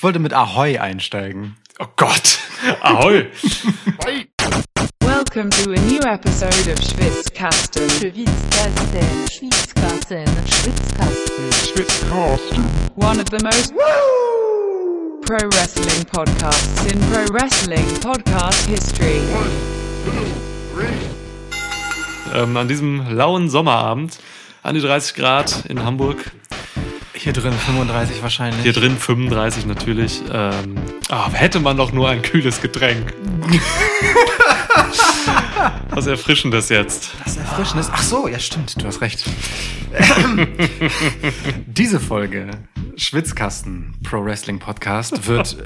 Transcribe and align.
Ich 0.00 0.02
wollte 0.02 0.18
mit 0.18 0.32
Ahoi 0.32 0.78
einsteigen. 0.78 1.56
Oh 1.78 1.84
Gott. 1.96 2.38
Ahoi. 2.80 3.26
Welcome 5.02 5.50
to 5.50 5.72
a 5.72 5.80
new 5.90 6.00
episode 6.00 6.72
of 6.72 6.80
Schwitzkasten. 6.80 7.86
Schwitzkasten, 7.90 9.28
Schwitzkasten, 9.28 10.26
Schwitzkasten. 11.52 12.64
One 12.96 13.20
of 13.20 13.26
the 13.28 13.44
most 13.44 13.74
pro 15.26 15.46
wrestling 15.50 16.06
podcasts 16.06 16.90
in 16.90 16.98
pro 17.12 17.26
wrestling 17.34 17.84
podcast 18.00 18.66
history. 18.68 19.20
ähm, 22.34 22.56
an 22.56 22.68
diesem 22.68 23.06
lauen 23.14 23.50
Sommerabend, 23.50 24.18
an 24.62 24.74
die 24.74 24.80
30 24.80 25.14
Grad 25.14 25.66
in 25.66 25.84
Hamburg. 25.84 26.32
Hier 27.22 27.34
drin 27.34 27.52
35 27.52 28.22
wahrscheinlich. 28.22 28.62
Hier 28.62 28.72
drin 28.72 28.96
35 28.96 29.66
natürlich. 29.66 30.22
Ähm, 30.32 30.74
ah, 31.10 31.30
hätte 31.30 31.60
man 31.60 31.76
doch 31.76 31.92
nur 31.92 32.08
ein 32.08 32.22
kühles 32.22 32.62
Getränk. 32.62 33.12
Was 35.90 36.06
Erfrischendes 36.06 36.70
jetzt. 36.70 37.10
Das 37.22 37.36
Erfrischendes. 37.36 37.90
Ach 37.92 38.02
so, 38.02 38.26
ja 38.26 38.38
stimmt, 38.38 38.80
du 38.80 38.86
hast 38.86 39.02
recht. 39.02 39.22
Diese 41.66 42.00
Folge 42.00 42.48
Schwitzkasten 42.96 43.98
Pro 44.02 44.24
Wrestling 44.24 44.58
Podcast 44.58 45.26
wird 45.26 45.58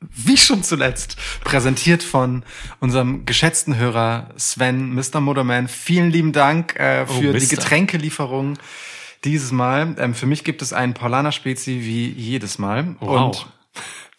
wie 0.00 0.36
schon 0.36 0.62
zuletzt 0.62 1.16
präsentiert 1.42 2.04
von 2.04 2.44
unserem 2.78 3.26
geschätzten 3.26 3.76
Hörer 3.76 4.28
Sven, 4.36 4.94
Mr. 4.94 5.18
Motorman. 5.20 5.66
Vielen 5.66 6.10
lieben 6.10 6.32
Dank 6.32 6.78
äh, 6.78 7.04
für 7.04 7.30
Oh, 7.30 7.32
die. 7.32 7.48
Getränkelieferung 7.48 8.58
dieses 9.24 9.52
Mal. 9.52 9.94
Ähm, 9.98 10.14
für 10.14 10.26
mich 10.26 10.44
gibt 10.44 10.62
es 10.62 10.72
einen 10.72 10.94
Paulaner 10.94 11.32
Spezi 11.32 11.80
wie 11.82 12.08
jedes 12.08 12.58
Mal. 12.58 12.96
Wow. 13.00 13.46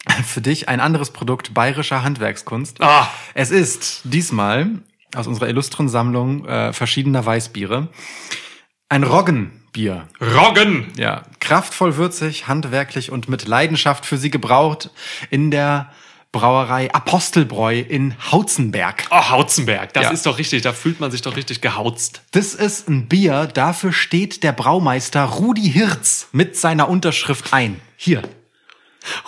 Und 0.05 0.23
für 0.25 0.41
dich 0.41 0.69
ein 0.69 0.79
anderes 0.79 1.11
Produkt 1.11 1.53
bayerischer 1.53 2.03
Handwerkskunst. 2.03 2.81
Ah. 2.81 3.09
Es 3.33 3.51
ist 3.51 4.01
diesmal 4.03 4.79
aus 5.15 5.27
unserer 5.27 5.47
illustren 5.47 5.89
Sammlung 5.89 6.45
äh, 6.45 6.73
verschiedener 6.73 7.25
Weißbiere 7.25 7.89
ein 8.89 9.03
Roggenbier. 9.03 10.07
Roggen. 10.19 10.87
Ja, 10.97 11.23
kraftvoll 11.39 11.95
würzig, 11.95 12.47
handwerklich 12.47 13.11
und 13.11 13.29
mit 13.29 13.47
Leidenschaft 13.47 14.05
für 14.05 14.17
sie 14.17 14.31
gebraut 14.31 14.89
in 15.29 15.51
der 15.51 15.91
Brauerei 16.31 16.93
Apostelbräu 16.93 17.79
in 17.79 18.13
Hautzenberg. 18.31 19.05
Oh, 19.09 19.29
Hautzenberg. 19.29 19.93
Das 19.93 20.03
Ja. 20.03 20.09
ist 20.11 20.25
doch 20.27 20.37
richtig. 20.37 20.61
Da 20.61 20.73
fühlt 20.73 20.99
man 20.99 21.09
sich 21.09 21.21
doch 21.23 21.35
richtig 21.35 21.59
gehauzt. 21.61 22.21
Das 22.31 22.53
ist 22.53 22.87
ein 22.87 23.07
Bier, 23.07 23.47
dafür 23.47 23.91
steht 23.91 24.43
der 24.43 24.51
Braumeister 24.51 25.23
Rudi 25.23 25.71
Hirz 25.71 26.27
mit 26.31 26.55
seiner 26.55 26.87
Unterschrift 26.87 27.51
ein. 27.53 27.81
Hier. 27.97 28.21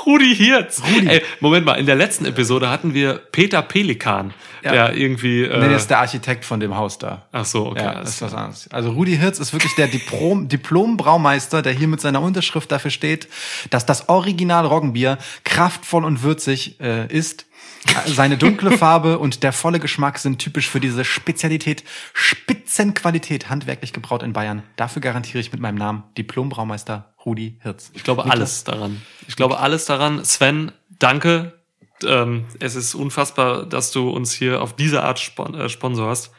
Rudi 0.06 0.36
Hirz. 0.36 0.82
Ey, 1.06 1.22
Moment 1.40 1.66
mal. 1.66 1.76
In 1.76 1.86
der 1.86 1.96
letzten 1.96 2.26
Episode 2.26 2.70
hatten 2.70 2.94
wir 2.94 3.14
Peter 3.32 3.62
Pelikan, 3.62 4.34
Ja. 4.64 4.72
der 4.72 4.98
irgendwie. 4.98 5.44
Äh, 5.44 5.60
Nee, 5.60 5.70
das 5.70 5.84
ist 5.84 5.90
der 5.90 6.00
Architekt 6.00 6.44
von 6.46 6.60
dem 6.60 6.76
Haus 6.76 6.98
da. 6.98 7.24
ach 7.32 7.46
so, 7.46 7.68
okay. 7.68 7.84
Ja, 7.84 7.94
das 8.02 8.10
ist 8.10 8.22
was 8.22 8.34
anderes. 8.34 8.68
Also 8.72 8.92
Rudi 8.92 9.18
Hirz 9.18 9.40
ist 9.40 9.54
wirklich 9.54 9.74
der 9.76 9.88
Diplom, 9.88 10.48
Diplom-Braumeister, 10.96 11.62
der 11.62 11.74
hier 11.74 11.88
mit 11.88 12.02
seiner 12.02 12.22
Unterschrift 12.22 12.72
dafür 12.72 12.92
steht, 12.92 13.28
dass 13.70 13.86
das 13.86 14.10
Original 14.10 14.66
Roggenbier 14.66 15.18
kraftvoll 15.44 16.06
und 16.06 16.22
würzig 16.24 16.80
äh, 16.82 17.08
ist. 17.08 17.46
Seine 18.06 18.38
dunkle 18.38 18.78
Farbe 18.78 19.18
und 19.18 19.44
der 19.44 19.54
volle 19.54 19.80
Geschmack 19.80 20.20
sind 20.20 20.40
typisch 20.40 20.70
für 20.70 20.80
diese 20.80 21.04
Spezialität, 21.04 21.84
Spitzenqualität, 22.14 23.50
handwerklich 23.50 23.92
gebraut 23.92 24.24
in 24.24 24.34
Bayern. 24.34 24.64
Dafür 24.76 25.02
garantiere 25.02 25.40
ich 25.40 25.52
mit 25.52 25.62
meinem 25.62 25.76
Namen 25.76 26.04
Diplom-Braumeister 26.18 27.14
Rudi 27.26 27.58
Hirz. 27.62 27.92
Ich 27.94 28.04
glaube 28.04 28.22
Niklas? 28.22 28.40
alles 28.40 28.64
daran. 28.64 29.02
Ich 29.28 29.36
glaube 29.36 29.60
alles 29.60 29.86
daran. 29.86 30.24
Sven, 30.24 30.72
danke. 31.00 31.60
Ähm, 32.06 32.46
es 32.60 32.76
ist 32.76 32.94
unfassbar, 32.94 33.66
dass 33.66 33.92
du 33.92 34.10
uns 34.10 34.32
hier 34.32 34.62
auf 34.62 34.76
diese 34.76 35.04
Art 35.04 35.20
spon 35.20 35.56
äh, 35.56 35.70
sponsorst. 35.70 36.32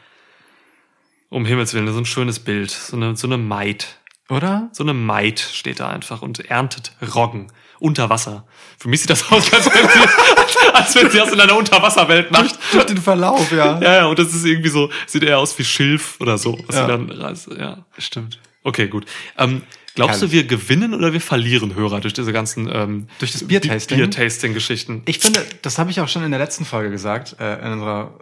Um 1.29 1.45
Himmels 1.45 1.73
Willen, 1.73 1.91
so 1.91 1.99
ein 1.99 2.05
schönes 2.05 2.39
Bild. 2.39 2.71
So 2.71 2.95
eine, 2.95 3.15
so 3.15 3.27
eine 3.27 3.37
Maid. 3.37 3.99
Oder? 4.29 4.69
So 4.71 4.83
eine 4.83 4.93
Maid 4.93 5.39
steht 5.39 5.79
da 5.79 5.89
einfach 5.89 6.21
und 6.21 6.49
erntet 6.49 6.95
Roggen 7.15 7.51
unter 7.83 8.09
Wasser. 8.09 8.45
Für 8.79 8.87
mich 8.87 9.01
sieht 9.01 9.09
das 9.09 9.23
aus, 9.31 9.51
als 9.53 9.65
wenn 9.65 9.87
sie, 9.89 10.73
als 10.73 10.95
wenn 10.95 11.09
sie 11.11 11.17
das 11.17 11.31
in 11.31 11.39
einer 11.39 11.55
Unterwasserwelt 11.55 12.31
macht. 12.31 12.57
Durch 12.71 12.85
den 12.85 12.97
Verlauf, 12.97 13.51
ja. 13.51 13.79
Ja, 13.81 13.93
ja, 13.95 14.05
und 14.05 14.17
das 14.17 14.33
ist 14.33 14.45
irgendwie 14.45 14.69
so, 14.69 14.89
sieht 15.05 15.23
eher 15.23 15.37
aus 15.39 15.57
wie 15.59 15.65
Schilf 15.65 16.15
oder 16.21 16.37
so. 16.37 16.57
Was 16.67 16.75
Ja. 16.77 16.81
sie 16.85 16.87
dann, 16.87 17.59
ja, 17.59 17.85
stimmt. 17.97 18.39
Okay, 18.63 18.87
gut. 18.87 19.05
Ähm, 19.37 19.63
glaubst 19.95 20.21
du, 20.21 20.31
wir 20.31 20.45
gewinnen 20.45 20.93
oder 20.93 21.11
wir 21.11 21.19
verlieren 21.19 21.75
Hörer 21.75 21.99
durch 21.99 22.13
diese 22.13 22.31
ganzen 22.31 22.69
ähm, 22.73 23.07
Durch 23.19 23.33
das 23.33 23.45
Biertasting? 23.45 23.97
Biertasting-Geschichten? 23.97 25.01
Ich 25.05 25.19
finde, 25.19 25.45
das 25.61 25.77
habe 25.77 25.91
ich 25.91 25.99
auch 25.99 26.07
schon 26.07 26.23
in 26.23 26.31
der 26.31 26.39
letzten 26.39 26.63
Folge 26.63 26.89
gesagt, 26.89 27.35
äh, 27.41 27.65
in 27.65 27.73
unserer, 27.73 28.17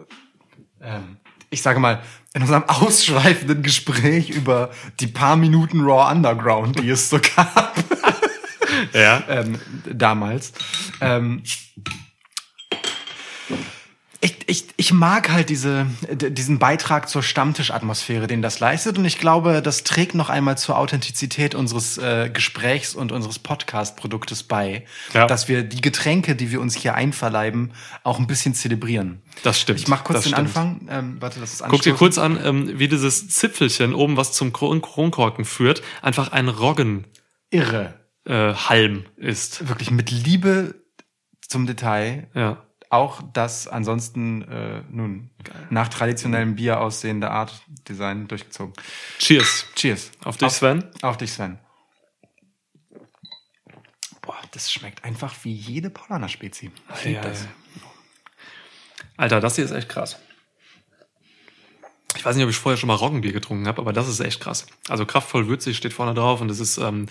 ähm, 0.82 1.18
ich 1.50 1.62
sage 1.62 1.78
mal, 1.78 2.02
in 2.34 2.42
unserem 2.42 2.64
ausschweifenden 2.66 3.62
Gespräch 3.62 4.30
über 4.30 4.70
die 4.98 5.06
paar 5.06 5.36
Minuten 5.36 5.82
Raw 5.82 6.10
Underground, 6.10 6.80
die 6.80 6.88
es 6.88 7.08
so 7.10 7.20
gab 7.36 7.74
Ja. 8.92 9.22
ähm, 9.28 9.58
damals. 9.90 10.52
Ähm, 11.00 11.42
ich, 14.24 14.36
ich, 14.46 14.64
ich 14.76 14.92
mag 14.92 15.32
halt 15.32 15.48
diese, 15.48 15.84
diesen 16.12 16.60
Beitrag 16.60 17.08
zur 17.08 17.24
Stammtischatmosphäre, 17.24 18.28
den 18.28 18.40
das 18.40 18.60
leistet. 18.60 18.96
Und 18.96 19.04
ich 19.04 19.18
glaube, 19.18 19.62
das 19.62 19.82
trägt 19.82 20.14
noch 20.14 20.30
einmal 20.30 20.56
zur 20.56 20.78
Authentizität 20.78 21.56
unseres 21.56 21.98
äh, 21.98 22.30
Gesprächs 22.32 22.94
und 22.94 23.10
unseres 23.10 23.40
Podcast-Produktes 23.40 24.44
bei, 24.44 24.84
Ja. 25.12 25.26
dass 25.26 25.48
wir 25.48 25.64
die 25.64 25.80
Getränke, 25.80 26.36
die 26.36 26.52
wir 26.52 26.60
uns 26.60 26.76
hier 26.76 26.94
einverleiben, 26.94 27.72
auch 28.04 28.20
ein 28.20 28.28
bisschen 28.28 28.54
zelebrieren. 28.54 29.22
Das 29.42 29.58
stimmt. 29.60 29.80
Ich 29.80 29.88
mach 29.88 30.04
kurz 30.04 30.18
das 30.18 30.24
den 30.26 30.34
stimmt. 30.34 30.48
Anfang. 30.56 30.88
Ähm, 30.88 31.16
warte, 31.18 31.40
das 31.40 31.54
ist 31.54 31.64
Guck 31.66 31.82
dir 31.82 31.94
kurz 31.94 32.16
an, 32.16 32.38
ähm, 32.44 32.78
wie 32.78 32.86
dieses 32.86 33.28
Zipfelchen 33.28 33.92
oben, 33.92 34.16
was 34.16 34.32
zum 34.32 34.52
Kron 34.52 34.82
Kronkorken 34.82 35.44
führt, 35.44 35.82
einfach 36.00 36.30
ein 36.30 36.48
Roggen 36.48 37.06
Irre. 37.50 37.94
Äh, 38.24 38.54
Halm 38.54 39.06
ist. 39.16 39.68
Wirklich 39.68 39.90
mit 39.90 40.10
Liebe 40.10 40.74
zum 41.46 41.66
Detail. 41.66 42.28
Ja. 42.34 42.62
auch 42.88 43.22
das 43.32 43.66
ansonsten 43.68 44.42
äh, 44.42 44.82
nun 44.90 45.30
nach 45.70 45.88
traditionellem 45.88 46.54
Bier 46.56 46.80
aussehende 46.80 47.30
Art 47.30 47.62
Design 47.88 48.28
durchgezogen. 48.28 48.74
Cheers. 49.18 49.66
Cheers. 49.74 50.10
Auf 50.24 50.36
dich, 50.36 50.50
Sven. 50.50 50.84
Auf 51.02 51.16
dich, 51.16 51.32
Sven. 51.32 51.58
Boah, 54.20 54.36
das 54.52 54.70
schmeckt 54.70 55.04
einfach 55.04 55.34
wie 55.42 55.52
jede 55.52 55.90
Paulaner 55.90 56.28
Spezi. 56.28 56.70
Ich 56.96 57.04
lieb 57.04 57.14
Ja, 57.16 57.22
das. 57.22 57.46
Alter, 59.16 59.40
das 59.40 59.56
hier 59.56 59.64
ist 59.64 59.72
echt 59.72 59.88
krass. 59.88 60.18
Ich 62.16 62.24
weiß 62.24 62.36
nicht, 62.36 62.44
ob 62.44 62.50
ich 62.50 62.56
vorher 62.56 62.76
schon 62.76 62.86
mal 62.88 62.94
Roggenbier 62.94 63.32
getrunken 63.32 63.66
habe, 63.66 63.80
aber 63.80 63.92
das 63.92 64.08
ist 64.08 64.20
echt 64.20 64.40
krass. 64.40 64.66
Also 64.88 65.06
kraftvoll 65.06 65.48
würzig 65.48 65.76
steht 65.76 65.92
vorne 65.92 66.14
drauf 66.14 66.40
und 66.40 66.48
das 66.48 66.60
ist, 66.60 66.76
ähm, 66.78 67.06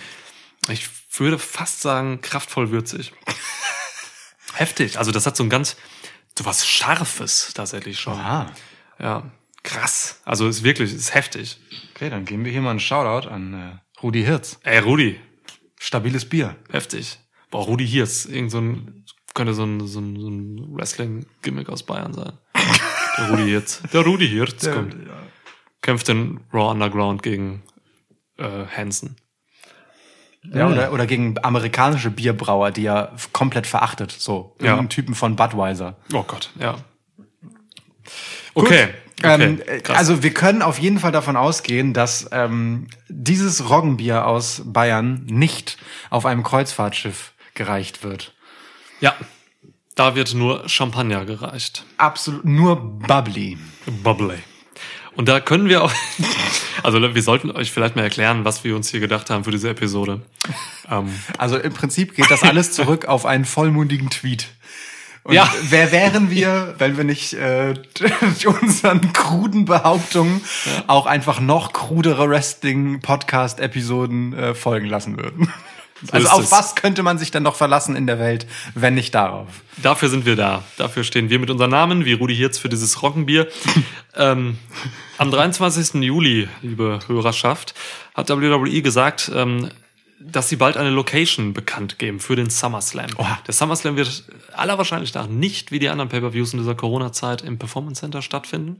ich 0.70 0.90
würde 1.20 1.38
fast 1.40 1.82
sagen, 1.82 2.22
kraftvoll 2.22 2.72
würzig. 2.72 3.14
Heftig. 4.54 4.98
Also 4.98 5.12
das 5.12 5.26
hat 5.26 5.36
so 5.36 5.44
ein 5.44 5.50
ganz, 5.50 5.76
so 6.38 6.46
was 6.46 6.68
Scharfes 6.68 7.54
tatsächlich 7.54 8.00
schon. 8.00 8.14
Aha. 8.14 8.52
Ja, 9.00 9.32
krass. 9.64 10.22
Also 10.26 10.48
ist 10.48 10.64
wirklich, 10.64 10.94
ist 10.94 11.14
heftig. 11.14 11.60
Okay, 11.96 12.10
dann 12.10 12.26
geben 12.26 12.46
wir 12.46 12.52
hier 12.52 12.62
mal 12.62 12.72
einen 12.72 12.80
Shoutout 12.80 13.28
an 13.28 13.54
äh, 13.54 14.02
Rudi 14.02 14.24
Hirz. 14.24 14.60
Ey, 14.64 14.80
Rudi, 14.80 15.20
Stabiles 15.80 16.26
Bier. 16.26 16.56
heftig. 16.70 17.20
Boah, 17.50 17.64
Rudi 17.66 18.00
ist 18.00 18.26
irgend 18.26 18.52
so 18.52 18.60
ein, 18.60 19.06
könnte 19.34 19.54
so 19.54 19.64
ein, 19.64 19.86
so 19.88 20.00
ein, 20.00 20.20
so 20.20 20.30
ein 20.30 20.76
Wrestling-Gimmick 20.76 21.70
aus 21.70 21.84
Bayern 21.84 22.14
sein. 22.14 22.34
Der 23.18 23.30
Rudi 23.30 23.44
Hirz. 23.44 23.82
Der 23.92 24.02
Rudi 24.02 24.28
Hirz 24.28 24.70
kommt. 24.70 24.96
Kämpft 25.82 26.08
in 26.10 26.40
Raw 26.54 26.72
Underground 26.72 27.24
gegen 27.24 27.64
äh, 28.38 28.66
Hansen. 28.68 29.16
Ja, 30.44 30.68
oder, 30.68 30.91
oder 30.91 31.06
gegen 31.06 31.35
amerikanische 31.44 32.09
Bierbrauer, 32.09 32.72
die 32.72 32.85
er 32.85 33.13
komplett 33.31 33.68
verachtet. 33.68 34.12
So, 34.12 34.56
Ja. 34.60 34.68
irgendein 34.71 34.89
Typen 34.89 35.13
von 35.16 35.36
Budweiser. 35.36 35.98
Oh 36.13 36.24
Gott, 36.24 36.50
ja. 36.60 36.77
Okay. 38.54 38.88
okay. 39.24 39.44
Ähm, 39.44 39.62
äh, 39.66 39.81
also 39.89 40.24
wir 40.24 40.33
können 40.33 40.62
auf 40.63 40.80
jeden 40.80 41.00
Fall 41.00 41.12
davon 41.12 41.38
ausgehen, 41.38 41.94
dass 41.94 42.27
ähm, 42.31 42.88
dieses 43.07 43.69
Roggenbier 43.69 44.25
aus 44.25 44.63
Bayern 44.66 45.25
nicht 45.27 45.77
auf 46.10 46.25
einem 46.25 46.42
Kreuzfahrtschiff 46.44 47.33
gereicht 47.54 48.04
wird. 48.04 48.33
ja, 49.00 49.13
da 49.95 50.16
wird 50.16 50.33
nur 50.33 50.68
Champagner 50.69 51.25
gereicht. 51.25 51.83
Absolut 51.98 52.45
nur 52.45 52.77
bubbly. 52.77 53.57
Bubbly. 54.04 54.39
Und 55.16 55.28
da 55.28 55.40
können 55.40 55.68
wir 55.69 55.84
auch, 55.84 55.92
also 56.84 57.02
wir 57.02 57.24
sollten 57.24 57.52
euch 57.52 57.72
vielleicht 57.72 57.96
mal 57.96 58.04
erklären, 58.04 58.46
was 58.46 58.63
wir 58.63 58.75
uns 58.75 58.90
hier 58.90 59.00
gedacht 59.00 59.30
haben 59.30 59.44
für 59.44 59.52
diese 59.52 59.69
Episode. 59.69 60.22
Ähm, 60.90 61.10
Also 61.38 61.58
im 61.58 61.74
Prinzip 61.74 62.16
geht 62.16 62.31
das 62.31 62.44
alles 62.44 62.72
zurück 62.72 63.06
auf 63.06 63.25
einen 63.25 63.46
vollmundigen 63.46 64.10
Tweet. 64.10 64.48
Und 65.24 65.36
Ja. 65.36 65.52
wer 65.63 65.92
wären 65.92 66.31
wir, 66.31 66.74
wenn 66.80 66.98
wir 66.98 67.04
nicht 67.04 67.34
äh, 67.34 67.75
unseren 68.62 69.13
kruden 69.13 69.66
Behauptungen 69.66 70.42
auch 70.88 71.06
einfach 71.06 71.40
noch 71.40 71.74
krudere 71.74 72.28
Wrestling-Podcast-Episoden 72.30 74.34
äh, 74.34 74.54
folgen 74.56 74.88
lassen 74.88 75.18
würden? 75.18 75.54
Also 76.12 76.27
auf 76.30 76.44
es. 76.44 76.51
was 76.51 76.75
könnte 76.75 77.03
man 77.03 77.18
sich 77.18 77.31
dann 77.31 77.44
noch 77.44 77.56
verlassen 77.56 77.95
in 77.95 78.07
der 78.07 78.19
Welt, 78.19 78.48
wenn 78.74 78.95
nicht 78.95 79.13
darauf? 79.13 79.48
Dafür 79.77 80.09
sind 80.09 80.25
wir 80.25 80.36
da. 80.36 80.63
Dafür 80.77 81.03
stehen 81.03 81.30
wir 81.30 81.39
mit 81.39 81.50
unseren 81.50 81.69
Namen, 81.69 82.06
wie 82.06 82.13
Rudi 82.13 82.36
Hirz 82.36 82.57
für 82.57 82.69
dieses 82.69 83.01
Roggenbier. 83.01 83.48
ähm, 84.15 84.57
am 85.18 85.31
23. 85.31 86.01
Juli, 86.01 86.48
liebe 86.62 87.00
Hörerschaft, 87.07 87.74
hat 88.15 88.30
WWE 88.30 88.81
gesagt, 88.81 89.31
ähm, 89.33 89.69
dass 90.19 90.50
sie 90.50 90.56
bald 90.56 90.77
eine 90.77 90.92
Location 90.92 91.53
bekannt 91.53 91.98
geben 91.98 92.19
für 92.19 92.36
den 92.36 92.50
SummerSlam. 92.50 93.09
Oha. 93.18 93.39
Der 93.47 93.54
SummerSlam 93.54 93.95
wird 93.95 94.24
aller 94.54 94.77
Wahrscheinlichkeit 94.77 95.24
nach 95.24 95.30
nicht 95.30 95.71
wie 95.71 95.80
die 95.80 95.89
anderen 95.89 96.09
Pay-Per-Views 96.09 96.54
in 96.54 96.59
dieser 96.59 96.75
Corona-Zeit 96.75 97.42
im 97.42 97.57
Performance 97.57 98.01
Center 98.01 98.21
stattfinden. 98.21 98.77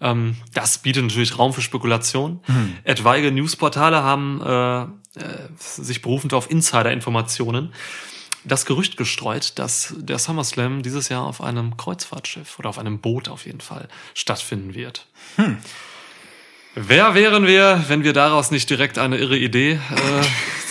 Ähm, 0.00 0.36
das 0.54 0.78
bietet 0.78 1.04
natürlich 1.04 1.38
Raum 1.38 1.52
für 1.52 1.62
Spekulation. 1.62 2.40
Etwaige 2.84 3.32
Newsportale 3.32 4.02
haben 4.02 4.40
äh, 4.42 4.82
äh, 4.82 5.48
sich 5.56 6.02
berufend 6.02 6.34
auf 6.34 6.50
Insider-Informationen 6.50 7.72
das 8.44 8.64
Gerücht 8.64 8.96
gestreut, 8.96 9.58
dass 9.58 9.94
der 9.98 10.18
SummerSlam 10.18 10.82
dieses 10.82 11.08
Jahr 11.08 11.24
auf 11.24 11.40
einem 11.40 11.76
Kreuzfahrtschiff 11.76 12.58
oder 12.58 12.68
auf 12.68 12.78
einem 12.78 13.00
Boot 13.00 13.28
auf 13.28 13.44
jeden 13.44 13.60
Fall 13.60 13.88
stattfinden 14.14 14.74
wird. 14.74 15.06
Wer 16.74 17.14
wären 17.14 17.46
wir, 17.46 17.84
wenn 17.88 18.04
wir 18.04 18.12
daraus 18.12 18.50
nicht 18.50 18.68
direkt 18.68 18.98
eine 18.98 19.16
irre 19.16 19.38
Idee 19.38 19.80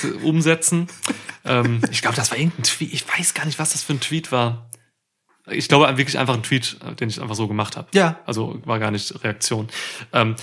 äh, 0.04 0.08
umsetzen? 0.24 0.88
Ähm, 1.44 1.82
ich 1.90 2.02
glaube, 2.02 2.16
das 2.16 2.30
war 2.30 2.38
irgendein 2.38 2.64
Tweet. 2.64 2.94
Ich 2.94 3.06
weiß 3.08 3.34
gar 3.34 3.46
nicht, 3.46 3.58
was 3.58 3.72
das 3.72 3.84
für 3.84 3.94
ein 3.94 4.00
Tweet 4.00 4.32
war. 4.32 4.70
Ich 5.48 5.68
glaube 5.68 5.86
wirklich 5.98 6.18
einfach 6.18 6.34
ein 6.34 6.44
Tweet, 6.44 6.78
äh, 6.86 6.96
den 6.96 7.10
ich 7.10 7.22
einfach 7.22 7.36
so 7.36 7.48
gemacht 7.48 7.78
habe. 7.78 7.88
Ja. 7.94 8.20
Also 8.26 8.60
war 8.66 8.80
gar 8.80 8.92
nicht 8.92 9.24
Reaktion. 9.24 9.70
Ähm, 10.14 10.36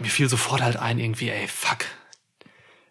mir 0.00 0.08
fiel 0.08 0.28
sofort 0.28 0.62
halt 0.62 0.76
ein, 0.76 0.98
irgendwie, 0.98 1.30
ey, 1.30 1.46
fuck. 1.48 1.84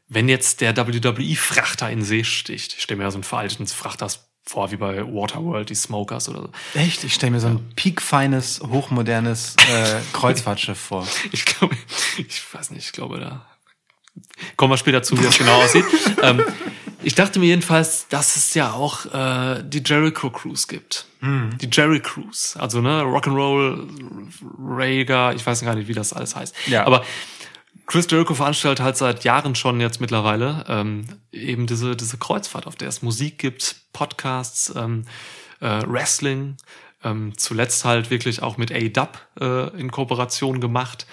Wenn 0.07 0.29
jetzt 0.29 0.61
der 0.61 0.75
WWE-Frachter 0.75 1.89
in 1.89 2.03
See 2.03 2.23
sticht, 2.23 2.75
ich 2.75 2.83
stelle 2.83 2.99
mir 2.99 3.03
ja 3.05 3.11
so 3.11 3.17
einen 3.17 3.23
veralteten 3.23 3.67
Frachter 3.67 4.09
vor, 4.45 4.71
wie 4.71 4.75
bei 4.75 5.01
Waterworld, 5.03 5.69
die 5.69 5.75
Smokers 5.75 6.29
oder 6.29 6.41
so. 6.41 6.49
Echt? 6.79 7.03
Ich 7.03 7.13
stelle 7.13 7.31
mir 7.31 7.39
so 7.39 7.47
ein 7.47 7.69
piekfeines, 7.75 8.61
hochmodernes 8.61 9.55
äh, 9.69 10.01
Kreuzfahrtschiff 10.13 10.77
vor. 10.77 11.07
Ich 11.31 11.45
glaube, 11.45 11.75
ich 12.17 12.53
weiß 12.53 12.71
nicht, 12.71 12.85
ich 12.85 12.91
glaube 12.91 13.19
da. 13.19 13.45
Kommen 14.57 14.73
wir 14.73 14.77
später 14.77 15.01
zu, 15.01 15.17
wie 15.17 15.23
das 15.23 15.37
genau 15.37 15.61
aussieht. 15.61 15.85
ähm, 16.21 16.43
ich 17.03 17.15
dachte 17.15 17.39
mir 17.39 17.47
jedenfalls, 17.47 18.07
dass 18.07 18.35
es 18.35 18.53
ja 18.53 18.73
auch 18.73 19.05
äh, 19.13 19.63
die 19.63 19.83
Jericho 19.85 20.29
Cruise 20.29 20.67
gibt. 20.67 21.05
Die 21.61 21.69
Jerry 21.71 22.01
Cruise. 22.01 22.59
Also 22.59 22.81
ne, 22.81 23.01
Rock'n'Roll, 23.01 23.87
Rager, 24.59 25.33
ich 25.33 25.45
weiß 25.45 25.61
gar 25.61 25.75
nicht, 25.75 25.87
wie 25.87 25.93
das 25.93 26.11
alles 26.11 26.35
heißt. 26.35 26.53
Ja. 26.67 26.85
Aber 26.85 27.05
Chris 27.85 28.07
Jericho 28.09 28.33
veranstaltet 28.33 28.83
halt 28.83 28.97
seit 28.97 29.23
Jahren 29.23 29.55
schon 29.55 29.79
jetzt 29.79 30.01
mittlerweile 30.01 30.65
ähm, 30.67 31.05
eben 31.31 31.65
diese, 31.65 31.95
diese 31.95 32.17
Kreuzfahrt, 32.17 32.67
auf 32.67 32.75
der 32.75 32.89
es 32.89 33.01
Musik 33.01 33.37
gibt, 33.37 33.75
Podcasts, 33.93 34.73
ähm, 34.75 35.05
äh, 35.61 35.81
Wrestling, 35.85 36.57
ähm, 37.03 37.37
zuletzt 37.37 37.85
halt 37.85 38.09
wirklich 38.09 38.41
auch 38.41 38.57
mit 38.57 38.71
A-Dub 38.71 39.19
äh, 39.39 39.79
in 39.79 39.91
Kooperation 39.91 40.59
gemacht. 40.59 41.05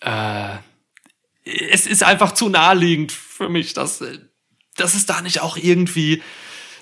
Äh, 0.00 0.58
es 1.44 1.86
ist 1.86 2.02
einfach 2.02 2.32
zu 2.32 2.48
naheliegend 2.48 3.12
für 3.12 3.48
mich, 3.48 3.72
dass, 3.72 4.00
äh, 4.00 4.18
dass 4.76 4.94
es 4.94 5.06
da 5.06 5.20
nicht 5.20 5.40
auch 5.40 5.56
irgendwie 5.56 6.22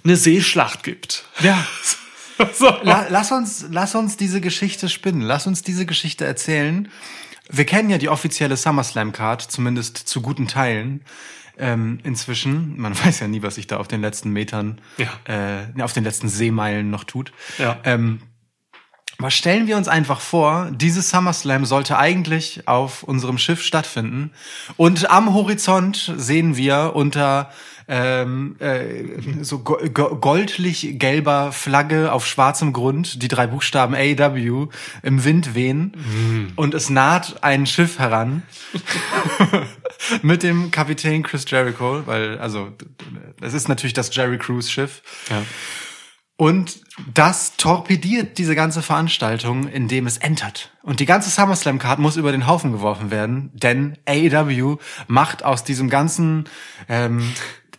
eine 0.05 0.17
Seeschlacht 0.17 0.83
gibt. 0.83 1.25
Ja. 1.41 1.67
so. 2.55 2.69
La, 2.83 3.07
lass 3.09 3.33
uns, 3.33 3.67
lass 3.71 3.95
uns 3.95 4.17
diese 4.17 4.41
Geschichte 4.41 4.89
spinnen. 4.89 5.23
Lass 5.23 5.47
uns 5.47 5.63
diese 5.63 5.87
Geschichte 5.87 6.25
erzählen. 6.25 6.89
Wir 7.51 7.65
kennen 7.65 7.91
ja 7.91 7.99
die 7.99 8.09
offizielle 8.09 8.57
SummerSlam 8.57 9.13
Card, 9.13 9.43
zumindest 9.43 9.97
zu 9.97 10.21
guten 10.21 10.47
Teilen. 10.49 11.05
Ähm, 11.59 11.99
inzwischen, 12.05 12.79
man 12.79 12.97
weiß 13.05 13.21
ja 13.21 13.29
nie, 13.29 13.43
was 13.43 13.57
sich 13.57 13.67
da 13.67 13.79
auf 13.79 13.89
den 13.89 14.01
letzten 14.01 14.31
Metern, 14.31 14.81
Ja. 14.97 15.09
äh, 15.25 15.83
auf 15.83 15.93
den 15.93 16.05
letzten 16.05 16.29
Seemeilen 16.29 16.91
noch 16.91 17.05
tut. 17.05 17.33
Ja. 17.59 17.79
Ähm, 17.85 18.23
was 19.21 19.35
stellen 19.35 19.67
wir 19.67 19.77
uns 19.77 19.89
einfach 19.89 20.21
vor, 20.21 20.71
dieses 20.71 21.11
SummerSlam 21.11 21.65
sollte 21.65 21.99
eigentlich 21.99 22.69
auf 22.69 23.03
unserem 23.03 23.37
Schiff 23.37 23.65
stattfinden 23.65 24.31
und 24.77 25.11
am 25.11 25.35
Horizont 25.35 26.15
sehen 26.17 26.57
wir 26.57 26.93
unter 26.95 27.51
ähm, 27.89 28.57
äh, 28.59 29.43
so 29.43 29.61
go 29.61 29.79
go 29.93 30.17
goldlich 30.17 30.99
gelber 30.99 31.53
Flagge 31.53 32.13
auf 32.13 32.27
schwarzem 32.27 32.73
Grund 32.73 33.23
die 33.23 33.29
drei 33.29 33.47
Buchstaben 33.47 33.95
AW 33.95 34.69
im 35.03 35.25
Wind 35.25 35.55
wehen 35.55 36.53
und 36.57 36.75
es 36.75 36.91
naht 36.91 37.43
ein 37.43 37.67
Schiff 37.67 37.99
heran 37.99 38.43
mit 40.23 40.43
dem 40.43 40.71
Kapitän 40.71 41.23
Chris 41.23 41.45
Jericho, 41.49 42.03
weil 42.07 42.39
also 42.39 42.73
es 43.41 43.55
ist 43.55 43.69
natürlich 43.69 43.95
das 43.95 44.15
Jerry 44.15 44.39
Cruise 44.39 44.71
Schiff. 44.71 45.03
Ja. 45.31 45.43
Und 46.41 46.83
das 47.13 47.57
torpediert 47.57 48.39
diese 48.39 48.55
ganze 48.55 48.81
Veranstaltung, 48.81 49.67
indem 49.67 50.07
es 50.07 50.19
entert. 50.19 50.71
Und 50.83 51.01
die 51.01 51.05
ganze 51.05 51.31
SummerSlam-Card 51.31 51.99
muss 51.99 52.17
über 52.17 52.31
den 52.31 52.47
Haufen 52.47 52.71
geworfen 52.71 53.11
werden, 53.11 53.51
denn 53.55 53.99
AEW 54.07 54.77
macht 55.09 55.45
aus 55.45 55.65
diesem 55.65 55.91
ganzen 55.91 56.45
ähm, 56.89 57.29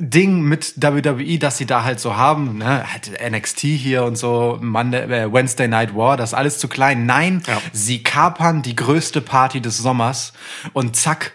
Ding 0.02 0.42
mit 0.42 0.76
WWE, 0.82 1.38
das 1.40 1.58
sie 1.58 1.66
da 1.66 1.84
halt 1.84 2.00
so 2.00 2.16
haben, 2.16 2.58
ne, 2.60 2.86
halt 2.92 3.12
NXT 3.22 3.60
hier 3.62 4.04
und 4.06 4.16
so, 4.16 4.58
Monday, 4.62 5.02
äh, 5.04 5.34
Wednesday 5.34 5.68
Night 5.68 5.94
War, 5.96 6.16
das 6.16 6.30
ist 6.32 6.34
alles 6.36 6.58
zu 6.58 6.68
klein. 6.70 7.06
Nein, 7.06 7.44
Ja. 7.48 7.62
sie 7.74 8.02
kapern 8.02 8.62
die 8.62 8.76
größte 8.76 9.20
Party 9.22 9.60
des 9.62 9.78
Sommers 9.78 10.32
und 10.74 10.96
zack, 10.96 11.34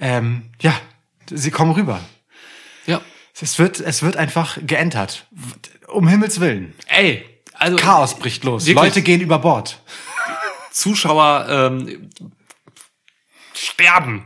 ähm, 0.00 0.50
ja, 0.60 0.74
sie 1.30 1.50
kommen 1.50 1.72
rüber. 1.72 2.00
ja. 2.86 3.00
Es 3.42 3.58
wird, 3.58 3.80
es 3.80 4.02
wird 4.02 4.18
einfach 4.18 4.58
geentert. 4.66 5.24
Um 5.88 6.06
Himmels 6.06 6.40
Willen. 6.40 6.74
Ey, 6.88 7.24
also 7.54 7.76
Chaos 7.78 8.18
bricht 8.18 8.44
los. 8.44 8.66
Wirklich? 8.66 8.84
Leute 8.84 9.00
gehen 9.02 9.22
über 9.22 9.38
Bord. 9.38 9.80
Zuschauer 10.72 11.46
ähm, 11.48 12.10
sterben. 13.60 14.24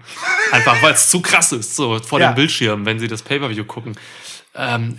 Einfach, 0.52 0.80
weil 0.82 0.92
es 0.94 1.08
zu 1.10 1.20
krass 1.20 1.52
ist, 1.52 1.74
so 1.76 1.98
vor 2.00 2.20
Ja. 2.20 2.30
dem 2.32 2.34
Bildschirm, 2.36 2.86
wenn 2.86 2.98
sie 2.98 3.08
das 3.08 3.22
Pay-Per-View 3.22 3.64
gucken. 3.64 3.96
Ähm, 4.54 4.98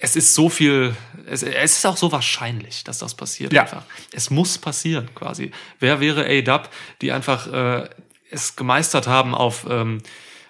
es 0.00 0.14
ist 0.16 0.34
so 0.34 0.48
viel, 0.48 0.94
es, 1.26 1.42
es 1.42 1.78
ist 1.78 1.86
auch 1.86 1.96
so 1.96 2.12
wahrscheinlich, 2.12 2.84
dass 2.84 2.98
das 2.98 3.14
passiert 3.14 3.52
Ja. 3.52 3.62
einfach. 3.62 3.82
Es 4.12 4.30
muss 4.30 4.58
passieren, 4.58 5.08
quasi. 5.14 5.50
Wer 5.80 6.00
wäre 6.00 6.26
A-Dub, 6.26 6.68
die 7.00 7.12
einfach 7.12 7.46
äh, 7.52 7.88
es 8.30 8.56
gemeistert 8.56 9.06
haben, 9.06 9.34
auf, 9.34 9.66
ähm, 9.70 10.02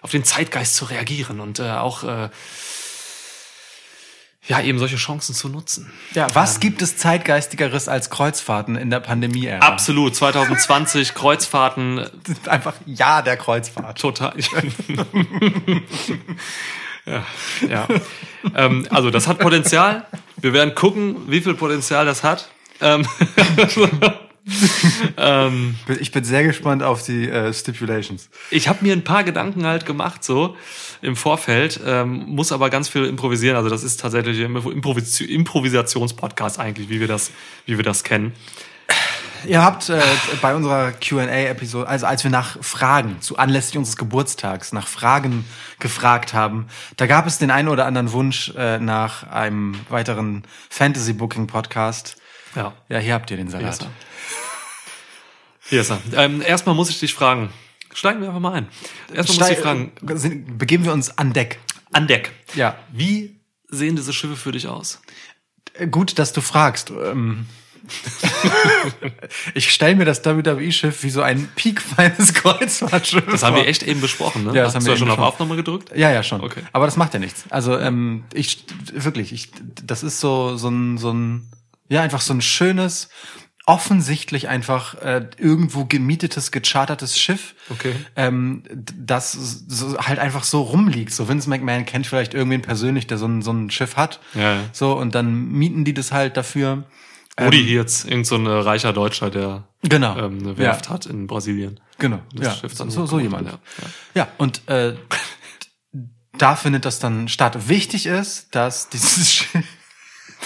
auf 0.02 0.10
den 0.10 0.24
Zeitgeist 0.24 0.74
zu 0.74 0.86
reagieren 0.86 1.40
und 1.40 1.58
äh, 1.60 1.70
auch 1.70 2.02
äh, 2.04 2.28
ja, 4.48 4.60
eben 4.60 4.78
solche 4.78 4.96
Chancen 4.96 5.34
zu 5.34 5.48
nutzen. 5.48 5.90
Ja, 6.12 6.28
was 6.34 6.60
gibt 6.60 6.80
es 6.82 6.96
zeitgeistigeres 6.96 7.88
als 7.88 8.10
Kreuzfahrten 8.10 8.76
in 8.76 8.90
der 8.90 9.00
Pandemie-Ära? 9.00 9.66
Absolut, 9.66 10.14
2020, 10.14 11.14
Kreuzfahrten, 11.14 12.06
Einfach 12.46 12.74
ja 12.86 13.22
der 13.22 13.36
Kreuzfahrt. 13.36 14.00
Total. 14.00 14.34
ja, 17.06 17.24
ja. 17.68 17.88
Ähm, 18.54 18.86
also 18.90 19.10
das 19.10 19.26
hat 19.26 19.38
Potenzial. 19.38 20.06
Wir 20.36 20.52
werden 20.52 20.74
gucken, 20.74 21.28
wie 21.28 21.40
viel 21.40 21.54
Potenzial 21.54 22.06
das 22.06 22.22
hat. 22.22 22.48
Ähm, 22.80 23.06
ähm, 25.16 25.74
Ich 26.00 26.12
bin 26.12 26.24
sehr 26.24 26.44
gespannt 26.44 26.82
auf 26.82 27.02
die 27.02 27.28
äh, 27.28 27.52
Stipulations. 27.52 28.28
ich 28.50 28.68
habe 28.68 28.84
mir 28.84 28.92
ein 28.92 29.04
paar 29.04 29.24
Gedanken 29.24 29.66
halt 29.66 29.86
gemacht 29.86 30.22
so 30.22 30.56
im 31.02 31.16
Vorfeld, 31.16 31.80
ähm, 31.84 32.24
muss 32.26 32.52
aber 32.52 32.70
ganz 32.70 32.88
viel 32.88 33.04
improvisieren. 33.04 33.56
Also 33.56 33.68
das 33.68 33.82
ist 33.82 34.00
tatsächlich 34.00 34.44
ein 34.44 34.56
Improvis 34.56 35.20
Improvisationspodcast 35.20 36.60
eigentlich, 36.60 36.88
wie 36.88 37.00
wir 37.00 37.08
das, 37.08 37.32
wie 37.66 37.76
wir 37.76 37.84
das 37.84 38.04
kennen. 38.04 38.32
Ihr 39.46 39.62
habt 39.62 39.90
äh, 39.90 40.00
bei 40.42 40.54
unserer 40.54 40.92
Q&A-Episode, 40.92 41.88
also 41.88 42.06
als 42.06 42.24
wir 42.24 42.30
nach 42.30 42.56
Fragen, 42.62 43.20
zu 43.20 43.36
anlässlich 43.36 43.78
unseres 43.78 43.96
Geburtstags, 43.96 44.72
nach 44.72 44.88
Fragen 44.88 45.44
gefragt 45.78 46.34
haben, 46.34 46.66
da 46.96 47.06
gab 47.06 47.26
es 47.26 47.38
den 47.38 47.50
einen 47.50 47.68
oder 47.68 47.86
anderen 47.86 48.12
Wunsch 48.12 48.52
äh, 48.56 48.78
nach 48.78 49.24
einem 49.30 49.74
weiteren 49.88 50.42
Fantasy-Booking-Podcast. 50.70 52.16
Ja. 52.56 52.72
Ja, 52.88 52.98
hier 52.98 53.14
habt 53.14 53.30
ihr 53.30 53.36
den 53.36 53.48
Salat. 53.48 53.80
er. 53.82 53.90
Hier 55.68 55.80
ist 55.82 55.90
er. 55.90 56.00
Ähm, 56.14 56.42
erstmal 56.42 56.74
muss 56.74 56.90
ich 56.90 56.98
dich 57.00 57.12
fragen. 57.14 57.50
Steigen 57.94 58.20
wir 58.20 58.28
einfach 58.28 58.40
mal 58.40 58.52
ein. 58.52 58.68
Erstmal 59.14 59.38
muss 59.38 59.48
ich 59.50 59.54
dich 59.56 59.64
fragen. 59.64 59.92
Stei- 60.02 60.16
sind- 60.16 60.58
begeben 60.58 60.84
wir 60.84 60.92
uns 60.92 61.16
an 61.18 61.32
Deck. 61.32 61.58
An 61.92 62.06
Deck. 62.06 62.32
Ja. 62.54 62.76
Wie 62.92 63.36
sehen 63.68 63.96
diese 63.96 64.12
Schiffe 64.12 64.36
für 64.36 64.52
dich 64.52 64.68
aus? 64.68 65.00
Äh, 65.74 65.86
Gut, 65.88 66.18
dass 66.18 66.32
du 66.32 66.40
fragst. 66.40 66.90
Ähm, 66.90 67.46
ich 69.54 69.70
stelle 69.72 69.94
mir 69.96 70.04
das 70.04 70.24
WWE-Schiff 70.24 71.02
wie 71.02 71.10
so 71.10 71.22
ein 71.22 71.48
piekfeines 71.54 72.34
Kreuzfahrtschiff 72.34 73.24
Das 73.30 73.42
haben 73.42 73.56
wir 73.56 73.66
echt 73.66 73.82
eben 73.82 74.00
besprochen, 74.00 74.44
ne? 74.44 74.54
Ja, 74.54 74.62
das 74.64 74.68
Hast 74.68 74.74
haben 74.76 74.80
du 74.82 74.86
wir 74.86 74.94
ja 74.94 74.98
schon 74.98 75.10
auf. 75.10 75.18
Aufnahme 75.18 75.56
gedrückt? 75.56 75.90
Ja, 75.96 76.10
ja, 76.10 76.22
schon. 76.22 76.40
Okay. 76.40 76.62
Aber 76.72 76.86
das 76.86 76.96
macht 76.96 77.14
ja 77.14 77.20
nichts. 77.20 77.44
Also 77.50 77.78
ähm, 77.78 78.24
ich 78.32 78.64
wirklich, 78.92 79.32
ich, 79.32 79.50
das 79.84 80.02
ist 80.02 80.20
so 80.20 80.56
so 80.56 80.68
ein 80.68 80.98
so 80.98 81.12
ein 81.12 81.48
ja 81.88 82.02
einfach 82.02 82.20
so 82.20 82.32
ein 82.34 82.40
schönes 82.42 83.08
offensichtlich 83.68 84.46
einfach 84.48 84.94
äh, 85.02 85.28
irgendwo 85.38 85.86
gemietetes, 85.86 86.52
gechartertes 86.52 87.18
Schiff, 87.18 87.56
Okay. 87.68 87.94
ähm, 88.14 88.62
das 88.96 89.32
so, 89.32 89.98
halt 89.98 90.20
einfach 90.20 90.44
so 90.44 90.62
rumliegt. 90.62 91.12
So 91.12 91.28
Vince 91.28 91.50
McMahon 91.50 91.84
kennt 91.84 92.06
vielleicht 92.06 92.32
irgendwen 92.32 92.62
persönlich, 92.62 93.08
der 93.08 93.18
so 93.18 93.26
ein, 93.26 93.42
so 93.42 93.50
ein 93.52 93.70
Schiff 93.72 93.96
hat. 93.96 94.20
Ja, 94.34 94.54
ja. 94.54 94.60
So, 94.72 94.96
und 94.96 95.16
dann 95.16 95.48
mieten 95.50 95.84
die 95.84 95.94
das 95.94 96.12
halt 96.12 96.36
dafür. 96.36 96.84
Rudi 97.40 97.64
Hirz, 97.64 98.04
irgend 98.04 98.26
so 98.28 98.36
ein 98.36 98.46
äh, 98.46 98.50
reicher 98.50 98.92
Deutscher, 98.92 99.30
der 99.30 99.64
Genau. 99.82 100.16
ähm, 100.16 100.38
eine 100.40 100.56
Werft 100.58 100.88
hat 100.88 101.06
in 101.06 101.26
Brasilien. 101.26 101.80
Genau, 101.98 102.20
Das 102.34 102.46
ja, 102.46 102.54
Schiff 102.54 102.72
so, 102.72 102.84
dann 102.84 102.90
so, 102.92 103.04
so 103.06 103.18
jemand. 103.18 103.48
ja, 103.48 103.58
Ja, 104.14 104.28
und 104.38 104.66
äh, 104.68 104.94
da 106.38 106.54
findet 106.54 106.84
das 106.84 106.98
dann 106.98 107.28
statt. 107.28 107.68
Wichtig 107.68 108.06
ist, 108.06 108.54
dass 108.54 108.88
dieses 108.90 109.32
Schiff, 109.34 109.64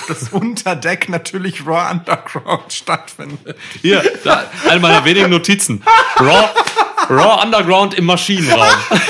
das 0.08 0.28
Unterdeck 0.30 1.08
natürlich 1.08 1.66
Raw 1.66 1.90
Underground 1.90 2.72
stattfindet. 2.72 3.56
Hier, 3.80 4.02
da, 4.24 4.44
eine 4.68 4.80
meiner 4.80 5.04
wenigen 5.04 5.30
Notizen. 5.30 5.82
Raw, 6.18 6.48
Raw 7.08 7.42
Underground 7.44 7.94
im 7.94 8.06
Maschinenraum. 8.06 8.68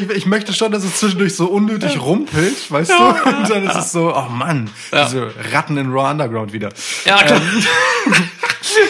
Ich, 0.00 0.10
ich 0.10 0.26
möchte 0.26 0.52
schon, 0.52 0.72
dass 0.72 0.82
es 0.82 0.96
zwischendurch 0.96 1.36
so 1.36 1.46
unnötig 1.46 2.00
rumpelt, 2.00 2.70
weißt 2.70 2.90
du? 2.90 3.04
Und 3.04 3.50
dann 3.50 3.64
ist 3.64 3.76
es 3.76 3.92
so, 3.92 4.14
oh 4.14 4.28
Mann, 4.30 4.70
diese 4.92 5.30
Ratten 5.52 5.76
in 5.76 5.92
Raw 5.92 6.10
Underground 6.10 6.52
wieder. 6.52 6.70
Ja, 7.04 7.22
klar. 7.22 7.40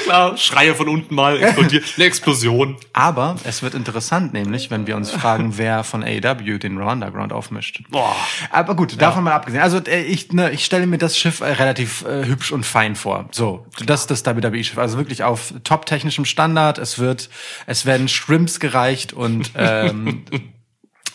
Klar. 0.04 0.36
Schreie 0.36 0.74
von 0.74 0.88
unten 0.88 1.14
mal, 1.14 1.40
explodiert. 1.42 1.84
Eine 1.96 2.04
Explosion. 2.06 2.76
Aber 2.92 3.36
es 3.44 3.62
wird 3.62 3.74
interessant, 3.74 4.32
nämlich, 4.32 4.70
wenn 4.70 4.86
wir 4.86 4.96
uns 4.96 5.10
fragen, 5.10 5.56
wer 5.56 5.84
von 5.84 6.02
AEW 6.02 6.58
den 6.58 6.78
Raw 6.78 6.92
Underground 6.92 7.32
aufmischt. 7.32 7.82
Boah. 7.90 8.14
Aber 8.50 8.74
gut, 8.74 9.00
davon 9.00 9.24
mal 9.24 9.32
abgesehen. 9.32 9.62
Also 9.62 9.78
äh, 9.78 10.02
ich, 10.02 10.32
ne, 10.32 10.50
ich 10.50 10.64
stelle 10.64 10.86
mir 10.86 10.98
das 10.98 11.18
Schiff 11.18 11.40
äh, 11.40 11.52
relativ 11.52 12.04
äh, 12.04 12.24
hübsch 12.26 12.52
und 12.52 12.64
fein 12.64 12.96
vor. 12.96 13.28
So, 13.30 13.66
das 13.84 14.02
ist 14.02 14.10
das 14.10 14.26
WWE-Schiff. 14.26 14.78
Also 14.78 14.98
wirklich 14.98 15.22
auf 15.22 15.54
top-technischem 15.64 16.24
Standard. 16.24 16.78
Es 16.78 16.98
wird, 16.98 17.28
es 17.66 17.86
werden 17.86 18.08
Shrimps 18.08 18.60
gereicht 18.60 19.12
und 19.12 19.52
ähm, 19.54 20.24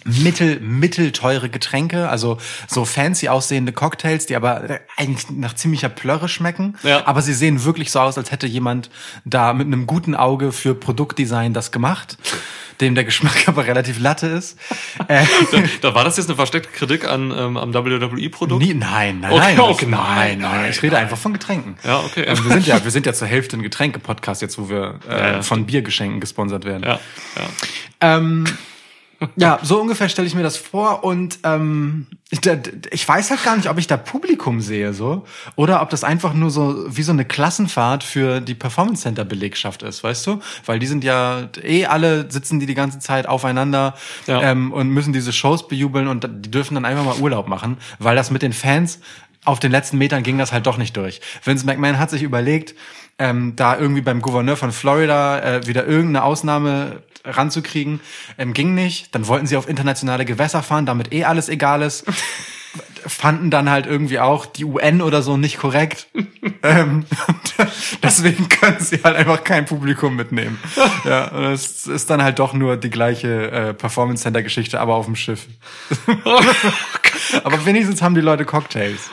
mittel, 0.05 0.60
mittelteure 0.60 1.50
Getränke, 1.50 2.10
also 2.10 2.38
so 2.67 2.86
fancy 2.86 3.29
aussehende 3.29 3.72
Cocktails, 3.72 4.25
die 4.25 4.36
aber 4.36 4.79
eigentlich 4.98 5.29
nach 5.29 5.53
ziemlicher 5.55 5.89
Plörre 5.89 6.29
schmecken. 6.29 6.77
Ja. 6.83 7.05
Aber 7.07 7.22
sie 7.22 7.33
sehen 7.33 7.63
wirklich 7.63 7.91
so 7.91 8.00
aus, 8.00 8.17
als 8.17 8.31
hätte 8.31 8.48
jemand 8.48 8.89
da 9.25 9.53
mit 9.53 9.67
einem 9.67 9.88
guten 9.88 10.15
Auge 10.15 10.51
für 10.51 10.75
Produktdesign 10.75 11.53
das 11.53 11.72
gemacht, 11.72 12.17
dem 12.81 12.95
der 12.95 13.03
Geschmack 13.03 13.43
aber 13.48 13.65
relativ 13.65 14.00
latte 14.00 14.27
ist. 14.27 14.57
Äh, 15.07 15.25
Da, 15.51 15.63
da 15.81 15.95
war 15.95 16.03
das 16.03 16.17
jetzt 16.17 16.27
eine 16.29 16.36
versteckte 16.36 16.69
Kritik 16.72 17.07
an, 17.07 17.31
ähm, 17.31 17.57
am 17.57 17.74
WWE-Produkt? 17.74 18.63
Nein, 18.63 19.19
nein, 19.19 19.31
Okay, 19.31 19.55
nein, 19.55 19.60
okay, 19.60 19.86
nein, 19.86 20.01
nein, 20.01 20.39
nein, 20.39 20.62
nein, 20.62 20.72
Ich 20.72 20.81
rede 20.81 20.98
einfach 20.98 21.17
von 21.17 21.33
Getränken. 21.33 21.75
Ja, 21.83 22.00
okay. 22.00 22.24
Ähm, 22.24 22.43
wir 22.43 22.51
sind 22.51 22.67
ja, 22.67 22.83
wir 22.83 22.91
sind 22.91 23.05
ja 23.05 23.13
zur 23.13 23.27
Hälfte 23.27 23.57
ein 23.57 23.63
Getränke-Podcast 23.63 24.41
jetzt, 24.41 24.57
wo 24.57 24.69
wir 24.69 25.00
äh, 25.07 25.12
Ja, 25.12 25.31
ja, 25.33 25.41
von 25.41 25.65
Biergeschenken 25.65 26.19
gesponsert 26.19 26.65
werden. 26.65 26.83
Ja, 26.83 27.00
ja. 27.36 28.17
Ähm, 28.17 28.45
ja, 29.36 29.60
so 29.63 29.80
ungefähr 29.82 30.10
stelle 30.10 30.27
ich 30.27 30.36
mir 30.36 30.44
das 30.44 30.58
vor 30.58 31.03
und 31.03 31.39
ähm, 31.44 32.08
ich, 32.30 32.39
ich 32.92 33.08
weiß 33.08 33.30
halt 33.30 33.44
gar 33.44 33.56
nicht, 33.56 33.70
ob 33.70 33.77
ich 33.77 33.88
da 33.88 33.98
Publikum 33.98 34.62
sehe 34.62 34.94
so 34.94 35.25
oder 35.56 35.82
ob 35.82 35.89
das 35.89 36.03
einfach 36.03 36.34
nur 36.34 36.50
so 36.50 36.86
wie 36.88 37.03
so 37.03 37.12
eine 37.12 37.25
Klassenfahrt 37.25 38.03
für 38.03 38.42
die 38.42 38.56
Performance 38.56 39.03
Center 39.03 39.24
Belegschaft 39.25 39.84
ist, 39.84 40.03
weißt 40.03 40.25
du? 40.27 40.39
Weil 40.65 40.80
die 40.80 40.88
sind 40.88 41.03
ja 41.03 41.50
eh 41.62 41.86
alle 41.86 42.30
sitzen 42.32 42.60
die 42.60 42.65
die 42.65 42.75
ganze 42.75 43.00
Zeit 43.00 43.27
aufeinander 43.27 43.96
Ja. 44.27 44.42
ähm, 44.42 44.72
und 44.72 44.89
müssen 44.89 45.13
diese 45.13 45.34
Shows 45.34 45.68
bejubeln 45.68 46.08
und 46.08 46.24
die 46.46 46.51
dürfen 46.51 46.75
dann 46.75 46.86
einfach 46.86 47.06
mal 47.06 47.18
Urlaub 47.20 47.48
machen, 47.48 47.77
weil 48.00 48.15
das 48.15 48.32
mit 48.32 48.42
den 48.42 48.53
Fans 48.53 49.00
auf 49.46 49.60
den 49.60 49.72
letzten 49.72 49.98
Metern 49.98 50.24
ging 50.24 50.38
das 50.38 50.53
halt 50.53 50.65
doch 50.68 50.77
nicht 50.77 50.96
durch. 50.96 51.20
Vince 51.44 51.65
McMahon 51.65 52.00
hat 52.00 52.10
sich 52.10 52.24
überlegt, 52.24 52.75
ähm, 53.20 53.55
da 53.55 53.77
irgendwie 53.77 54.01
beim 54.01 54.22
Gouverneur 54.22 54.58
von 54.58 54.72
Florida 54.72 55.39
äh, 55.39 55.67
wieder 55.67 55.86
irgendeine 55.86 56.24
Ausnahme 56.24 57.03
ranzukriegen, 57.25 58.01
ähm, 58.38 58.53
ging 58.53 58.74
nicht. 58.74 59.13
Dann 59.15 59.27
wollten 59.27 59.48
sie 59.48 59.58
auf 59.58 59.70
internationale 59.70 60.25
Gewässer 60.25 60.63
fahren, 60.63 60.86
damit 60.86 61.13
eh 61.13 61.24
alles 61.24 61.50
egal 61.50 61.82
ist. 61.82 62.05
Fanden 63.05 63.51
dann 63.51 63.70
halt 63.70 63.86
irgendwie 63.86 64.20
auch 64.20 64.46
die 64.46 64.63
UN 64.63 65.01
oder 65.01 65.22
so 65.22 65.36
nicht 65.36 65.58
korrekt. 65.58 66.08
ähm, 66.63 67.05
deswegen 68.03 68.50
können 68.50 68.79
sie 68.79 69.01
halt 69.03 69.17
einfach 69.17 69.43
kein 69.43 69.65
Publikum 69.65 70.15
mitnehmen. 70.15 70.58
Ja, 71.03 71.27
und 71.27 71.43
es 71.43 71.86
ist 71.86 72.10
dann 72.10 72.24
halt 72.24 72.39
doch 72.39 72.53
nur 72.53 72.77
die 72.77 72.89
gleiche 72.89 73.51
äh, 73.51 73.74
Performance 73.74 74.24
Center 74.24 74.41
Geschichte, 74.41 74.79
aber 74.79 74.96
auf 74.96 75.05
dem 75.05 75.17
Schiff. 75.17 75.48
aber 77.43 77.65
wenigstens 77.65 78.01
haben 78.01 78.15
die 78.15 78.22
Leute 78.22 78.46
Cocktails. 78.46 79.12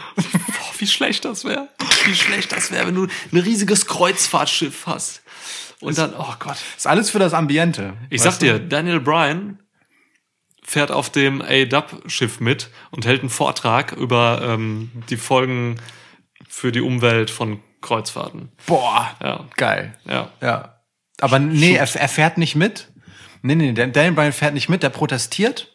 Wie 0.81 0.87
schlecht 0.87 1.25
das 1.25 1.45
wäre. 1.45 1.69
Wie 2.07 2.15
schlecht 2.15 2.53
das 2.53 2.71
wäre, 2.71 2.87
wenn 2.87 2.95
du 2.95 3.07
ein 3.33 3.39
riesiges 3.39 3.87
Kreuzfahrtschiff 3.87 4.87
hast. 4.87 5.23
Und 5.81 5.97
dann, 5.99 6.15
oh 6.17 6.35
Gott. 6.39 6.57
Ist 6.77 6.87
alles 6.87 7.11
für 7.11 7.19
das 7.19 7.33
Ambiente. 7.35 7.95
Ich 8.11 8.23
sag 8.23 8.39
dir, 8.39 8.59
Daniel 8.59 9.01
Bryan 9.01 9.59
fährt 10.63 10.91
auf 10.91 11.11
dem 11.11 11.43
A-Dub-Schiff 11.43 12.41
mit 12.41 12.71
und 12.91 13.07
hält 13.07 13.21
einen 13.21 13.31
Vortrag 13.31 13.93
über 13.93 14.41
ähm, 14.43 14.91
die 15.09 15.17
Folgen 15.17 15.81
für 16.49 16.71
die 16.73 16.81
Umwelt 16.81 17.31
von 17.31 17.63
Kreuzfahrten. 17.81 18.53
Boah, 18.67 19.11
Ja. 19.23 19.47
geil. 19.57 19.99
Ja. 20.05 20.31
Ja. 20.41 20.81
Aber 21.21 21.39
nee, 21.39 21.75
er, 21.75 21.89
er 21.97 22.09
fährt 22.09 22.39
nicht 22.39 22.57
mit. 22.57 22.89
Nee, 23.43 23.55
nee, 23.55 23.73
der 23.73 23.87
Daniel 23.89 24.13
Bryan 24.13 24.33
fährt 24.33 24.55
nicht 24.55 24.69
mit, 24.69 24.83
der 24.83 24.91
protestiert. 24.91 25.73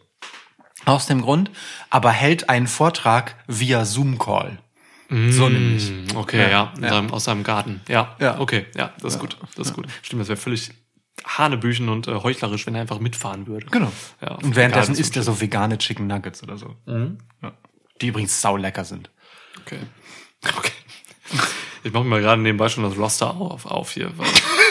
Aus 0.85 1.07
dem 1.07 1.23
Grund, 1.23 1.49
aber 1.89 2.11
hält 2.11 2.47
einen 2.49 2.67
Vortrag 2.67 3.35
via 3.47 3.85
Zoom-Call. 3.85 4.59
So 5.09 5.49
nämlich. 5.49 5.91
Mm, 5.91 6.17
Okay, 6.17 6.37
ja, 6.39 6.49
Ja, 6.49 6.73
ja. 6.81 6.89
Seinem, 6.89 7.11
aus 7.11 7.23
seinem 7.25 7.43
Garten. 7.43 7.81
Ja, 7.87 8.15
Ja. 8.19 8.39
okay, 8.39 8.65
ja, 8.75 8.93
das 9.01 9.15
ist 9.15 9.19
gut, 9.19 9.37
das 9.55 9.67
ist 9.67 9.73
gut. 9.73 9.85
Stimmt, 10.01 10.21
das 10.21 10.29
wäre 10.29 10.37
völlig 10.37 10.71
hanebüchen 11.25 11.89
und 11.89 12.07
äh, 12.07 12.15
heuchlerisch, 12.15 12.65
wenn 12.65 12.75
er 12.75 12.81
einfach 12.81 12.99
mitfahren 12.99 13.47
würde. 13.47 13.67
Genau. 13.67 13.91
Und 14.43 14.55
währenddessen 14.55 14.95
isst 14.95 15.15
er 15.15 15.23
so 15.23 15.39
vegane 15.39 15.77
Chicken 15.77 16.07
Nuggets 16.07 16.41
oder 16.43 16.57
so. 16.57 16.75
Ja. 16.87 17.53
Die 18.01 18.07
übrigens 18.07 18.41
sau 18.41 18.57
lecker 18.57 18.83
sind. 18.85 19.09
Okay. 19.61 19.79
Okay. 20.57 20.71
Ich 21.85 21.93
mache 21.93 22.03
mir 22.03 22.19
gerade 22.19 22.41
nebenbei 22.41 22.67
schon 22.67 22.83
das 22.83 22.97
Roster 22.97 23.35
auf, 23.35 23.67
auf 23.67 23.91
hier, 23.91 24.11
weil, 24.17 24.27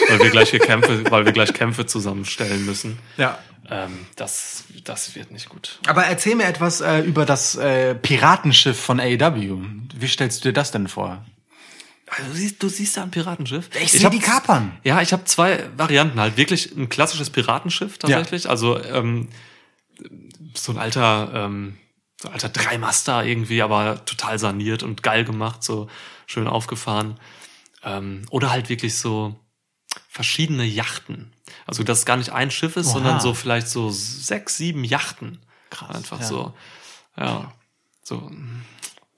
weil 0.09 0.19
wir 0.19 0.29
gleich 0.31 0.49
hier 0.49 0.59
Kämpfe, 0.59 1.01
weil 1.09 1.23
wir 1.25 1.31
gleich 1.31 1.53
Kämpfe 1.53 1.85
zusammenstellen 1.85 2.65
müssen. 2.65 2.99
Ja. 3.15 3.39
Ähm, 3.69 4.05
das, 4.17 4.65
das 4.83 5.15
wird 5.15 5.31
nicht 5.31 5.47
gut. 5.47 5.79
Aber 5.87 6.03
erzähl 6.03 6.35
mir 6.35 6.43
etwas 6.43 6.81
äh, 6.81 6.99
über 6.99 7.25
das 7.25 7.55
äh, 7.55 7.95
Piratenschiff 7.95 8.77
von 8.77 8.99
AEW. 8.99 9.57
Wie 9.95 10.07
stellst 10.07 10.43
du 10.43 10.49
dir 10.49 10.53
das 10.53 10.71
denn 10.71 10.89
vor? 10.89 11.23
Also, 12.07 12.31
du 12.31 12.35
siehst, 12.37 12.61
du 12.61 12.67
siehst 12.67 12.97
da 12.97 13.03
ein 13.03 13.11
Piratenschiff. 13.11 13.69
Ich 13.81 13.93
sehe 13.93 14.03
hab- 14.03 14.11
die 14.11 14.19
kapern. 14.19 14.73
Ja, 14.83 15.01
ich 15.01 15.13
habe 15.13 15.23
zwei 15.23 15.63
Varianten 15.77 16.19
halt. 16.19 16.35
Wirklich 16.35 16.75
ein 16.75 16.89
klassisches 16.89 17.29
Piratenschiff 17.29 17.97
tatsächlich. 17.97 18.49
Also 18.49 18.77
ähm, 18.83 19.29
so 20.53 20.73
ein 20.73 20.77
alter, 20.77 21.31
ähm, 21.33 21.77
so 22.21 22.27
ein 22.27 22.33
alter 22.33 22.49
Dreimaster 22.49 23.23
irgendwie, 23.25 23.61
aber 23.61 24.03
total 24.03 24.37
saniert 24.37 24.83
und 24.83 25.01
geil 25.01 25.23
gemacht, 25.23 25.63
so 25.63 25.89
schön 26.25 26.47
aufgefahren. 26.47 27.19
Ähm, 27.83 28.25
oder 28.31 28.49
halt 28.51 28.69
wirklich 28.69 28.97
so 28.97 29.39
verschiedene 30.09 30.65
Yachten. 30.65 31.31
Also 31.65 31.83
dass 31.83 31.99
es 31.99 32.05
gar 32.05 32.17
nicht 32.17 32.31
ein 32.31 32.51
Schiff 32.51 32.77
ist, 32.77 32.87
Oha. 32.87 32.93
sondern 32.93 33.19
so 33.19 33.33
vielleicht 33.33 33.67
so 33.67 33.89
sechs, 33.91 34.57
sieben 34.57 34.83
Yachten. 34.83 35.39
Krass, 35.69 35.95
Einfach 35.95 36.19
ja. 36.19 36.25
so. 36.25 36.53
Ja. 37.17 37.53
So. 38.03 38.31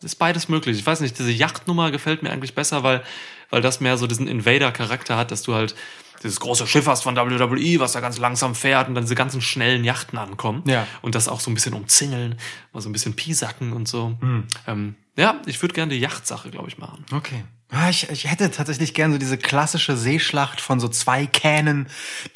Ist 0.02 0.16
beides 0.16 0.48
möglich. 0.48 0.78
Ich 0.78 0.86
weiß 0.86 1.02
nicht, 1.02 1.18
diese 1.18 1.32
Yachtnummer 1.32 1.92
gefällt 1.92 2.24
mir 2.24 2.32
eigentlich 2.32 2.56
besser, 2.56 2.84
weil, 2.84 3.04
weil 3.50 3.62
das 3.62 3.80
mehr 3.80 3.98
so 3.98 4.06
diesen 4.08 4.28
Invader-Charakter 4.28 5.18
hat, 5.18 5.32
dass 5.32 5.42
du 5.42 5.56
halt 5.56 5.76
dieses 6.24 6.40
große 6.40 6.68
Schiff 6.68 6.88
hast 6.88 7.04
von 7.04 7.16
WWE, 7.16 7.80
was 7.80 7.92
da 7.92 8.00
ganz 8.00 8.18
langsam 8.18 8.56
fährt 8.56 8.88
und 8.88 8.96
dann 8.96 9.04
diese 9.04 9.16
ganzen 9.16 9.42
schnellen 9.42 9.84
Yachten 9.84 10.18
ankommen. 10.18 10.64
Ja. 10.66 10.88
Und 11.02 11.16
das 11.16 11.28
auch 11.28 11.40
so 11.40 11.52
ein 11.52 11.54
bisschen 11.54 11.74
umzingeln, 11.74 12.40
mal 12.74 12.82
so 12.82 12.90
ein 12.90 12.94
bisschen 12.94 13.16
piesacken 13.16 13.74
und 13.74 13.88
so. 13.88 14.18
Hm. 14.20 14.48
Ähm, 14.68 14.96
ja, 15.18 15.42
ich 15.46 15.62
würde 15.62 15.74
gerne 15.74 15.94
die 15.94 16.00
Yachtsache, 16.00 16.50
glaube 16.50 16.70
ich, 16.70 16.78
machen. 16.78 17.06
Okay. 17.12 17.44
Ah, 17.70 17.90
Ich, 17.90 18.10
ich 18.10 18.32
hätte 18.32 18.50
tatsächlich 18.50 18.94
gern 18.94 19.12
so 19.12 19.18
diese 19.18 19.38
klassische 19.38 19.98
Seeschlacht 19.98 20.62
von 20.62 20.80
so 20.80 20.88
zwei 20.88 21.26
Kähnen, 21.26 21.88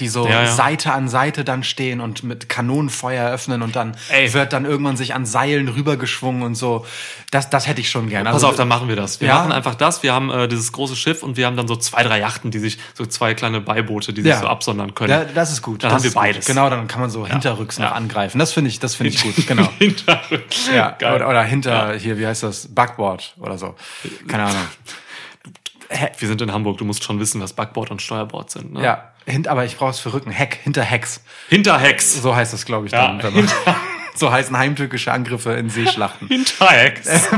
die 0.02 0.10
so 0.10 0.28
Ja, 0.28 0.44
ja. 0.44 0.52
Seite 0.52 0.92
an 0.92 1.08
Seite 1.08 1.46
dann 1.46 1.64
stehen 1.64 2.02
und 2.02 2.24
mit 2.24 2.50
Kanonenfeuer 2.50 3.32
öffnen 3.32 3.62
und 3.62 3.78
dann 3.78 3.96
Ey. 4.10 4.34
wird 4.34 4.52
dann 4.52 4.66
irgendwann 4.66 4.98
sich 4.98 5.16
an 5.16 5.26
Seilen 5.26 5.70
rübergeschwungen 5.70 6.44
und 6.44 6.56
so. 6.56 6.86
Das, 7.32 7.50
das 7.50 7.66
hätte 7.66 7.80
ich 7.80 7.90
schon 7.90 8.10
gern. 8.10 8.26
Pass 8.26 8.34
Also, 8.36 8.48
auf, 8.50 8.56
dann 8.58 8.68
machen 8.68 8.90
wir 8.90 8.98
das. 8.98 9.22
Wir 9.22 9.30
Ja. 9.30 9.36
machen 9.36 9.54
einfach 9.54 9.76
das. 9.76 10.04
Wir 10.04 10.12
haben 10.14 10.30
äh, 10.32 10.50
dieses 10.50 10.74
große 10.74 10.98
Schiff 10.98 11.24
und 11.24 11.38
wir 11.38 11.46
haben 11.46 11.56
dann 11.56 11.68
so 11.70 11.78
zwei, 11.78 12.04
drei 12.04 12.20
Yachten, 12.20 12.52
die 12.52 12.60
sich, 12.60 12.78
so 12.94 13.06
zwei 13.06 13.34
kleine 13.34 13.62
Beiboote, 13.62 14.12
die 14.12 14.24
sich 14.24 14.36
so 14.36 14.48
absondern 14.48 14.94
können. 14.96 15.12
Ja, 15.12 15.24
das 15.24 15.54
ist 15.54 15.62
gut. 15.62 15.82
Dann 15.84 15.92
das 15.92 15.96
haben 16.00 16.04
wir 16.04 16.08
ist 16.10 16.14
gut. 16.14 16.24
beides. 16.24 16.46
Genau, 16.46 16.70
dann 16.70 16.90
kann 16.90 17.00
man 17.00 17.10
so 17.10 17.26
hinterrücks 17.26 17.80
noch 17.80 17.92
angreifen. 17.94 18.38
Das 18.38 18.52
finde 18.52 18.70
ich, 18.70 18.80
das 18.80 18.96
finde 18.96 19.14
ich 19.14 19.24
gut. 19.24 19.48
Genau. 19.48 19.70
Hinterrücks. 19.80 20.68
Ja, 20.74 20.92
Geil. 21.00 21.16
oder, 21.16 21.30
oder 21.30 21.44
hinter 21.44 21.94
hier, 21.94 22.18
wie 22.20 22.28
heißt 22.28 22.44
das? 22.44 22.68
Backboard 22.68 23.34
oder 23.40 23.58
so. 23.58 23.76
Keine 24.28 24.44
Ahnung. 24.44 24.68
Wir 26.18 26.28
sind 26.28 26.42
in 26.42 26.52
Hamburg, 26.54 26.78
du 26.78 26.86
musst 26.86 27.04
schon 27.04 27.20
wissen, 27.20 27.42
was 27.42 27.54
Backboard 27.54 27.92
und 27.92 28.02
Steuerbord 28.02 28.50
sind. 28.52 28.74
Ne? 28.74 28.84
Ja, 28.84 29.12
hint, 29.26 29.48
aber 29.48 29.66
ich 29.66 29.78
brauche 29.78 29.92
es 29.92 30.00
für 30.00 30.14
Rücken. 30.14 30.32
Heck, 30.32 30.56
hinter 30.64 30.84
Hecks. 30.84 31.22
Hinterhex. 31.50 32.22
So 32.22 32.36
heißt 32.36 32.54
das, 32.54 32.66
glaube 32.66 32.86
ich, 32.88 32.92
Ja, 32.94 33.08
dann. 33.18 33.24
wenn 33.24 33.34
man- 33.46 33.54
so 34.16 34.30
heißen 34.32 34.58
heimtückische 34.58 35.12
Angriffe 35.12 35.54
in 35.54 35.70
Seeschlachten. 35.70 36.28
Hinterex. 36.30 37.30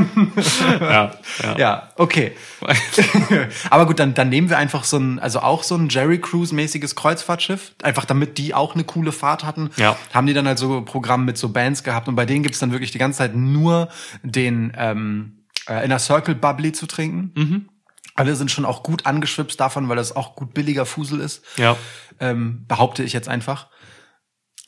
ja, 0.80 1.12
ja. 1.42 1.56
Ja, 1.58 1.88
okay. 1.96 2.32
Aber 3.70 3.86
gut, 3.86 3.98
dann, 4.00 4.14
dann 4.14 4.28
nehmen 4.28 4.50
wir 4.50 4.58
einfach 4.58 4.84
so 4.84 4.98
ein, 4.98 5.18
also 5.20 5.40
auch 5.40 5.62
so 5.62 5.76
ein 5.76 5.88
Jerry 5.88 6.18
Cruise-mäßiges 6.20 6.94
Kreuzfahrtschiff. 6.96 7.72
Einfach 7.82 8.04
damit 8.04 8.38
die 8.38 8.54
auch 8.54 8.74
eine 8.74 8.84
coole 8.84 9.12
Fahrt 9.12 9.44
hatten. 9.44 9.70
Ja. 9.76 9.96
Haben 10.12 10.26
die 10.26 10.34
dann 10.34 10.46
halt 10.46 10.58
so 10.58 10.82
Programm 10.82 11.24
mit 11.24 11.38
so 11.38 11.48
Bands 11.50 11.84
gehabt 11.84 12.08
und 12.08 12.16
bei 12.16 12.26
denen 12.26 12.42
gibt's 12.42 12.58
dann 12.58 12.72
wirklich 12.72 12.90
die 12.90 12.98
ganze 12.98 13.18
Zeit 13.18 13.34
nur 13.36 13.88
den 14.22 14.72
ähm, 14.76 15.44
äh, 15.68 15.84
Inner 15.84 15.98
Circle 15.98 16.34
Bubbly 16.34 16.72
zu 16.72 16.86
trinken. 16.86 17.30
Mhm. 17.34 17.68
Alle 18.14 18.36
sind 18.36 18.50
schon 18.50 18.64
auch 18.64 18.82
gut 18.82 19.06
angeschwipst 19.06 19.58
davon, 19.58 19.88
weil 19.88 19.96
das 19.96 20.14
auch 20.14 20.36
gut 20.36 20.54
billiger 20.54 20.86
Fusel 20.86 21.20
ist. 21.20 21.42
ja. 21.56 21.76
Ähm, 22.20 22.64
behaupte 22.68 23.02
ich 23.02 23.12
jetzt 23.12 23.28
einfach. 23.28 23.66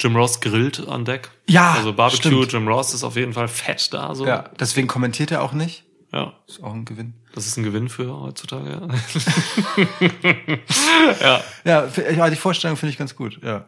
Jim 0.01 0.17
Ross 0.17 0.41
grillt 0.41 0.87
an 0.89 1.05
Deck. 1.05 1.31
Ja, 1.49 1.75
Also 1.75 1.93
Barbecue, 1.93 2.19
stimmt. 2.43 2.53
Jim 2.53 2.67
Ross 2.69 2.93
ist 2.93 3.05
auf 3.05 3.15
jeden 3.17 3.33
Fall 3.33 3.47
fett 3.49 3.95
da. 3.95 4.15
So. 4.17 4.27
Ja, 4.27 4.51
deswegen 4.59 4.89
kommentiert 4.89 5.31
er 5.31 5.43
auch 5.43 5.53
nicht. 5.53 5.85
ja. 6.13 6.33
Ist 6.49 6.63
auch 6.63 6.75
ein 6.75 6.85
Gewinn. 6.85 7.15
Das 7.35 7.47
ist 7.47 7.57
ein 7.57 7.63
Gewinn 7.63 7.89
für 7.89 8.13
heutzutage. 8.21 8.71
Ja, 8.71 8.89
ja. 11.21 11.41
Ja, 11.65 11.89
ja 12.11 12.31
die 12.31 12.37
Vorstellung 12.37 12.77
finde 12.77 12.91
ich 12.93 12.99
ganz 12.99 13.15
gut. 13.15 13.39
Ja. 13.43 13.67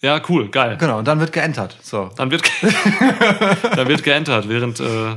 ja 0.00 0.20
cool, 0.28 0.48
geil. 0.48 0.76
Genau, 0.78 0.98
und 0.98 1.06
dann 1.06 1.20
wird 1.20 1.32
geentert. 1.32 1.76
So. 1.82 2.10
Dann 2.16 2.30
wird, 2.30 2.42
dann 3.76 3.88
wird 3.88 4.02
geentert 4.02 4.48
während, 4.48 4.80
äh, 4.80 5.16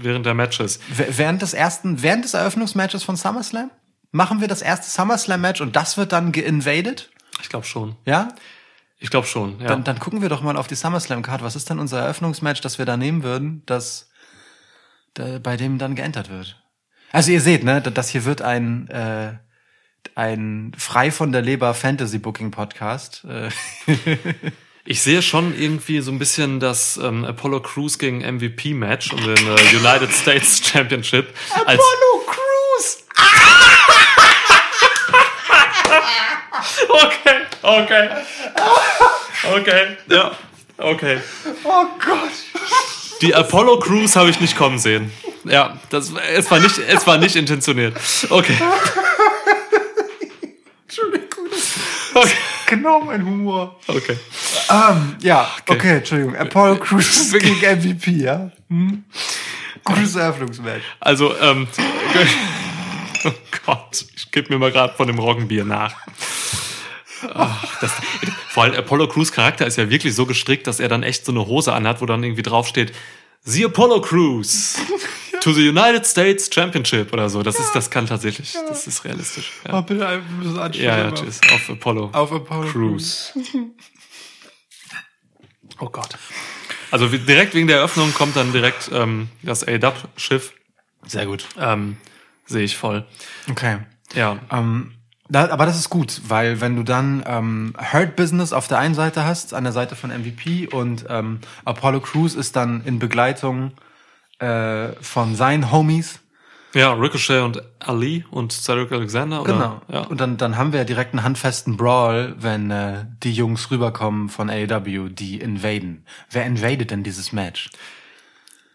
während 0.00 0.26
der 0.26 0.34
Matches. 0.34 0.80
Während 0.88 1.42
des 1.42 1.54
ersten, 1.54 2.02
während 2.02 2.24
des 2.24 2.34
Eröffnungsmatches 2.34 3.02
von 3.02 3.16
SummerSlam? 3.16 3.70
Machen 4.10 4.40
wir 4.40 4.48
das 4.48 4.62
erste 4.62 4.88
SummerSlam-Match 4.88 5.60
und 5.60 5.74
das 5.76 5.96
wird 5.96 6.12
dann 6.12 6.32
geinvaded? 6.32 7.10
Ich 7.42 7.48
glaube 7.48 7.66
schon. 7.66 7.96
Ja? 8.04 8.28
Ich 8.98 9.10
glaube 9.10 9.26
schon. 9.26 9.60
Ja. 9.60 9.68
Dann, 9.68 9.84
dann 9.84 9.98
gucken 9.98 10.22
wir 10.22 10.28
doch 10.28 10.40
mal 10.40 10.56
auf 10.56 10.66
die 10.66 10.76
SummerSlam-Card. 10.76 11.42
Was 11.42 11.56
ist 11.56 11.68
denn 11.68 11.78
unser 11.78 12.00
Eröffnungsmatch, 12.00 12.60
das 12.60 12.78
wir 12.78 12.86
da 12.86 12.96
nehmen 12.96 13.22
würden, 13.22 13.62
das 13.66 14.10
da, 15.14 15.38
bei 15.38 15.56
dem 15.56 15.78
dann 15.78 15.94
geentert 15.94 16.30
wird? 16.30 16.62
Also 17.10 17.30
ihr 17.32 17.40
seht, 17.40 17.64
ne, 17.64 17.80
das 17.80 18.08
hier 18.08 18.24
wird 18.24 18.42
ein 18.42 18.88
äh, 18.88 19.34
ein 20.14 20.72
frei 20.76 21.10
von 21.10 21.32
der 21.32 21.42
Leber 21.42 21.74
Fantasy 21.74 22.18
Booking 22.18 22.50
Podcast. 22.50 23.24
Äh, 23.24 23.50
Ich 24.86 25.00
sehe 25.00 25.22
schon 25.22 25.58
irgendwie 25.58 26.00
so 26.00 26.10
ein 26.12 26.18
bisschen 26.18 26.60
das 26.60 26.98
ähm, 26.98 27.24
Apollo 27.24 27.60
Crews 27.60 27.98
gegen 27.98 28.18
MVP 28.18 28.74
Match 28.74 29.12
um 29.14 29.20
den 29.22 29.34
äh, 29.46 29.76
United 29.76 30.12
States 30.14 30.60
Championship 30.62 31.28
als 31.64 31.80
Crews! 32.26 32.98
Okay, 36.88 37.40
okay. 37.62 38.08
Okay, 39.52 39.96
ja. 40.08 40.32
Okay. 40.78 41.18
Oh 41.64 41.86
Gott! 42.04 42.30
Die 43.20 43.34
Apollo 43.34 43.80
Crews 43.80 44.16
habe 44.16 44.30
ich 44.30 44.40
nicht 44.40 44.56
kommen 44.56 44.78
sehen. 44.78 45.12
Ja, 45.44 45.78
das 45.90 46.12
es 46.34 46.50
war 46.50 46.58
nicht 46.60 46.78
es 46.78 47.06
war 47.06 47.18
nicht 47.18 47.36
intentioniert. 47.36 47.96
Okay. 48.30 48.56
Entschuldigung, 50.86 51.46
Okay. 52.14 52.36
Genau 52.66 53.00
mein 53.00 53.24
Humor. 53.24 53.78
okay. 53.86 54.16
Ähm, 54.70 55.16
ja, 55.20 55.50
okay, 55.68 55.98
Entschuldigung. 55.98 56.36
Apollo 56.36 56.76
Crews 56.76 57.32
gegen 57.32 57.56
MVP, 57.56 58.10
ja? 58.12 58.50
Hm? 58.68 59.04
Gutes 59.84 60.16
Eröffnungsmatch. 60.16 60.82
Also 61.00 61.34
ähm 61.38 61.68
Oh 63.26 63.32
Gott, 63.64 64.04
ich 64.16 64.30
gebe 64.30 64.52
mir 64.52 64.58
mal 64.58 64.70
gerade 64.70 64.94
von 64.94 65.06
dem 65.06 65.18
Roggenbier 65.18 65.64
nach. 65.64 65.94
Ach, 67.32 67.80
das, 67.80 67.90
vor 68.48 68.64
allem 68.64 68.74
Apollo 68.74 69.08
Crews 69.08 69.32
Charakter 69.32 69.66
ist 69.66 69.78
ja 69.78 69.88
wirklich 69.88 70.14
so 70.14 70.26
gestrickt, 70.26 70.66
dass 70.66 70.78
er 70.78 70.88
dann 70.88 71.02
echt 71.02 71.24
so 71.24 71.32
eine 71.32 71.46
Hose 71.46 71.72
anhat, 71.72 72.02
wo 72.02 72.06
dann 72.06 72.22
irgendwie 72.22 72.42
draufsteht, 72.42 72.92
The 73.44 73.64
Apollo 73.66 74.02
Crews 74.02 74.76
to 75.44 75.52
the 75.52 75.68
United 75.68 76.06
States 76.06 76.48
Championship 76.50 77.12
oder 77.12 77.28
so. 77.28 77.42
Das 77.42 77.58
ist, 77.60 77.72
das 77.74 77.90
kann 77.90 78.06
tatsächlich, 78.06 78.54
das 78.66 78.86
ist 78.86 79.04
realistisch. 79.04 79.52
Oh, 79.66 79.72
Ja, 79.72 79.80
bitte 79.82 80.08
ein 80.08 80.22
bisschen 80.38 80.58
anschauen. 80.58 80.84
ja, 80.84 80.98
ja 80.98 81.12
tschüss. 81.12 81.38
Auf 81.52 81.68
Apollo 81.68 82.10
Auf 82.14 82.32
Apollo 82.32 82.70
Crews. 82.72 83.32
Oh 85.80 85.88
Gott. 85.88 86.10
Also 86.92 87.08
direkt 87.08 87.52
wegen 87.54 87.66
der 87.66 87.78
Eröffnung 87.78 88.14
kommt 88.14 88.36
dann 88.36 88.52
direkt 88.52 88.90
ähm, 88.92 89.28
das 89.42 89.66
A-Dub-Schiff. 89.66 90.52
Sehr 91.04 91.26
gut. 91.26 91.46
Ähm, 91.58 91.96
Sehe 92.46 92.62
ich 92.62 92.76
voll. 92.76 93.04
Okay. 93.50 93.78
Ja. 94.14 94.38
Ähm, 94.52 94.92
da, 95.28 95.48
aber 95.50 95.66
das 95.66 95.76
ist 95.76 95.90
gut, 95.90 96.20
weil 96.28 96.60
wenn 96.60 96.76
du 96.76 96.84
dann 96.84 97.24
ähm, 97.26 97.74
Hurt 97.92 98.14
Business 98.14 98.52
auf 98.52 98.68
der 98.68 98.78
einen 98.78 98.94
Seite 98.94 99.24
hast, 99.24 99.52
an 99.52 99.64
der 99.64 99.72
Seite 99.72 99.96
von 99.96 100.10
MVP 100.10 100.68
und 100.68 101.06
ähm, 101.08 101.40
Apollo 101.64 102.00
Crews 102.02 102.36
ist 102.36 102.54
dann 102.54 102.84
in 102.84 103.00
Begleitung 103.00 103.72
äh, 104.38 104.92
von 105.00 105.34
seinen 105.34 105.70
Homies. 105.70 106.20
Ja, 106.74 106.92
Ricochet 106.92 107.42
und 107.42 107.62
Ali 107.78 108.24
und 108.30 108.52
Cedric 108.52 108.90
Alexander. 108.90 109.42
Oder? 109.42 109.52
Genau. 109.52 109.82
Ja. 109.88 110.00
Und 110.08 110.20
dann, 110.20 110.36
dann 110.36 110.56
haben 110.56 110.72
wir 110.72 110.80
ja 110.80 110.84
direkt 110.84 111.12
einen 111.12 111.22
handfesten 111.22 111.76
Brawl, 111.76 112.34
wenn 112.38 112.70
äh, 112.70 113.06
die 113.22 113.32
Jungs 113.32 113.70
rüberkommen 113.70 114.28
von 114.28 114.50
AEW, 114.50 115.08
die 115.08 115.38
invaden. 115.38 116.04
Wer 116.30 116.46
invadet 116.46 116.90
denn 116.90 117.04
dieses 117.04 117.32
Match? 117.32 117.70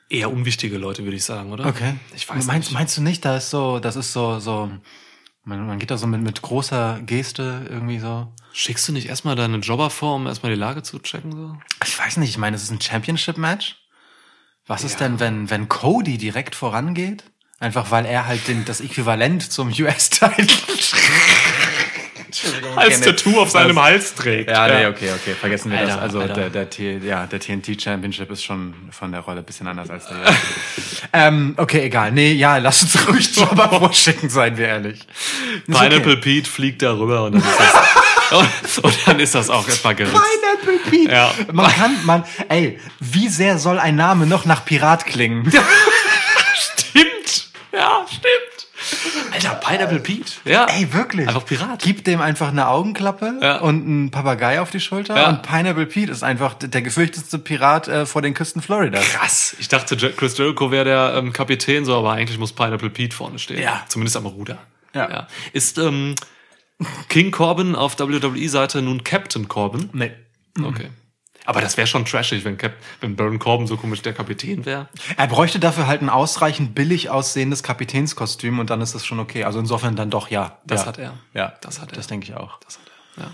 Eher 0.10 0.32
unwichtige 0.32 0.78
Leute, 0.78 1.04
würde 1.04 1.18
ich 1.18 1.26
sagen, 1.26 1.52
oder? 1.52 1.66
Okay. 1.66 1.96
Ich 2.16 2.28
weiß 2.28 2.48
meinst, 2.48 2.70
nicht. 2.70 2.74
Meinst 2.74 2.98
du 2.98 3.02
nicht, 3.02 3.26
da 3.26 3.36
ist 3.36 3.50
so, 3.50 3.80
das 3.80 3.98
ist 3.98 4.14
so, 4.14 4.40
so, 4.40 4.72
man, 5.44 5.68
man 5.68 5.78
geht 5.78 5.92
da 5.92 5.98
so 5.98 6.08
mit, 6.08 6.22
mit 6.22 6.42
großer 6.42 7.02
Geste 7.06 7.68
irgendwie 7.70 8.00
so. 8.00 8.32
Schickst 8.54 8.88
du 8.88 8.94
nicht 8.94 9.10
erstmal 9.10 9.36
deine 9.36 9.58
Jobber 9.58 9.90
vor, 9.90 10.16
um 10.16 10.26
erstmal 10.26 10.54
die 10.54 10.60
Lage 10.60 10.84
zu 10.84 11.00
checken? 11.00 11.34
So? 11.34 11.58
Ich 11.86 12.00
weiß 12.00 12.18
nicht, 12.18 12.30
ich 12.30 12.38
meine, 12.38 12.56
es 12.56 12.64
ist 12.64 12.72
ein 12.72 12.82
Championship-Match. 12.82 13.76
Was 14.70 14.84
ist 14.84 15.00
Ja. 15.00 15.08
denn, 15.08 15.20
wenn, 15.20 15.50
wenn 15.50 15.68
Cody 15.68 16.20
direkt 16.20 16.54
vorangeht? 16.56 17.24
Einfach 17.60 17.90
weil 17.90 18.06
er 18.06 18.28
halt 18.28 18.48
den, 18.48 18.64
das 18.66 18.80
Äquivalent 18.82 19.52
zum 19.52 19.70
US-Title. 19.80 20.46
Als 22.76 23.02
Tattoo 23.02 23.42
auf 23.42 23.50
seinem 23.50 23.82
Hals 23.82 24.14
trägt. 24.14 24.52
Ja, 24.52 24.68
nee, 24.68 24.86
okay, 24.86 25.10
okay, 25.12 25.34
vergessen 25.34 25.72
wir 25.72 25.80
Alter, 25.80 25.94
das. 25.94 26.02
Also 26.02 26.20
Alter. 26.22 26.34
der, 26.36 26.50
der, 26.52 26.70
T, 26.70 27.00
ja, 27.00 27.26
der 27.26 27.40
TNT 27.40 27.82
Championship 27.82 28.30
ist 28.30 28.44
schon 28.44 28.76
von 28.92 29.12
der 29.12 29.22
Rolle 29.22 29.40
ein 29.40 29.44
bisschen 29.44 29.66
anders 29.68 29.90
als 29.90 30.06
der. 30.08 30.18
ähm, 31.14 31.56
okay, 31.58 31.82
egal. 31.82 32.12
Nee, 32.12 32.34
ja, 32.34 32.58
lass 32.58 32.84
uns 32.84 33.08
ruhig 33.08 33.36
Jobber 33.36 33.70
vorschicken, 33.80 34.30
seien 34.30 34.56
wir 34.58 34.68
ehrlich. 34.68 35.00
Pineapple 35.66 36.14
okay. 36.14 36.22
Pete 36.22 36.50
fliegt 36.50 36.84
darüber 36.84 37.24
und 37.24 37.34
dann 37.34 37.42
ist 37.42 37.60
das, 37.60 37.74
und, 38.32 38.84
und 38.84 38.98
dann 39.08 39.20
ist 39.20 39.36
das 39.36 39.50
auch 39.50 39.68
erstmal 39.68 39.96
geritzt. 39.96 40.16
Pineapple 40.16 40.90
Pete. 40.92 41.12
Ja. 41.12 41.32
Man 41.52 41.72
kann, 41.72 42.06
man, 42.06 42.24
ey, 42.50 42.80
wie 43.00 43.28
sehr 43.30 43.58
soll 43.58 43.80
ein 43.80 43.96
Name 43.96 44.26
noch 44.26 44.46
nach 44.46 44.66
Pirat 44.66 45.06
klingen? 45.06 45.52
Stimmt. 46.56 47.50
Ja, 47.72 48.06
stimmt. 48.08 49.32
Alter, 49.32 49.56
Pineapple 49.56 50.00
Pete. 50.00 50.32
Ja. 50.46 50.66
Ey, 50.66 50.92
wirklich. 50.94 51.28
Einfach 51.28 51.46
Pirat. 51.46 51.82
Gib 51.84 52.04
dem 52.06 52.22
einfach 52.22 52.48
eine 52.50 52.68
Augenklappe 52.68 53.36
Ja. 53.42 53.58
und 53.60 53.86
einen 53.86 54.12
Papagei 54.12 54.60
auf 54.62 54.72
die 54.72 54.80
Schulter 54.80 55.16
Ja. 55.16 55.30
und 55.30 55.44
Pineapple 55.44 55.86
Pete 55.86 56.12
ist 56.12 56.24
einfach 56.24 56.56
der 56.56 56.82
gefürchtetste 56.82 57.38
Pirat 57.40 57.88
äh, 57.88 58.06
vor 58.06 58.22
den 58.22 58.34
Küsten 58.34 58.62
Floridas. 58.62 59.06
Krass. 59.06 59.56
Ich 59.60 59.68
dachte, 59.68 59.96
Chris 59.98 60.38
Jericho 60.38 60.72
wäre 60.72 60.86
der 60.86 61.14
ähm, 61.18 61.32
Kapitän, 61.34 61.86
so, 61.86 61.96
aber 61.98 62.14
eigentlich 62.14 62.40
muss 62.40 62.54
Pineapple 62.54 62.90
Pete 62.90 63.16
vorne 63.16 63.38
stehen. 63.38 63.62
Ja. 63.62 63.84
Zumindest 63.88 64.18
am 64.18 64.26
Ruder. 64.26 64.58
Ja. 64.96 65.28
Ist 65.54 65.78
ähm, 65.78 66.16
King 67.10 67.32
Corbin 67.32 67.76
auf 67.76 68.00
WWE-Seite 68.00 68.82
nun 68.82 69.04
Captain 69.04 69.48
Corbin? 69.48 69.90
Nee. 69.94 70.12
Okay. 70.62 70.90
Aber 71.46 71.62
das 71.62 71.78
wäre 71.78 71.88
schon 71.88 72.06
trashig, 72.06 72.46
wenn, 72.46 72.58
Cap 72.58 72.74
wenn 73.02 73.16
Baron 73.16 73.40
Corbin 73.40 73.66
so 73.66 73.76
komisch 73.76 74.02
der 74.02 74.14
Kapitän 74.14 74.66
wäre. 74.66 74.88
Er 75.18 75.28
bräuchte 75.28 75.60
dafür 75.60 75.88
halt 75.88 76.02
ein 76.02 76.10
ausreichend 76.10 76.76
billig 76.76 77.10
aussehendes 77.10 77.64
Kapitänskostüm 77.64 78.60
und 78.60 78.70
dann 78.70 78.82
ist 78.82 78.94
das 78.94 79.06
schon 79.06 79.20
okay. 79.20 79.46
Also 79.46 79.60
insofern 79.60 79.96
dann 79.96 80.10
doch 80.10 80.30
ja. 80.30 80.60
Das 80.66 80.82
ja. 80.82 80.88
hat 80.88 80.98
er. 81.00 81.18
Ja, 81.34 81.54
Das 81.62 81.82
hat 81.82 81.92
er. 81.92 81.96
Das 81.96 82.08
denke 82.08 82.28
ich 82.28 82.36
auch. 82.36 82.60
Das 82.60 82.78
hat 82.78 82.86
er. 83.18 83.24
Ja. 83.24 83.32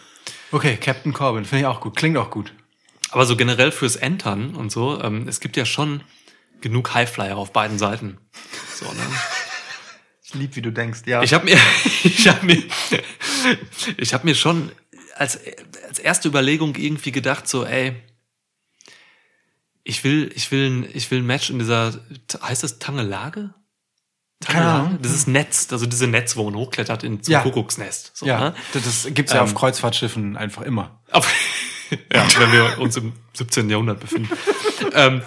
Okay, 0.52 0.78
Captain 0.78 1.12
Corbin, 1.14 1.44
finde 1.44 1.64
ich 1.64 1.68
auch 1.68 1.82
gut. 1.82 1.98
Klingt 1.98 2.18
auch 2.18 2.30
gut. 2.30 2.54
Aber 3.12 3.26
so 3.26 3.36
generell 3.36 3.72
fürs 3.72 3.98
Entern 3.98 4.56
und 4.56 4.72
so, 4.72 5.02
ähm, 5.02 5.28
es 5.28 5.40
gibt 5.40 5.58
ja 5.58 5.66
schon 5.66 6.02
genug 6.62 6.94
Highflyer 6.94 7.38
auf 7.38 7.52
beiden 7.52 7.78
Seiten. 7.78 8.18
So, 8.74 8.86
ne? 8.86 9.02
Ich 10.28 10.34
lieb, 10.34 10.56
wie 10.56 10.62
du 10.64 10.72
denkst, 10.72 11.02
ja. 11.06 11.22
Ich 11.22 11.36
habe 11.36 11.46
mir, 11.46 11.58
ich 12.04 12.28
habe 12.28 12.44
mir, 12.48 12.64
ich 13.98 14.14
habe 14.14 14.26
mir 14.26 14.36
schon 14.36 14.72
als 15.16 15.40
als 15.88 16.00
erste 16.00 16.28
Überlegung 16.28 16.76
irgendwie 16.76 17.12
gedacht, 17.12 17.48
so, 17.48 17.66
ey, 17.66 17.96
ich 19.84 20.04
will, 20.04 20.32
ich 20.36 20.52
will, 20.52 20.70
ein- 20.70 20.90
ich 20.94 21.10
will 21.12 21.20
ein 21.20 21.26
Match 21.26 21.50
in 21.50 21.60
dieser, 21.60 21.94
heißt 22.42 22.64
das 22.64 22.80
Tangelage? 22.80 23.54
Ahnung. 24.48 25.00
Das 25.02 25.14
ist 25.14 25.28
Netz, 25.28 25.72
also 25.72 25.86
diese 25.86 26.08
Netz, 26.08 26.36
wo 26.36 26.44
man 26.44 26.56
hochklettert 26.56 27.04
in 27.04 27.24
zum 27.24 27.32
Ja. 27.32 27.42
Kuckucksnest. 27.42 28.12
So, 28.16 28.26
ja, 28.26 28.40
ne? 28.50 28.56
das, 28.74 29.08
gibt's 29.12 29.32
ja 29.32 29.42
auf 29.42 29.50
Ähm, 29.52 29.56
Kreuzfahrtschiffen 29.56 30.38
einfach 30.38 30.62
immer. 30.64 31.02
Aber, 31.12 31.26
ja, 32.14 32.28
wenn 32.40 32.52
wir 32.52 32.80
uns 32.80 32.98
im 32.98 33.14
17. 33.34 33.70
Jahrhundert 33.70 34.00
befinden. 34.02 34.30
ähm, 34.94 35.22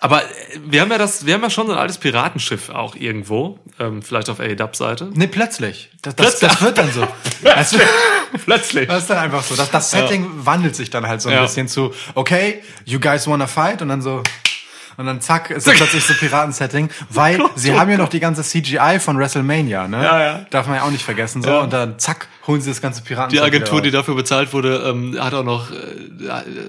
Aber 0.00 0.22
äh, 0.24 0.26
wir 0.64 0.80
haben 0.80 0.90
ja 0.90 0.98
das, 0.98 1.26
wir 1.26 1.34
haben 1.34 1.42
ja 1.42 1.50
schon 1.50 1.66
so 1.66 1.72
ein 1.72 1.78
altes 1.78 1.98
Piratenschiff 1.98 2.70
auch 2.70 2.94
irgendwo, 2.96 3.58
ähm, 3.78 4.02
vielleicht 4.02 4.30
auf 4.30 4.40
AEW-Seite. 4.40 5.10
Nee, 5.12 5.26
plötzlich. 5.26 5.90
Das, 6.02 6.16
das, 6.16 6.38
Plötzlich. 6.40 6.50
das 6.50 6.62
wird 6.62 6.78
dann 6.78 6.92
so. 6.92 7.06
Das, 7.42 7.74
Plötzlich. 8.44 8.88
das 8.88 9.02
ist 9.02 9.10
dann 9.10 9.18
einfach 9.18 9.42
so. 9.42 9.56
Das, 9.56 9.70
das 9.70 9.90
Setting 9.90 10.26
wandelt 10.46 10.76
sich 10.76 10.90
dann 10.90 11.06
halt 11.06 11.20
so 11.20 11.28
ein 11.28 11.34
Ja. 11.34 11.42
bisschen 11.42 11.68
zu, 11.68 11.92
okay, 12.14 12.62
you 12.84 13.00
guys 13.00 13.26
wanna 13.26 13.46
fight? 13.46 13.82
Und 13.82 13.88
dann 13.88 14.02
so, 14.02 14.22
und 14.96 15.06
dann 15.06 15.20
zack, 15.20 15.50
ist 15.50 15.66
es 15.66 15.74
plötzlich 15.76 16.04
so 16.04 16.14
Piratensetting, 16.14 16.90
weil 17.08 17.40
sie 17.56 17.78
haben 17.78 17.90
ja 17.90 17.96
noch 17.96 18.08
die 18.08 18.20
ganze 18.20 18.42
CGI 18.42 18.98
von 19.00 19.18
WrestleMania, 19.18 19.88
ne? 19.88 20.04
Ja, 20.04 20.20
ja. 20.22 20.46
Darf 20.50 20.66
man 20.66 20.76
ja 20.76 20.82
auch 20.82 20.90
nicht 20.90 21.04
vergessen, 21.04 21.42
so. 21.42 21.48
Ja. 21.50 21.58
Und 21.60 21.72
dann 21.72 21.98
zack, 21.98 22.28
holen 22.46 22.60
sie 22.60 22.70
das 22.70 22.80
ganze 22.80 23.02
Piraten. 23.02 23.30
Die 23.32 23.40
Agentur, 23.40 23.80
die 23.82 23.90
dafür 23.90 24.14
bezahlt 24.14 24.52
wurde, 24.52 24.82
ähm, 24.88 25.16
hat 25.20 25.34
auch 25.34 25.44
noch 25.44 25.70
äh, 25.70 25.74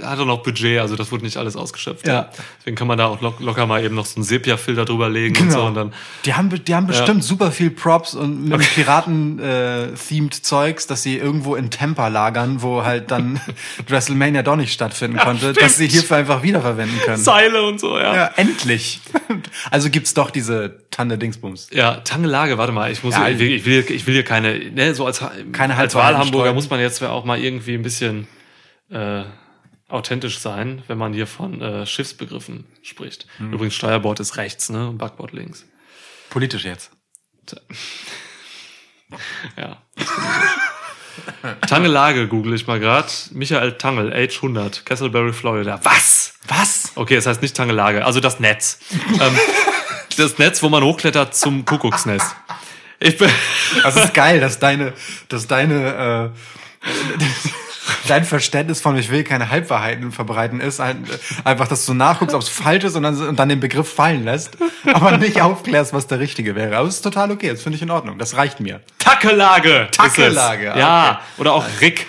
hat 0.05 0.19
auch 0.19 0.25
noch 0.25 0.43
Budget, 0.43 0.79
also 0.79 0.95
das 0.95 1.11
wurde 1.11 1.23
nicht 1.23 1.37
alles 1.37 1.55
ausgeschöpft. 1.55 2.05
Ja. 2.07 2.29
Deswegen 2.59 2.75
kann 2.75 2.87
man 2.87 2.97
da 2.97 3.05
auch 3.07 3.21
lock, 3.21 3.39
locker 3.39 3.65
mal 3.65 3.83
eben 3.83 3.95
noch 3.95 4.05
so 4.05 4.15
einen 4.17 4.23
Sepia-Filter 4.23 4.85
drüber 4.85 5.09
legen 5.09 5.35
und 5.41 5.51
so 5.51 5.57
Genau. 5.57 5.67
und 5.69 5.75
dann 5.75 5.93
die 6.25 6.33
haben, 6.33 6.49
be- 6.49 6.59
die 6.59 6.75
haben 6.75 6.87
bestimmt 6.87 7.23
super 7.23 7.51
viel 7.51 7.69
Props 7.71 8.13
und 8.15 8.45
mit 8.47 8.61
Piraten-themed 8.75 10.33
Zeugs, 10.33 10.87
dass 10.87 11.03
sie 11.03 11.17
irgendwo 11.17 11.55
in 11.55 11.69
Tampa 11.69 12.07
lagern, 12.07 12.61
wo 12.61 12.83
halt 12.83 13.11
dann 13.11 13.39
WrestleMania 13.87 14.43
doch 14.43 14.55
nicht 14.55 14.73
stattfinden 14.73 15.17
konnte, 15.17 15.53
dass 15.53 15.77
sie 15.77 15.87
hierfür 15.87 16.17
einfach 16.17 16.43
wiederverwenden 16.43 16.99
können. 16.99 17.17
Seile 17.17 17.63
und 17.63 17.79
so, 17.79 17.97
ja. 17.97 18.15
Ja, 18.15 18.31
endlich. 18.35 19.01
Also 19.69 19.89
gibt's 19.89 20.13
doch 20.13 20.29
diese 20.29 20.81
Tanne 20.91 21.17
Dingsbums. 21.17 21.69
Ja, 21.71 21.95
Tangelage, 21.97 22.57
warte 22.57 22.71
mal, 22.73 22.91
ich 22.91 23.03
muss, 23.03 23.15
Ja, 23.15 23.27
ich, 23.29 23.39
will, 23.39 23.51
ich 23.51 23.65
will, 23.65 23.85
ich 23.89 24.05
will 24.05 24.13
hier 24.13 24.23
keine, 24.23 24.57
ne, 24.71 24.93
so 24.93 25.05
als, 25.05 25.23
Keine 25.51 25.60
als 25.69 25.77
Halbwahrheiten 25.77 26.17
Wahlhamburger 26.17 26.53
muss 26.53 26.69
man 26.69 26.79
jetzt 26.79 27.03
auch 27.03 27.25
mal 27.25 27.39
irgendwie 27.39 27.75
ein 27.75 27.83
bisschen 27.83 28.27
äh, 28.89 29.23
authentisch 29.87 30.39
sein, 30.39 30.83
wenn 30.87 30.97
man 30.97 31.13
hier 31.13 31.27
von 31.27 31.61
äh, 31.61 31.85
Schiffsbegriffen 31.85 32.65
spricht. 32.81 33.27
Hm. 33.37 33.53
Übrigens, 33.53 33.75
Steuerbord 33.75 34.19
ist 34.19 34.37
rechts, 34.37 34.69
ne, 34.69 34.89
und 34.89 34.97
Backbord 34.97 35.33
links. 35.33 35.65
Politisch 36.29 36.65
jetzt. 36.65 36.91
Ja. 39.57 39.81
Tangelage 41.67 42.27
google 42.27 42.53
ich 42.53 42.67
mal 42.67 42.79
grad. 42.79 43.29
Michael 43.31 43.73
Tangel, 43.73 44.13
Age 44.13 44.35
100, 44.37 44.85
Castleberry, 44.85 45.33
Florida. 45.33 45.79
Was? 45.83 46.35
Was? 46.47 46.91
Okay, 46.95 47.15
es 47.15 47.25
heißt 47.25 47.41
nicht 47.41 47.55
Tangelage, 47.55 48.05
also 48.05 48.19
das 48.19 48.39
Netz. 48.39 48.79
ähm, 49.19 49.37
das 50.17 50.37
Netz, 50.37 50.63
wo 50.63 50.69
man 50.69 50.83
hochklettert 50.83 51.35
zum 51.35 51.65
Kuckucksnest. 51.65 52.35
Ich 53.01 53.17
bin, 53.17 53.29
Das 53.83 53.95
ist 53.95 54.13
geil, 54.13 54.39
dass 54.39 54.59
deine, 54.59 54.93
dass 55.27 55.47
deine, 55.47 56.31
äh, 56.83 56.87
dein 58.07 58.23
Verständnis 58.25 58.79
von 58.79 58.95
ich 58.97 59.09
will 59.09 59.23
keine 59.23 59.49
Halbwahrheiten 59.49 60.11
verbreiten 60.11 60.59
ist, 60.61 60.79
ein, 60.79 61.05
einfach, 61.43 61.67
dass 61.67 61.85
du 61.85 61.93
nachguckst, 61.93 62.35
ob 62.35 62.41
es 62.41 62.49
falsch 62.49 62.83
ist 62.83 62.95
und 62.95 63.03
dann, 63.03 63.19
und 63.27 63.39
dann 63.39 63.49
den 63.49 63.59
Begriff 63.59 63.91
fallen 63.93 64.23
lässt, 64.23 64.57
aber 64.85 65.17
nicht 65.17 65.41
aufklärst, 65.41 65.93
was 65.93 66.07
der 66.07 66.19
richtige 66.19 66.55
wäre. 66.55 66.77
Aber 66.77 66.87
es 66.87 66.95
ist 66.95 67.01
total 67.01 67.31
okay, 67.31 67.49
das 67.49 67.63
finde 67.63 67.75
ich 67.77 67.81
in 67.81 67.89
Ordnung. 67.91 68.17
Das 68.19 68.35
reicht 68.37 68.59
mir. 68.59 68.81
Es. 70.67 70.73
ah, 70.73 70.79
Ja, 70.79 71.11
okay. 71.11 71.19
oder 71.41 71.53
auch 71.53 71.65
Rick. 71.81 72.05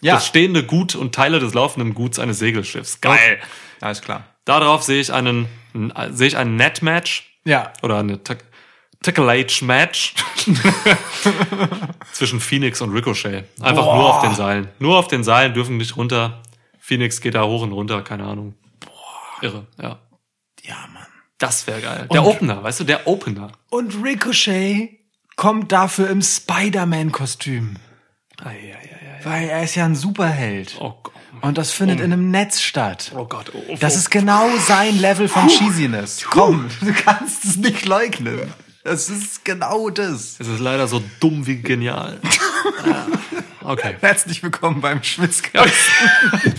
Ja. 0.00 0.14
Das 0.14 0.26
stehende 0.26 0.62
Gut 0.62 0.94
und 0.94 1.14
Teile 1.14 1.40
des 1.40 1.54
laufenden 1.54 1.94
Guts 1.94 2.18
eines 2.18 2.38
Segelschiffs. 2.38 3.00
Geil. 3.00 3.38
Alles 3.80 4.02
klar. 4.02 4.24
Darauf 4.44 4.82
sehe 4.84 5.00
ich 5.00 5.12
einen, 5.12 5.48
sehe 6.12 6.28
ich 6.28 6.36
ein 6.36 6.54
Net-Match 6.56 7.28
Ja. 7.44 7.72
oder 7.82 7.98
eine 7.98 8.20
Tackle-Match 9.02 10.14
zwischen 12.12 12.40
Phoenix 12.40 12.80
und 12.80 12.92
Ricochet. 12.92 13.44
Einfach 13.60 13.84
Boah. 13.84 13.96
nur 13.96 14.14
auf 14.16 14.22
den 14.22 14.34
Seilen. 14.34 14.68
Nur 14.78 14.98
auf 14.98 15.08
den 15.08 15.24
Seilen 15.24 15.54
dürfen 15.54 15.76
nicht 15.76 15.96
runter. 15.96 16.42
Phoenix 16.78 17.20
geht 17.20 17.34
da 17.34 17.44
hoch 17.44 17.62
und 17.62 17.72
runter, 17.72 18.02
keine 18.02 18.24
Ahnung. 18.24 18.54
Irre, 19.42 19.66
ja. 19.80 19.98
Ja, 20.62 20.76
Mann. 20.92 21.06
Das 21.38 21.66
wäre 21.66 21.80
geil. 21.80 22.08
Der 22.12 22.22
Und- 22.22 22.28
Opener, 22.28 22.62
weißt 22.62 22.80
du, 22.80 22.84
der 22.84 23.06
Opener. 23.06 23.52
Und 23.70 24.02
Ricochet 24.02 24.90
kommt 25.36 25.70
dafür 25.72 26.08
im 26.08 26.22
Spider-Man-Kostüm. 26.22 27.76
Ei, 28.42 28.48
ei, 28.48 28.72
ei, 28.72 29.18
ei. 29.20 29.24
Weil 29.24 29.48
er 29.48 29.62
ist 29.62 29.74
ja 29.74 29.84
ein 29.84 29.94
Superheld. 29.96 30.76
Oh 30.80 30.94
Gott. 31.02 31.12
Und 31.42 31.58
das 31.58 31.70
findet 31.72 32.00
in 32.00 32.12
einem 32.12 32.30
Netz 32.30 32.62
statt. 32.62 33.12
Oh 33.14 33.26
Gott. 33.26 33.52
Oh, 33.54 33.76
Das 33.78 33.94
oh. 33.94 33.98
ist 33.98 34.10
genau 34.10 34.48
sein 34.66 34.98
Level 34.98 35.28
von 35.28 35.48
Cheesiness. 35.48 36.24
Komm, 36.30 36.70
du 36.80 36.92
kannst 36.94 37.44
es 37.44 37.56
nicht 37.58 37.84
leugnen. 37.84 38.52
Das 38.86 39.10
ist 39.10 39.44
genau 39.44 39.90
das. 39.90 40.36
Es 40.38 40.46
ist 40.46 40.60
leider 40.60 40.86
so 40.86 41.02
dumm 41.18 41.44
wie 41.46 41.56
genial. 41.60 42.20
Ja. 42.86 43.06
Okay. 43.68 43.96
Herzlich 44.00 44.40
willkommen 44.44 44.80
beim 44.80 45.02
Schwitzkasten. 45.02 45.72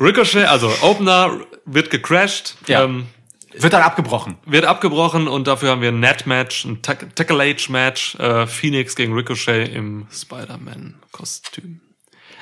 Ricochet, 0.00 0.46
also 0.46 0.72
Opener 0.80 1.40
wird 1.66 1.90
gecrashed, 1.90 2.56
Ja. 2.66 2.84
ähm, 2.84 3.06
Wird 3.52 3.74
dann 3.74 3.82
abgebrochen. 3.82 4.38
wird 4.46 4.64
abgebrochen 4.64 5.28
und 5.28 5.46
dafür 5.46 5.68
haben 5.72 5.82
wir 5.82 5.90
ein 5.90 6.00
Net-Match, 6.00 6.64
ein 6.64 6.80
Tack- 6.80 7.14
Tackle-Age-Match, 7.14 8.14
äh, 8.14 8.46
Phoenix 8.46 8.96
gegen 8.96 9.12
Ricochet 9.12 9.74
im 9.74 10.06
Spider-Man-Kostüm. 10.10 11.82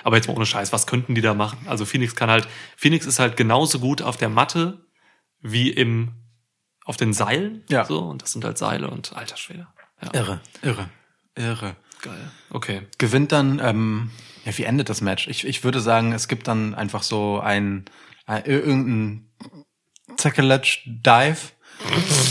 Aber 0.04 0.14
jetzt 0.14 0.28
mal 0.28 0.36
ohne 0.36 0.46
Scheiß, 0.46 0.72
was 0.72 0.86
könnten 0.86 1.16
die 1.16 1.20
da 1.20 1.34
machen? 1.34 1.58
Also 1.66 1.84
Phoenix 1.84 2.14
kann 2.14 2.30
halt, 2.30 2.46
Phoenix 2.76 3.06
ist 3.06 3.18
halt 3.18 3.36
genauso 3.36 3.80
gut 3.80 4.02
auf 4.02 4.16
der 4.18 4.28
Matte 4.28 4.86
wie 5.40 5.68
im, 5.68 6.12
auf 6.84 6.96
den 6.96 7.12
Seilen. 7.12 7.62
Ja. 7.68 7.84
So, 7.84 7.98
und 8.00 8.22
das 8.22 8.32
sind 8.32 8.44
halt 8.44 8.58
Seile 8.58 8.90
und 8.90 9.14
alter 9.16 9.36
Schwede. 9.36 9.66
Ja, 10.02 10.10
Irre, 10.14 10.40
irre, 10.62 10.88
irre. 11.36 11.76
geil. 12.02 12.30
Okay. 12.50 12.82
Gewinnt 12.98 13.30
dann, 13.32 13.60
ähm, 13.62 14.10
ja, 14.44 14.56
wie 14.58 14.64
endet 14.64 14.88
das 14.88 15.00
Match? 15.00 15.28
Ich, 15.28 15.46
ich 15.46 15.62
würde 15.62 15.80
sagen, 15.80 16.12
es 16.12 16.26
gibt 16.28 16.48
dann 16.48 16.74
einfach 16.74 17.02
so 17.04 17.38
ein, 17.40 17.84
ein 18.26 18.44
irgendein 18.44 19.30
Tackle-Dive. 20.16 21.52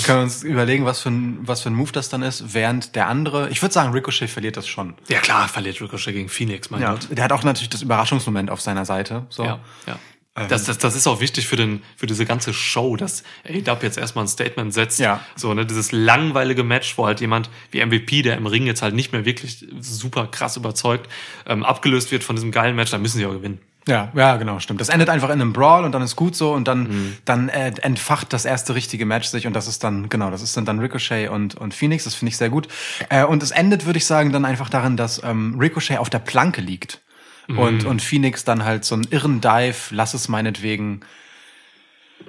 Können 0.05 0.19
wir 0.19 0.23
uns 0.23 0.43
überlegen, 0.43 0.85
was 0.85 1.01
für 1.01 1.09
ein, 1.09 1.39
was 1.47 1.61
für 1.61 1.69
ein 1.69 1.73
Move 1.75 1.91
das 1.91 2.09
dann 2.09 2.21
ist, 2.21 2.53
während 2.53 2.95
der 2.95 3.07
andere, 3.07 3.49
ich 3.49 3.61
würde 3.61 3.73
sagen, 3.73 3.91
Ricochet 3.91 4.29
verliert 4.29 4.55
das 4.55 4.67
schon. 4.67 4.95
Ja 5.09 5.19
klar, 5.19 5.47
verliert 5.49 5.81
Ricochet 5.81 6.13
gegen 6.13 6.29
Phoenix, 6.29 6.69
mein 6.69 6.81
Ja, 6.81 6.91
Gott. 6.93 7.07
der 7.11 7.23
hat 7.23 7.31
auch 7.33 7.43
natürlich 7.43 7.69
das 7.69 7.81
Überraschungsmoment 7.81 8.49
auf 8.49 8.61
seiner 8.61 8.85
Seite. 8.85 9.25
So. 9.29 9.43
Ja, 9.43 9.59
ja. 9.87 9.99
Das, 10.33 10.63
das, 10.63 10.77
das 10.77 10.95
ist 10.95 11.07
auch 11.07 11.19
wichtig 11.19 11.45
für, 11.45 11.57
den, 11.57 11.81
für 11.97 12.07
diese 12.07 12.25
ganze 12.25 12.53
Show, 12.53 12.95
dass 12.95 13.23
AEW 13.45 13.79
jetzt 13.81 13.97
erstmal 13.97 14.23
ein 14.23 14.29
Statement 14.29 14.73
setzt. 14.73 14.97
Ja. 14.99 15.19
So, 15.35 15.53
ne, 15.53 15.65
dieses 15.65 15.91
langweilige 15.91 16.63
Match, 16.63 16.97
wo 16.97 17.05
halt 17.05 17.19
jemand 17.19 17.49
wie 17.71 17.85
MVP, 17.85 18.21
der 18.21 18.37
im 18.37 18.45
Ring 18.45 18.65
jetzt 18.65 18.81
halt 18.81 18.95
nicht 18.95 19.11
mehr 19.11 19.25
wirklich 19.25 19.65
super 19.81 20.27
krass 20.27 20.55
überzeugt, 20.55 21.09
ähm, 21.45 21.65
abgelöst 21.65 22.11
wird 22.13 22.23
von 22.23 22.37
diesem 22.37 22.51
geilen 22.51 22.77
Match, 22.77 22.91
dann 22.91 23.01
müssen 23.01 23.17
sie 23.17 23.25
auch 23.25 23.33
gewinnen. 23.33 23.59
Ja, 23.89 24.09
ja, 24.15 24.37
genau, 24.37 24.59
stimmt. 24.59 24.79
Das 24.79 24.87
endet 24.87 25.09
einfach 25.09 25.29
in 25.29 25.41
einem 25.41 25.51
Brawl 25.51 25.83
und 25.83 25.91
dann 25.91 26.01
ist 26.03 26.15
gut 26.15 26.35
so 26.35 26.53
und 26.53 26.65
dann, 26.67 26.83
Mhm. 26.83 27.17
dann 27.25 27.49
äh, 27.49 27.73
entfacht 27.81 28.31
das 28.31 28.45
erste 28.45 28.73
richtige 28.73 29.05
Match 29.05 29.27
sich 29.27 29.47
und 29.47 29.53
das 29.53 29.67
ist 29.67 29.83
dann, 29.83 30.07
genau, 30.07 30.31
das 30.31 30.41
ist 30.43 30.55
dann, 30.55 30.63
dann 30.65 30.79
Ricochet 30.79 31.29
und, 31.29 31.55
und 31.55 31.73
Phoenix, 31.73 32.05
das 32.05 32.15
finde 32.15 32.29
ich 32.29 32.37
sehr 32.37 32.49
gut. 32.49 32.69
Äh, 33.09 33.25
und 33.25 33.43
es 33.43 33.51
endet, 33.51 33.85
würde 33.85 33.97
ich 33.97 34.05
sagen, 34.05 34.31
dann 34.31 34.45
einfach 34.45 34.69
darin, 34.69 34.95
dass 34.95 35.21
ähm, 35.25 35.57
Ricochet 35.59 35.97
auf 35.97 36.09
der 36.09 36.19
Planke 36.19 36.61
liegt 36.61 37.01
Mhm. 37.47 37.57
und, 37.59 37.85
und 37.85 38.01
Phoenix 38.01 38.43
dann 38.43 38.63
halt 38.63 38.85
so 38.85 38.95
einen 38.95 39.07
irren 39.09 39.41
Dive, 39.41 39.75
lass 39.91 40.13
es 40.13 40.27
meinetwegen, 40.27 41.01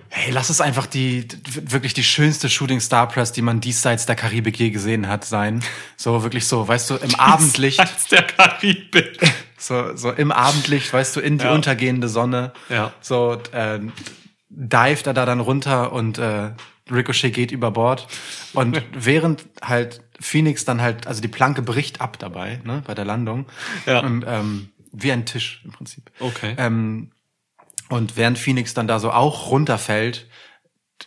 hey, 0.08 0.32
lass 0.32 0.50
es 0.50 0.60
einfach 0.60 0.86
die, 0.86 1.26
wirklich 1.70 1.94
die 1.94 2.04
schönste 2.04 2.48
Shooting 2.48 2.80
Star 2.80 3.08
Press, 3.08 3.32
die 3.32 3.42
man 3.42 3.60
diesseits 3.60 4.06
der 4.06 4.16
Karibik 4.16 4.58
je 4.58 4.70
gesehen 4.70 5.08
hat, 5.08 5.24
sein. 5.24 5.62
So, 5.96 6.22
wirklich 6.22 6.46
so, 6.46 6.66
weißt 6.66 6.90
du, 6.90 6.94
im 6.96 7.14
Abendlicht. 7.18 7.80
Als 7.80 8.06
der 8.08 8.22
Karibik. 8.22 9.18
So, 9.62 9.94
so 9.96 10.10
im 10.10 10.32
Abendlicht, 10.32 10.92
weißt 10.92 11.14
du, 11.14 11.20
in 11.20 11.38
die 11.38 11.44
Ja. 11.44 11.52
untergehende 11.52 12.08
Sonne. 12.08 12.52
Ja. 12.68 12.92
So 13.00 13.40
äh, 13.52 13.78
dived 14.48 15.06
er 15.06 15.14
da 15.14 15.24
dann 15.24 15.38
runter 15.38 15.92
und 15.92 16.18
äh, 16.18 16.50
Ricochet 16.90 17.32
geht 17.32 17.52
über 17.52 17.70
Bord. 17.70 18.08
Und 18.54 18.82
während 18.92 19.44
halt 19.62 20.00
Phoenix 20.18 20.64
dann 20.64 20.80
halt, 20.82 21.06
also 21.06 21.22
die 21.22 21.28
Planke 21.28 21.62
bricht 21.62 22.00
ab 22.00 22.18
dabei, 22.18 22.60
ne, 22.64 22.82
bei 22.84 22.94
der 22.94 23.04
Landung. 23.04 23.46
Ja. 23.86 24.00
Und 24.00 24.24
ähm, 24.26 24.70
wie 24.92 25.12
ein 25.12 25.26
Tisch 25.26 25.62
im 25.64 25.72
Prinzip. 25.72 26.10
Okay. 26.20 26.54
Ähm, 26.58 27.10
und 27.88 28.16
während 28.16 28.38
Phoenix 28.38 28.74
dann 28.74 28.86
da 28.86 28.98
so 28.98 29.10
auch 29.10 29.50
runterfällt, 29.50 30.26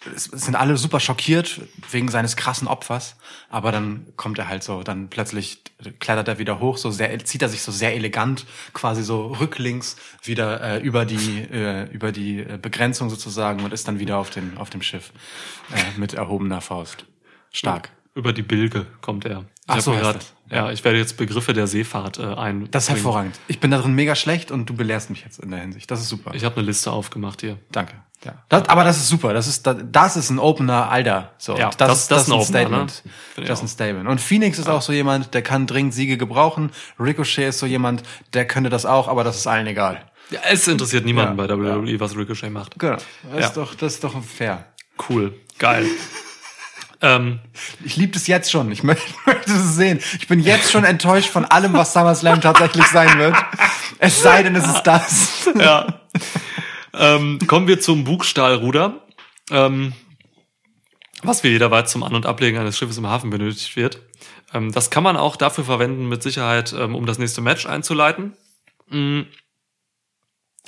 sind 0.03 0.55
alle 0.55 0.77
super 0.77 0.99
schockiert 0.99 1.61
wegen 1.89 2.09
seines 2.09 2.35
krassen 2.35 2.67
Opfers, 2.67 3.15
aber 3.49 3.71
dann 3.71 4.07
kommt 4.15 4.37
er 4.37 4.47
halt 4.47 4.63
so, 4.63 4.83
dann 4.83 5.09
plötzlich 5.09 5.63
klettert 5.99 6.27
er 6.27 6.39
wieder 6.39 6.59
hoch, 6.59 6.77
so 6.77 6.91
sehr, 6.91 7.17
zieht 7.23 7.41
er 7.41 7.49
sich 7.49 7.61
so 7.61 7.71
sehr 7.71 7.95
elegant, 7.95 8.45
quasi 8.73 9.03
so 9.03 9.27
rücklings 9.27 9.95
wieder 10.23 10.61
äh, 10.61 10.79
über 10.81 11.05
die 11.05 11.41
äh, 11.51 11.89
über 11.91 12.11
die 12.11 12.39
äh, 12.39 12.59
Begrenzung 12.61 13.09
sozusagen 13.09 13.63
und 13.63 13.73
ist 13.73 13.87
dann 13.87 13.99
wieder 13.99 14.17
auf 14.17 14.29
dem 14.29 14.57
auf 14.57 14.69
dem 14.69 14.81
Schiff 14.81 15.11
äh, 15.73 15.99
mit 15.99 16.13
erhobener 16.13 16.61
Faust. 16.61 17.05
Stark. 17.51 17.89
Über 18.13 18.33
die 18.33 18.43
Bilge 18.43 18.85
kommt 19.01 19.25
er. 19.25 19.39
Ich 19.39 19.45
Ach 19.67 19.81
so 19.81 19.91
grad. 19.91 20.34
Ja, 20.49 20.71
ich 20.71 20.83
werde 20.83 20.97
jetzt 20.97 21.17
Begriffe 21.17 21.53
der 21.53 21.67
Seefahrt 21.67 22.19
äh, 22.19 22.23
ein. 22.23 22.69
Das 22.71 22.83
ist 22.83 22.89
hervorragend. 22.89 23.39
Ich 23.47 23.59
bin 23.59 23.71
da 23.71 23.77
drin 23.79 23.93
mega 23.93 24.15
schlecht 24.15 24.51
und 24.51 24.69
du 24.69 24.75
belehrst 24.75 25.09
mich 25.09 25.23
jetzt 25.23 25.39
in 25.39 25.51
der 25.51 25.59
Hinsicht. 25.59 25.89
Das 25.89 25.99
ist 26.01 26.09
super. 26.09 26.33
Ich 26.35 26.43
habe 26.45 26.57
eine 26.57 26.65
Liste 26.65 26.91
aufgemacht 26.91 27.41
hier. 27.41 27.57
Danke. 27.71 27.93
Ja. 28.23 28.33
Das, 28.49 28.67
aber 28.69 28.83
das 28.83 28.97
ist 28.97 29.07
super. 29.09 29.33
Das 29.33 29.47
ist, 29.47 29.67
das, 29.67 29.77
das 29.91 30.17
ist 30.17 30.29
ein 30.31 30.39
Opener, 30.39 30.89
Alter. 30.89 31.33
So, 31.37 31.55
Ja, 31.57 31.69
das, 31.69 31.77
das- 31.77 32.01
ist, 32.03 32.11
das 32.11 32.17
das, 32.25 32.27
ist 32.27 32.29
ein 32.29 32.33
Opener, 32.33 32.59
ne? 32.83 32.89
Statement. 32.89 33.03
Ich 33.37 33.45
Das 33.45 33.59
ist 33.59 33.63
ein. 33.65 33.67
Statement. 33.67 34.07
Und 34.09 34.21
Phoenix 34.21 34.57
ist 34.59 34.67
auch 34.69 34.81
so 34.81 34.93
jemand, 34.93 35.33
der 35.33 35.41
kann 35.41 35.67
dringend 35.67 35.93
Siege 35.93 36.17
gebrauchen. 36.17 36.71
Ricochet 36.99 37.49
ist 37.49 37.59
so 37.59 37.65
jemand, 37.65 38.03
der 38.33 38.47
könnte 38.47 38.69
das 38.69 38.85
auch, 38.85 39.07
aber 39.07 39.23
das 39.23 39.37
ist 39.37 39.47
allen 39.47 39.67
egal. 39.67 40.03
Ja, 40.31 40.39
es 40.49 40.67
interessiert 40.67 41.05
niemanden 41.05 41.37
Ja, 41.37 41.45
bei 41.45 41.53
WWE, 41.55 41.99
was 41.99 42.15
Ricochet 42.17 42.49
macht. 42.51 42.79
Genau. 42.79 42.93
Das 42.95 43.03
Ja. 43.39 43.45
ist 43.47 43.57
doch, 43.57 43.75
das 43.75 43.93
ist 43.95 44.03
doch 44.03 44.23
fair. 44.23 44.65
Cool. 45.09 45.33
Geil. 45.59 45.85
ähm, 47.05 47.39
Ich 47.83 47.95
liebe 47.97 48.13
das 48.13 48.27
jetzt 48.27 48.51
schon. 48.51 48.71
Ich 48.71 48.83
möchte, 48.83 49.05
möchte 49.25 49.51
es 49.51 49.75
sehen. 49.75 49.99
Ich 50.19 50.27
bin 50.27 50.39
jetzt 50.39 50.71
schon 50.71 50.83
enttäuscht 50.83 51.29
von 51.29 51.45
allem, 51.45 51.73
was 51.73 51.93
SummerSlam 51.93 52.41
tatsächlich 52.41 52.85
sein 52.87 53.19
wird. 53.19 53.35
Es 53.99 54.21
sei 54.21 54.43
denn, 54.43 54.55
es 54.55 54.65
ist 54.67 54.83
das. 54.83 55.49
ja. 55.59 56.01
ähm, 56.93 57.39
kommen 57.47 57.67
wir 57.67 57.79
zum 57.79 58.03
Bugstahlruder. 58.03 59.05
Ähm, 59.51 59.93
was 61.21 61.43
wie 61.43 61.49
jeder 61.49 61.71
weiß 61.71 61.91
zum 61.91 62.03
An- 62.03 62.15
und 62.15 62.25
Ablegen 62.25 62.57
eines 62.57 62.77
Schiffes 62.77 62.97
im 62.97 63.07
Hafen 63.07 63.29
benötigt 63.29 63.75
wird. 63.75 63.99
Ähm, 64.53 64.71
das 64.71 64.89
kann 64.89 65.03
man 65.03 65.17
auch 65.17 65.35
dafür 65.35 65.63
verwenden, 65.63 66.07
mit 66.09 66.23
Sicherheit, 66.23 66.73
ähm, 66.73 66.95
um 66.95 67.05
das 67.05 67.19
nächste 67.19 67.41
Match 67.41 67.65
einzuleiten. 67.65 68.33
Mm. 68.89 69.21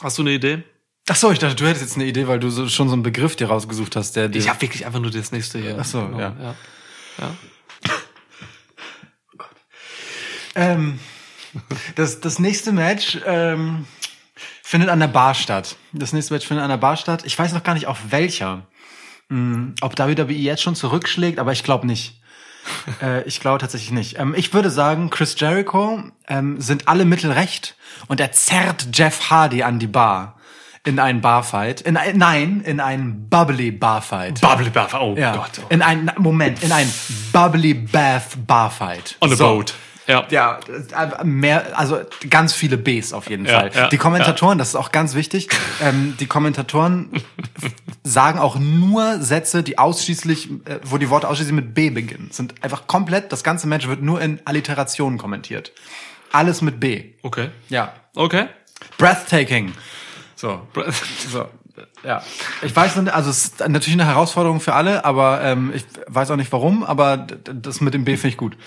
Hast 0.02 0.18
du 0.18 0.22
eine 0.22 0.32
Idee? 0.32 0.64
Ach 1.10 1.16
so, 1.16 1.32
ich 1.32 1.40
dachte, 1.40 1.56
du 1.56 1.66
hättest 1.66 1.84
jetzt 1.84 1.96
eine 1.96 2.06
Idee, 2.06 2.28
weil 2.28 2.40
du 2.40 2.50
so, 2.50 2.68
schon 2.68 2.90
so 2.90 2.94
einen 2.94 3.04
Begriff 3.04 3.36
dir 3.36 3.48
rausgesucht 3.48 3.96
hast, 3.96 4.16
der 4.16 4.28
dir. 4.28 4.40
Ich 4.40 4.50
habe 4.50 4.62
wirklich 4.62 4.86
einfach 4.86 5.00
nur 5.00 5.12
das 5.12 5.32
nächste 5.32 5.60
hier. 5.60 5.78
Ach 5.80 5.86
so, 5.86 6.00
ja. 6.00 6.36
ja. 6.40 6.56
ja. 7.20 7.32
Ähm, 10.56 11.00
das, 11.96 12.20
das 12.20 12.40
nächste 12.40 12.72
Match 12.72 13.20
ähm, 13.26 13.86
findet 14.64 14.90
an 14.90 15.00
der 15.00 15.08
Bar 15.08 15.34
statt. 15.36 15.78
Das 15.94 16.14
nächste 16.14 16.34
Match 16.34 16.48
findet 16.48 16.64
an 16.64 16.70
der 16.70 16.78
Bar 16.78 16.98
statt. 16.98 17.24
Ich 17.26 17.38
weiß 17.38 17.54
noch 17.54 17.64
gar 17.64 17.74
nicht, 17.74 17.88
auf 17.88 18.00
welcher. 18.10 18.68
Hm, 19.30 19.76
ob 19.82 19.98
WWE 19.98 20.34
jetzt 20.34 20.64
schon 20.64 20.76
zurückschlägt, 20.76 21.40
aber 21.40 21.52
ich 21.52 21.64
glaube 21.64 21.88
nicht. 21.88 22.20
äh, 23.02 23.24
ich 23.24 23.40
glaube 23.40 23.60
tatsächlich 23.60 23.92
nicht. 23.92 24.20
Ähm, 24.20 24.34
ich 24.36 24.54
würde 24.54 24.70
sagen, 24.70 25.10
Chris 25.10 25.40
Jericho 25.40 26.04
ähm, 26.28 26.60
sind 26.60 26.88
alle 26.88 27.06
Mittel 27.06 27.32
recht 27.32 27.76
und 28.08 28.20
er 28.20 28.32
zerrt 28.32 28.90
Jeff 28.94 29.30
Hardy 29.30 29.64
an 29.64 29.80
die 29.80 29.88
Bar. 29.88 30.37
In 30.88 31.00
einen 31.00 31.20
Barfight. 31.20 31.82
In 31.82 31.98
ein, 31.98 32.18
nein, 32.18 32.62
in 32.66 32.80
einen 32.80 33.28
Bubbly 33.30 33.72
Barfight. 33.72 34.40
Bubbly 34.40 34.70
Bath, 34.70 34.94
oh 34.94 35.16
ja. 35.18 35.36
Gott. 35.36 35.60
Oh. 35.62 35.66
In 35.68 35.82
einen, 35.82 36.10
Moment, 36.18 36.64
in 36.64 36.72
einen 36.72 36.92
Bubbly 37.34 37.74
Bath 37.74 38.38
Barfight. 38.48 39.18
On 39.20 39.30
a 39.32 39.36
So. 39.36 39.44
boat. 39.48 39.74
Ja. 40.08 40.26
Ja, 40.30 40.60
äh, 41.20 41.26
mehr, 41.26 41.78
also 41.78 42.00
ganz 42.30 42.54
viele 42.54 42.78
Bs 42.78 43.12
auf 43.12 43.30
jeden 43.30 43.46
Ja, 43.46 43.60
Fall. 43.60 43.72
ja, 43.76 43.88
die 43.90 43.98
Kommentatoren, 43.98 44.58
das 44.58 44.70
ist 44.70 44.76
auch 44.76 44.94
ganz 44.94 45.16
wichtig, 45.16 45.50
ähm, 45.82 46.16
die 46.18 46.28
Kommentatoren 46.28 47.12
sagen 48.06 48.40
auch 48.40 48.58
nur 48.58 49.20
Sätze, 49.22 49.64
die 49.64 49.78
ausschließlich, 49.78 50.50
äh, 50.64 50.80
wo 50.86 50.98
die 50.98 51.10
Worte 51.10 51.28
ausschließlich 51.28 51.54
mit 51.54 51.74
B 51.74 51.90
beginnen. 51.90 52.30
Sind 52.32 52.56
einfach 52.64 52.88
komplett, 52.88 53.34
das 53.34 53.44
ganze 53.44 53.68
Match 53.68 53.90
wird 53.90 54.02
nur 54.02 54.22
in 54.22 54.40
Alliterationen 54.46 55.18
kommentiert. 55.18 55.74
Alles 56.32 56.62
mit 56.62 56.80
B. 56.80 57.04
Okay. 57.24 57.50
Ja. 57.68 57.92
Okay. 58.16 58.46
Breathtaking. 58.98 59.74
So. 60.38 60.62
So. 61.30 61.50
Ja. 62.04 62.24
Ich 62.64 62.76
weiß 62.76 62.96
nicht, 62.96 63.14
also 63.14 63.30
es 63.30 63.46
ist 63.46 63.60
natürlich 63.60 63.94
eine 63.94 64.08
Herausforderung 64.08 64.60
für 64.62 64.74
alle, 64.74 65.06
aber 65.06 65.42
ähm, 65.44 65.72
ich 65.76 65.86
weiß 66.08 66.32
auch 66.32 66.36
nicht 66.36 66.52
warum, 66.52 66.84
aber 66.84 67.18
das 67.18 67.82
mit 67.82 67.94
dem 67.94 68.04
B 68.04 68.16
finde 68.16 68.30
ich 68.30 68.38
gut. 68.38 68.58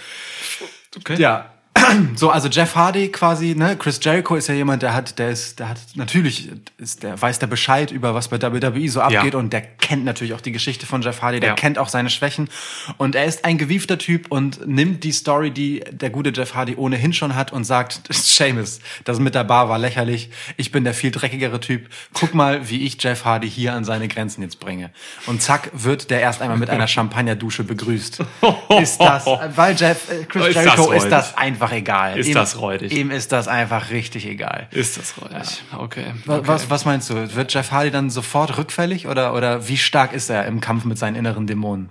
Okay. 0.97 1.17
Ja. 1.21 1.51
So, 2.17 2.31
also 2.31 2.49
Jeff 2.49 2.75
Hardy 2.77 3.09
quasi, 3.09 3.55
ne? 3.57 3.77
Chris 3.77 3.99
Jericho 4.03 4.35
ist 4.37 4.49
ja 4.49 4.55
jemand, 4.55 4.83
der 4.83 4.95
hat, 4.95 5.19
der 5.19 5.31
ist, 5.31 5.59
der 5.59 5.69
hat 5.71 5.79
natürlich, 5.95 6.49
ist, 6.79 7.03
der 7.03 7.21
weiß 7.21 7.39
der 7.39 7.47
Bescheid 7.47 7.91
über 7.91 8.15
was 8.15 8.29
bei 8.29 8.41
WWE 8.41 8.89
so 8.89 9.01
abgeht 9.01 9.33
Ja. 9.35 9.39
und 9.39 9.53
der 9.53 9.61
kennt 9.63 10.05
natürlich 10.05 10.35
auch 10.35 10.41
die 10.41 10.53
Geschichte 10.53 10.87
von 10.87 11.03
Jeff 11.03 11.23
Hardy, 11.23 11.41
der 11.41 11.51
Ja. 11.51 11.55
kennt 11.55 11.79
auch 11.79 11.89
seine 11.89 12.11
Schwächen 12.11 12.49
und 12.97 13.15
er 13.15 13.25
ist 13.25 13.45
ein 13.45 13.59
gewiefter 13.59 13.99
Typ 13.99 14.31
und 14.31 14.67
nimmt 14.67 15.03
die 15.05 15.13
Story, 15.13 15.51
die 15.51 15.81
der 15.91 16.11
gute 16.11 16.31
Jeff 16.31 16.55
Hardy 16.55 16.77
ohnehin 16.77 17.13
schon 17.13 17.35
hat 17.35 17.53
und 17.53 17.65
sagt, 17.65 18.01
Seamus, 18.11 18.81
das 19.05 19.19
mit 19.19 19.35
der 19.35 19.45
Bar 19.45 19.69
war 19.69 19.79
lächerlich, 19.79 20.31
ich 20.57 20.71
bin 20.73 20.85
der 20.85 20.95
viel 20.95 21.11
dreckigere 21.11 21.61
Typ, 21.61 21.89
guck 22.13 22.35
mal, 22.35 22.69
wie 22.69 22.85
ich 22.87 23.03
Jeff 23.03 23.25
Hardy 23.25 23.51
hier 23.51 23.75
an 23.75 23.85
seine 23.85 24.07
Grenzen 24.09 24.43
jetzt 24.43 24.61
bringe. 24.61 24.91
Und 25.27 25.43
zack, 25.43 25.71
wird 25.73 26.11
der 26.11 26.21
erst 26.21 26.41
einmal 26.43 26.59
mit 26.59 26.71
einer 26.71 26.87
Champagnerdusche 26.89 27.65
begrüßt. 27.65 28.21
Ist 28.81 28.99
das, 29.01 29.27
weil 29.57 29.75
Jeff, 29.77 30.11
äh, 30.11 30.25
Chris 30.25 30.49
Ist 30.49 30.57
das 30.57 30.65
Jericho 30.65 30.93
ist 30.93 31.09
das 31.09 31.37
einfach 31.61 31.75
egal. 31.77 32.19
Ist 32.19 32.29
ihm, 32.29 32.35
das 32.35 32.59
räudig. 32.59 32.93
Ihm 32.93 33.11
ist 33.11 33.33
das 33.33 33.49
einfach 33.49 33.91
richtig 33.91 34.27
egal. 34.27 34.69
Ist 34.71 34.97
das 34.97 35.15
räudig? 35.21 35.63
Okay. 35.77 36.07
Wa- 36.25 36.39
okay. 36.39 36.49
Was, 36.49 36.71
was 36.71 36.85
meinst 36.85 37.11
du? 37.11 37.35
Wird 37.35 37.53
Jeff 37.53 37.71
Hardy 37.71 37.91
dann 37.91 38.09
sofort 38.11 38.57
rückfällig 38.57 39.07
oder, 39.07 39.35
oder 39.35 39.69
wie 39.69 39.77
stark 39.77 40.13
ist 40.13 40.31
er 40.31 40.47
im 40.47 40.61
Kampf 40.61 40.85
mit 40.85 40.99
seinen 40.99 41.17
inneren 41.17 41.47
Dämonen? 41.47 41.91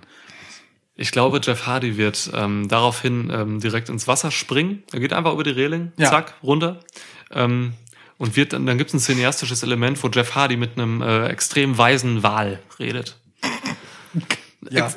Ich 0.96 1.12
glaube, 1.12 1.40
Jeff 1.42 1.66
Hardy 1.66 1.96
wird 1.96 2.30
ähm, 2.34 2.68
daraufhin 2.68 3.30
ähm, 3.32 3.60
direkt 3.60 3.88
ins 3.88 4.06
Wasser 4.08 4.30
springen. 4.30 4.82
Er 4.92 5.00
geht 5.00 5.12
einfach 5.12 5.32
über 5.32 5.44
die 5.44 5.50
Reling, 5.50 5.92
Ja. 5.96 6.10
zack, 6.10 6.34
runter. 6.42 6.80
Ähm, 7.30 7.72
und 8.18 8.36
wird 8.36 8.52
dann, 8.52 8.66
dann 8.66 8.76
gibt 8.76 8.88
es 8.90 8.94
ein 8.94 9.00
cineastisches 9.00 9.62
Element, 9.62 10.02
wo 10.02 10.08
Jeff 10.08 10.34
Hardy 10.34 10.56
mit 10.58 10.76
einem 10.76 11.00
äh, 11.00 11.26
extrem 11.28 11.78
weisen 11.78 12.22
Wal 12.22 12.58
redet. 12.78 13.16
Ja. 14.68 14.90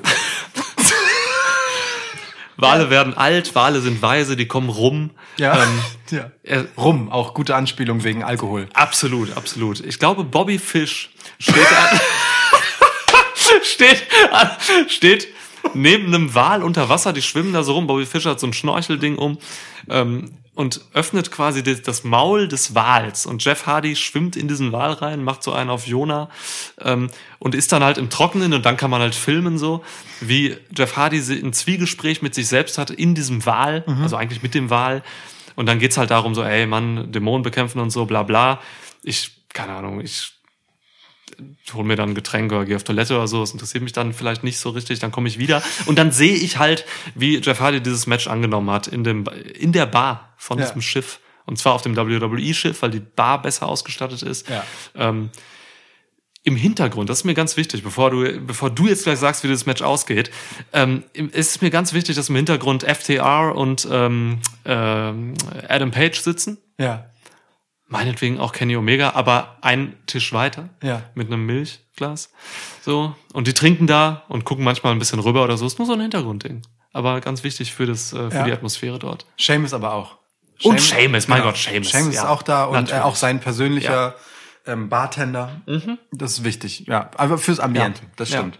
Wale 2.63 2.89
werden 2.89 3.15
alt, 3.15 3.53
Wale 3.55 3.81
sind 3.81 4.01
weise, 4.01 4.35
die 4.35 4.47
kommen 4.47 4.69
rum. 4.69 5.11
Ja. 5.37 5.63
Ähm, 5.63 5.81
ja. 6.11 6.31
er, 6.43 6.65
Rum, 6.77 7.11
auch 7.11 7.33
gute 7.33 7.55
Anspielung 7.55 8.03
wegen 8.03 8.23
Alkohol. 8.23 8.67
absolut, 8.73 9.35
absolut. 9.37 9.79
Ich 9.79 9.99
glaube, 9.99 10.23
Bobby 10.23 10.57
Fish 10.57 11.11
steht 11.39 11.55
an, 11.57 11.99
steht, 13.63 14.03
an, 14.31 14.49
steht 14.87 15.27
neben 15.73 16.07
einem 16.07 16.35
Wal 16.35 16.63
unter 16.63 16.89
Wasser, 16.89 17.13
die 17.13 17.21
schwimmen 17.21 17.53
da 17.53 17.63
so 17.63 17.73
rum. 17.73 17.87
Bobby 17.87 18.05
Fish 18.05 18.25
hat 18.25 18.39
so 18.39 18.47
ein 18.47 18.53
Schnorchelding 18.53 19.17
um 19.17 19.37
ähm, 19.89 20.31
und 20.55 20.81
öffnet 20.93 21.31
quasi 21.31 21.63
das, 21.63 21.81
das 21.81 22.03
Maul 22.03 22.47
des 22.47 22.75
Wals. 22.75 23.25
Und 23.25 23.43
Jeff 23.43 23.65
Hardy 23.65 23.95
schwimmt 23.95 24.35
in 24.35 24.47
diesen 24.47 24.71
Wal 24.71 24.93
rein, 24.93 25.23
macht 25.23 25.43
so 25.43 25.51
einen 25.51 25.69
auf 25.69 25.87
Jonah 25.87 26.29
ähm, 26.81 27.09
und 27.39 27.55
ist 27.55 27.71
dann 27.71 27.83
halt 27.83 27.97
im 27.97 28.09
Trockenen 28.09 28.53
und 28.53 28.65
dann 28.65 28.77
kann 28.77 28.91
man 28.91 29.01
halt 29.01 29.15
filmen 29.15 29.57
so, 29.57 29.83
wie 30.21 30.55
Jeff 30.75 30.95
Hardy 30.95 31.17
ein 31.17 31.53
Zwiegespräch 31.53 32.21
mit 32.21 32.35
sich 32.35 32.47
selbst 32.47 32.77
hat 32.77 32.91
in 32.91 33.15
diesem 33.15 33.45
Wal, 33.45 33.83
also 34.01 34.15
eigentlich 34.15 34.43
mit 34.43 34.53
dem 34.53 34.69
Wal. 34.69 35.03
Und 35.55 35.67
dann 35.67 35.79
geht's 35.79 35.97
halt 35.97 36.11
darum 36.11 36.35
so, 36.35 36.43
ey 36.43 36.65
Mann, 36.65 37.11
Dämonen 37.11 37.43
bekämpfen 37.43 37.79
und 37.79 37.89
so, 37.89 38.05
bla 38.05 38.23
bla. 38.23 38.59
Ich, 39.03 39.31
keine 39.53 39.73
Ahnung, 39.73 40.01
ich 40.01 40.33
hol 41.73 41.83
mir 41.83 41.95
dann 41.95 42.09
ein 42.09 42.15
Getränk 42.15 42.51
oder 42.51 42.65
gehe 42.65 42.75
auf 42.75 42.83
Toilette 42.83 43.15
oder 43.15 43.27
so, 43.27 43.39
das 43.41 43.51
interessiert 43.51 43.83
mich 43.83 43.93
dann 43.93 44.13
vielleicht 44.13 44.43
nicht 44.43 44.57
so 44.59 44.69
richtig, 44.69 44.99
dann 44.99 45.11
komme 45.11 45.27
ich 45.27 45.37
wieder 45.39 45.61
und 45.85 45.97
dann 45.97 46.11
sehe 46.11 46.35
ich 46.35 46.57
halt, 46.57 46.85
wie 47.15 47.37
Jeff 47.37 47.59
Hardy 47.59 47.81
dieses 47.81 48.07
Match 48.07 48.27
angenommen 48.27 48.69
hat 48.71 48.87
in 48.87 49.03
dem 49.03 49.25
in 49.53 49.71
der 49.71 49.85
Bar 49.85 50.33
von 50.37 50.59
Ja. 50.59 50.65
diesem 50.65 50.81
Schiff 50.81 51.19
und 51.45 51.57
zwar 51.57 51.73
auf 51.73 51.81
dem 51.81 51.95
WWE-Schiff, 51.97 52.81
weil 52.81 52.91
die 52.91 52.99
Bar 53.01 53.41
besser 53.41 53.67
ausgestattet 53.67 54.21
ist. 54.21 54.47
Ja. 54.49 54.63
Ähm, 54.95 55.29
Im 56.45 56.55
Hintergrund, 56.57 57.09
das 57.09 57.19
ist 57.19 57.23
mir 57.23 57.33
ganz 57.35 57.55
wichtig, 57.55 57.83
bevor 57.83 58.09
du, 58.11 58.39
bevor 58.41 58.69
du 58.69 58.87
jetzt 58.87 59.03
gleich 59.05 59.17
sagst, 59.19 59.43
wie 59.45 59.47
das 59.47 59.65
Match 59.65 59.81
ausgeht, 59.81 60.29
ähm, 60.73 61.03
im- 61.13 61.29
es 61.33 61.51
ist 61.51 61.61
mir 61.61 61.69
ganz 61.69 61.93
wichtig, 61.93 62.17
dass 62.17 62.27
im 62.27 62.35
Hintergrund 62.35 62.83
FTR 62.83 63.55
und 63.55 63.87
ähm, 63.89 64.39
ähm, 64.65 65.33
Adam 65.69 65.91
Page 65.91 66.19
sitzen 66.19 66.57
Ja. 66.77 67.05
Meinetwegen 67.87 68.39
auch 68.39 68.51
Kenny 68.53 68.75
Omega, 68.75 69.11
aber 69.11 69.57
ein 69.61 69.95
Tisch 70.07 70.33
weiter 70.33 70.69
Ja. 70.81 71.03
mit 71.15 71.27
einem 71.27 71.45
Milchglas. 71.45 72.31
So. 72.81 73.15
Und 73.33 73.47
die 73.47 73.53
trinken 73.53 73.87
da 73.87 74.23
und 74.29 74.45
gucken 74.45 74.63
manchmal 74.63 74.93
ein 74.93 74.99
bisschen 74.99 75.19
rüber 75.19 75.43
oder 75.43 75.57
so. 75.57 75.65
Ist 75.65 75.77
nur 75.77 75.85
so 75.85 75.93
ein 75.93 76.01
Hintergrundding. 76.01 76.61
Aber 76.91 77.21
ganz 77.21 77.43
wichtig 77.43 77.73
für, 77.73 77.85
das, 77.85 78.13
äh, 78.13 78.29
für 78.29 78.37
Ja. 78.37 78.43
die 78.45 78.51
Atmosphäre 78.51 78.99
dort. 78.99 79.25
Seamus 79.37 79.73
aber 79.73 79.93
auch. 79.93 80.17
Und 80.63 80.79
Seamus, 80.79 81.27
mein 81.27 81.41
Gott, 81.41 81.57
Seamus, 81.57 81.91
Seamus 81.91 82.15
ja. 82.15 82.21
ist 82.21 82.27
auch 82.27 82.43
da 82.43 82.65
und 82.65 82.91
äh, 82.91 82.95
auch 82.99 83.15
sein 83.15 83.39
persönlicher 83.39 84.15
ähm, 84.65 84.87
Bartender. 84.87 85.61
Das 86.11 86.33
ist 86.33 86.43
wichtig, 86.43 86.85
ja. 86.87 87.09
Aber 87.17 87.37
fürs 87.37 87.59
Ambiente, 87.59 88.01
das 88.15 88.29
stimmt. 88.29 88.59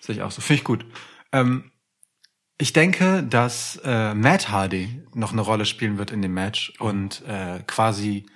Sehe 0.00 0.14
ich 0.14 0.22
auch 0.22 0.30
so. 0.30 0.40
Finde 0.42 0.60
ich 0.60 0.64
gut. 0.64 0.84
Ähm, 1.32 1.72
ich 2.58 2.72
denke, 2.72 3.22
dass 3.22 3.80
äh, 3.84 4.14
Matt 4.14 4.50
Hardy 4.50 5.02
noch 5.14 5.32
eine 5.32 5.40
Rolle 5.40 5.64
spielen 5.64 5.98
wird 5.98 6.10
in 6.10 6.20
dem 6.22 6.34
Match 6.34 6.74
und 6.78 7.22
äh, 7.26 7.60
quasi 7.66 8.26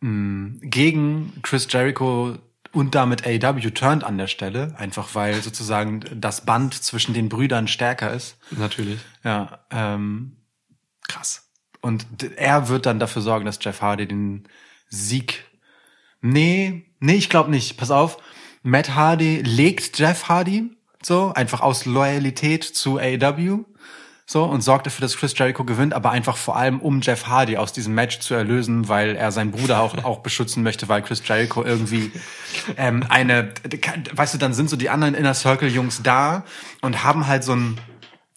mh, 0.00 0.58
gegen 0.62 1.32
Chris 1.42 1.66
Jericho 1.70 2.36
und 2.72 2.94
damit 2.94 3.26
AEW 3.26 3.70
turnt 3.70 4.04
an 4.04 4.18
der 4.18 4.28
Stelle, 4.28 4.74
einfach 4.78 5.14
weil 5.14 5.42
sozusagen 5.42 6.04
das 6.14 6.44
Band 6.44 6.74
zwischen 6.74 7.14
den 7.14 7.28
Brüdern 7.28 7.68
stärker 7.68 8.12
ist. 8.12 8.36
Natürlich. 8.50 9.00
Ja, 9.24 9.60
ähm, 9.70 10.36
krass. 11.08 11.48
Und 11.80 12.06
er 12.36 12.68
wird 12.68 12.86
dann 12.86 13.00
dafür 13.00 13.22
sorgen, 13.22 13.46
dass 13.46 13.58
Jeff 13.60 13.80
Hardy 13.80 14.06
den 14.06 14.48
Sieg. 14.88 15.44
Nee, 16.20 16.84
nee, 17.00 17.14
ich 17.14 17.30
glaube 17.30 17.50
nicht. 17.50 17.76
Pass 17.76 17.90
auf. 17.90 18.18
Matt 18.62 18.94
Hardy 18.94 19.40
legt 19.40 19.98
Jeff 19.98 20.28
Hardy 20.28 20.70
so, 21.02 21.32
einfach 21.34 21.60
aus 21.60 21.86
Loyalität 21.86 22.64
zu 22.64 22.98
AEW. 22.98 23.64
So, 24.32 24.44
und 24.44 24.60
sorgt 24.60 24.86
dafür, 24.86 25.00
dass 25.00 25.16
Chris 25.16 25.36
Jericho 25.36 25.64
gewinnt, 25.64 25.92
aber 25.92 26.12
einfach 26.12 26.36
vor 26.36 26.54
allem, 26.54 26.78
um 26.78 27.00
Jeff 27.00 27.26
Hardy 27.26 27.56
aus 27.56 27.72
diesem 27.72 27.94
Match 27.96 28.20
zu 28.20 28.32
erlösen, 28.32 28.86
weil 28.86 29.16
er 29.16 29.32
seinen 29.32 29.50
Bruder 29.50 29.80
auch, 29.80 30.04
auch 30.04 30.20
beschützen 30.20 30.62
möchte, 30.62 30.88
weil 30.88 31.02
Chris 31.02 31.20
Jericho 31.26 31.64
irgendwie 31.64 32.12
ähm, 32.76 33.04
eine, 33.08 33.52
weißt 34.12 34.34
du, 34.34 34.38
dann 34.38 34.54
sind 34.54 34.70
so 34.70 34.76
die 34.76 34.88
anderen 34.88 35.14
Inner 35.16 35.34
Circle 35.34 35.68
Jungs 35.68 36.04
da 36.04 36.44
und 36.80 37.02
haben 37.02 37.26
halt 37.26 37.42
so 37.42 37.56
ein, 37.56 37.80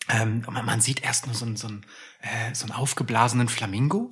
ähm, 0.10 0.44
man, 0.50 0.82
sieht 0.82 1.04
erst 1.04 1.28
nur 1.28 1.36
so 1.36 1.46
einen, 1.46 1.58
so 1.58 1.68
einen, 1.68 1.86
äh, 2.24 2.56
so 2.56 2.66
einen 2.66 2.74
aufgeblasenen 2.74 3.48
Flamingo. 3.48 4.12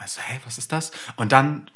Weißt 0.00 0.16
du, 0.16 0.22
hey, 0.22 0.40
was 0.44 0.58
ist 0.58 0.72
das? 0.72 0.90
Und 1.14 1.30
dann 1.30 1.70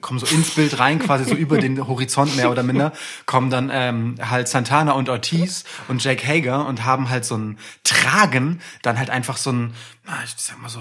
kommen 0.00 0.18
so 0.18 0.26
ins 0.26 0.50
Bild 0.50 0.78
rein, 0.78 0.98
quasi 0.98 1.24
so 1.24 1.34
über 1.34 1.58
den 1.58 1.86
Horizont 1.86 2.34
mehr 2.36 2.50
oder 2.50 2.62
minder, 2.62 2.92
kommen 3.26 3.50
dann 3.50 3.70
ähm, 3.72 4.16
halt 4.20 4.48
Santana 4.48 4.92
und 4.92 5.08
Ortiz 5.08 5.64
und 5.88 6.02
Jake 6.02 6.26
Hager 6.26 6.66
und 6.66 6.84
haben 6.84 7.10
halt 7.10 7.24
so 7.24 7.36
ein 7.36 7.58
Tragen, 7.84 8.60
dann 8.82 8.98
halt 8.98 9.10
einfach 9.10 9.36
so 9.36 9.52
ein, 9.52 9.74
na, 10.04 10.22
ich 10.24 10.34
sag 10.36 10.60
mal 10.60 10.68
so, 10.68 10.80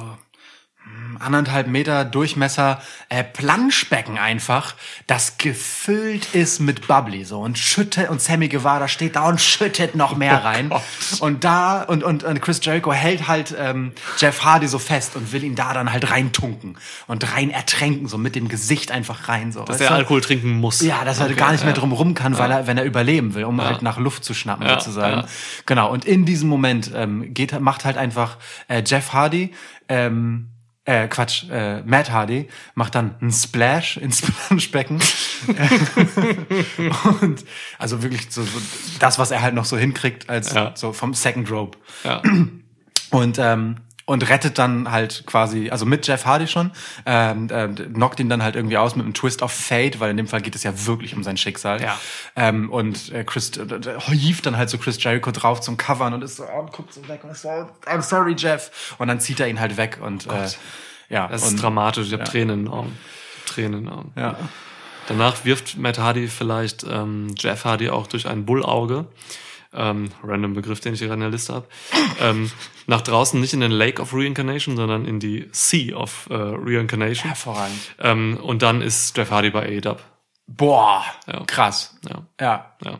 anderthalb 1.19 1.67
Meter 1.67 2.03
Durchmesser 2.05 2.81
äh, 3.09 3.23
Planschbecken 3.23 4.17
einfach, 4.17 4.75
das 5.07 5.37
gefüllt 5.37 6.33
ist 6.33 6.59
mit 6.59 6.87
Bubbly 6.87 7.23
so 7.25 7.39
und 7.41 7.57
schüttet 7.57 8.09
und 8.09 8.21
Sammy 8.21 8.47
Guevara 8.47 8.87
steht 8.87 9.15
da 9.15 9.27
und 9.27 9.39
schüttet 9.39 9.95
noch 9.95 10.15
mehr 10.15 10.43
rein 10.43 10.71
und 11.19 11.43
da 11.43 11.83
und, 11.83 12.03
und 12.03 12.23
und 12.23 12.41
Chris 12.41 12.59
Jericho 12.63 12.91
hält 12.91 13.27
halt 13.27 13.55
ähm, 13.57 13.91
Jeff 14.17 14.43
Hardy 14.43 14.67
so 14.67 14.79
fest 14.79 15.15
und 15.15 15.31
will 15.31 15.43
ihn 15.43 15.55
da 15.55 15.73
dann 15.73 15.91
halt 15.91 16.09
reintunken 16.09 16.77
und 17.07 17.35
rein 17.35 17.51
ertränken 17.51 18.07
so 18.07 18.17
mit 18.17 18.35
dem 18.35 18.47
Gesicht 18.47 18.91
einfach 18.91 19.27
rein 19.29 19.51
so. 19.51 19.63
Dass 19.63 19.77
du? 19.77 19.91
Alkohol 19.91 20.21
trinken 20.21 20.53
muss. 20.59 20.81
Ja, 20.81 21.05
dass 21.05 21.19
er 21.19 21.25
Okay, 21.25 21.35
gar 21.35 21.51
nicht 21.51 21.63
mehr 21.63 21.73
ja. 21.73 21.79
drum 21.79 21.91
rum 21.91 22.13
kann, 22.15 22.37
weil 22.37 22.51
er, 22.51 22.67
wenn 22.67 22.77
er 22.77 22.83
überleben 22.83 23.33
will, 23.35 23.43
um 23.45 23.61
halt 23.61 23.81
nach 23.81 23.97
Luft 23.97 24.23
zu 24.23 24.33
schnappen 24.33 24.65
Ja, 24.65 24.79
sozusagen. 24.79 25.21
ja. 25.21 25.27
Genau. 25.65 25.91
Und 25.91 26.05
in 26.05 26.25
diesem 26.25 26.49
Moment 26.49 26.91
ähm, 26.95 27.33
geht, 27.33 27.57
macht 27.59 27.85
halt 27.85 27.97
einfach 27.97 28.37
äh, 28.67 28.81
Jeff 28.85 29.13
Hardy, 29.13 29.53
ähm, 29.87 30.49
äh, 30.85 31.07
Quatsch, 31.07 31.43
äh, 31.49 31.81
Matt 31.83 32.11
Hardy 32.11 32.47
macht 32.75 32.95
dann 32.95 33.15
einen 33.21 33.31
Splash 33.31 33.97
ins 33.97 34.21
Planschbecken. 34.47 34.99
und 37.21 37.45
also 37.77 38.03
wirklich 38.03 38.27
so, 38.31 38.43
so 38.43 38.59
das, 38.99 39.19
was 39.19 39.31
er 39.31 39.41
halt 39.41 39.53
noch 39.53 39.65
so 39.65 39.77
hinkriegt 39.77 40.29
als 40.29 40.53
Ja. 40.53 40.71
so 40.75 40.93
vom 40.93 41.13
Second 41.13 41.49
Rope 41.51 41.77
Ja. 42.03 42.21
und 43.11 43.37
ähm, 43.39 43.77
und 44.11 44.27
rettet 44.27 44.57
dann 44.57 44.91
halt 44.91 45.23
quasi, 45.25 45.69
also 45.69 45.85
mit 45.85 46.05
Jeff 46.05 46.25
Hardy 46.25 46.45
schon, 46.45 46.71
ähm, 47.05 47.47
ähm, 47.49 47.75
knockt 47.93 48.19
ihn 48.19 48.27
dann 48.27 48.43
halt 48.43 48.57
irgendwie 48.57 48.77
aus 48.77 48.97
mit 48.97 49.05
einem 49.05 49.13
Twist 49.13 49.41
of 49.41 49.53
Fate, 49.53 50.01
weil 50.01 50.11
in 50.11 50.17
dem 50.17 50.27
Fall 50.27 50.41
geht 50.41 50.53
es 50.53 50.63
ja 50.63 50.85
wirklich 50.85 51.15
um 51.15 51.23
sein 51.23 51.37
Schicksal. 51.37 51.81
Ja. 51.81 51.97
Ähm, 52.35 52.69
und 52.69 53.09
äh, 53.13 53.23
Chris 53.23 53.51
äh, 53.55 53.61
äh, 53.61 53.99
hieft 54.11 54.45
dann 54.45 54.57
halt 54.57 54.69
so 54.69 54.77
Chris 54.77 55.01
Jericho 55.01 55.31
drauf 55.31 55.61
zum 55.61 55.77
Covern 55.77 56.13
und 56.13 56.25
ist 56.25 56.35
so, 56.35 56.43
oh, 56.43 56.59
und 56.59 56.73
guckt 56.73 56.93
so 56.93 57.07
weg 57.07 57.23
und 57.23 57.29
ist 57.29 57.43
so, 57.43 57.69
I'm 57.85 58.01
sorry, 58.01 58.35
Jeff. 58.37 58.95
Und 58.97 59.07
dann 59.07 59.21
zieht 59.21 59.39
er 59.39 59.47
ihn 59.47 59.61
halt 59.61 59.77
weg 59.77 59.99
und 60.01 60.27
äh, 60.27 60.49
ja. 61.07 61.29
Das 61.29 61.43
und, 61.43 61.55
ist 61.55 61.63
dramatisch. 61.63 62.07
Ich 62.07 62.13
habe 62.13 62.25
Tränen 62.25 62.59
in 62.59 62.65
den 62.65 62.73
Augen. 62.73 62.97
Tränen 63.45 63.79
in 63.79 63.85
den 63.85 63.93
Augen. 63.93 64.11
Ja. 64.17 64.35
Danach 65.07 65.45
wirft 65.45 65.77
Matt 65.77 65.99
Hardy 65.99 66.27
vielleicht 66.27 66.83
ähm, 66.83 67.33
Jeff 67.37 67.63
Hardy 67.63 67.89
auch 67.89 68.07
durch 68.07 68.27
ein 68.27 68.45
Bullauge. 68.45 69.05
Ähm, 69.73 70.09
random 70.21 70.53
Begriff, 70.53 70.81
den 70.81 70.93
ich 70.93 70.99
hier 70.99 71.11
in 71.13 71.21
der 71.21 71.29
Liste 71.29 71.53
habe. 71.53 71.67
ähm, 72.19 72.51
nach 72.87 73.01
draußen 73.01 73.39
nicht 73.39 73.53
in 73.53 73.61
den 73.61 73.71
Lake 73.71 74.01
of 74.01 74.13
Reincarnation, 74.13 74.75
sondern 74.75 75.05
in 75.05 75.19
die 75.21 75.47
Sea 75.53 75.95
of 75.95 76.27
äh, 76.29 76.33
Reincarnation. 76.35 77.27
Hervorragend. 77.29 77.79
Ähm, 77.99 78.37
und 78.43 78.61
dann 78.63 78.81
ist 78.81 79.15
Jeff 79.17 79.31
Hardy 79.31 79.49
bei 79.49 79.65
AEW. 79.81 79.95
Boah, 80.47 81.05
Ja. 81.27 81.43
krass. 81.45 81.97
Ja, 82.09 82.25
Ja, 82.39 82.75
ja, 82.83 82.99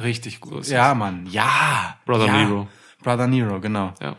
richtig 0.00 0.40
gut. 0.40 0.60
ist 0.60 0.70
ja, 0.70 0.94
Mann, 0.94 1.26
ja. 1.30 1.98
Brother 2.06 2.26
ja. 2.26 2.44
Nero. 2.44 2.68
Brother 3.02 3.26
Nero, 3.26 3.60
genau. 3.60 3.92
ja. 4.00 4.14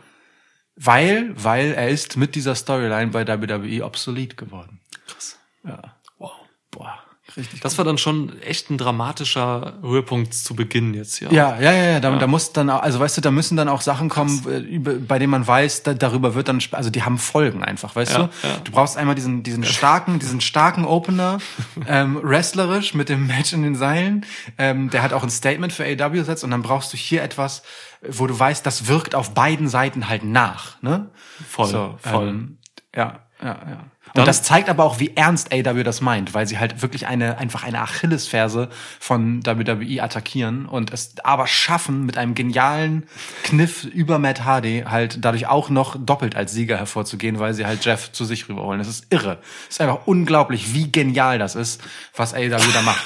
Weil, 0.76 1.32
weil 1.42 1.72
er 1.72 1.88
ist 1.88 2.18
mit 2.18 2.34
dieser 2.34 2.54
Storyline 2.54 3.06
bei 3.10 3.26
WWE 3.26 3.82
obsolet 3.84 4.36
geworden. 4.36 4.80
Krass. 5.06 5.38
Ja. 5.64 5.96
Wow. 6.18 6.32
Boah, 6.70 6.98
richtig. 7.36 7.60
Das 7.60 7.76
war 7.78 7.84
dann 7.84 7.98
schon 7.98 8.40
echt 8.42 8.70
ein 8.70 8.78
dramatischer 8.78 9.74
Höhepunkt 9.82 10.34
zu 10.34 10.54
Beginn 10.54 10.94
jetzt 10.94 11.16
hier. 11.16 11.32
Ja, 11.32 11.58
ja, 11.60 11.72
ja, 11.72 11.84
ja. 11.92 12.00
Da, 12.00 12.16
da 12.16 12.26
muss 12.26 12.52
dann 12.52 12.70
auch, 12.70 12.82
also 12.82 12.98
weißt 13.00 13.16
du, 13.16 13.20
da 13.20 13.30
müssen 13.30 13.56
dann 13.56 13.68
auch 13.68 13.80
Sachen 13.80 14.08
kommen, 14.08 14.44
äh, 14.48 14.58
über, 14.58 14.94
bei 14.94 15.18
denen 15.18 15.30
man 15.30 15.46
weiß, 15.46 15.82
da, 15.82 15.94
darüber 15.94 16.34
wird 16.34 16.48
dann, 16.48 16.60
also 16.72 16.90
die 16.90 17.02
haben 17.02 17.18
Folgen 17.18 17.62
einfach, 17.64 17.94
weißt 17.96 18.12
Ja, 18.12 18.18
du? 18.18 18.22
ja. 18.46 18.56
Du 18.64 18.72
brauchst 18.72 18.96
einmal 18.96 19.14
diesen, 19.14 19.42
diesen 19.42 19.64
starken, 19.64 20.18
diesen 20.18 20.40
starken 20.40 20.84
Opener, 20.84 21.38
ähm, 21.86 22.18
wrestlerisch 22.22 22.94
mit 22.94 23.08
dem 23.08 23.26
Match 23.26 23.52
in 23.52 23.62
den 23.62 23.74
Seilen, 23.76 24.24
ähm, 24.58 24.90
der 24.90 25.02
hat 25.02 25.12
auch 25.12 25.22
ein 25.22 25.30
Statement 25.30 25.72
für 25.72 25.84
AW 25.84 26.22
setzt 26.22 26.44
und 26.44 26.50
dann 26.50 26.62
brauchst 26.62 26.92
du 26.92 26.96
hier 26.96 27.22
etwas, 27.22 27.62
wo 28.08 28.26
du 28.26 28.38
weißt, 28.38 28.64
das 28.64 28.86
wirkt 28.88 29.14
auf 29.14 29.34
beiden 29.34 29.68
Seiten 29.68 30.08
halt 30.08 30.24
nach, 30.24 30.80
ne? 30.82 31.10
Voll, 31.48 31.66
So, 31.68 31.98
voll. 32.00 32.28
Ähm, 32.28 32.58
ja, 32.94 33.20
ja, 33.42 33.48
ja. 33.68 33.84
Dann- 34.16 34.22
Und 34.22 34.28
das 34.28 34.42
zeigt 34.42 34.68
aber 34.68 34.84
auch, 34.84 34.98
wie 34.98 35.16
ernst 35.16 35.52
AW 35.52 35.82
das 35.82 36.00
meint, 36.00 36.34
weil 36.34 36.46
sie 36.46 36.58
halt 36.58 36.82
wirklich 36.82 37.06
eine, 37.06 37.38
einfach 37.38 37.62
eine 37.64 37.80
Achillesferse 37.80 38.68
von 38.98 39.44
WWE 39.46 40.02
attackieren 40.02 40.66
und 40.66 40.92
es 40.92 41.14
aber 41.22 41.46
schaffen, 41.46 42.04
mit 42.06 42.16
einem 42.18 42.34
genialen 42.34 43.06
Kniff 43.44 43.84
über 43.84 44.18
Matt 44.18 44.44
Hardy 44.44 44.84
halt 44.88 45.18
dadurch 45.24 45.46
auch 45.46 45.70
noch 45.70 45.96
doppelt 45.98 46.34
als 46.36 46.52
Sieger 46.52 46.76
hervorzugehen, 46.78 47.38
weil 47.38 47.54
sie 47.54 47.66
halt 47.66 47.84
Jeff 47.84 48.10
zu 48.12 48.24
sich 48.24 48.48
rüberholen. 48.48 48.78
Das 48.78 48.88
ist 48.88 49.06
irre. 49.10 49.38
Es 49.68 49.76
ist 49.76 49.80
einfach 49.80 50.06
unglaublich, 50.06 50.74
wie 50.74 50.90
genial 50.90 51.38
das 51.38 51.54
ist, 51.54 51.82
was 52.16 52.34
AW 52.34 52.48
da 52.72 52.82
macht. 52.82 53.04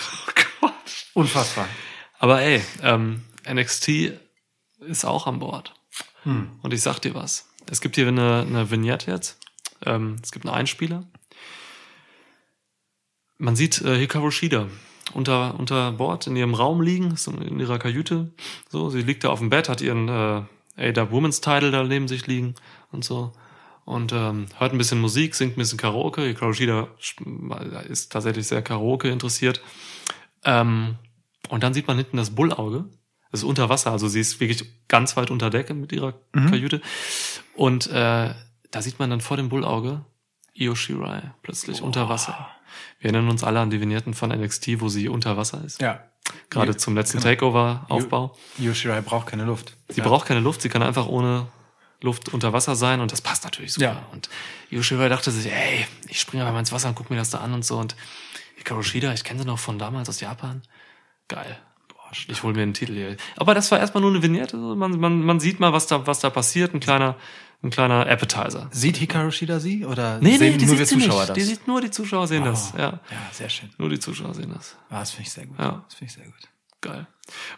Unfassbar. 1.15 1.67
Aber 2.19 2.41
ey, 2.43 2.63
ähm, 2.83 3.23
NXT 3.51 4.13
ist 4.87 5.05
auch 5.05 5.27
an 5.27 5.39
Bord. 5.39 5.75
Und 6.25 6.73
ich 6.75 6.83
sag 6.83 6.99
dir 7.01 7.15
was. 7.15 7.47
Es 7.71 7.81
gibt 7.81 7.95
hier 7.97 8.07
eine, 8.09 8.45
eine 8.47 8.71
Vignette 8.71 9.11
jetzt. 9.11 9.39
Ähm, 9.85 10.17
es 10.23 10.33
gibt 10.33 10.47
einen 10.47 10.55
Einspieler. 10.55 11.05
Man 13.39 13.57
sieht 13.57 13.81
äh, 13.83 13.99
Hikaru 13.99 14.31
Shida 14.31 14.69
unter, 15.15 15.59
unter 15.59 15.93
Bord 15.93 16.27
in 16.27 16.37
ihrem 16.37 16.55
Raum 16.55 16.81
liegen, 16.83 17.15
in 17.41 17.59
ihrer 17.59 17.79
Kajüte. 17.79 18.33
So, 18.69 18.91
sie 18.91 19.03
liegt 19.03 19.25
da 19.25 19.31
auf 19.31 19.39
dem 19.39 19.51
Bett, 19.51 19.69
hat 19.69 19.81
ihren 19.81 20.09
äh, 20.09 20.43
AW 20.77 21.11
Women's 21.11 21.41
Title 21.41 21.71
da 21.71 21.83
neben 21.83 22.09
sich 22.09 22.27
liegen 22.27 22.55
und 22.93 23.05
so. 23.05 23.33
Und 23.85 24.13
ähm, 24.13 24.47
hört 24.59 24.73
ein 24.73 24.79
bisschen 24.79 25.01
Musik, 25.01 25.35
singt 25.35 25.57
ein 25.57 25.61
bisschen 25.61 25.79
Karaoke. 25.79 26.23
Hikaru 26.23 26.53
Shida 26.53 26.89
ist 27.89 28.13
tatsächlich 28.13 28.47
sehr 28.47 28.63
Karaoke 28.63 29.09
interessiert. 29.09 29.61
Ähm, 30.45 30.97
und 31.49 31.63
dann 31.63 31.75
sieht 31.75 31.89
man 31.89 31.97
hinten 31.97 32.17
das 32.17 32.31
Bullauge. 32.31 32.85
Das 33.31 33.41
ist 33.41 33.45
unter 33.45 33.69
Wasser, 33.69 33.93
also 33.93 34.09
sie 34.09 34.21
ist 34.21 34.41
wirklich 34.41 34.65
ganz 34.89 35.17
weit 35.17 35.31
unter 35.31 35.51
Decke 35.51 35.73
mit 35.73 35.93
ihrer 35.93 36.15
Kajüte. 36.33 36.81
Und 37.55 37.87
äh, 37.89 38.35
da 38.71 38.83
sieht 38.83 38.99
man 38.99 39.11
dann 39.11 39.21
vor 39.21 39.37
dem 39.37 39.49
Bullauge 39.49 40.05
Io 40.55 40.75
Shirai 40.75 41.33
plötzlich 41.43 41.83
unter 41.83 42.09
Wasser. 42.09 42.49
Wir 42.99 43.11
erinnern 43.11 43.31
uns 43.31 43.45
alle 43.45 43.61
an 43.61 43.71
die 43.71 43.81
Vignetten 43.81 44.15
von 44.15 44.31
NXT, 44.31 44.81
wo 44.81 44.89
sie 44.89 45.09
unter 45.09 45.37
Wasser 45.37 45.63
ist. 45.65 45.81
Ja. 45.81 46.05
Gerade 46.49 46.77
zum 46.77 46.95
letzten 46.95 47.21
Takeover-Aufbau. 47.21 48.37
Yoshirai 48.59 49.01
braucht 49.01 49.29
keine 49.29 49.45
Luft. 49.45 49.77
Sie 49.89 50.01
braucht 50.01 50.27
keine 50.27 50.41
Luft, 50.41 50.63
sie 50.63 50.69
kann 50.69 50.83
einfach 50.83 51.07
ohne 51.07 51.47
Luft 52.03 52.29
unter 52.31 52.53
Wasser 52.53 52.77
sein 52.77 53.01
und 53.01 53.13
das 53.13 53.21
passt 53.21 53.45
natürlich 53.45 53.73
super. 53.73 53.87
Ja. 53.87 54.07
Und 54.13 54.29
Yoshirai 54.71 55.09
dachte 55.09 55.31
sich, 55.31 55.51
ey, 55.53 55.87
ich 56.09 56.21
springe 56.21 56.45
aber 56.45 56.53
mal 56.53 56.61
ins 56.61 56.73
Wasser 56.73 56.89
und 56.89 56.95
guck 56.95 57.11
mir 57.11 57.17
das 57.17 57.31
da 57.31 57.39
an 57.39 57.53
und 57.53 57.65
so. 57.65 57.79
Und 57.79 57.97
Hikaru 58.57 58.83
Shida, 58.83 59.13
ich 59.13 59.25
kenne 59.25 59.41
sie 59.41 59.47
noch 59.47 59.59
von 59.59 59.79
damals 59.79 60.09
aus 60.09 60.21
Japan. 60.21 60.63
Geil. 61.29 61.59
Boah, 61.89 62.11
ich 62.13 62.43
hol 62.43 62.53
mir 62.53 62.63
einen 62.63 62.75
Titel 62.75 62.95
hier. 62.95 63.17
Aber 63.37 63.55
das 63.55 63.71
war 63.71 63.79
erstmal 63.79 64.01
nur 64.03 64.11
eine 64.11 64.23
Vignette. 64.23 64.57
Man, 64.57 64.99
man, 64.99 65.23
man 65.23 65.41
sieht 65.41 65.61
mal, 65.61 65.73
was 65.73 65.87
da, 65.87 66.07
was 66.07 66.21
da 66.21 66.31
passiert. 66.31 66.75
Ein 66.75 66.81
kleiner, 66.81 67.17
ein 67.63 67.71
kleiner 67.71 68.07
Appetizer. 68.07 68.69
Sieht 68.71 68.97
Hikaru 68.97 69.31
Shida 69.31 69.61
sie 69.61 69.85
oder 69.85 70.19
Nee, 70.21 70.39
sehen 70.39 70.53
nee, 70.53 70.57
die 70.59 70.67
nur 70.67 70.77
sie 70.77 70.85
Zuschauer 70.87 71.19
nicht. 71.21 71.29
das? 71.31 71.35
Die 71.37 71.43
sieht 71.43 71.67
nur 71.69 71.81
die 71.81 71.91
Zuschauer 71.91 72.27
sehen 72.27 72.45
das. 72.45 72.73
Ja. 72.73 72.81
ja, 72.81 73.01
sehr 73.33 73.49
schön. 73.51 73.71
Nur 73.79 73.91
die 73.91 73.99
Zuschauer 73.99 74.35
sehen 74.35 74.53
das. 74.55 74.77
Ah, 74.89 75.01
das 75.01 75.11
finde 75.11 75.27
ich 75.29 75.33
sehr 75.33 75.47
gut. 75.47 75.59
Ja. 75.59 75.85
Das 75.87 75.95
finde 75.95 76.11
ich 76.11 76.17
sehr 76.17 76.25
gut. 76.25 76.49
Geil. 76.81 77.07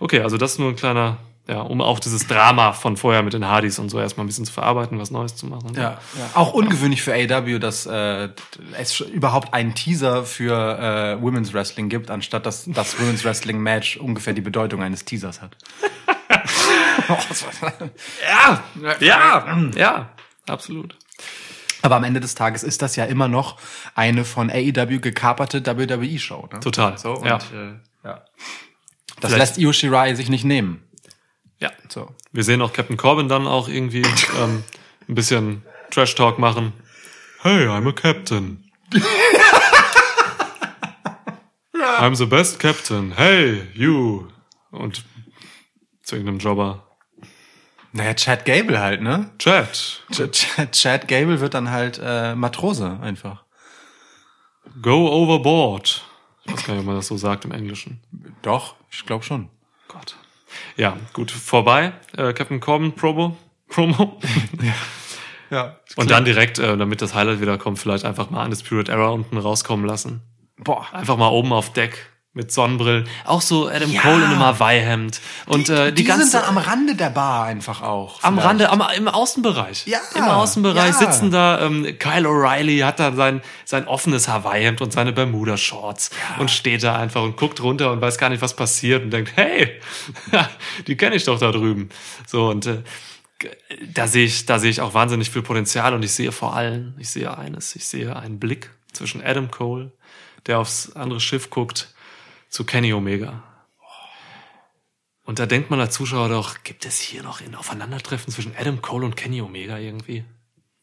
Okay, 0.00 0.20
also 0.20 0.36
das 0.38 0.52
ist 0.52 0.58
nur 0.58 0.70
ein 0.70 0.76
kleiner, 0.76 1.18
ja, 1.48 1.60
um 1.60 1.80
auch 1.80 1.98
dieses 1.98 2.26
Drama 2.28 2.72
von 2.72 2.96
vorher 2.96 3.22
mit 3.22 3.32
den 3.32 3.46
Hardys 3.46 3.78
und 3.80 3.88
so 3.88 3.98
erstmal 3.98 4.24
ein 4.24 4.28
bisschen 4.28 4.44
zu 4.44 4.52
verarbeiten, 4.52 4.98
was 5.00 5.10
Neues 5.10 5.34
zu 5.34 5.46
machen. 5.46 5.72
Ja, 5.74 5.82
ja. 5.82 5.98
Auch 6.34 6.52
ungewöhnlich 6.52 7.02
für 7.02 7.12
AW, 7.14 7.58
dass 7.58 7.84
äh, 7.86 8.28
es 8.78 9.00
überhaupt 9.00 9.52
einen 9.52 9.74
Teaser 9.74 10.24
für 10.24 10.54
äh, 10.78 11.20
Women's 11.22 11.52
Wrestling 11.52 11.88
gibt, 11.88 12.10
anstatt 12.10 12.46
dass 12.46 12.64
das 12.66 13.00
Women's 13.00 13.24
Wrestling 13.24 13.58
Match 13.58 13.96
ungefähr 13.96 14.34
die 14.34 14.40
Bedeutung 14.40 14.82
eines 14.82 15.04
Teasers 15.04 15.42
hat. 15.42 15.56
Ja, 18.22 18.62
ja, 19.00 19.70
ja, 19.74 20.10
absolut. 20.46 20.96
Aber 21.82 21.96
am 21.96 22.04
Ende 22.04 22.20
des 22.20 22.34
Tages 22.34 22.62
ist 22.62 22.80
das 22.82 22.96
ja 22.96 23.04
immer 23.04 23.28
noch 23.28 23.58
eine 23.94 24.24
von 24.24 24.50
AEW 24.50 25.00
gekaperte 25.00 25.64
WWE-Show. 25.64 26.48
Ne? 26.52 26.60
Total. 26.60 26.96
So, 26.96 27.14
und, 27.14 27.26
ja. 27.26 27.36
Äh, 27.38 27.74
ja. 28.04 28.24
Das 29.20 29.32
Vielleicht- 29.32 29.38
lässt 29.38 29.58
Io 29.58 29.72
Shirai 29.72 30.14
sich 30.14 30.28
nicht 30.28 30.44
nehmen. 30.44 30.82
Ja. 31.62 31.70
So. 31.88 32.14
Wir 32.32 32.44
sehen 32.44 32.60
auch 32.60 32.72
Captain 32.72 32.96
Corbin 32.96 33.28
dann 33.28 33.46
auch 33.46 33.68
irgendwie 33.68 34.02
ähm, 34.40 34.64
ein 35.08 35.14
bisschen 35.14 35.62
Trash 35.90 36.14
Talk 36.14 36.38
machen. 36.38 36.72
Hey, 37.40 37.66
I'm 37.66 37.88
a 37.88 37.92
captain. 37.92 38.70
I'm 41.72 42.14
the 42.16 42.26
best 42.26 42.58
captain. 42.58 43.12
Hey, 43.16 43.62
you. 43.74 44.28
Und 44.70 45.04
zu 46.02 46.16
irgendeinem 46.16 46.38
Jobber. 46.38 46.82
Naja, 47.92 48.14
Chad 48.14 48.44
Gable 48.44 48.80
halt, 48.80 49.02
ne? 49.02 49.30
Chat, 49.38 50.02
Ch 50.10 50.30
Ch 50.32 50.70
Chad 50.72 51.08
Gable 51.08 51.40
wird 51.40 51.54
dann 51.54 51.70
halt 51.70 52.00
äh, 52.02 52.34
Matrose 52.34 52.98
einfach. 53.02 53.44
go 54.80 55.08
overboard. 55.08 56.02
Ich 56.44 56.52
weiß 56.52 56.64
gar 56.64 56.74
nicht, 56.74 56.80
ob 56.80 56.86
man 56.86 56.96
das 56.96 57.06
so 57.06 57.16
sagt 57.16 57.44
im 57.44 57.52
Englischen. 57.52 58.00
Doch, 58.40 58.74
ich 58.90 59.04
glaube 59.06 59.24
schon. 59.24 59.48
Gott. 59.88 60.16
Ja, 60.76 60.96
gut, 61.12 61.30
vorbei. 61.30 61.92
Äh, 62.16 62.32
Captain 62.32 62.60
Corbin 62.60 62.92
Promo. 62.94 63.36
Promo. 63.68 64.20
Ja. 65.50 65.76
Und 65.96 66.10
dann 66.10 66.24
direkt, 66.24 66.58
äh, 66.58 66.78
damit 66.78 67.02
das 67.02 67.14
Highlight 67.14 67.42
wieder 67.42 67.58
kommt, 67.58 67.78
vielleicht 67.78 68.06
einfach 68.06 68.30
mal 68.30 68.42
Undisputed 68.42 68.88
Era 68.88 69.10
unten 69.10 69.36
rauskommen 69.36 69.84
lassen. 69.84 70.22
Boah. 70.56 70.86
Einfach 70.92 71.18
mal 71.18 71.28
oben 71.28 71.52
auf 71.52 71.74
Deck 71.74 72.10
mit 72.34 72.50
Sonnenbrillen. 72.50 73.06
Auch 73.24 73.42
so 73.42 73.68
Adam 73.68 73.90
Ja. 73.90 74.00
Cole 74.00 74.16
in 74.16 74.22
einem 74.22 74.38
Hawaii-Hemd. 74.38 75.20
Und 75.46 75.68
die, 75.68 75.72
äh, 75.72 75.86
die, 75.90 75.96
die 75.96 76.04
ganze 76.04 76.24
sind 76.24 76.42
dann 76.42 76.48
am 76.48 76.56
Rande 76.56 76.94
der 76.94 77.10
Bar 77.10 77.44
einfach 77.44 77.82
auch. 77.82 78.22
am 78.22 78.34
vielleicht. 78.34 78.48
Rande, 78.48 78.70
am, 78.70 78.82
im 78.96 79.08
Außenbereich. 79.08 79.86
Ja, 79.86 79.98
Im 80.14 80.24
Außenbereich 80.24 80.98
ja. 80.98 81.12
sitzen 81.12 81.30
da 81.30 81.60
ähm, 81.60 81.98
Kyle 81.98 82.26
O'Reilly, 82.26 82.84
hat 82.84 83.00
da 83.00 83.12
sein, 83.12 83.42
sein 83.66 83.86
offenes 83.86 84.28
Hawaii-Hemd 84.28 84.80
und 84.80 84.92
seine 84.94 85.12
Bermuda-Shorts 85.12 86.10
und 86.38 86.50
steht 86.50 86.82
da 86.82 86.96
einfach 86.96 87.22
und 87.22 87.36
guckt 87.36 87.62
runter 87.62 87.92
und 87.92 88.00
weiß 88.00 88.16
gar 88.16 88.30
nicht, 88.30 88.40
was 88.40 88.56
passiert 88.56 89.04
und 89.04 89.10
denkt, 89.10 89.32
hey, 89.34 89.78
die 90.86 90.96
kenne 90.96 91.16
ich 91.16 91.24
doch 91.24 91.38
da 91.38 91.52
drüben. 91.52 91.90
So, 92.26 92.48
und 92.48 92.64
äh, 92.64 92.82
da 93.92 94.06
sehe 94.06 94.24
ich, 94.24 94.46
da 94.46 94.58
sehe 94.58 94.70
ich 94.70 94.80
auch 94.80 94.94
wahnsinnig 94.94 95.30
viel 95.30 95.42
Potenzial 95.42 95.92
und 95.92 96.02
ich 96.02 96.12
sehe 96.12 96.32
vor 96.32 96.56
allem, 96.56 96.94
ich 96.98 97.10
sehe 97.10 97.36
eines, 97.36 97.76
ich 97.76 97.84
sehe 97.84 98.16
einen 98.16 98.38
Blick 98.38 98.70
zwischen 98.92 99.22
Adam 99.22 99.50
Cole, 99.50 99.92
der 100.46 100.58
aufs 100.58 100.92
andere 100.92 101.20
Schiff 101.20 101.50
guckt, 101.50 101.91
zu 102.52 102.64
Kenny 102.64 102.92
Omega. 102.92 103.42
Und 105.24 105.38
da 105.38 105.46
denkt 105.46 105.70
man 105.70 105.80
als 105.80 105.94
Zuschauer 105.94 106.28
doch, 106.28 106.62
gibt 106.64 106.84
es 106.84 106.98
hier 107.00 107.22
noch 107.22 107.40
ein 107.40 107.54
Aufeinandertreffen 107.54 108.32
zwischen 108.32 108.54
Adam 108.56 108.82
Cole 108.82 109.06
und 109.06 109.16
Kenny 109.16 109.40
Omega 109.40 109.78
irgendwie? 109.78 110.24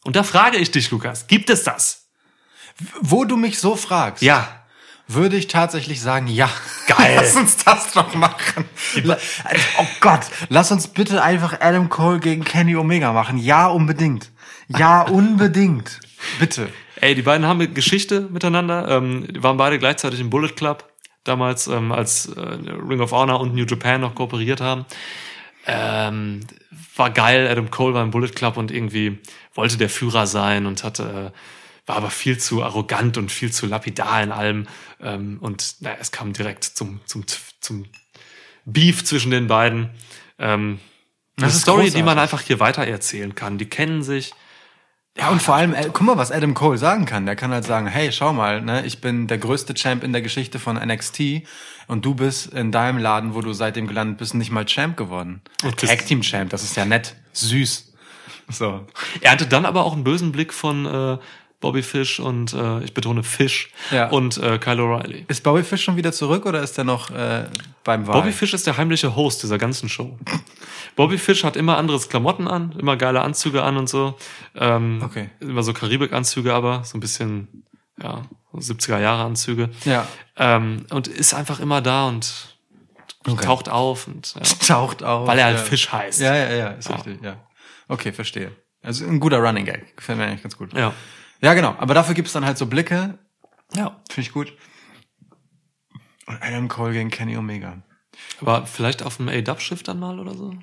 Und 0.04 0.16
da 0.16 0.24
frage 0.24 0.58
ich 0.58 0.72
dich, 0.72 0.90
Lukas, 0.92 1.28
gibt 1.28 1.50
es 1.50 1.64
das? 1.64 2.08
Wo 3.02 3.24
du 3.26 3.38
mich 3.38 3.60
so 3.60 3.76
fragst, 3.76 4.24
Ja. 4.24 4.66
würde 5.08 5.36
ich 5.38 5.48
tatsächlich 5.48 6.02
sagen, 6.02 6.26
ja. 6.28 6.50
Geil. 6.88 7.16
Lass 7.22 7.36
uns 7.36 7.58
das 7.58 7.92
doch 7.92 8.16
machen. 8.16 8.66
Oh 9.78 9.86
Gott, 10.00 10.22
lass 10.50 10.72
uns 10.72 10.88
bitte 10.88 11.22
einfach 11.22 11.60
Adam 11.62 11.90
Cole 11.90 12.20
gegen 12.20 12.44
Kenny 12.44 12.76
Omega 12.76 13.12
machen. 13.14 13.38
Ja, 13.38 13.68
unbedingt. 13.68 14.32
Ja, 14.70 15.02
unbedingt. 15.08 16.00
Bitte. 16.40 16.70
Ey, 17.02 17.14
die 17.14 17.22
beiden 17.22 17.46
haben 17.46 17.60
eine 17.60 17.70
Geschichte 17.70 18.22
miteinander. 18.22 18.88
Ähm, 18.90 19.28
die 19.32 19.44
waren 19.44 19.58
beide 19.58 19.78
gleichzeitig 19.78 20.20
im 20.20 20.30
Bullet 20.30 20.50
Club. 20.56 20.89
Damals, 21.30 21.68
ähm, 21.68 21.92
als 21.92 22.26
äh, 22.26 22.40
Ring 22.42 23.00
of 23.02 23.12
Honor 23.12 23.40
und 23.40 23.54
New 23.54 23.66
Japan 23.66 24.02
noch 24.02 24.16
kooperiert 24.16 24.62
haben. 24.62 24.86
Ähm, 25.68 26.42
war 26.96 27.12
geil. 27.12 27.48
Adam 27.48 27.70
Cole 27.70 27.94
war 27.94 28.04
im 28.04 28.10
Bullet 28.10 28.30
Club 28.30 28.58
und 28.58 28.72
irgendwie 28.72 29.20
wollte 29.54 29.78
der 29.78 29.90
Führer 29.90 30.26
sein 30.26 30.66
und 30.66 30.84
hatte, 30.84 31.32
äh, 31.34 31.88
war 31.88 31.98
aber 31.98 32.10
viel 32.10 32.40
zu 32.40 32.64
arrogant 32.64 33.18
und 33.18 33.32
viel 33.32 33.52
zu 33.52 33.68
lapidar 33.68 34.24
in 34.24 34.32
allem. 34.32 34.68
Ähm, 35.00 35.38
und 35.40 35.76
naja, 35.82 35.98
es 36.00 36.12
kam 36.12 36.34
direkt 36.34 36.64
zum, 36.64 37.00
zum, 37.06 37.26
zum 37.62 37.86
Beef 38.66 39.04
zwischen 39.06 39.30
den 39.30 39.46
beiden. 39.48 39.92
Ähm, 40.40 40.80
eine 41.38 41.48
Das 41.48 41.56
ist 41.56 41.62
Story, 41.62 41.84
die 41.84 41.90
großartig. 41.90 42.06
man 42.06 42.20
einfach 42.20 42.42
hier 42.42 42.60
weiter 42.60 42.86
erzählen 42.86 43.36
kann. 43.36 43.60
Die 43.60 43.70
kennen 43.70 44.02
sich. 44.02 44.34
Ja, 45.20 45.30
und 45.30 45.42
vor 45.42 45.56
allem, 45.56 45.74
äh, 45.74 45.84
guck 45.92 46.02
mal, 46.02 46.18
was 46.18 46.32
Adam 46.32 46.54
Cole 46.54 46.78
sagen 46.78 47.06
kann. 47.06 47.26
Der 47.26 47.36
kann 47.36 47.52
halt 47.52 47.66
sagen, 47.66 47.88
hey, 47.88 48.12
schau 48.12 48.32
mal, 48.34 48.62
ne, 48.62 48.86
ich 48.86 49.02
bin 49.02 49.28
der 49.28 49.38
größte 49.38 49.74
Champ 49.74 50.04
in 50.04 50.14
der 50.14 50.22
Geschichte 50.22 50.60
von 50.60 50.78
NXT 50.78 51.44
und 51.88 52.06
du 52.06 52.16
bist 52.16 52.54
in 52.54 52.72
deinem 52.72 52.98
Laden, 53.00 53.36
wo 53.36 53.42
du 53.42 53.52
seitdem 53.54 53.88
gelandet 53.88 54.18
bist, 54.18 54.34
nicht 54.34 54.52
mal 54.52 54.66
Champ 54.66 54.96
geworden. 54.96 55.42
Und 55.64 55.76
bist- 55.76 55.92
Tag 55.92 56.06
Team 56.06 56.22
Champ, 56.22 56.50
das 56.52 56.64
ist 56.64 56.76
ja 56.78 56.86
nett, 56.86 57.16
süß. 57.34 57.92
So. 58.52 58.86
Er 59.22 59.32
hatte 59.32 59.46
dann 59.46 59.66
aber 59.66 59.84
auch 59.86 59.94
einen 59.94 60.04
bösen 60.04 60.32
Blick 60.32 60.54
von 60.54 60.86
äh, 60.86 61.18
Bobby 61.62 61.84
Fish 61.84 62.20
und 62.22 62.54
äh, 62.54 62.80
ich 62.84 62.94
betone 62.94 63.22
Fish 63.24 63.70
Ja. 63.92 64.08
und 64.10 64.38
äh, 64.38 64.58
Kyle 64.60 64.82
O'Reilly. 64.82 65.26
Ist 65.28 65.44
Bobby 65.44 65.64
Fish 65.64 65.84
schon 65.84 65.98
wieder 65.98 66.12
zurück 66.14 66.46
oder 66.46 66.62
ist 66.62 66.78
er 66.78 66.86
noch 66.86 67.12
äh, 67.12 67.46
beim 67.84 68.08
Wahl? 68.08 68.22
Bobby 68.22 68.32
Fish 68.32 68.54
ist 68.54 68.66
der 68.66 68.78
heimliche 68.78 69.16
Host 69.16 69.44
dieser 69.44 69.58
ganzen 69.58 69.90
Show. 69.90 70.18
Bobby 70.96 71.18
Fish 71.18 71.44
hat 71.44 71.58
immer 71.58 71.78
anderes 71.78 72.08
Klamotten 72.08 72.48
an, 72.48 72.74
immer 72.80 72.96
geile 72.96 73.22
Anzüge 73.22 73.62
an 73.64 73.76
und 73.78 73.90
so. 73.90 74.18
Ähm, 74.56 75.02
Okay. 75.04 75.30
Immer 75.42 75.64
so 75.64 75.74
Karibik-Anzüge, 75.74 76.54
aber 76.54 76.84
so 76.86 76.98
ein 76.98 77.02
bisschen, 77.02 77.66
ja, 78.02 78.22
so 78.54 78.74
70er-Jahre-Anzüge. 78.74 79.70
Ja. 79.86 80.08
Ähm, 80.38 80.86
und 80.92 81.08
ist 81.10 81.34
einfach 81.34 81.60
immer 81.60 81.82
da 81.82 82.08
und 82.08 82.56
Okay. 83.28 83.46
taucht 83.46 83.68
auf 83.68 84.08
und 84.08 84.34
ja, 84.36 84.42
Taucht 84.68 85.04
auf. 85.04 85.28
weil 85.28 85.38
er 85.40 85.46
halt 85.46 85.58
ja. 85.58 85.64
Fisch 85.64 85.92
heißt. 85.92 86.22
Ja, 86.22 86.34
ja, 86.36 86.54
ja, 86.54 86.68
ist 86.70 86.88
Ja. 86.90 86.96
richtig, 86.96 87.22
ja. 87.22 87.36
Okay, 87.90 88.14
verstehe. 88.14 88.52
Also 88.82 89.06
ein 89.06 89.20
guter 89.20 89.40
Running 89.40 89.66
Gag. 89.66 89.98
Gefällt 89.98 90.18
mir 90.18 90.26
eigentlich 90.26 90.42
ganz 90.42 90.56
gut. 90.58 90.72
Ja. 90.74 90.94
Ja, 91.42 91.54
genau. 91.54 91.76
Aber 91.78 91.94
dafür 91.94 92.16
gibt's 92.16 92.34
dann 92.34 92.46
halt 92.46 92.58
so 92.58 92.66
Blicke. 92.66 93.18
ja. 93.74 93.98
Finde 94.10 94.28
ich 94.28 94.34
gut. 94.34 94.54
Und 96.26 96.42
Adam 96.42 96.68
Cole 96.68 96.94
gegen 96.94 97.10
Kenny 97.10 97.38
Omega. 97.38 97.82
Aber 98.42 98.66
vielleicht 98.66 99.04
auf 99.04 99.18
dem 99.18 99.30
A-Dub-Schiff 99.30 99.84
dann 99.84 100.00
mal 100.00 100.20
oder 100.20 100.36
so? 100.36 100.54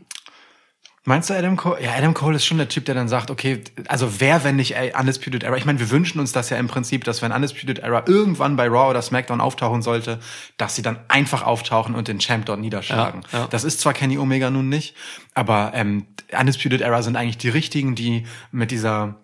Meinst 1.08 1.30
du 1.30 1.34
Adam 1.34 1.56
Cole? 1.56 1.80
Ja, 1.80 1.92
Adam 1.92 2.14
Cole 2.14 2.34
ist 2.34 2.44
schon 2.44 2.58
der 2.58 2.68
Typ, 2.68 2.84
der 2.84 2.96
dann 2.96 3.08
sagt, 3.08 3.30
okay, 3.30 3.62
also 3.86 4.20
wer, 4.20 4.42
wenn 4.42 4.56
nicht 4.56 4.76
ey, 4.76 4.92
Undisputed 4.98 5.44
Era? 5.44 5.56
Ich 5.56 5.64
meine, 5.64 5.78
wir 5.78 5.90
wünschen 5.90 6.18
uns 6.18 6.32
das 6.32 6.50
ja 6.50 6.56
im 6.56 6.66
Prinzip, 6.66 7.04
dass 7.04 7.22
wenn 7.22 7.30
Undisputed 7.30 7.78
Era 7.78 8.02
irgendwann 8.06 8.56
bei 8.56 8.66
Raw 8.66 8.90
oder 8.90 9.00
SmackDown 9.02 9.40
auftauchen 9.40 9.82
sollte, 9.82 10.18
dass 10.56 10.74
sie 10.74 10.82
dann 10.82 10.98
einfach 11.06 11.42
auftauchen 11.44 11.94
und 11.94 12.08
den 12.08 12.18
Champ 12.18 12.46
dort 12.46 12.58
niederschlagen. 12.58 13.22
Ja, 13.32 13.38
ja. 13.38 13.46
Das 13.46 13.62
ist 13.62 13.78
zwar 13.80 13.92
Kenny 13.92 14.18
Omega 14.18 14.50
nun 14.50 14.68
nicht, 14.68 14.96
aber 15.34 15.70
ähm, 15.74 16.06
Undisputed 16.36 16.80
Era 16.80 17.02
sind 17.02 17.14
eigentlich 17.14 17.38
die 17.38 17.50
richtigen, 17.50 17.94
die 17.94 18.26
mit 18.50 18.72
dieser, 18.72 19.14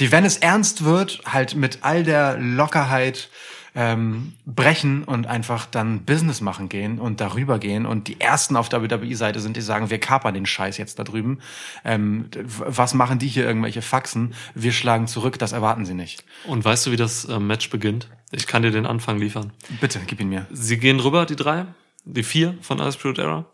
die, 0.00 0.12
wenn 0.12 0.24
es 0.24 0.36
ernst 0.36 0.84
wird, 0.84 1.20
halt 1.24 1.54
mit 1.54 1.78
all 1.82 2.04
der 2.04 2.38
Lockerheit 2.38 3.30
ähm, 3.74 4.32
brechen 4.44 5.04
und 5.04 5.26
einfach 5.26 5.66
dann 5.66 6.04
Business 6.04 6.40
machen 6.40 6.68
gehen 6.68 6.98
und 6.98 7.20
darüber 7.20 7.58
gehen. 7.58 7.86
Und 7.86 8.08
die 8.08 8.20
ersten 8.20 8.56
auf 8.56 8.68
der 8.68 8.82
WWE-Seite 8.82 9.40
sind, 9.40 9.56
die 9.56 9.60
sagen, 9.60 9.88
wir 9.88 9.98
kapern 9.98 10.34
den 10.34 10.46
Scheiß 10.46 10.78
jetzt 10.78 10.98
da 10.98 11.04
drüben. 11.04 11.38
Ähm, 11.84 12.28
was 12.42 12.94
machen 12.94 13.18
die 13.18 13.28
hier 13.28 13.46
irgendwelche 13.46 13.82
Faxen? 13.82 14.34
Wir 14.54 14.72
schlagen 14.72 15.06
zurück, 15.06 15.38
das 15.38 15.52
erwarten 15.52 15.84
sie 15.84 15.94
nicht. 15.94 16.24
Und 16.44 16.64
weißt 16.64 16.86
du, 16.86 16.90
wie 16.90 16.96
das 16.96 17.26
äh, 17.26 17.38
Match 17.38 17.70
beginnt? 17.70 18.08
Ich 18.32 18.46
kann 18.46 18.62
dir 18.62 18.72
den 18.72 18.84
Anfang 18.84 19.18
liefern. 19.18 19.52
Bitte, 19.80 20.00
gib 20.06 20.20
ihn 20.20 20.28
mir. 20.28 20.46
Sie 20.50 20.78
gehen 20.78 21.00
rüber, 21.00 21.24
die 21.24 21.36
drei, 21.36 21.66
die 22.04 22.24
vier 22.24 22.58
von 22.60 22.80
Undisputed 22.80 23.18
Era. 23.18 23.46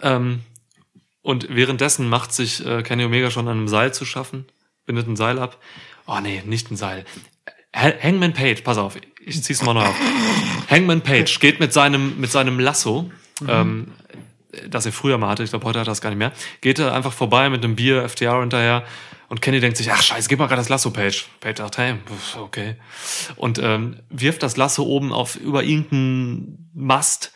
Ähm, 0.00 0.40
und 1.22 1.48
währenddessen 1.50 2.08
macht 2.08 2.32
sich 2.32 2.64
äh, 2.64 2.84
Kenny 2.84 3.04
Omega 3.04 3.32
schon 3.32 3.48
an 3.48 3.56
einem 3.56 3.68
Seil 3.68 3.92
zu 3.92 4.04
schaffen, 4.04 4.46
bindet 4.86 5.06
ein 5.08 5.16
Seil 5.16 5.38
ab. 5.38 5.58
Oh 6.06 6.18
nee, 6.22 6.42
nicht 6.46 6.70
ein 6.70 6.76
Seil. 6.76 7.04
Ha- 7.74 7.92
Hangman 8.02 8.32
Page, 8.32 8.62
pass 8.62 8.78
auf, 8.78 8.96
ich 9.20 9.42
zieh's 9.42 9.62
mal 9.62 9.74
neu 9.74 9.84
auf. 9.84 9.96
Hangman 10.70 11.02
Page 11.02 11.38
geht 11.40 11.60
mit 11.60 11.72
seinem, 11.72 12.18
mit 12.20 12.30
seinem 12.30 12.58
Lasso, 12.58 13.10
ähm, 13.46 13.92
das 14.68 14.86
er 14.86 14.92
früher 14.92 15.18
mal 15.18 15.28
hatte, 15.28 15.42
ich 15.42 15.50
glaube, 15.50 15.66
heute 15.66 15.80
hat 15.80 15.86
er 15.86 15.90
das 15.90 16.00
gar 16.00 16.10
nicht 16.10 16.18
mehr, 16.18 16.32
geht 16.62 16.78
er 16.78 16.94
einfach 16.94 17.12
vorbei 17.12 17.50
mit 17.50 17.62
einem 17.62 17.76
Bier, 17.76 18.08
FTR 18.08 18.40
hinterher 18.40 18.84
und 19.28 19.42
Kenny 19.42 19.58
denkt 19.60 19.76
sich, 19.76 19.90
ach 19.92 20.00
scheiße, 20.02 20.28
gib 20.28 20.38
mal 20.38 20.46
gerade 20.46 20.60
das 20.60 20.68
Lasso, 20.68 20.90
Page. 20.90 21.26
Page 21.40 21.58
sagt, 21.58 21.78
hey, 21.78 21.96
okay. 22.38 22.76
Und 23.34 23.58
ähm, 23.58 23.96
wirft 24.08 24.42
das 24.44 24.56
Lasso 24.56 24.84
oben 24.84 25.12
auf 25.12 25.34
über 25.36 25.64
irgendeinen 25.64 26.70
Mast, 26.72 27.32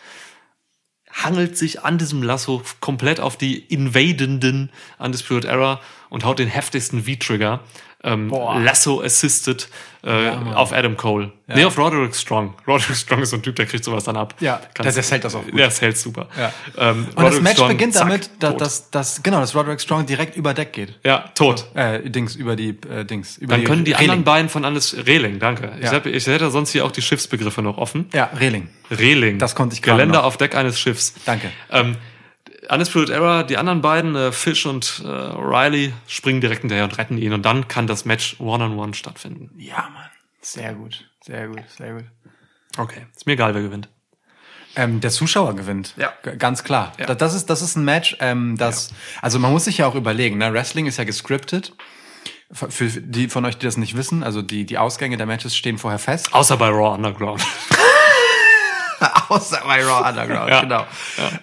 hangelt 1.13 1.59
sich 1.59 1.83
an 1.83 1.99
diesem 1.99 2.23
Lasso 2.23 2.63
komplett 2.81 3.19
auf 3.21 3.37
die 3.37 3.59
invadenden 3.59 4.71
Undisputed 4.99 5.45
Era 5.45 5.81
und 6.11 6.25
haut 6.25 6.39
den 6.39 6.49
heftigsten 6.49 7.05
V-Trigger. 7.05 7.61
Ähm, 8.03 8.29
Boah. 8.29 8.59
Lasso 8.59 9.03
assisted 9.03 9.69
äh, 10.03 10.31
Mann. 10.31 10.55
auf 10.55 10.73
Adam 10.73 10.97
Cole. 10.97 11.33
Nee, 11.49 11.65
auf 11.67 11.77
Roderick 11.77 12.15
Strong. 12.17 12.55
Roderick 12.67 12.97
Strong 12.97 13.21
ist 13.21 13.29
so 13.29 13.37
ein 13.37 13.43
Typ, 13.43 13.57
der 13.57 13.67
kriegt 13.67 13.85
sowas 13.85 14.05
dann 14.05 14.17
ab. 14.17 14.35
Ja, 14.41 14.59
der- 14.83 14.91
der 14.91 15.03
hält 15.03 15.23
das 15.23 15.35
auch 15.35 15.45
gut. 15.45 15.59
Der 15.59 15.69
hält 15.69 15.99
super. 15.99 16.27
Ja. 16.39 16.51
Ähm, 16.79 17.01
Und 17.09 17.17
das 17.17 17.25
Roderick 17.25 17.43
Match 17.43 17.55
Strong, 17.57 17.69
beginnt 17.69 17.93
zack, 17.93 18.07
damit, 18.09 18.31
dass, 18.39 18.57
dass, 18.57 18.91
dass, 18.91 19.23
genau, 19.23 19.41
dass 19.41 19.55
Roderick 19.55 19.83
Strong 19.83 20.07
direkt 20.07 20.35
über 20.35 20.55
Deck 20.55 20.73
geht. 20.73 20.99
ja, 21.05 21.27
tot. 21.35 21.67
Äh, 21.75 22.09
Dings, 22.09 22.37
über 22.37 22.57
die, 22.57 22.71
äh, 22.91 23.05
Dings. 23.05 23.37
Über 23.37 23.57
Dann 23.57 23.65
können 23.65 23.85
die 23.85 23.93
Reling. 23.93 24.09
anderen 24.13 24.25
beiden 24.25 24.49
von 24.49 24.65
alles 24.65 24.97
Reling, 25.07 25.39
danke. 25.39 25.71
Ich, 25.79 25.85
Ja. 25.85 25.93
hab, 25.93 26.07
ich 26.07 26.27
hätte 26.27 26.51
sonst 26.51 26.71
hier 26.73 26.87
auch 26.87 26.93
die 26.93 27.03
Schiffsbegriffe 27.03 27.61
noch 27.61 27.77
offen. 27.77 28.09
Ja, 28.15 28.31
Reling. 28.41 28.71
Reling. 28.91 29.39
Das 29.39 29.55
konnte 29.55 29.75
ich 29.75 29.83
gerade 29.83 29.99
Geländer 29.99 30.21
noch. 30.21 30.25
auf 30.25 30.39
Deck 30.39 30.55
eines 30.57 30.81
Schiffs. 30.81 31.13
Danke. 31.27 31.51
Ähm, 31.71 31.97
Undisputed 32.71 33.11
Era, 33.11 33.43
die 33.43 33.57
anderen 33.57 33.81
beiden, 33.83 34.15
äh, 34.17 34.33
Fish 34.33 34.65
und 34.67 35.03
äh, 35.05 35.09
Riley, 35.09 35.93
springen 36.07 36.41
direkt 36.41 36.61
hinterher 36.61 36.85
und 36.85 36.97
retten 36.99 37.19
ihn. 37.19 37.33
Und 37.33 37.43
dann 37.45 37.69
kann 37.69 37.87
das 37.87 38.05
Match 38.05 38.37
One-on-One 38.39 38.95
stattfinden. 38.95 39.51
Ja, 39.59 39.89
Mann. 39.93 40.09
Sehr 40.41 40.75
gut. 40.75 41.05
Sehr 41.25 41.49
gut, 41.49 41.63
sehr 41.77 41.95
gut. 41.95 42.05
Okay, 42.79 43.07
ist 43.15 43.27
mir 43.27 43.33
egal, 43.33 43.55
wer 43.55 43.63
gewinnt. 43.63 43.89
Ähm, 44.77 45.01
der 45.01 45.11
Zuschauer 45.11 45.57
gewinnt. 45.57 45.95
Ja. 45.97 46.13
G- 46.23 46.37
Ganz 46.37 46.63
klar. 46.63 46.93
Ja. 46.99 47.07
Da- 47.07 47.15
Das 47.17 47.35
ist, 47.35 47.51
das 47.51 47.61
ist 47.61 47.77
ein 47.77 47.85
Match, 47.85 48.17
ähm, 48.21 48.57
das, 48.57 48.95
also 49.21 49.41
man 49.41 49.51
muss 49.51 49.65
sich 49.65 49.79
ja 49.79 49.87
auch 49.87 49.97
überlegen, 49.97 50.39
ne? 50.39 50.53
Wrestling 50.53 50.87
ist 50.87 50.97
ja 50.97 51.03
gescriptet. 51.05 51.73
Für 52.53 52.71
für 52.71 52.87
die 52.89 53.29
von 53.29 53.45
euch, 53.45 53.59
die 53.59 53.67
das 53.67 53.77
nicht 53.77 53.97
wissen, 53.97 54.23
also 54.25 54.43
die, 54.43 54.65
die 54.67 54.79
Ausgänge 54.79 55.17
der 55.17 55.27
Matches 55.27 55.57
stehen 55.57 55.79
vorher 55.79 55.99
fest. 56.01 56.33
Außer 56.35 56.57
bei 56.57 56.69
Raw 56.69 56.95
Underground. 56.95 57.43
Außer 59.29 59.61
bei 59.65 59.85
Raw 59.85 60.09
Underground, 60.09 60.51
Ja. 60.51 60.61
genau. 60.61 60.87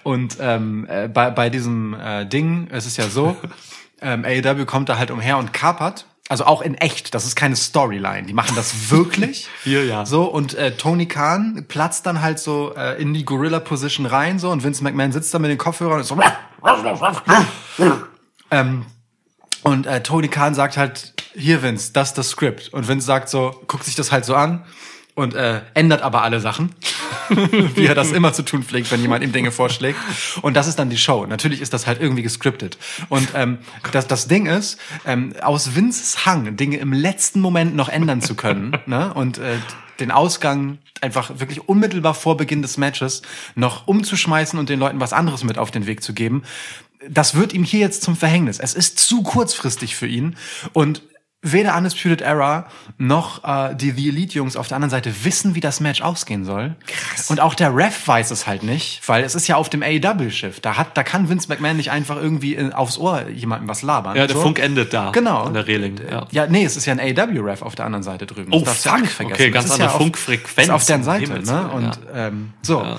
Und 0.02 0.36
ähm, 0.40 0.86
äh, 0.88 1.08
bei, 1.08 1.30
bei 1.30 1.50
diesem 1.50 1.94
äh, 1.94 2.24
Ding, 2.26 2.68
es 2.70 2.86
ist 2.86 2.96
ja 2.96 3.08
so, 3.08 3.36
ähm, 4.00 4.24
AEW 4.24 4.64
kommt 4.66 4.88
da 4.88 4.98
halt 4.98 5.10
umher 5.10 5.38
und 5.38 5.52
kapert. 5.52 6.06
Also 6.30 6.44
auch 6.44 6.60
in 6.60 6.74
echt, 6.74 7.14
das 7.14 7.24
ist 7.24 7.36
keine 7.36 7.56
Storyline. 7.56 8.24
Die 8.26 8.34
machen 8.34 8.54
das 8.54 8.90
wirklich. 8.90 9.48
Hier, 9.64 9.86
ja. 9.86 10.04
So, 10.04 10.24
und 10.24 10.52
äh, 10.54 10.72
Tony 10.76 11.06
Khan 11.06 11.64
platzt 11.68 12.04
dann 12.04 12.20
halt 12.20 12.38
so 12.38 12.74
äh, 12.76 13.00
in 13.00 13.14
die 13.14 13.24
Gorilla-Position 13.24 14.04
rein, 14.04 14.38
so, 14.38 14.50
und 14.50 14.62
Vince 14.62 14.84
McMahon 14.84 15.10
sitzt 15.10 15.32
da 15.32 15.38
mit 15.38 15.50
den 15.50 15.56
Kopfhörern 15.56 15.94
und 15.94 16.00
ist 16.02 16.08
so. 16.08 16.18
ähm, 18.50 18.84
und 19.62 19.86
äh, 19.86 20.02
Tony 20.02 20.28
Khan 20.28 20.54
sagt 20.54 20.76
halt, 20.76 21.14
hier 21.34 21.62
Vince, 21.62 21.92
das 21.92 22.08
ist 22.08 22.18
das 22.18 22.28
Skript. 22.30 22.68
Und 22.74 22.88
Vince 22.88 23.06
sagt 23.06 23.28
so, 23.28 23.62
guckt 23.66 23.84
sich 23.84 23.94
das 23.94 24.12
halt 24.12 24.24
so 24.24 24.34
an 24.34 24.64
und 25.18 25.34
äh, 25.34 25.62
ändert 25.74 26.02
aber 26.02 26.22
alle 26.22 26.40
Sachen, 26.40 26.70
wie 27.74 27.86
er 27.86 27.96
das 27.96 28.12
immer 28.12 28.32
zu 28.32 28.44
tun 28.44 28.62
pflegt, 28.62 28.92
wenn 28.92 29.02
jemand 29.02 29.24
ihm 29.24 29.32
Dinge 29.32 29.50
vorschlägt. 29.50 29.98
Und 30.42 30.54
das 30.54 30.68
ist 30.68 30.78
dann 30.78 30.90
die 30.90 30.96
Show. 30.96 31.26
Natürlich 31.26 31.60
ist 31.60 31.74
das 31.74 31.88
halt 31.88 32.00
irgendwie 32.00 32.22
gescriptet. 32.22 32.78
Und 33.08 33.30
ähm, 33.34 33.58
das, 33.90 34.06
das 34.06 34.28
Ding 34.28 34.46
ist, 34.46 34.78
ähm, 35.04 35.34
aus 35.42 35.74
Vinces 35.74 36.24
Hang, 36.24 36.56
Dinge 36.56 36.76
im 36.76 36.92
letzten 36.92 37.40
Moment 37.40 37.74
noch 37.74 37.88
ändern 37.88 38.22
zu 38.22 38.36
können 38.36 38.78
ne? 38.86 39.12
und 39.12 39.38
äh, 39.38 39.56
den 39.98 40.12
Ausgang 40.12 40.78
einfach 41.00 41.40
wirklich 41.40 41.68
unmittelbar 41.68 42.14
vor 42.14 42.36
Beginn 42.36 42.62
des 42.62 42.76
Matches 42.76 43.22
noch 43.56 43.88
umzuschmeißen 43.88 44.56
und 44.56 44.68
den 44.68 44.78
Leuten 44.78 45.00
was 45.00 45.12
anderes 45.12 45.42
mit 45.42 45.58
auf 45.58 45.72
den 45.72 45.86
Weg 45.86 46.04
zu 46.04 46.14
geben, 46.14 46.44
das 47.08 47.34
wird 47.34 47.52
ihm 47.52 47.64
hier 47.64 47.80
jetzt 47.80 48.02
zum 48.02 48.16
Verhängnis. 48.16 48.60
Es 48.60 48.74
ist 48.74 49.00
zu 49.00 49.22
kurzfristig 49.22 49.96
für 49.96 50.06
ihn 50.06 50.36
und 50.72 51.02
weder 51.40 51.76
Undisputed 51.76 52.20
Era 52.20 52.66
noch 52.98 53.44
äh, 53.44 53.74
die 53.76 53.92
The 53.92 54.08
Elite 54.08 54.34
Jungs 54.34 54.56
auf 54.56 54.66
der 54.66 54.74
anderen 54.76 54.90
Seite 54.90 55.24
wissen, 55.24 55.54
wie 55.54 55.60
das 55.60 55.78
Match 55.78 56.02
ausgehen 56.02 56.44
soll. 56.44 56.74
Krass. 56.86 57.30
Und 57.30 57.38
auch 57.40 57.54
der 57.54 57.74
Ref 57.76 58.08
weiß 58.08 58.32
es 58.32 58.48
halt 58.48 58.64
nicht, 58.64 59.00
weil 59.08 59.22
es 59.22 59.36
ist 59.36 59.46
ja 59.46 59.54
auf 59.54 59.68
dem 59.70 59.82
AEW 59.84 60.30
Schiff. 60.30 60.58
Da 60.58 60.76
hat, 60.76 60.96
da 60.96 61.04
kann 61.04 61.28
Vince 61.28 61.48
McMahon 61.48 61.76
nicht 61.76 61.92
einfach 61.92 62.16
irgendwie 62.16 62.54
in, 62.54 62.72
aufs 62.72 62.98
Ohr 62.98 63.28
jemandem 63.28 63.68
was 63.68 63.82
labern. 63.82 64.16
Ja, 64.16 64.26
der 64.26 64.36
Funk 64.36 64.58
endet 64.58 64.92
da. 64.92 65.10
Genau. 65.12 65.44
An 65.44 65.54
der 65.54 65.66
Reling. 65.68 66.00
Ja. 66.10 66.26
Ja, 66.32 66.46
nee, 66.48 66.64
es 66.64 66.76
ist 66.76 66.86
ja 66.86 66.94
ein 66.94 67.00
AEW-Ref 67.00 67.62
auf 67.62 67.76
der 67.76 67.84
anderen 67.86 68.02
Seite 68.02 68.26
drüben. 68.26 68.52
Oh, 68.52 68.58
Das 68.64 68.82
darfst 68.82 68.86
du 68.86 68.90
fuck. 68.90 69.00
nicht 69.02 69.12
vergessen. 69.12 69.40
Okay, 69.40 69.50
ganz 69.52 69.70
andere 69.70 69.90
auf- 69.92 69.96
Funkfrequenz, 69.98 70.66
Ist 70.68 70.74
auf 70.74 70.84
deren 70.86 71.04
Seite, 71.04 71.24
Himmels 71.26 71.48
ne? 71.48 71.68
Und 71.68 71.84
ja. 72.12 72.26
ähm, 72.26 72.52
so. 72.62 72.82
Ja. 72.82 72.98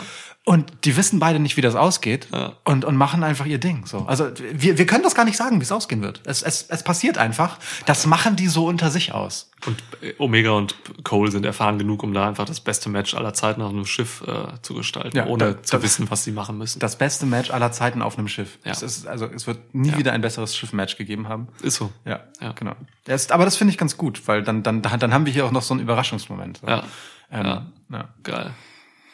Und 0.50 0.72
die 0.84 0.98
wissen 0.98 1.20
beide 1.20 1.38
nicht, 1.38 1.58
wie 1.58 1.62
das 1.62 1.76
ausgeht 1.76 2.28
Ja. 2.34 2.54
und, 2.64 2.84
und 2.84 2.96
machen 2.96 3.24
einfach 3.24 3.46
ihr 3.46 3.60
Ding. 3.60 3.86
So. 3.86 4.00
Also 4.08 4.32
wir, 4.52 4.80
wir 4.80 4.88
können 4.88 5.04
das 5.04 5.14
gar 5.14 5.24
nicht 5.26 5.38
sagen, 5.38 5.60
wie 5.60 5.64
es 5.64 5.72
ausgehen 5.72 6.02
wird. 6.02 6.22
Es, 6.26 6.42
es, 6.42 6.64
es 6.70 6.82
passiert 6.82 7.20
einfach. 7.20 7.60
Das 7.86 8.08
machen 8.08 8.36
die 8.36 8.48
so 8.48 8.66
unter 8.66 8.90
sich 8.90 9.14
aus. 9.14 9.52
Und 9.68 9.84
äh, 10.02 10.16
Omega 10.18 10.50
und 10.50 10.74
Cole 11.04 11.30
sind 11.30 11.46
erfahren 11.46 11.78
genug, 11.78 12.02
um 12.02 12.16
da 12.16 12.28
einfach 12.28 12.46
das 12.46 12.62
beste 12.62 12.90
Match 12.90 13.14
aller 13.14 13.36
Zeiten 13.36 13.62
auf 13.62 13.70
einem 13.70 13.86
Schiff 13.86 14.24
äh, 14.26 14.60
zu 14.64 14.74
gestalten, 14.74 15.16
Ja, 15.18 15.28
ohne 15.28 15.54
da- 15.54 15.62
zu 15.62 15.78
da- 15.78 15.84
wissen, 15.84 16.10
was 16.10 16.24
sie 16.24 16.32
machen 16.32 16.58
müssen. 16.58 16.80
Das 16.80 16.98
beste 16.98 17.28
Match 17.28 17.52
aller 17.52 17.72
Zeiten 17.72 18.02
auf 18.02 18.18
einem 18.18 18.28
Schiff. 18.28 18.58
Ja. 18.66 18.72
Es 18.72 18.82
ist, 18.82 19.06
also 19.06 19.28
es 19.28 19.46
wird 19.46 19.76
nie 19.76 19.96
wieder 19.98 20.14
ein 20.14 20.22
besseres 20.22 20.58
Schiff-Match 20.58 20.98
gegeben 20.98 21.28
haben. 21.28 21.50
Ist 21.62 21.76
so. 21.76 21.92
Ja, 22.06 22.22
Ja. 22.42 22.54
genau. 22.54 22.74
Ist, 23.06 23.32
aber 23.32 23.46
das 23.46 23.56
finde 23.56 23.72
ich 23.72 23.78
ganz 23.78 23.98
gut, 23.98 24.28
weil 24.28 24.42
dann, 24.42 24.64
dann, 24.64 24.82
dann 24.82 25.14
haben 25.14 25.28
wir 25.28 25.34
hier 25.34 25.46
auch 25.46 25.52
noch 25.52 25.62
so 25.62 25.76
einen 25.76 25.84
Überraschungsmoment. 25.84 26.58
So. 26.62 26.68
Ja. 26.68 26.84
Ähm, 27.32 27.46
Ja. 27.46 27.68
ja. 27.92 28.08
Geil. 28.24 28.52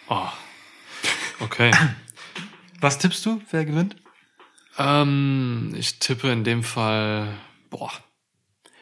Oh. 0.08 0.28
Okay. 1.40 1.72
Was 2.82 2.98
tippst 2.98 3.26
du, 3.26 3.42
wer 3.52 3.66
gewinnt? 3.66 3.96
ähm, 4.78 5.74
ich 5.78 6.00
tippe 6.00 6.30
in 6.32 6.44
dem 6.44 6.64
Fall, 6.64 7.30
boah. 7.70 7.92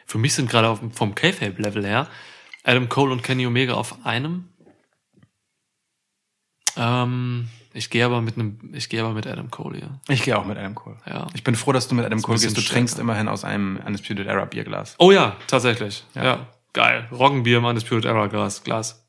Für 0.06 0.18
mich 0.18 0.34
sind 0.34 0.50
gerade 0.50 0.78
vom 0.92 1.14
K-Fape-Level 1.14 1.84
her 1.84 2.08
Adam 2.64 2.88
Cole 2.88 3.12
und 3.12 3.22
Kenny 3.22 3.46
Omega 3.46 3.74
auf 3.74 4.04
einem. 4.06 4.48
Ähm, 6.76 7.48
ich 7.72 7.90
gehe 7.90 8.04
aber 8.04 8.20
mit 8.20 8.36
einem, 8.36 8.58
ich 8.72 8.88
gehe 8.88 9.02
aber 9.02 9.12
mit 9.12 9.26
Adam 9.26 9.50
Cole 9.50 9.78
hier. 9.78 10.00
Ich 10.08 10.22
gehe 10.22 10.36
auch 10.38 10.44
mit 10.44 10.56
Adam 10.56 10.74
Cole. 10.74 10.96
Ja. 11.06 11.26
Ich 11.34 11.44
bin 11.44 11.54
froh, 11.54 11.72
dass 11.72 11.88
du 11.88 11.94
mit 11.94 12.04
Adam 12.04 12.22
Cole 12.22 12.38
gehst. 12.38 12.56
Du 12.56 12.60
stärker. 12.60 12.74
trinkst 12.74 12.98
immerhin 12.98 13.28
aus 13.28 13.44
einem 13.44 13.80
Undisputed 13.84 14.26
Era 14.26 14.44
Bierglas. 14.44 14.94
Oh 14.98 15.10
ja, 15.12 15.36
tatsächlich. 15.46 16.04
Ja. 16.14 16.24
Ja. 16.24 16.46
Geil. 16.72 17.08
Roggenbier 17.12 17.58
im 17.58 17.64
Undisputed 17.64 18.04
Era 18.04 18.26
Glas. 18.26 18.64
Glas. 18.64 19.03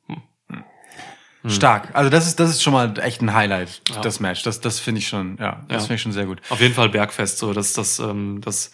Hm. 1.46 1.52
Stark. 1.52 1.90
Also 1.94 2.10
das 2.10 2.26
ist, 2.26 2.40
das 2.40 2.50
ist 2.50 2.64
schon 2.64 2.74
mal 2.74 2.98
echt 3.00 3.22
ein 3.22 3.34
Highlight, 3.34 3.82
Ja. 3.94 4.02
das 4.02 4.20
Match. 4.20 4.42
Das, 4.44 4.62
das 4.62 4.80
finde 4.80 5.00
ich 5.00 5.08
schon, 5.08 5.38
ja, 5.40 5.62
das 5.68 5.76
Ja. 5.76 5.80
finde 5.82 5.94
ich 5.96 6.02
schon 6.02 6.12
sehr 6.12 6.26
gut. 6.26 6.42
Auf 6.50 6.60
jeden 6.60 6.74
Fall 6.74 6.90
Bergfest, 6.90 7.38
so 7.38 7.54
das 7.54 7.74
das 7.74 8.00
ähm, 8.00 8.42
das 8.44 8.72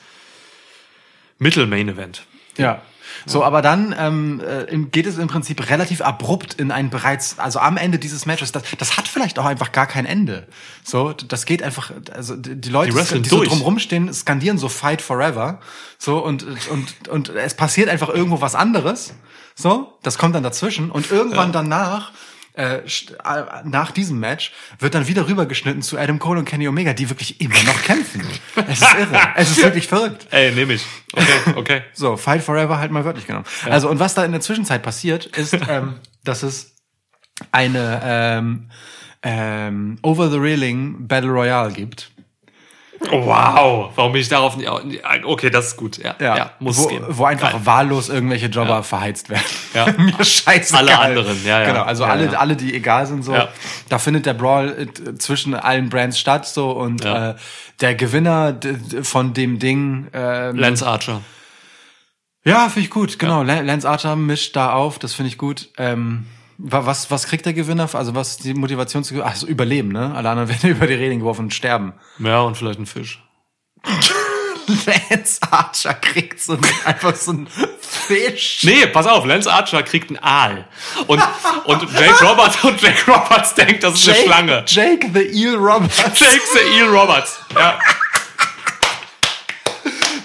Mittel-Main 1.39 1.89
Event. 1.89 2.23
Ja. 2.57 2.81
So, 3.25 3.43
aber 3.43 3.61
dann 3.61 3.93
ähm, 3.99 4.41
äh, 4.41 4.77
geht 4.89 5.05
es 5.05 5.17
im 5.17 5.27
Prinzip 5.27 5.69
relativ 5.69 6.01
abrupt 6.01 6.53
in 6.53 6.71
ein 6.71 6.89
bereits, 6.89 7.37
also 7.39 7.59
am 7.59 7.75
Ende 7.75 7.99
dieses 7.99 8.25
Matches, 8.25 8.51
das, 8.53 8.63
das 8.77 8.95
hat 8.97 9.07
vielleicht 9.07 9.37
auch 9.37 9.45
einfach 9.45 9.73
gar 9.73 9.85
kein 9.85 10.05
Ende. 10.05 10.47
So, 10.83 11.11
das 11.11 11.45
geht 11.45 11.61
einfach, 11.61 11.91
also 12.13 12.35
die 12.37 12.69
Leute, 12.69 12.93
Die 13.15 13.21
die, 13.21 13.29
so 13.29 13.43
drumrum 13.43 13.79
stehen, 13.79 14.11
skandieren 14.13 14.57
so 14.57 14.69
Fight 14.69 15.01
Forever. 15.01 15.59
So, 15.97 16.23
und, 16.23 16.45
und, 16.69 17.09
und 17.09 17.29
es 17.29 17.53
passiert 17.53 17.89
einfach 17.89 18.09
irgendwo 18.09 18.39
was 18.39 18.55
anderes. 18.55 19.13
So, 19.55 19.93
das 20.03 20.17
kommt 20.17 20.33
dann 20.33 20.43
dazwischen 20.43 20.89
und 20.89 21.11
irgendwann 21.11 21.51
danach 21.51 22.13
äh, 22.53 22.77
äh, 22.77 22.81
nach 23.63 23.91
diesem 23.91 24.19
Match 24.19 24.51
wird 24.79 24.93
dann 24.93 25.07
wieder 25.07 25.27
rübergeschnitten 25.27 25.81
zu 25.81 25.97
Adam 25.97 26.19
Cole 26.19 26.39
und 26.39 26.45
Kenny 26.45 26.67
Omega, 26.67 26.93
die 26.93 27.09
wirklich 27.09 27.39
immer 27.39 27.61
noch 27.63 27.81
kämpfen. 27.83 28.21
Es 28.67 28.81
ist 28.81 28.93
irre. 28.93 29.19
Es 29.35 29.51
ist 29.51 29.63
wirklich 29.63 29.87
verrückt. 29.87 30.27
Ey, 30.31 30.51
nehme 30.51 30.73
ich. 30.73 30.85
Okay, 31.13 31.53
okay. 31.55 31.81
So, 31.93 32.17
Fight 32.17 32.43
Forever 32.43 32.77
halt 32.77 32.91
mal 32.91 33.05
wörtlich 33.05 33.27
genommen. 33.27 33.45
Also, 33.65 33.89
und 33.89 33.99
was 33.99 34.13
da 34.13 34.25
in 34.25 34.31
der 34.31 34.41
Zwischenzeit 34.41 34.83
passiert, 34.83 35.25
ist, 35.25 35.53
ähm, 35.69 35.95
dass 36.23 36.43
es 36.43 36.75
eine 37.51 38.01
ähm, 38.03 38.69
ähm, 39.23 39.97
Over 40.01 40.29
the 40.29 40.37
Railing 40.37 41.07
Battle 41.07 41.31
Royale 41.31 41.71
gibt. 41.71 42.10
Wow. 43.09 43.91
Warum 43.95 44.11
bin 44.11 44.21
ich 44.21 44.29
darauf 44.29 44.55
nicht? 44.57 44.69
Okay, 45.23 45.49
das 45.49 45.67
ist 45.69 45.77
gut. 45.77 45.97
Ja, 45.97 46.15
ja, 46.19 46.51
muss 46.59 46.77
wo, 46.77 46.81
es 46.83 46.87
geben. 46.89 47.05
wo 47.09 47.25
einfach 47.25 47.51
Geil. 47.53 47.61
wahllos 47.65 48.09
irgendwelche 48.09 48.45
Jobber 48.47 48.83
verheizt 48.83 49.29
werden. 49.29 49.43
Ja. 49.73 49.87
Mir 49.97 50.23
scheiße. 50.23 50.77
Alle 50.77 50.97
anderen, 50.99 51.43
ja, 51.43 51.61
ja. 51.61 51.65
Genau, 51.67 51.81
also 51.83 52.03
Ja, 52.03 52.09
alle, 52.09 52.25
ja. 52.31 52.39
alle, 52.39 52.55
die 52.55 52.73
egal 52.75 53.07
sind, 53.07 53.23
so. 53.23 53.33
Ja. 53.33 53.49
Da 53.89 53.97
findet 53.97 54.25
der 54.27 54.35
Brawl 54.35 54.87
äh, 54.87 55.15
zwischen 55.17 55.55
allen 55.55 55.89
Brands 55.89 56.19
statt, 56.19 56.45
so, 56.47 56.71
und 56.71 57.03
Ja. 57.03 57.31
äh, 57.31 57.35
der 57.81 57.95
Gewinner 57.95 58.55
von 59.01 59.33
dem 59.33 59.57
Ding, 59.57 60.07
ähm, 60.13 60.55
Lance 60.57 60.85
Archer. 60.85 61.21
Ja, 62.43 62.69
finde 62.69 62.81
ich 62.87 62.89
gut, 62.91 63.17
genau. 63.19 63.43
Lan- 63.43 63.65
Lance 63.65 63.89
Archer 63.89 64.15
mischt 64.15 64.55
da 64.55 64.73
auf, 64.73 64.99
das 64.99 65.13
finde 65.13 65.29
ich 65.29 65.37
gut. 65.37 65.69
Ähm, 65.77 66.25
was, 66.63 67.09
was 67.09 67.27
kriegt 67.27 67.45
der 67.45 67.53
Gewinner? 67.53 67.89
Also 67.93 68.15
was 68.15 68.31
ist 68.31 68.43
die 68.43 68.53
Motivation 68.53 69.03
zu 69.03 69.23
Ach, 69.23 69.35
so 69.35 69.47
Überleben, 69.47 69.89
ne? 69.89 70.13
Alle 70.15 70.29
anderen 70.29 70.49
werden 70.49 70.69
über 70.77 70.87
die 70.87 70.93
Reling 70.93 71.19
geworfen 71.19 71.45
und 71.45 71.53
sterben. 71.53 71.93
Ja, 72.19 72.41
und 72.41 72.55
vielleicht 72.55 72.79
ein 72.79 72.85
Fisch. 72.85 73.23
Lance 74.85 75.39
Archer 75.49 75.93
kriegt 75.95 76.39
so 76.39 76.53
einen, 76.53 76.63
einfach 76.85 77.15
so 77.15 77.31
einen 77.31 77.47
Fisch. 77.81 78.59
Nee, 78.63 78.87
pass 78.87 79.07
auf, 79.07 79.25
Lance 79.25 79.51
Archer 79.51 79.83
kriegt 79.83 80.09
einen 80.09 80.19
Aal. 80.19 80.67
Und, 81.07 81.21
und 81.65 81.81
Jake 81.93 82.23
Roberts 82.23 82.63
und 82.63 82.81
Jake 82.81 83.11
Roberts 83.11 83.53
denkt, 83.55 83.83
das 83.83 83.95
ist 83.95 84.07
eine 84.07 84.17
Schlange. 84.17 84.63
Jake 84.67 85.09
the 85.13 85.19
Eel 85.19 85.55
Roberts. 85.55 85.97
Jake 86.19 86.41
the 86.53 86.77
Eel 86.77 86.87
Roberts. 86.87 87.39
Ja. 87.55 87.79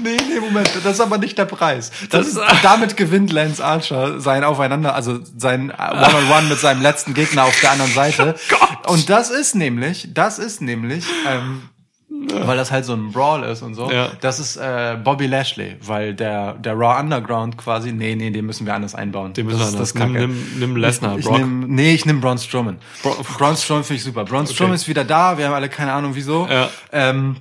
Nee, 0.03 0.17
nee, 0.17 0.41
Moment, 0.41 0.71
das 0.85 0.95
ist 0.95 1.01
aber 1.01 1.19
nicht 1.19 1.37
der 1.39 1.45
Preis. 1.47 1.91
Das 2.11 2.27
ist, 2.27 2.39
damit 2.63 2.97
gewinnt 2.97 3.33
Lance 3.33 3.65
Archer 3.65 4.21
sein 4.21 4.45
Aufeinander, 4.45 4.95
also 4.95 5.19
sein 5.37 5.71
One-on-One 5.71 6.49
mit 6.49 6.59
seinem 6.59 6.83
letzten 6.83 7.15
Gegner 7.15 7.45
auf 7.45 7.59
der 7.61 7.73
anderen 7.73 7.93
Seite. 7.93 8.35
Gott. 8.51 8.89
Und 8.89 9.09
das 9.11 9.31
ist 9.31 9.55
nämlich, 9.55 10.09
das 10.15 10.39
ist 10.39 10.61
nämlich, 10.63 11.05
ähm, 11.29 11.63
weil 12.09 12.57
das 12.57 12.71
halt 12.71 12.85
so 12.85 12.95
ein 12.95 13.13
Brawl 13.13 13.43
ist 13.45 13.63
und 13.63 13.75
so. 13.75 13.91
Ja. 13.91 14.09
Das 14.21 14.39
ist 14.39 14.57
äh, 14.57 14.97
Bobby 15.03 15.27
Lashley, 15.27 15.77
weil 15.83 16.15
der 16.15 16.55
der 16.55 16.73
Raw 16.75 16.99
Underground 17.01 17.59
quasi, 17.59 17.93
nee, 17.93 18.15
nee, 18.15 18.31
den 18.31 18.47
müssen 18.47 18.65
wir 18.67 18.75
anders 18.75 18.95
einbauen. 18.95 19.33
Den 19.35 19.47
müssen 19.47 19.59
das 19.59 19.73
wir 19.73 19.79
das 19.81 19.95
anders. 19.95 20.13
Kacke. 20.13 20.27
Nimm- 20.27 20.31
nimm- 20.55 20.59
nimm 20.61 20.77
Lesnar, 20.77 21.13
Ich, 21.15 21.19
ich 21.21 21.25
Brock. 21.27 21.39
nehm, 21.39 21.61
nee, 21.69 21.93
ich 21.95 22.07
nehme 22.07 22.21
Braun 22.21 22.39
Strowman. 22.39 22.79
Bro- 23.03 23.17
Braun 23.37 23.57
Strowman 23.57 23.85
finde 23.85 23.99
ich 23.99 24.05
super. 24.05 24.25
Braun 24.25 24.47
Strowman 24.47 24.75
ist 24.77 24.89
wieder 24.89 25.05
da. 25.05 25.37
Wir 25.37 25.47
haben 25.47 25.55
alle 25.55 25.69
keine 25.69 25.93
Ahnung 25.93 26.15
wieso. 26.15 26.47
Ja. 26.51 26.71
Ähm, 26.93 27.37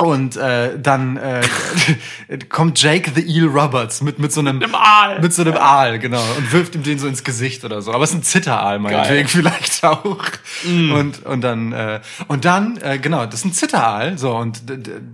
und 0.00 0.36
äh, 0.36 0.78
dann 0.78 1.18
äh, 1.18 1.42
kommt 2.48 2.80
Jake 2.80 3.10
the 3.14 3.20
Eel 3.20 3.46
Roberts 3.46 4.00
mit 4.00 4.18
mit 4.18 4.32
so 4.32 4.40
einem 4.40 4.62
Einem 4.62 4.74
Aal. 4.74 5.20
mit 5.20 5.34
so 5.34 5.42
einem 5.42 5.56
Aal 5.56 5.98
genau 5.98 6.22
und 6.38 6.52
wirft 6.52 6.74
ihm 6.74 6.82
den 6.82 6.98
so 6.98 7.06
ins 7.06 7.22
Gesicht 7.22 7.64
oder 7.64 7.82
so. 7.82 7.92
Aber 7.92 8.04
es 8.04 8.10
ist 8.10 8.16
ein 8.16 8.22
Zitteraal 8.22 8.78
meinetwegen 8.78 9.28
vielleicht 9.28 9.84
auch. 9.84 10.16
Und 10.64 11.26
und 11.26 11.40
dann 11.42 11.72
äh, 11.72 12.00
und 12.28 12.46
dann 12.46 12.78
äh, 12.78 12.98
genau 12.98 13.26
das 13.26 13.40
ist 13.40 13.44
ein 13.44 13.52
Zitteraal 13.52 14.16
so 14.16 14.34
und 14.36 14.62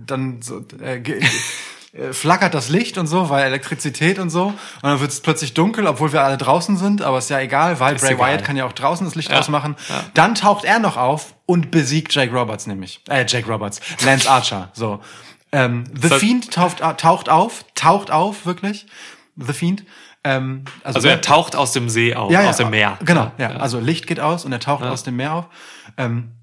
dann 0.05 0.41
so 0.41 0.63
äh, 0.81 1.01
flackert 2.11 2.53
das 2.53 2.69
Licht 2.69 2.97
und 2.97 3.07
so, 3.07 3.29
weil 3.29 3.45
Elektrizität 3.45 4.19
und 4.19 4.29
so. 4.29 4.47
Und 4.47 4.57
dann 4.83 4.99
wird 4.99 5.11
es 5.11 5.21
plötzlich 5.21 5.53
dunkel, 5.53 5.87
obwohl 5.87 6.13
wir 6.13 6.23
alle 6.23 6.37
draußen 6.37 6.77
sind, 6.77 7.01
aber 7.01 7.17
ist 7.17 7.29
ja 7.29 7.39
egal, 7.39 7.79
weil 7.79 7.95
Bray 7.95 8.13
egal. 8.13 8.31
Wyatt 8.33 8.43
kann 8.43 8.55
ja 8.57 8.65
auch 8.65 8.73
draußen 8.73 9.05
das 9.05 9.15
Licht 9.15 9.31
Ja, 9.31 9.39
ausmachen. 9.39 9.75
ja. 9.89 10.03
Dann 10.13 10.35
taucht 10.35 10.63
er 10.65 10.79
noch 10.79 10.97
auf 10.97 11.33
und 11.45 11.71
besiegt 11.71 12.13
Jake 12.13 12.31
Roberts 12.33 12.67
nämlich. 12.67 13.01
Äh, 13.09 13.25
Jake 13.27 13.51
Roberts. 13.51 13.79
Lance 14.05 14.29
Archer. 14.29 14.69
So. 14.73 15.01
Ähm, 15.51 15.85
The 15.99 16.09
Das- 16.09 16.19
Fiend 16.19 16.51
taucht, 16.53 16.79
taucht 16.97 17.29
auf, 17.29 17.65
taucht 17.75 18.11
auf, 18.11 18.45
wirklich. 18.45 18.85
The 19.37 19.53
Fiend. 19.53 19.83
Ähm, 20.23 20.65
Also 20.83 21.07
er 21.07 21.21
taucht 21.21 21.55
aus 21.55 21.71
dem 21.71 21.89
See 21.89 22.13
auf, 22.15 22.31
ja, 22.31 22.49
aus 22.49 22.57
dem 22.57 22.69
Meer. 22.71 22.97
Genau, 23.05 23.31
ja. 23.37 23.51
Also 23.51 23.79
Licht 23.79 24.07
geht 24.07 24.19
aus 24.19 24.43
und 24.45 24.51
er 24.51 24.59
taucht 24.59 24.83
aus 24.83 25.03
dem 25.03 25.15
Meer 25.15 25.33
auf. 25.33 25.45
Ähm, 25.97 26.33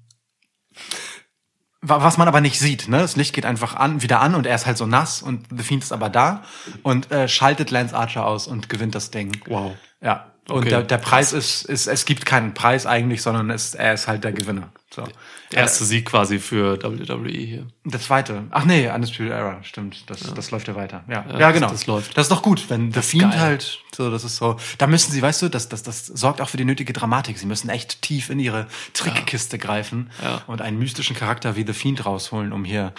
was 1.87 2.17
man 2.17 2.27
aber 2.27 2.41
nicht 2.41 2.59
sieht, 2.59 2.87
ne? 2.87 2.99
Das 2.99 3.15
Licht 3.15 3.33
geht 3.33 3.45
einfach 3.45 3.75
an, 3.75 4.01
wieder 4.01 4.21
an 4.21 4.35
und 4.35 4.45
er 4.45 4.55
ist 4.55 4.65
halt 4.65 4.77
so 4.77 4.85
nass 4.85 5.21
und 5.21 5.45
The 5.55 5.63
Fiend 5.63 5.83
ist 5.83 5.91
aber 5.91 6.09
da 6.09 6.43
und 6.83 7.11
äh, 7.11 7.27
schaltet 7.27 7.71
Lance 7.71 7.95
Archer 7.95 8.25
aus 8.25 8.47
und 8.47 8.69
gewinnt 8.69 8.95
das 8.95 9.11
Ding. 9.11 9.37
Wow. 9.47 9.73
Ja. 10.01 10.31
Und 10.47 10.59
Okay. 10.59 10.69
der, 10.69 10.83
der 10.83 10.99
Preis 10.99 11.33
ist, 11.33 11.63
ist, 11.63 11.87
es 11.87 12.05
gibt 12.05 12.25
keinen 12.27 12.53
Preis 12.53 12.85
eigentlich, 12.85 13.23
sondern 13.23 13.49
es, 13.49 13.73
er 13.73 13.93
ist 13.95 14.07
halt 14.07 14.23
der 14.23 14.31
Gewinner. 14.31 14.69
So. 14.93 15.03
Erste 15.51 15.83
Sieg 15.83 16.05
quasi 16.05 16.39
für 16.39 16.81
WWE 16.81 17.29
hier. 17.29 17.67
Der 17.83 17.99
zweite. 17.99 18.45
Ach 18.51 18.63
nee, 18.65 18.87
Undisputed 18.89 19.31
Era, 19.31 19.61
stimmt. 19.63 20.09
Das, 20.09 20.19
das 20.33 20.51
läuft 20.51 20.67
ja 20.69 20.75
weiter. 20.75 21.03
Ja, 21.09 21.25
ja, 21.27 21.37
das- 21.39 21.53
genau. 21.53 21.69
das 21.69 21.85
läuft. 21.87 22.17
Das 22.17 22.25
ist 22.25 22.31
doch 22.31 22.41
gut, 22.41 22.69
wenn 22.69 22.93
The 22.93 23.01
Fiend 23.01 23.31
geil. 23.31 23.39
halt 23.39 23.79
so, 23.93 24.09
das 24.09 24.23
ist 24.23 24.37
so. 24.37 24.57
Da 24.77 24.87
müssen 24.87 25.11
sie, 25.11 25.21
weißt 25.21 25.41
du, 25.41 25.49
das, 25.49 25.67
das, 25.67 25.83
das 25.83 26.05
sorgt 26.05 26.39
auch 26.39 26.47
für 26.49 26.57
die 26.57 26.63
nötige 26.65 26.93
Dramatik. 26.93 27.37
Sie 27.39 27.45
müssen 27.45 27.69
echt 27.69 28.01
tief 28.03 28.29
in 28.29 28.39
ihre 28.39 28.67
Trickkiste 28.93 29.57
greifen 29.57 30.11
Ja. 30.23 30.43
und 30.47 30.61
einen 30.61 30.77
mystischen 30.79 31.15
Charakter 31.15 31.55
wie 31.57 31.65
The 31.65 31.73
Fiend 31.73 32.05
rausholen, 32.05 32.53
um 32.53 32.63
hier 32.63 32.93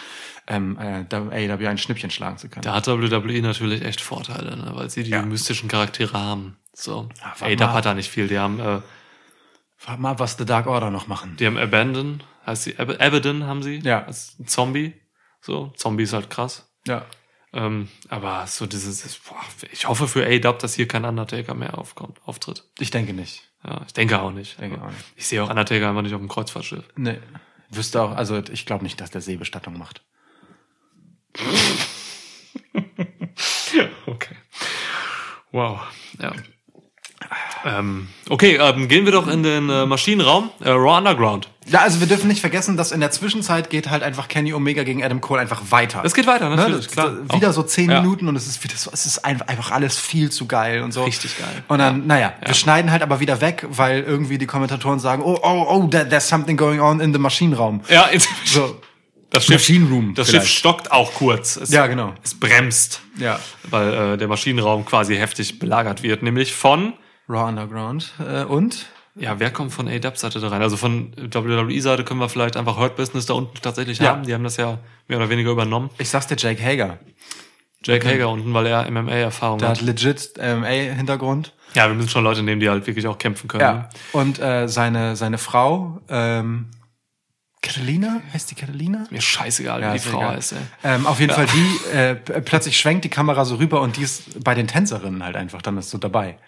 ähm, 0.49 0.77
äh, 0.79 1.05
AEW 1.15 1.67
ein 1.69 1.79
Schnippchen 1.79 2.11
schlagen 2.11 2.37
zu 2.37 2.49
können. 2.49 2.63
Da 2.63 2.75
hat 2.75 2.87
WWE 2.89 3.41
natürlich 3.43 3.83
echt 3.83 4.01
Vorteile, 4.03 4.57
ne? 4.57 4.71
weil 4.75 4.91
sie 4.91 5.03
die 5.03 5.11
Ja. 5.11 5.23
mystischen 5.23 5.69
Charaktere 5.69 6.13
haben. 6.21 6.57
So. 6.75 7.09
Ja, 7.21 7.35
warte 7.39 7.65
AEW 7.65 7.73
hat 7.73 7.87
da 7.87 7.95
nicht 7.95 8.11
viel. 8.11 8.29
Die 8.29 8.39
haben, 8.39 8.61
äh, 8.61 8.81
mal, 9.99 10.19
was 10.19 10.37
The 10.37 10.45
Dark 10.45 10.67
Order 10.67 10.91
noch 10.91 11.07
machen. 11.07 11.37
die 11.37 11.47
haben 11.47 11.57
Abandon, 11.57 12.23
heißt 12.47 12.65
sie, 12.65 12.79
Ab 12.79 12.91
Abaddon 13.01 13.45
haben 13.45 13.63
sie. 13.63 13.79
Ja. 13.79 14.05
Als 14.05 14.37
Zombie. 14.47 14.95
So, 15.41 15.73
Zombie 15.77 16.03
ist 16.05 16.13
halt 16.13 16.31
krass. 16.31 16.69
Ja. 16.87 17.07
Ähm, 17.53 17.89
aber 18.09 18.47
so 18.47 18.67
dieses, 18.67 19.19
boah, 19.21 19.37
ich 19.73 19.89
hoffe 19.89 20.09
für 20.09 20.27
AEW, 20.27 20.59
dass 20.59 20.75
hier 20.75 20.89
kein 20.89 21.05
Undertaker 21.05 21.55
mehr 21.55 21.79
aufkommt, 21.79 22.21
auftritt. 22.25 22.65
Ich 22.79 22.91
denke 22.91 23.13
nicht. 23.13 23.45
Ja, 23.65 23.83
ich 23.87 23.93
denke 23.95 24.21
auch 24.21 24.33
nicht. 24.33 24.61
Denke 24.61 24.83
auch 24.83 24.89
nicht. 24.91 25.05
Ich 25.17 25.27
sehe 25.27 25.43
auch 25.43 25.49
Undertaker 25.49 25.89
einfach 25.89 26.03
nicht 26.03 26.15
auf 26.15 26.21
dem 26.21 26.29
Kreuzfahrtschiff. 26.29 26.85
Nee. 26.97 27.19
Wüsste 27.71 28.03
auch, 28.03 28.15
also 28.15 28.37
ich 28.39 28.67
glaube 28.67 28.85
nicht, 28.85 29.01
dass 29.01 29.11
der 29.11 29.21
Seebestattung 29.21 29.79
macht. 29.79 30.05
Okay. 34.07 34.37
Wow. 35.53 35.81
Ja. 36.21 36.33
Ähm, 37.65 38.09
okay, 38.29 38.57
ähm, 38.61 38.89
gehen 38.89 39.05
wir 39.07 39.13
doch 39.13 39.27
in 39.27 39.43
den 39.43 39.69
äh, 39.71 39.87
Maschinenraum, 39.87 40.51
äh, 40.61 40.69
Raw 40.71 40.99
Underground. 40.99 41.49
Ja, 41.69 41.81
also 41.81 41.99
wir 41.99 42.07
dürfen 42.07 42.29
nicht 42.29 42.41
vergessen, 42.41 42.77
dass 42.77 42.93
in 42.93 43.01
der 43.01 43.11
Zwischenzeit 43.11 43.71
geht 43.71 43.91
halt 43.91 44.05
einfach 44.05 44.29
Kenny 44.29 44.53
Omega 44.55 44.85
gegen 44.85 45.03
Adam 45.03 45.21
Cole 45.21 45.41
einfach 45.41 45.63
weiter. 45.71 46.03
Es 46.05 46.15
geht 46.15 46.27
weiter, 46.29 46.49
Ne, 46.51 46.57
natürlich, 46.57 46.85
das, 46.87 46.93
klar. 46.95 47.11
da- 47.27 47.35
Wieder 47.37 47.49
Auch- 47.51 47.55
so 47.55 47.63
zehn 47.65 47.91
ja. 47.91 48.01
Minuten 48.03 48.29
und 48.29 48.37
es 48.37 48.47
ist 48.47 48.63
wieder 48.63 48.77
so, 48.77 48.91
es 48.93 49.05
ist 49.07 49.25
einfach, 49.25 49.49
einfach 49.49 49.73
alles 49.73 49.99
viel 49.99 50.31
zu 50.31 50.47
geil 50.47 50.83
und 50.83 50.93
so. 50.93 51.03
Richtig 51.05 51.37
geil. 51.39 51.65
Und 51.67 51.79
dann, 51.81 52.07
naja, 52.07 52.35
wir 52.45 52.55
schneiden 52.55 52.93
halt 52.93 53.03
aber 53.03 53.19
wieder 53.19 53.41
weg, 53.41 53.67
weil 53.69 54.03
irgendwie 54.03 54.39
die 54.39 54.47
Kommentatoren 54.47 55.01
sagen, 55.01 55.23
oh, 55.25 55.39
oh, 55.43 55.67
oh, 55.69 55.87
there, 55.89 56.09
there's 56.09 56.29
something 56.29 56.57
going 56.57 56.81
on 56.81 57.01
in 57.01 57.13
the 57.13 57.19
Maschinenraum. 57.19 57.81
Ja, 57.89 58.09
jetzt, 58.13 58.29
So, 58.45 58.81
das 59.31 59.47
Schiff, 59.47 59.55
Machine 59.57 59.89
Room 59.89 60.15
das 60.15 60.29
vielleicht. 60.29 60.47
Schiff 60.47 60.59
stockt 60.59 60.93
auch 60.93 61.13
kurz. 61.15 61.57
Es, 61.57 61.71
Ja, 61.71 61.89
genau. 61.89 62.15
Es 62.23 62.35
bremst. 62.39 63.01
Ja. 63.19 63.41
Weil 63.71 63.93
äh, 64.15 64.17
der 64.19 64.29
Maschinenraum 64.29 64.85
quasi 64.85 65.17
heftig 65.17 65.59
belagert 65.59 66.05
wird, 66.05 66.23
nämlich 66.23 66.55
von 66.55 66.93
Raw 67.29 67.49
Underground 67.49 68.13
äh, 68.21 68.45
und 68.45 68.87
Ja, 69.15 69.39
wer 69.41 69.51
kommt 69.51 69.73
von 69.73 69.89
AW-Seite 69.89 70.41
da 70.41 70.49
rein? 70.49 70.63
Also 70.63 70.77
von 70.77 71.13
WWE-Seite 71.17 72.05
können 72.05 72.21
wir 72.21 72.29
vielleicht 72.29 72.57
einfach 72.57 72.77
Hurt 72.77 72.97
Business 72.97 73.27
da 73.27 73.35
unten 73.35 73.55
tatsächlich 73.63 73.99
Ja. 73.99 74.11
haben. 74.11 74.25
Die 74.25 74.35
haben 74.35 74.45
das 74.45 74.57
ja 74.59 74.79
mehr 75.09 75.19
oder 75.19 75.29
weniger 75.31 75.51
übernommen. 75.51 75.91
ich 75.99 76.09
sag's 76.09 76.27
dir, 76.27 76.37
Jake 76.37 76.63
Hager. 76.63 76.99
Jake 77.85 78.07
Hager 78.09 78.29
unten, 78.31 78.53
weil 78.53 78.67
er 78.67 78.91
MMA-Erfahrung 78.91 79.59
Der 79.59 79.69
hat. 79.69 79.79
hat 79.79 79.85
legit 79.87 80.33
MMA-Hintergrund. 80.39 81.53
Ja, 81.75 81.87
wir 81.89 81.95
müssen 81.95 82.09
schon 82.09 82.25
Leute 82.25 82.43
nehmen, 82.43 82.61
die 82.61 82.69
halt 82.69 82.87
wirklich 82.87 83.07
auch 83.07 83.19
kämpfen 83.19 83.49
können. 83.49 83.61
Ja. 83.63 83.89
Und 84.13 84.39
äh, 84.41 84.67
seine, 84.69 85.15
seine 85.17 85.39
Frau, 85.39 86.01
ähm, 86.09 86.67
Catalina? 87.63 88.21
Heißt 88.33 88.51
die 88.51 88.55
Catalina? 88.55 89.07
Mir 89.11 89.21
scheißegal, 89.21 89.81
Ja, 89.81 89.89
wie 89.89 89.93
die 89.93 89.97
ist 89.97 90.07
Frau 90.07 90.19
egal. 90.21 90.37
heißt, 90.37 90.53
ey. 90.53 90.59
Ähm, 90.85 91.07
auf 91.07 91.19
jeden 91.19 91.33
Fall, 91.33 91.47
die 91.47 91.89
äh, 91.97 92.15
plötzlich 92.15 92.77
schwenkt 92.79 93.05
die 93.05 93.09
Kamera 93.09 93.45
so 93.45 93.57
rüber 93.57 93.81
und 93.81 93.97
die 93.97 94.03
ist 94.03 94.43
bei 94.45 94.55
den 94.55 94.69
Tänzerinnen 94.69 95.25
halt 95.25 95.35
einfach 95.37 95.63
dann 95.63 95.77
ist 95.79 95.91
so 95.91 95.99
dabei. 95.99 96.39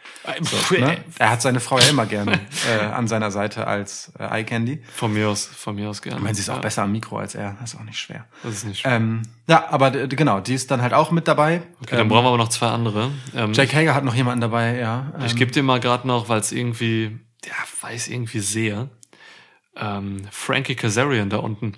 Pff, 0.45 0.71
Ne? 0.79 0.99
Er 1.19 1.31
hat 1.31 1.43
seine 1.43 1.59
Frau 1.61 1.79
ja 1.79 1.89
immer 1.89 2.07
gerne 2.07 2.39
äh, 2.71 2.85
an 2.85 3.09
seiner 3.09 3.31
Seite 3.31 3.67
als 3.67 4.13
äh, 4.19 4.25
Eye 4.41 4.45
Candy. 4.45 4.83
Von 4.95 5.13
mir 5.13 5.29
aus, 5.29 5.45
von 5.47 5.75
mir 5.75 5.89
aus 5.89 6.03
gerne. 6.03 6.19
Ich 6.19 6.23
meine, 6.23 6.35
sie 6.37 6.43
ist 6.43 6.51
auch 6.51 6.57
ja, 6.57 6.61
besser 6.63 6.83
am 6.83 6.93
Mikro 6.93 7.19
als 7.19 7.35
er. 7.35 7.57
Das 7.61 7.73
ist 7.73 7.81
auch 7.81 7.85
nicht 7.85 7.99
schwer. 7.99 8.27
Das 8.45 8.53
ist 8.55 8.65
nicht 8.67 8.81
schwer. 8.81 8.93
Ähm, 8.97 9.23
ja, 9.49 9.67
aber 9.71 9.91
genau, 9.91 10.41
die 10.41 10.55
ist 10.55 10.71
dann 10.71 10.83
halt 10.83 10.93
auch 10.95 11.11
mit 11.11 11.27
dabei. 11.27 11.63
Okay, 11.83 11.97
dann 11.97 12.09
brauchen 12.09 12.25
wir 12.25 12.29
aber 12.29 12.39
noch 12.39 12.49
zwei 12.51 12.69
andere. 12.69 13.11
Ähm, 13.35 13.53
Jake 13.55 13.75
Hager 13.75 13.95
hat 13.95 14.05
noch 14.05 14.15
jemanden 14.15 14.43
dabei, 14.43 14.79
ja. 14.79 15.13
Ähm, 15.19 15.25
Ich 15.27 15.35
gebe 15.35 15.51
dir 15.51 15.63
mal 15.63 15.81
gerade 15.81 16.07
noch, 16.07 16.29
weil 16.29 16.41
es 16.41 16.53
irgendwie, 16.53 17.19
ja, 17.45 17.53
ich 17.93 18.11
irgendwie 18.11 18.41
sehe, 18.41 18.91
ähm, 19.81 20.23
Frankie 20.31 20.75
Kazarian 20.75 21.31
da 21.31 21.39
unten. 21.39 21.75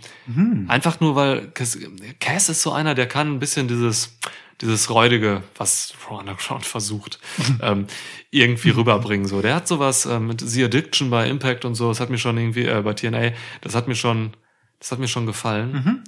Einfach 0.69 1.01
nur, 1.01 1.17
weil 1.17 1.49
Kaz 1.49 1.79
Cass 2.19 2.49
ist 2.49 2.63
so 2.63 2.73
einer, 2.73 2.95
der 2.95 3.07
kann 3.07 3.35
ein 3.35 3.39
bisschen 3.39 3.69
dieses, 3.69 4.17
dieses 4.61 4.91
Räudige, 4.91 5.43
was 5.57 5.95
Raw 6.09 6.21
Underground 6.21 6.67
versucht, 6.67 7.19
ähm, 7.63 7.87
irgendwie 8.31 8.71
rüberbringen. 8.71 9.27
So, 9.27 9.43
der 9.43 9.55
hat 9.55 9.69
sowas 9.69 10.07
ähm, 10.07 10.29
mit 10.29 10.41
The 10.41 10.65
Addiction 10.65 11.11
bei 11.11 11.29
Impact 11.29 11.65
und 11.65 11.75
so. 11.75 11.89
Das 11.89 12.01
hat 12.01 12.11
mir 12.11 12.19
schon 12.19 12.37
irgendwie 12.37 12.67
äh, 12.67 12.83
bei 12.83 12.95
TNA. 12.95 13.33
Das 13.61 13.75
hat 13.75 13.89
mir 13.89 13.95
schon, 13.95 14.33
das 14.79 14.93
hat 14.93 14.99
mir 14.99 15.09
schon 15.09 15.27
gefallen. 15.27 16.05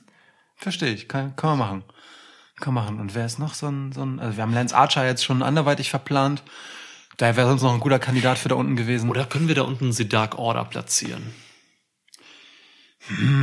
Verstehe 0.56 0.92
ich, 0.92 1.08
kann, 1.08 1.34
kann 1.36 1.50
man 1.50 1.58
machen. 1.58 1.84
Kann 2.56 2.74
man 2.74 2.84
machen. 2.84 3.00
Und 3.00 3.14
wer 3.14 3.26
ist 3.26 3.38
noch 3.38 3.54
so 3.54 3.68
ein, 3.68 3.92
so 3.92 4.04
ein, 4.04 4.20
also 4.20 4.36
wir 4.36 4.42
haben 4.42 4.54
Lance 4.54 4.76
Archer 4.76 5.06
jetzt 5.06 5.24
schon 5.24 5.42
anderweitig 5.42 5.90
verplant. 5.90 6.42
Da 7.16 7.36
wäre 7.36 7.48
sonst 7.48 7.62
noch 7.62 7.74
ein 7.74 7.80
guter 7.80 7.98
Kandidat 7.98 8.38
für 8.38 8.48
da 8.48 8.54
unten 8.54 8.76
gewesen. 8.76 9.10
Oder 9.10 9.24
können 9.24 9.48
wir 9.48 9.54
da 9.54 9.62
unten 9.62 9.92
The 9.92 10.08
Dark 10.08 10.38
Order 10.38 10.64
platzieren? 10.64 11.34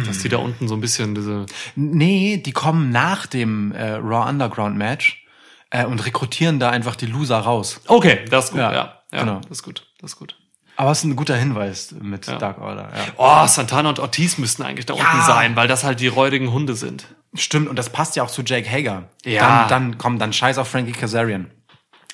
Dass 0.05 0.20
die 0.20 0.30
da 0.30 0.38
unten 0.38 0.68
so 0.68 0.76
ein 0.76 0.82
bisschen 0.82 1.16
diese 1.16 1.45
Nee, 1.76 2.38
die 2.38 2.51
kommen 2.53 2.91
nach 2.91 3.26
dem 3.28 3.72
äh, 3.74 3.91
Raw 3.93 4.30
Underground 4.30 4.78
Match 4.78 5.26
äh, 5.70 5.86
und 5.86 6.05
rekrutieren 6.05 6.60
da 6.60 6.70
einfach 6.70 6.95
die 6.95 7.05
Loser 7.07 7.39
raus. 7.39 7.82
Okay, 7.88 8.26
das 8.30 8.45
ist 8.45 8.51
gut, 8.51 8.60
Ja, 8.62 8.72
ja. 8.74 9.01
Ja, 9.12 9.20
genau. 9.22 9.39
das 9.41 9.57
ist 9.60 9.64
gut, 9.64 9.86
das 9.99 10.12
ist 10.12 10.18
gut. 10.18 10.36
Aber 10.78 10.91
es 10.91 10.99
ist 10.99 11.03
ein 11.03 11.16
guter 11.18 11.36
Hinweis 11.36 11.93
mit 11.99 12.28
Ja. 12.28 12.38
Dark 12.38 12.60
Order. 12.62 12.89
Ja. 12.95 13.43
Oh, 13.43 13.47
Santana 13.47 13.89
und 13.89 13.99
Ortiz 13.99 14.38
müssten 14.38 14.64
eigentlich 14.64 14.86
da 14.86 14.93
unten 14.93 15.22
sein, 15.28 15.55
weil 15.57 15.68
das 15.68 15.84
halt 15.84 15.99
die 15.99 16.07
räudigen 16.07 16.53
Hunde 16.53 16.74
sind. 16.76 17.05
Stimmt, 17.34 17.68
und 17.68 17.76
das 17.78 17.89
passt 17.89 18.16
ja 18.16 18.24
auch 18.24 18.32
zu 18.32 18.43
Jake 18.43 18.70
Hager. 18.70 19.10
Ja. 19.26 19.68
Dann, 19.68 19.91
dann 19.91 19.97
komm, 19.97 20.20
dann 20.20 20.32
scheiß 20.32 20.57
auf 20.57 20.70
Frankie 20.70 20.93
Kazarian. 20.93 21.51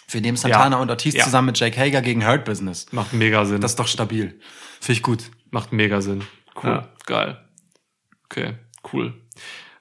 Wir 0.10 0.22
nehmen 0.22 0.36
Santana 0.38 0.78
und 0.78 0.89
Ortiz 0.89 1.16
zusammen 1.24 1.48
mit 1.48 1.60
Jake 1.60 1.80
Hager 1.80 2.02
gegen 2.02 2.26
Hurt 2.26 2.43
Business. 2.46 2.88
Macht 2.91 3.14
mega 3.14 3.46
Sinn. 3.46 3.62
Das 3.62 3.72
ist 3.72 3.80
doch 3.80 3.88
stabil. 3.88 4.39
Finde 4.80 4.93
ich 4.98 5.04
gut. 5.04 5.20
macht 5.52 5.72
mega 5.72 6.02
Sinn. 6.02 6.24
Cool, 6.62 6.70
Ja. 6.70 6.88
geil. 7.06 7.38
Okay, 8.26 8.53
cool. 8.93 9.14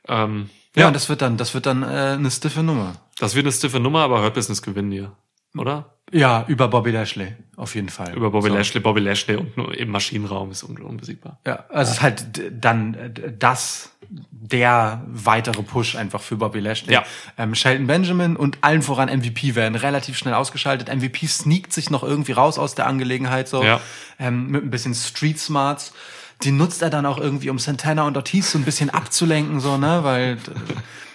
Ähm, 0.08 0.50
Ja, 0.76 0.82
ja, 0.82 0.86
und 0.88 0.94
das 0.94 1.08
wird 1.08 1.22
dann, 1.22 1.36
das 1.36 1.54
wird 1.54 1.66
dann 1.66 1.82
äh, 1.82 1.86
eine 2.18 2.30
stiffe 2.30 2.62
Nummer. 2.62 2.94
das 3.18 3.34
wird 3.34 3.46
eine 3.46 3.52
stiffe 3.52 3.80
Nummer, 3.80 4.00
aber 4.00 4.20
Hurt 4.22 4.34
Business 4.34 4.60
gewinnen 4.60 4.90
hier, 4.92 5.12
oder? 5.56 5.90
Ja, 6.12 6.44
über 6.48 6.68
Bobby 6.68 6.90
Lashley, 6.90 7.34
auf 7.56 7.74
jeden 7.74 7.88
Fall. 7.88 8.14
Über 8.14 8.30
Bobby 8.30 8.48
So. 8.48 8.54
Lashley, 8.54 8.80
Bobby 8.80 9.00
Lashley 9.00 9.36
und 9.36 9.56
nur 9.56 9.76
im 9.76 9.88
Maschinenraum 9.90 10.50
ist 10.50 10.62
un 10.62 10.78
unbesiegbar. 10.78 11.40
Ja, 11.46 11.64
also 11.70 11.90
es 11.90 11.96
ist 11.96 12.02
halt 12.02 12.24
dann 12.64 13.14
das 13.38 13.90
der 14.30 15.02
weitere 15.06 15.62
Push 15.62 15.96
einfach 15.96 16.20
für 16.20 16.36
Bobby 16.36 16.60
Lashley. 16.60 16.92
Ja. 16.92 17.04
Ähm, 17.38 17.54
Shelton 17.54 17.86
Benjamin 17.86 18.36
und 18.36 18.58
allen 18.60 18.82
voran 18.82 19.08
MVP 19.08 19.54
werden 19.54 19.74
relativ 19.76 20.18
schnell 20.18 20.34
ausgeschaltet. 20.34 20.88
MVP 20.94 21.26
sneakt 21.26 21.72
sich 21.72 21.88
noch 21.88 22.02
irgendwie 22.04 22.32
raus 22.32 22.58
aus 22.58 22.74
der 22.74 22.86
Angelegenheit 22.86 23.48
so 23.48 23.64
Ja. 23.64 23.80
ähm, 24.18 24.48
mit 24.48 24.62
ein 24.62 24.70
bisschen 24.70 24.94
Street 24.94 25.38
Smarts. 25.40 25.94
Die 26.42 26.50
nutzt 26.50 26.82
er 26.82 26.90
dann 26.90 27.06
auch 27.06 27.18
irgendwie, 27.18 27.48
um 27.50 27.58
Santana 27.58 28.02
und 28.06 28.16
Ortiz 28.16 28.50
so 28.52 28.58
ein 28.58 28.64
bisschen 28.64 28.90
abzulenken 28.90 29.60
so, 29.60 29.76
ne, 29.78 30.00
weil 30.02 30.32
äh, 30.34 30.36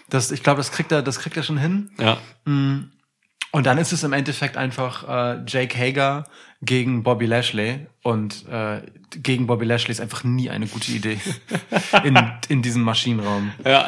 das, 0.09 0.32
ich 0.32 0.41
glaube, 0.43 0.57
das 0.57 0.72
kriegt 0.72 0.91
er, 0.91 1.01
das 1.01 1.20
kriegt 1.20 1.38
er 1.38 1.43
schon 1.43 1.57
hin. 1.57 1.91
Ja, 1.99 2.17
Und 2.45 3.65
dann 3.65 3.78
ist 3.78 3.91
es 3.93 4.03
im 4.03 4.13
Endeffekt 4.13 4.57
einfach 4.57 5.07
äh, 5.07 5.43
Jake 5.47 5.78
Hager 5.78 6.24
gegen 6.61 7.03
Bobby 7.03 7.26
Lashley. 7.26 7.88
Und 8.03 8.47
äh, 8.47 8.82
gegen 9.11 9.45
Bobby 9.47 9.65
Lashley 9.65 9.91
ist 9.91 10.01
einfach 10.01 10.24
nie 10.24 10.49
eine 10.49 10.67
gute 10.67 10.91
Idee. 10.91 11.20
in, 12.03 12.17
in 12.47 12.61
diesem 12.61 12.82
Maschinenraum. 12.84 13.51
ja, 13.65 13.88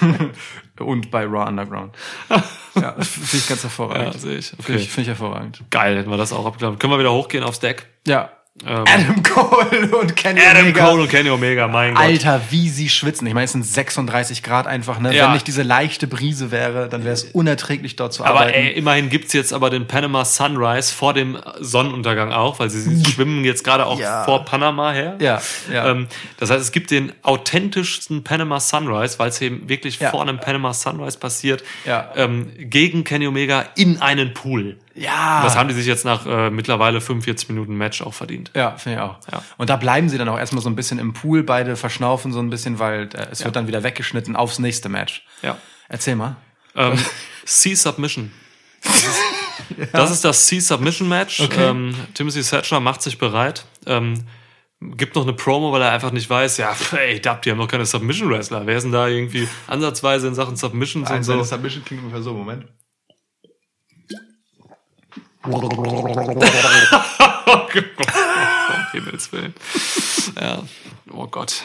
Und 0.78 1.10
bei 1.10 1.24
Raw 1.26 1.46
Underground. 1.46 1.94
Ja, 2.74 2.92
finde 3.00 3.36
ich 3.36 3.46
ganz 3.48 3.60
ja 3.62 3.68
hervorragend. 3.68 4.18
sehe 4.20 4.38
ich. 4.38 4.46
Finde 4.48 4.62
Okay. 4.64 4.76
ich, 4.76 4.88
find 4.88 5.02
ich 5.02 5.08
hervorragend. 5.08 5.62
Geil, 5.70 5.98
hätten 5.98 6.08
wir 6.10 6.16
das 6.16 6.32
auch 6.32 6.46
abgeklappt. 6.46 6.80
Können 6.80 6.92
wir 6.92 6.98
wieder 6.98 7.12
hochgehen 7.12 7.44
aufs 7.44 7.60
Deck? 7.60 7.86
Ja. 8.06 8.30
Ähm, 8.66 8.84
Adam 8.86 9.22
Cole 9.22 9.96
und 9.96 10.16
Kenny 10.16 10.40
Adam 10.40 10.62
Omega. 10.64 10.84
Cole 10.86 11.02
und 11.02 11.08
Kenny 11.08 11.30
Omega, 11.30 11.68
mein 11.68 11.94
Gott. 11.94 12.02
Alter, 12.02 12.42
wie 12.50 12.68
sie 12.68 12.88
schwitzen. 12.90 13.26
Ich 13.26 13.32
meine, 13.32 13.44
es 13.46 13.52
sind 13.52 13.64
36 13.64 14.42
Grad 14.42 14.66
einfach, 14.66 14.98
ne? 14.98 15.14
Ja. 15.14 15.26
Wenn 15.26 15.34
nicht 15.34 15.46
diese 15.46 15.62
leichte 15.62 16.06
Brise 16.08 16.50
wäre, 16.50 16.88
dann 16.88 17.04
wäre 17.04 17.14
es 17.14 17.24
unerträglich 17.24 17.96
dort 17.96 18.12
zu 18.12 18.24
Aber 18.24 18.40
arbeiten. 18.40 18.58
ey, 18.58 18.72
immerhin 18.72 19.08
gibt's 19.08 19.32
jetzt 19.32 19.52
aber 19.54 19.70
den 19.70 19.86
Panama 19.86 20.24
Sunrise 20.24 20.92
vor 20.92 21.14
dem 21.14 21.38
Sonnenuntergang 21.60 22.32
auch, 22.32 22.58
weil 22.58 22.68
sie, 22.70 22.80
sie 22.82 23.02
schwimmen 23.10 23.44
jetzt 23.44 23.62
gerade 23.64 23.86
auch 23.86 23.98
Ja. 24.00 24.24
vor 24.24 24.44
Panama 24.44 24.92
her. 24.92 25.16
Ja, 25.20 25.40
ja. 25.72 25.88
Ähm, 25.92 26.08
das 26.38 26.50
heißt, 26.50 26.60
es 26.60 26.72
gibt 26.72 26.90
den 26.90 27.12
authentischsten 27.22 28.24
Panama 28.24 28.60
Sunrise, 28.60 29.18
weil 29.18 29.28
es 29.30 29.40
eben 29.40 29.68
wirklich 29.68 30.00
Ja. 30.00 30.10
vor 30.10 30.22
einem 30.22 30.38
Panama 30.40 30.74
Sunrise 30.74 31.18
passiert, 31.18 31.62
Ja. 31.86 32.10
ähm, 32.16 32.50
gegen 32.58 33.04
Kenny 33.04 33.26
Omega 33.26 33.64
in 33.76 34.02
einen 34.02 34.34
Pool. 34.34 34.76
Ja. 34.94 35.42
Das 35.42 35.56
haben 35.56 35.68
die 35.68 35.74
sich 35.74 35.86
jetzt 35.86 36.04
nach 36.04 36.26
äh, 36.26 36.50
mittlerweile 36.50 37.00
45 37.00 37.48
Minuten 37.48 37.74
Match 37.74 38.02
auch 38.02 38.14
verdient. 38.14 38.50
Ja, 38.54 38.76
finde 38.76 38.98
ich 38.98 39.02
auch. 39.02 39.18
Ja. 39.30 39.42
Und 39.56 39.70
da 39.70 39.76
bleiben 39.76 40.08
sie 40.08 40.18
dann 40.18 40.28
auch 40.28 40.38
erstmal 40.38 40.62
so 40.62 40.68
ein 40.68 40.76
bisschen 40.76 40.98
im 40.98 41.12
Pool, 41.12 41.42
beide 41.42 41.76
verschnaufen 41.76 42.32
so 42.32 42.40
ein 42.40 42.50
bisschen, 42.50 42.78
weil 42.78 43.08
äh, 43.14 43.28
es 43.30 43.44
wird 43.44 43.56
dann 43.56 43.66
wieder 43.66 43.82
weggeschnitten 43.82 44.36
aufs 44.36 44.58
nächste 44.58 44.88
Match. 44.88 45.24
Ja. 45.42 45.58
Erzähl 45.88 46.16
mal. 46.16 46.36
Ähm, 46.74 46.98
C-Submission. 47.44 48.32
Das 48.82 49.02
ist, 49.02 49.20
das 49.92 50.10
ist 50.10 50.24
das 50.24 50.46
C-Submission-Match. 50.46 51.40
Okay. 51.40 51.68
Ähm, 51.68 51.94
Timothy 52.14 52.42
Thatcher 52.42 52.80
macht 52.80 53.02
sich 53.02 53.18
bereit. 53.18 53.64
Ähm, 53.86 54.24
gibt 54.80 55.14
noch 55.14 55.22
eine 55.22 55.34
Promo, 55.34 55.72
weil 55.72 55.82
er 55.82 55.92
einfach 55.92 56.10
nicht 56.10 56.28
weiß, 56.28 56.56
ja, 56.56 56.72
pff, 56.72 56.94
ey, 56.94 57.20
Dub, 57.20 57.42
die 57.42 57.50
haben 57.50 57.58
noch 57.58 57.68
keine 57.68 57.84
Submission 57.84 58.30
Wrestler. 58.30 58.66
Wer 58.66 58.76
ist 58.76 58.84
denn 58.84 58.92
da 58.92 59.08
irgendwie 59.08 59.46
ansatzweise 59.66 60.28
in 60.28 60.34
Sachen 60.34 60.56
Submissions 60.56 61.10
und 61.10 61.22
so? 61.22 61.42
Submission 61.42 61.84
klingt 61.84 62.02
ungefähr 62.02 62.22
so, 62.22 62.32
Moment. 62.32 62.66
Um 65.44 65.52
Himmels 68.92 69.32
Willen. 69.32 69.54
Ja. 70.40 70.62
Oh 71.10 71.26
Gott. 71.26 71.64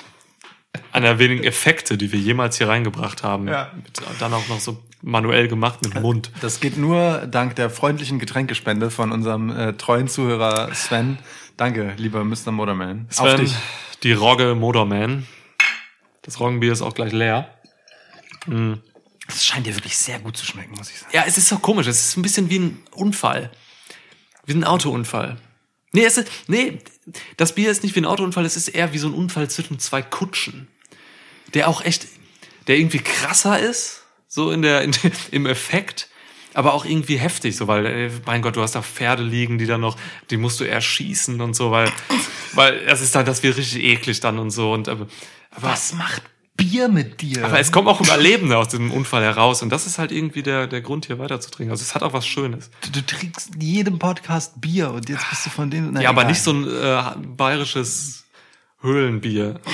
Einer 0.91 1.07
der 1.07 1.19
wenigen 1.19 1.43
Effekte, 1.43 1.97
die 1.97 2.11
wir 2.11 2.19
jemals 2.19 2.57
hier 2.57 2.67
reingebracht 2.67 3.23
haben. 3.23 3.47
Ja. 3.47 3.71
Mit, 3.75 4.01
dann 4.19 4.33
auch 4.33 4.47
noch 4.47 4.59
so 4.59 4.81
manuell 5.01 5.47
gemacht 5.47 5.81
mit 5.83 6.01
Mund. 6.01 6.31
Das 6.41 6.59
geht 6.59 6.77
nur 6.77 7.27
dank 7.27 7.55
der 7.55 7.69
freundlichen 7.69 8.19
Getränkespende 8.19 8.91
von 8.91 9.11
unserem 9.11 9.49
äh, 9.49 9.73
treuen 9.73 10.07
Zuhörer 10.07 10.73
Sven. 10.73 11.17
Danke, 11.57 11.93
lieber 11.97 12.23
Mr. 12.23 12.51
Motorman. 12.51 13.07
Auf 13.09 13.29
Sven, 13.29 13.41
dich. 13.41 13.55
die 14.03 14.13
Rogge 14.13 14.55
Motorman. 14.55 15.27
Das 16.23 16.39
Roggenbier 16.39 16.73
ist 16.73 16.81
auch 16.81 16.93
gleich 16.93 17.13
leer. 17.13 17.49
Das 19.27 19.45
scheint 19.45 19.65
dir 19.65 19.75
wirklich 19.75 19.97
sehr 19.97 20.19
gut 20.19 20.37
zu 20.37 20.45
schmecken, 20.45 20.75
muss 20.75 20.89
ich 20.89 20.99
sagen. 20.99 21.11
Ja, 21.13 21.23
es 21.25 21.37
ist 21.37 21.47
so 21.47 21.57
komisch. 21.59 21.87
Es 21.87 22.09
ist 22.09 22.17
ein 22.17 22.21
bisschen 22.21 22.49
wie 22.49 22.59
ein 22.59 22.83
Unfall. 22.91 23.51
Wie 24.45 24.53
ein 24.53 24.63
Autounfall. 24.63 25.37
Nee, 25.91 26.05
es 26.05 26.17
ist, 26.17 26.29
nee, 26.47 26.79
das 27.37 27.55
Bier 27.55 27.71
ist 27.71 27.83
nicht 27.83 27.95
wie 27.95 28.01
ein 28.01 28.05
Autounfall, 28.05 28.45
es 28.45 28.57
ist 28.57 28.67
eher 28.67 28.93
wie 28.93 28.97
so 28.97 29.07
ein 29.07 29.13
Unfall 29.13 29.49
zwischen 29.49 29.79
zwei 29.79 30.01
Kutschen. 30.01 30.67
Der 31.53 31.69
auch 31.69 31.83
echt, 31.83 32.07
der 32.67 32.77
irgendwie 32.77 32.99
krasser 32.99 33.59
ist, 33.59 34.03
so 34.27 34.51
in 34.51 34.61
der, 34.61 34.81
in, 34.81 34.91
im 35.31 35.45
Effekt, 35.45 36.09
aber 36.53 36.73
auch 36.73 36.85
irgendwie 36.85 37.17
heftig, 37.17 37.55
so, 37.55 37.67
weil, 37.67 37.85
äh, 37.85 38.11
mein 38.25 38.41
Gott, 38.41 38.55
du 38.55 38.61
hast 38.61 38.75
da 38.75 38.81
Pferde 38.81 39.23
liegen, 39.23 39.57
die 39.57 39.65
dann 39.65 39.81
noch, 39.81 39.97
die 40.29 40.37
musst 40.37 40.59
du 40.59 40.63
erschießen 40.63 41.39
und 41.41 41.53
so, 41.53 41.71
weil, 41.71 41.91
weil 42.53 42.81
es 42.87 43.01
ist 43.01 43.15
dann, 43.15 43.25
das 43.25 43.43
wird 43.43 43.57
richtig 43.57 43.83
eklig 43.83 44.19
dann 44.19 44.39
und 44.39 44.51
so 44.51 44.73
und, 44.73 44.89
aber, 44.89 45.07
aber 45.51 45.67
Was 45.67 45.93
macht 45.93 46.23
Bier 46.57 46.87
mit 46.87 47.21
dir? 47.21 47.45
aber 47.45 47.59
es 47.59 47.71
kommen 47.71 47.87
auch 47.87 48.01
Überlebende 48.01 48.57
aus 48.57 48.69
diesem 48.69 48.91
Unfall 48.91 49.23
heraus 49.23 49.61
und 49.61 49.69
das 49.69 49.85
ist 49.85 49.99
halt 49.99 50.11
irgendwie 50.11 50.43
der, 50.43 50.67
der 50.67 50.81
Grund, 50.81 51.05
hier 51.05 51.19
weiterzutrinken. 51.19 51.71
Also 51.71 51.83
es 51.83 51.95
hat 51.95 52.03
auch 52.03 52.13
was 52.13 52.25
Schönes. 52.25 52.69
du, 52.81 52.91
du 52.91 53.05
trinkst 53.05 53.55
in 53.55 53.61
jedem 53.61 53.99
Podcast 53.99 54.59
Bier 54.61 54.91
und 54.91 55.09
jetzt 55.09 55.29
bist 55.29 55.45
du 55.45 55.49
von 55.49 55.69
denen. 55.69 55.91
Na, 55.93 56.01
ja, 56.01 56.09
aber 56.09 56.21
egal. 56.21 56.31
nicht 56.31 56.41
so 56.41 56.51
ein 56.51 56.67
äh, 56.67 57.27
bayerisches 57.35 58.25
Höhlenbier. 58.81 59.59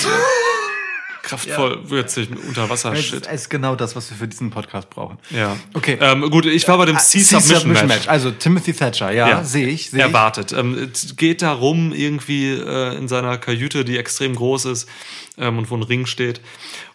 Kraftvoll, 1.24 1.90
würzig, 1.90 2.30
mit 2.30 2.40
Es 2.40 2.44
ist, 2.46 2.50
Unterwasser-Shit. 2.50 3.28
es 3.28 3.42
ist 3.44 3.50
genau 3.50 3.76
das, 3.76 3.96
was 3.96 4.10
wir 4.10 4.18
für 4.18 4.28
diesen 4.28 4.50
Podcast 4.50 4.90
brauchen. 4.90 5.18
Ja. 5.30 5.56
Okay. 5.74 5.98
Ähm, 6.02 6.30
gut, 6.32 6.46
ich 6.48 6.68
war 6.68 6.78
bei 6.78 6.86
dem 6.86 6.96
Ah, 6.96 7.00
C-Submission 7.00 7.88
Match. 7.88 8.08
Also 8.08 8.32
Timothy 8.32 8.74
Thatcher, 8.74 9.12
ja, 9.12 9.44
sehe 9.44 9.68
ich. 9.68 9.92
Seh. 9.92 10.00
Erwartet. 10.00 10.52
Ähm, 10.52 10.90
es 10.92 11.16
geht 11.18 11.42
darum, 11.42 11.94
irgendwie 11.94 12.50
äh, 12.54 12.96
in 12.98 13.08
seiner 13.08 13.38
Kajüte, 13.38 13.86
die 13.86 13.98
extrem 13.98 14.36
groß 14.36 14.66
ist 14.66 14.90
ähm, 15.38 15.60
und 15.60 15.70
wo 15.70 15.76
ein 15.78 15.84
Ring 15.84 16.06
steht. 16.08 16.42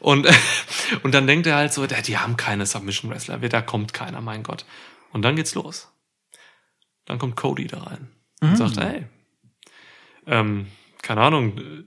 Und, 0.00 0.26
und 1.04 1.12
dann 1.14 1.26
denkt 1.26 1.46
er 1.46 1.56
halt 1.56 1.72
so, 1.72 1.84
"Ja, 1.84 2.00
die 2.02 2.18
haben 2.18 2.36
keine 2.36 2.66
Submission 2.66 3.10
Wrestler, 3.10 3.38
da 3.38 3.62
kommt 3.62 3.92
keiner, 3.92 4.20
mein 4.20 4.42
Gott. 4.42 4.64
Und 5.12 5.22
dann 5.22 5.36
geht's 5.36 5.54
los. 5.54 5.88
Dann 7.04 7.18
kommt 7.18 7.36
Cody 7.36 7.68
da 7.68 7.78
rein 7.84 8.08
und 8.40 8.50
Mhm. 8.50 8.56
sagt, 8.56 8.76
hey, 8.80 9.06
ähm, 10.26 10.66
keine 11.02 11.20
Ahnung, 11.20 11.56
äh, 11.58 11.84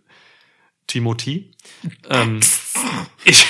Timothy, 0.89 1.51
ähm, 2.09 2.39
ich, 3.23 3.45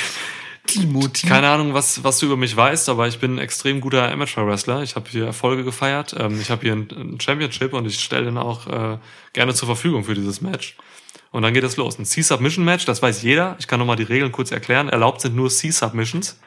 Timothy. 0.68 1.26
keine 1.26 1.50
Ahnung, 1.50 1.74
was, 1.74 2.04
was 2.04 2.20
du 2.20 2.26
über 2.26 2.38
mich 2.38 2.56
weißt, 2.56 2.90
aber 2.90 3.08
ich 3.08 3.20
bin 3.20 3.36
ein 3.36 3.40
extrem 3.40 3.80
guter 3.80 4.12
Amateur-Wrestler. 4.12 4.84
Ich 4.84 4.96
habe 4.96 5.10
hier 5.10 5.26
Erfolge 5.26 5.64
gefeiert. 5.64 6.16
Ähm, 6.20 6.40
ich 6.42 6.52
habe 6.52 6.62
hier 6.62 6.74
ein, 6.74 6.90
ein 6.92 7.20
Championship 7.20 7.74
und 7.74 7.86
ich 7.86 8.00
stelle 8.00 8.26
den 8.26 8.38
auch 8.38 8.68
äh, 8.68 8.98
gerne 9.34 9.54
zur 9.54 9.68
Verfügung 9.68 10.04
für 10.04 10.14
dieses 10.14 10.42
Match. 10.42 10.76
Und 11.32 11.44
dann 11.44 11.54
geht 11.54 11.64
es 11.64 11.78
los. 11.78 11.98
Ein 11.98 12.06
C-Submission-Match, 12.06 12.86
das 12.86 13.02
weiß 13.02 13.22
jeder. 13.22 13.56
Ich 13.60 13.68
kann 13.68 13.80
nochmal 13.80 13.96
die 13.96 14.04
Regeln 14.04 14.32
kurz 14.32 14.52
erklären. 14.52 14.90
Erlaubt 14.90 15.22
sind 15.22 15.36
nur 15.36 15.50
C-Submissions. 15.50 16.38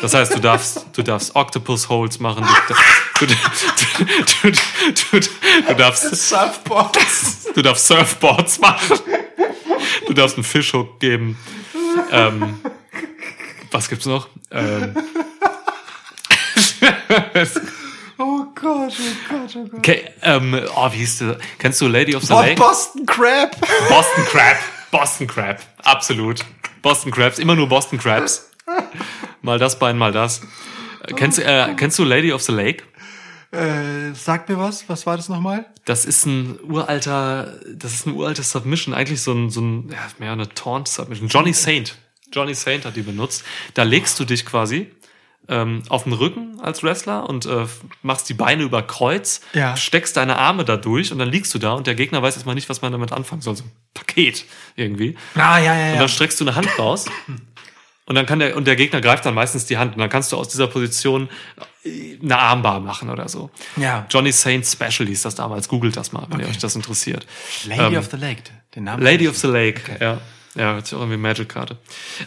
Das 0.00 0.14
heißt, 0.14 0.34
du 0.34 0.38
darfst, 0.38 0.86
du 0.92 1.02
darfst 1.02 1.34
Octopus 1.34 1.88
Holds 1.88 2.20
machen. 2.20 2.46
Du, 3.18 3.26
du, 3.26 3.34
du, 4.42 4.50
du, 4.50 5.20
du, 5.20 5.28
du 5.66 5.74
darfst 5.74 6.14
Surfboards. 6.14 7.48
Du 7.54 7.62
darfst 7.62 7.86
Surfboards 7.88 8.60
machen. 8.60 8.98
Du 10.06 10.12
darfst 10.12 10.36
einen 10.36 10.44
Fischhook 10.44 11.00
geben. 11.00 11.36
Ähm, 12.12 12.58
was 13.70 13.88
gibt's 13.88 14.06
noch? 14.06 14.28
Ähm, 14.50 14.94
Oh 18.20 18.44
Gott, 18.54 18.92
oh 18.98 19.14
Gott, 19.30 19.54
oh 19.56 19.64
Gott. 19.64 19.74
okay, 19.78 20.10
ähm, 20.22 20.60
oh, 20.74 20.92
wie 20.92 20.96
hieß 20.96 21.18
du? 21.18 21.38
Kennst 21.58 21.80
du 21.80 21.86
Lady 21.86 22.16
of 22.16 22.24
the 22.24 22.32
Oh, 22.32 22.40
Lake? 22.40 22.56
Boston 22.56 23.06
Crab. 23.06 23.56
Boston 23.88 24.24
Crab. 24.24 24.56
Boston 24.90 25.26
Crab. 25.28 25.60
Absolut. 25.84 26.40
Boston 26.82 27.12
Crabs. 27.12 27.38
Immer 27.38 27.54
nur 27.54 27.68
Boston 27.68 27.96
Crabs. 27.98 28.50
Mal 29.42 29.58
das 29.60 29.78
Bein, 29.78 29.96
mal 29.96 30.10
das. 30.10 30.40
Kennst, 31.14 31.38
äh, 31.38 31.74
kennst 31.76 31.96
du 32.00 32.04
Lady 32.04 32.32
of 32.32 32.42
the 32.42 32.52
Lake? 32.52 32.82
Äh, 33.50 34.12
sag 34.14 34.48
mir 34.48 34.58
was, 34.58 34.88
was 34.88 35.06
war 35.06 35.16
das 35.16 35.28
nochmal? 35.30 35.64
Das 35.86 36.04
ist 36.04 36.26
ein 36.26 36.58
uralter, 36.62 37.54
das 37.74 37.94
ist 37.94 38.06
ein 38.06 38.12
uraltes 38.14 38.50
Submission, 38.50 38.92
eigentlich 38.94 39.22
so 39.22 39.32
ein, 39.32 39.48
so 39.48 39.60
ein, 39.62 39.88
ja, 39.90 39.98
mehr 40.18 40.32
eine 40.32 40.48
Taunt 40.50 40.86
Submission. 40.88 41.28
Johnny 41.28 41.54
Saint. 41.54 41.96
Johnny 42.32 42.54
Saint 42.54 42.84
hat 42.84 42.94
die 42.96 43.02
benutzt. 43.02 43.42
Da 43.72 43.84
legst 43.84 44.20
du 44.20 44.26
dich 44.26 44.44
quasi 44.44 44.90
ähm, 45.48 45.82
auf 45.88 46.04
den 46.04 46.12
Rücken 46.12 46.60
als 46.60 46.82
Wrestler 46.82 47.26
und 47.26 47.46
äh, 47.46 47.64
machst 48.02 48.28
die 48.28 48.34
Beine 48.34 48.64
über 48.64 48.82
Kreuz, 48.82 49.40
Ja. 49.54 49.78
steckst 49.78 50.18
deine 50.18 50.36
Arme 50.36 50.66
da 50.66 50.76
durch 50.76 51.10
und 51.10 51.18
dann 51.18 51.30
liegst 51.30 51.54
du 51.54 51.58
da 51.58 51.72
und 51.72 51.86
der 51.86 51.94
Gegner 51.94 52.20
weiß 52.20 52.34
erstmal 52.34 52.54
nicht, 52.54 52.68
was 52.68 52.82
man 52.82 52.92
damit 52.92 53.12
anfangen 53.12 53.40
soll. 53.40 53.56
So 53.56 53.64
ein 53.64 53.70
Paket 53.94 54.44
irgendwie. 54.76 55.16
Ah, 55.36 55.56
ja, 55.58 55.74
ja, 55.74 55.86
Und 55.86 55.92
ja. 55.94 55.98
dann 56.00 56.08
streckst 56.10 56.38
du 56.38 56.44
eine 56.44 56.54
Hand 56.54 56.78
raus. 56.78 57.06
Und 58.06 58.14
dann 58.14 58.24
kann 58.24 58.38
der, 58.38 58.56
und 58.56 58.66
der 58.66 58.74
Gegner 58.74 59.02
greift 59.02 59.26
dann 59.26 59.34
meistens 59.34 59.66
die 59.66 59.76
Hand. 59.76 59.92
Und 59.92 59.98
dann 60.00 60.08
kannst 60.08 60.32
du 60.32 60.38
aus 60.38 60.48
dieser 60.48 60.66
Position 60.66 61.28
eine 61.84 62.38
Armbar 62.38 62.80
machen 62.80 63.10
oder 63.10 63.28
so. 63.28 63.50
Ja. 63.76 64.06
Johnny 64.10 64.32
Saint 64.32 64.66
Special 64.66 65.08
hieß 65.08 65.22
das 65.22 65.34
damals. 65.34 65.68
Googelt 65.68 65.96
das 65.96 66.12
mal, 66.12 66.26
wenn 66.28 66.40
ihr 66.40 66.48
euch 66.48 66.58
das 66.58 66.74
interessiert. 66.76 67.26
Lady 67.66 67.94
Ähm, 67.94 67.96
of 67.96 68.10
the 68.10 68.16
Lake, 68.16 68.42
den 68.74 68.84
Namen. 68.84 69.02
Lady 69.02 69.28
of 69.28 69.36
the 69.38 69.46
Lake, 69.46 69.96
ja. 70.00 70.20
Ja, 70.54 70.72
hört 70.72 70.86
sich 70.86 70.94
auch 70.96 71.00
irgendwie 71.00 71.18
Magic-Karte. 71.18 71.78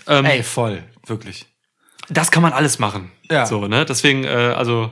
Ähm, 0.07 0.25
Ey, 0.25 0.43
voll, 0.43 0.83
wirklich. 1.05 1.45
das 2.09 2.31
kann 2.31 2.41
man 2.41 2.53
alles 2.53 2.79
machen. 2.79 3.11
Ja. 3.29 3.45
So, 3.45 3.67
ne? 3.67 3.83
Deswegen, 3.85 4.23
äh, 4.23 4.27
also, 4.27 4.89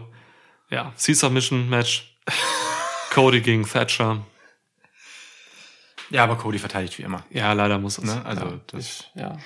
ja, 0.70 0.92
C-Submission-Match. 0.96 2.18
Cody 3.12 3.42
gegen 3.42 3.66
Thatcher. 3.66 4.26
Ja, 6.10 6.24
aber 6.24 6.38
Cody 6.38 6.60
verteidigt 6.60 6.98
wie 6.98 7.04
immer. 7.04 7.24
Ja, 7.30 7.54
leider 7.54 7.78
muss 7.78 7.98
es. 7.98 8.04
Ne? 8.04 8.26
Also, 8.26 8.46
ja. 8.46 8.60
das, 8.68 9.06
ja. 9.16 9.38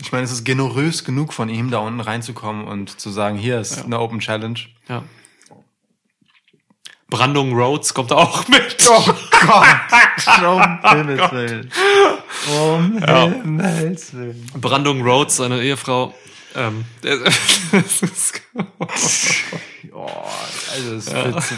Ich 0.00 0.12
meine, 0.12 0.24
es 0.24 0.32
ist 0.32 0.44
generös 0.44 1.04
genug 1.04 1.32
von 1.32 1.48
ihm, 1.48 1.70
da 1.70 1.78
unten 1.78 2.00
reinzukommen 2.00 2.66
und 2.66 2.98
zu 3.00 3.10
sagen, 3.10 3.36
hier 3.36 3.60
ist 3.60 3.84
eine 3.84 3.98
Open 4.00 4.20
Challenge. 4.20 4.58
ja. 4.88 5.02
Brandung 7.10 7.54
Rhodes 7.54 7.94
kommt 7.94 8.12
auch 8.12 8.46
mit. 8.48 8.76
Oh 8.86 9.02
Gott, 9.30 10.44
um 10.44 10.80
Himmels 10.90 11.32
Willen. 11.32 11.70
Um 12.50 12.98
Himmels 13.02 14.12
Willen. 14.12 14.46
Brandung 14.60 15.00
Rhodes, 15.00 15.36
seine 15.36 15.62
Ehefrau. 15.62 16.14
Ähm, 16.54 16.84
Oh, 19.94 20.06
also 20.72 20.94
es 20.94 21.12
wird 21.12 21.42
zu, 21.42 21.54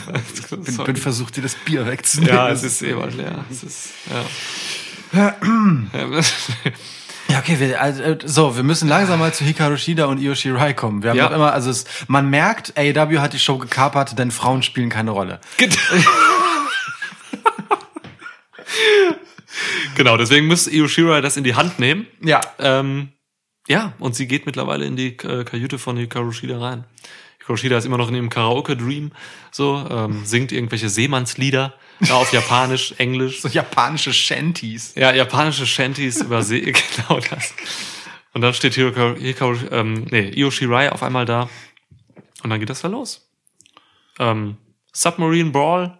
ich 0.65 0.77
bin, 0.77 0.85
bin 0.85 0.97
versucht, 0.97 1.37
dir 1.37 1.43
das 1.43 1.55
Bier 1.57 1.85
wegzunehmen. 1.87 2.35
ja, 2.35 2.49
es 2.51 2.63
ist 2.63 2.81
eh 2.83 2.95
bald 2.95 3.15
leer. 3.15 3.45
Es 3.51 3.63
ist, 3.65 3.89
ja. 5.13 5.35
Ja. 7.29 7.39
Okay, 7.39 7.61
wir, 7.61 7.81
also, 7.81 8.03
äh, 8.03 8.19
so, 8.25 8.57
wir 8.57 8.63
müssen 8.63 8.89
langsam 8.89 9.21
mal 9.21 9.33
zu 9.33 9.45
Hikaru 9.45 9.77
Shida 9.77 10.07
und 10.07 10.19
Io 10.21 10.35
Shirai 10.35 10.75
kommen. 10.75 11.03
Wir 11.03 11.11
haben 11.11 11.17
Ja. 11.17 11.25
noch 11.29 11.37
immer, 11.37 11.53
also 11.53 11.71
es, 11.71 11.85
man 12.09 12.29
merkt, 12.29 12.77
AEW 12.77 13.19
hat 13.21 13.33
die 13.33 13.39
Show 13.39 13.59
gekapert, 13.59 14.19
denn 14.19 14.31
Frauen 14.31 14.63
spielen 14.63 14.89
keine 14.91 15.13
Rolle. 15.13 15.41
genau, 19.97 20.17
deswegen 20.17 20.47
muss 20.47 20.67
Io 20.67 20.89
Shirai 20.89 21.21
das 21.21 21.37
in 21.37 21.45
die 21.45 21.55
Hand 21.55 21.79
nehmen. 21.79 22.07
Ja. 22.21 22.41
Ähm, 22.59 23.11
ja, 23.69 23.93
und 23.99 24.15
sie 24.15 24.27
geht 24.27 24.47
mittlerweile 24.47 24.85
in 24.85 24.97
die 24.97 25.17
äh, 25.19 25.45
Kajüte 25.45 25.79
von 25.79 25.97
Hikaru 25.97 26.33
Shida 26.33 26.59
rein. 26.59 26.85
Hikaru 27.39 27.57
Shida 27.57 27.79
ist 27.79 27.85
immer 27.85 27.99
noch 27.99 28.09
in 28.09 28.15
ihrem 28.15 28.31
Karaoke-Dream, 28.31 29.13
so, 29.51 29.87
ähm, 29.91 30.25
singt 30.25 30.53
irgendwelche 30.53 30.89
Seemannslieder, 30.89 31.75
ja, 32.01 32.15
auf 32.15 32.33
Japanisch, 32.33 32.95
Englisch. 32.99 33.43
So 33.43 33.49
japanische 33.49 34.13
Shanties. 34.13 34.95
Ja, 34.95 35.13
japanische 35.13 35.67
Shanties 35.67 36.21
über 36.21 36.43
See, 36.43 36.61
genau 36.97 37.21
das. 37.21 37.55
Und 38.33 38.43
dann 38.43 38.55
steht 38.55 38.75
Hikaru, 38.75 39.17
Hikaru 39.17 39.57
ähm, 39.71 40.07
nee, 40.11 40.31
Io 40.31 40.51
Shirai 40.51 40.91
auf 40.93 41.03
einmal 41.03 41.25
da. 41.25 41.49
Und 42.43 42.51
dann 42.51 42.61
geht 42.61 42.71
das 42.71 42.81
da 42.81 42.89
los. 42.89 43.31
Ähm, 44.19 44.57
Submarine 44.93 45.51
Brawl. 45.51 45.99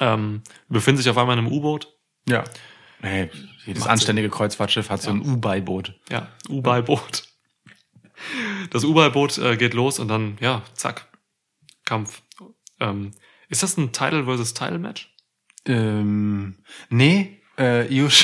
Ähm, 0.00 0.42
befinden 0.68 0.98
sich 0.98 1.08
auf 1.08 1.18
einmal 1.18 1.38
in 1.38 1.44
einem 1.44 1.52
U-Boot. 1.52 1.88
Ja. 2.28 2.44
Hey, 3.00 3.30
jedes 3.64 3.80
Macht 3.80 3.90
anständige 3.90 4.30
Kreuzfahrtschiff 4.30 4.90
hat 4.90 5.02
so 5.02 5.10
ein 5.10 5.20
U-Boot. 5.20 5.94
Ja, 6.10 6.28
U-Boot. 6.48 7.24
Das 8.70 8.84
U-Boot 8.84 9.38
äh, 9.38 9.56
geht 9.56 9.74
los 9.74 9.98
und 9.98 10.08
dann, 10.08 10.38
ja, 10.40 10.62
zack, 10.74 11.08
Kampf. 11.84 12.22
Ähm, 12.80 13.12
ist 13.52 13.62
das 13.62 13.76
ein 13.76 13.92
Title 13.92 14.24
versus 14.24 14.54
Title 14.54 14.78
Match? 14.78 15.14
Ähm, 15.66 16.56
nee, 16.88 17.40
äh, 17.58 17.86
Io 17.94 18.08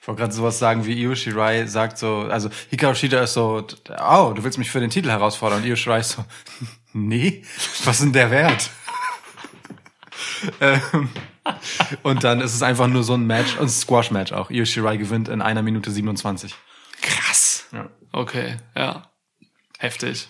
Ich 0.00 0.08
wollte 0.08 0.20
gerade 0.20 0.34
sowas 0.34 0.58
sagen 0.58 0.84
wie 0.84 1.00
Io 1.00 1.14
Shirai 1.14 1.64
sagt 1.66 1.96
so, 1.96 2.22
also 2.28 2.50
Hikaru 2.70 2.96
Shida 2.96 3.22
ist 3.22 3.34
so, 3.34 3.64
oh, 4.04 4.32
du 4.34 4.42
willst 4.42 4.58
mich 4.58 4.68
für 4.68 4.80
den 4.80 4.90
Titel 4.90 5.08
herausfordern. 5.08 5.62
Und 5.62 5.68
Io 5.68 5.76
Shirai 5.76 6.00
ist 6.00 6.10
so, 6.10 6.24
nee, 6.92 7.44
was 7.84 7.98
ist 7.98 8.02
denn 8.02 8.12
der 8.12 8.32
Wert? 8.32 8.68
ähm, 10.60 11.08
und 12.02 12.24
dann 12.24 12.40
ist 12.40 12.54
es 12.54 12.62
einfach 12.62 12.88
nur 12.88 13.04
so 13.04 13.14
ein 13.14 13.26
Match, 13.28 13.56
und 13.58 13.68
Squash-Match 13.68 14.32
auch. 14.32 14.50
Io 14.50 14.64
Shirai 14.64 14.96
gewinnt 14.96 15.28
in 15.28 15.40
einer 15.40 15.62
Minute 15.62 15.92
27. 15.92 16.52
Krass. 17.00 17.66
Ja. 17.70 17.88
Okay, 18.10 18.56
ja. 18.76 19.08
Heftig. 19.78 20.28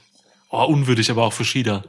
Oh, 0.50 0.64
unwürdig 0.64 1.10
aber 1.10 1.24
auch 1.24 1.32
für 1.32 1.46
Shida. 1.46 1.82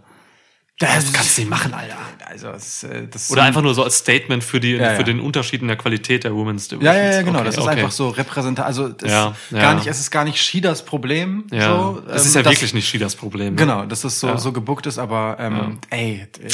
Das 0.85 1.13
kannst 1.13 1.37
du 1.37 1.41
nicht 1.41 1.49
machen, 1.49 1.73
Alter. 1.73 1.97
Also, 2.25 2.47
das, 2.51 2.83
äh, 2.83 3.07
das 3.07 3.23
ist 3.23 3.31
Oder 3.31 3.43
einfach 3.43 3.61
nur 3.61 3.73
so 3.75 3.83
als 3.83 3.97
Statement 3.97 4.43
für 4.43 4.59
die, 4.59 4.71
Ja, 4.71 4.91
für 4.91 4.97
ja. 4.97 5.03
den 5.03 5.19
Unterschied 5.19 5.61
in 5.61 5.67
der 5.67 5.77
Qualität 5.77 6.23
der 6.23 6.33
Women's 6.33 6.67
Division. 6.67 6.93
Ja, 6.95 7.01
ja, 7.01 7.11
ja, 7.13 7.21
genau. 7.21 7.37
Okay, 7.39 7.45
das 7.45 7.55
ist 7.57 7.61
okay. 7.61 7.69
einfach 7.71 7.91
so 7.91 8.09
repräsentativ. 8.09 8.65
Also 8.67 8.89
das 8.89 9.09
Ja, 9.11 9.27
ist 9.29 9.51
ja. 9.51 9.61
gar 9.61 9.75
nicht, 9.75 9.87
es 9.87 9.99
ist 9.99 10.11
gar 10.11 10.23
nicht 10.23 10.41
Shidas 10.41 10.83
Problem. 10.85 11.45
Ja. 11.51 11.75
So, 11.77 12.03
es 12.07 12.21
ähm, 12.23 12.27
ist 12.27 12.35
ja 12.35 12.41
das- 12.43 12.53
wirklich 12.53 12.73
nicht 12.73 12.87
Shidas 12.87 13.15
Problem. 13.15 13.53
ne? 13.53 13.59
Genau, 13.59 13.85
dass 13.85 14.03
es 14.03 14.19
so, 14.19 14.27
Ja. 14.27 14.37
so 14.37 14.51
gebuckt 14.51 14.85
ist, 14.85 14.97
aber 14.97 15.37
ähm, 15.39 15.77
ey, 15.89 16.27
d- 16.37 16.47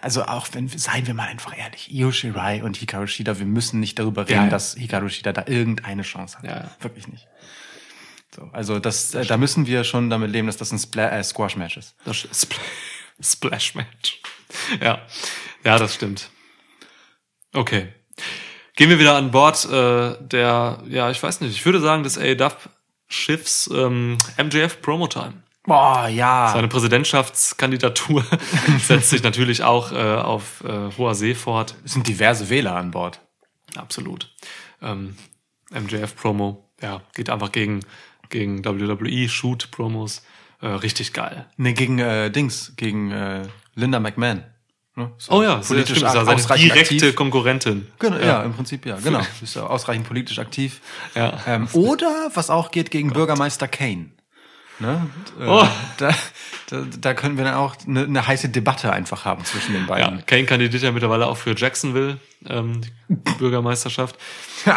also 0.00 0.24
auch 0.24 0.46
wenn, 0.52 0.68
seien 0.68 1.06
wir 1.06 1.14
mal 1.14 1.28
einfach 1.28 1.56
ehrlich, 1.56 1.90
Io 1.92 2.12
Shirai 2.12 2.62
und 2.62 2.76
Hikaru 2.76 3.06
Shida, 3.06 3.38
wir 3.38 3.46
müssen 3.46 3.80
nicht 3.80 3.98
darüber 3.98 4.22
reden, 4.22 4.32
Ja, 4.34 4.44
ja. 4.44 4.50
dass 4.50 4.74
Hikaru 4.74 5.08
Shida 5.08 5.32
da 5.32 5.44
irgendeine 5.46 6.02
Chance 6.02 6.38
hat. 6.38 6.44
Ja, 6.44 6.50
ja. 6.56 6.70
Wirklich 6.80 7.08
nicht. 7.08 7.26
So, 8.34 8.48
also 8.52 8.78
das, 8.78 9.14
äh, 9.14 9.26
da 9.26 9.36
müssen 9.36 9.66
wir 9.66 9.84
schon 9.84 10.08
damit 10.08 10.30
leben, 10.30 10.46
dass 10.46 10.56
das 10.56 10.72
ein 10.72 10.78
Spla 10.78 11.10
äh, 11.10 11.22
Squash-Match 11.22 11.76
ist. 11.76 11.94
Das 12.04 12.16
Spl 12.16 12.56
Splash 13.22 13.74
Match. 13.74 14.20
Ja. 14.80 15.02
Ja, 15.64 15.78
das 15.78 15.94
stimmt. 15.94 16.30
Okay. 17.52 17.88
Gehen 18.76 18.90
wir 18.90 18.98
wieder 18.98 19.16
an 19.16 19.30
Bord 19.30 19.64
äh, 19.66 20.16
der, 20.20 20.82
ja, 20.88 21.10
ich 21.10 21.22
weiß 21.22 21.40
nicht, 21.40 21.52
ich 21.52 21.64
würde 21.64 21.80
sagen, 21.80 22.02
des 22.02 22.18
AEW 22.18 22.50
Schiffs 23.08 23.70
ähm, 23.72 24.16
MJF 24.42 24.80
Promo 24.80 25.06
Time. 25.06 25.42
Boah, 25.64 26.08
ja. 26.08 26.50
Seine 26.52 26.68
Präsidentschaftskandidatur 26.68 28.24
setzt 28.80 29.10
sich 29.10 29.22
natürlich 29.22 29.62
auch 29.62 29.92
äh, 29.92 30.16
auf 30.16 30.64
äh, 30.64 30.90
hoher 30.96 31.14
See 31.14 31.34
fort. 31.34 31.76
Es 31.84 31.92
sind 31.92 32.08
diverse 32.08 32.50
Wähler 32.50 32.74
an 32.74 32.90
Bord. 32.90 33.20
Absolut. 33.76 34.34
Ähm, 34.80 35.16
MJF-Promo, 35.70 36.68
ja, 36.80 37.02
geht 37.14 37.30
einfach 37.30 37.52
gegen, 37.52 37.80
gegen 38.28 38.64
WWE, 38.64 39.28
Shoot-Promos. 39.28 40.22
Äh, 40.62 40.68
richtig 40.68 41.12
geil. 41.12 41.46
Nee, 41.56 41.72
gegen 41.74 41.98
äh, 41.98 42.30
Dings, 42.30 42.72
gegen 42.76 43.10
äh, 43.10 43.42
Linda 43.74 44.00
McMahon. 44.00 44.44
Ne? 44.94 45.10
So 45.18 45.32
Oh 45.32 45.42
ja, 45.42 45.56
politisch 45.56 45.98
stimmt, 45.98 46.14
das 46.14 46.22
ist 46.22 46.28
ja 46.28 46.38
seine 46.38 46.60
direkte 46.60 46.94
aktiv. 46.94 47.14
Konkurrentin. 47.16 47.86
Genau, 47.98 48.18
ja. 48.18 48.42
im 48.42 48.52
Prinzip 48.54 48.84
ja, 48.86 48.96
genau. 49.02 49.20
Ist 49.42 49.56
ja 49.56 49.62
ausreichend 49.66 50.06
politisch 50.06 50.38
aktiv. 50.38 50.80
Ja. 51.14 51.40
Ähm, 51.46 51.66
oder 51.72 52.30
was 52.34 52.48
auch 52.50 52.70
geht 52.70 52.90
gegen 52.90 53.10
Bürgermeister 53.12 53.68
Kane. 53.68 54.10
Ne? 54.78 55.06
Äh, 55.40 55.46
Oh. 55.46 55.66
da, 55.98 56.10
da, 56.68 56.84
da 57.00 57.14
können 57.14 57.38
wir 57.38 57.44
dann 57.44 57.54
auch 57.54 57.74
eine, 57.86 58.04
eine 58.04 58.26
heiße 58.26 58.48
Debatte 58.50 58.92
einfach 58.92 59.24
haben 59.24 59.44
zwischen 59.44 59.72
den 59.72 59.82
Ja, 59.82 59.88
beiden. 59.88 60.26
Kane 60.26 60.44
kandidiert 60.44 60.82
ja 60.82 60.92
mittlerweile 60.92 61.26
auch 61.26 61.36
für 61.38 61.54
Jacksonville, 61.56 62.18
ähm, 62.46 62.82
die 63.08 63.14
Bürgermeisterschaft. 63.38 64.16
ähm, 64.66 64.72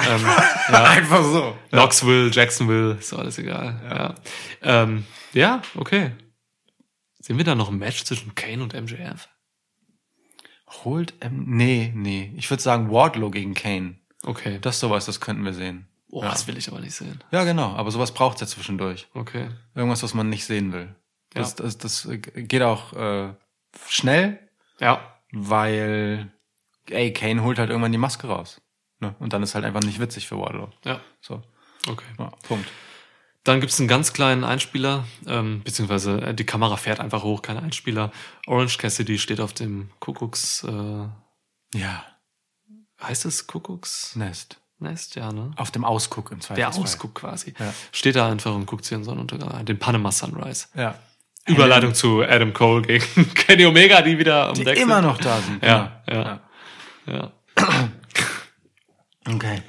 ja, 0.72 0.84
Einfach 0.86 1.24
so. 1.24 1.56
Knoxville, 1.72 2.30
Jacksonville, 2.32 2.98
ist 3.00 3.14
alles 3.14 3.38
egal. 3.38 3.82
Ja, 3.90 4.16
ähm, 4.84 5.06
ja 5.36 5.62
okay. 5.76 6.12
Sehen 7.20 7.38
wir 7.38 7.46
da 7.46 7.56
noch 7.56 7.70
ein 7.70 7.78
Match 7.78 8.04
zwischen 8.04 8.36
Kane 8.36 8.62
und 8.64 8.74
MJF? 8.74 9.30
Holt, 10.84 11.14
ähm, 11.22 11.44
nee, 11.48 11.92
nee. 11.96 12.34
Ich 12.36 12.50
würde 12.50 12.62
sagen 12.62 12.92
Wardlow 12.92 13.30
gegen 13.32 13.54
Kane. 13.54 14.00
Okay. 14.24 14.60
Das 14.62 14.80
sowas, 14.80 15.06
das 15.06 15.22
könnten 15.22 15.44
wir 15.46 15.54
sehen. 15.54 15.88
oh, 16.12 16.22
ja. 16.24 16.30
das 16.30 16.48
will 16.48 16.58
ich 16.58 16.68
aber 16.68 16.80
nicht 16.80 16.96
sehen. 16.96 17.24
Ja, 17.32 17.44
genau. 17.44 17.74
Aber 17.74 17.92
sowas 17.92 18.14
braucht's 18.14 18.42
ja 18.42 18.48
zwischendurch. 18.48 19.08
Okay. 19.14 19.50
Irgendwas, 19.76 20.04
was 20.04 20.14
man 20.14 20.30
nicht 20.30 20.46
sehen 20.46 20.72
will. 20.74 20.96
Das, 21.32 21.56
Ja. 21.58 21.64
das, 21.66 21.78
das 21.78 22.06
äh, 22.06 22.18
geht 22.18 22.62
auch 22.62 22.94
äh, 22.94 23.34
schnell, 23.88 24.40
Ja. 24.80 25.02
weil, 25.32 26.32
ey, 26.90 27.12
Kane 27.14 27.44
holt 27.44 27.60
halt 27.60 27.70
irgendwann 27.70 27.92
die 27.92 27.98
Maske 27.98 28.28
raus. 28.28 28.62
Ne? 29.00 29.16
Und 29.20 29.34
dann 29.34 29.44
ist 29.44 29.54
halt 29.56 29.66
einfach 29.66 29.82
nicht 29.84 30.00
witzig 30.00 30.28
für 30.28 30.38
Wardlow. 30.38 30.70
Ja. 30.84 31.02
So, 31.22 31.42
Okay. 31.88 32.06
ja, 32.18 32.32
Punkt. 32.48 32.68
Dann 33.46 33.62
gibt's 33.62 33.80
einen 33.80 33.88
ganz 33.88 34.12
kleinen 34.12 34.44
Einspieler, 34.44 35.06
ähm, 35.28 35.62
beziehungsweise 35.64 36.20
äh, 36.22 36.34
die 36.34 36.46
Kamera 36.46 36.76
fährt 36.78 37.00
einfach 37.00 37.24
hoch, 37.24 37.42
kein 37.42 37.58
Einspieler. 37.58 38.12
Orange 38.48 38.78
Cassidy 38.78 39.18
steht 39.20 39.40
auf 39.40 39.54
dem 39.54 39.90
Kuckucks, 40.00 40.64
äh, 40.64 41.78
Ja, 41.78 42.04
heißt 43.02 43.26
es 43.26 43.46
Kuckucksnest, 43.48 44.58
Nest. 44.80 45.16
ja, 45.16 45.32
ne? 45.32 45.52
Auf 45.58 45.70
dem 45.72 45.86
Ausguck 45.86 46.32
im 46.32 46.40
Der 46.40 46.48
Zweifelsfall. 46.48 46.84
Ausguck 46.84 47.16
quasi. 47.16 47.54
Ja. 47.60 47.74
Steht 47.92 48.16
da 48.16 48.28
einfach 48.30 48.54
und 48.54 48.66
guckt 48.66 48.84
sich 48.84 48.98
den 48.98 49.04
Sonnenuntergang 49.04 49.50
an, 49.52 49.66
den 49.66 49.78
Panama 49.80 50.12
Sunrise. 50.12 50.66
Ja. 50.76 50.98
Überleitung 51.48 51.94
zu 51.94 52.24
Adam 52.24 52.52
Cole 52.54 52.82
gegen 52.82 53.34
Kenny 53.36 53.66
Omega, 53.68 54.02
die 54.02 54.18
wieder 54.18 54.50
um 54.50 54.56
Die 54.56 54.64
Deck 54.64 54.80
immer 54.80 54.96
sind. 54.96 55.06
noch 55.06 55.18
da 55.20 55.40
sind. 55.42 55.64
Ja, 55.64 56.02
Immer. 56.08 56.42
ja. 57.06 57.12
Ja. 57.14 57.32
Okay. 59.28 59.62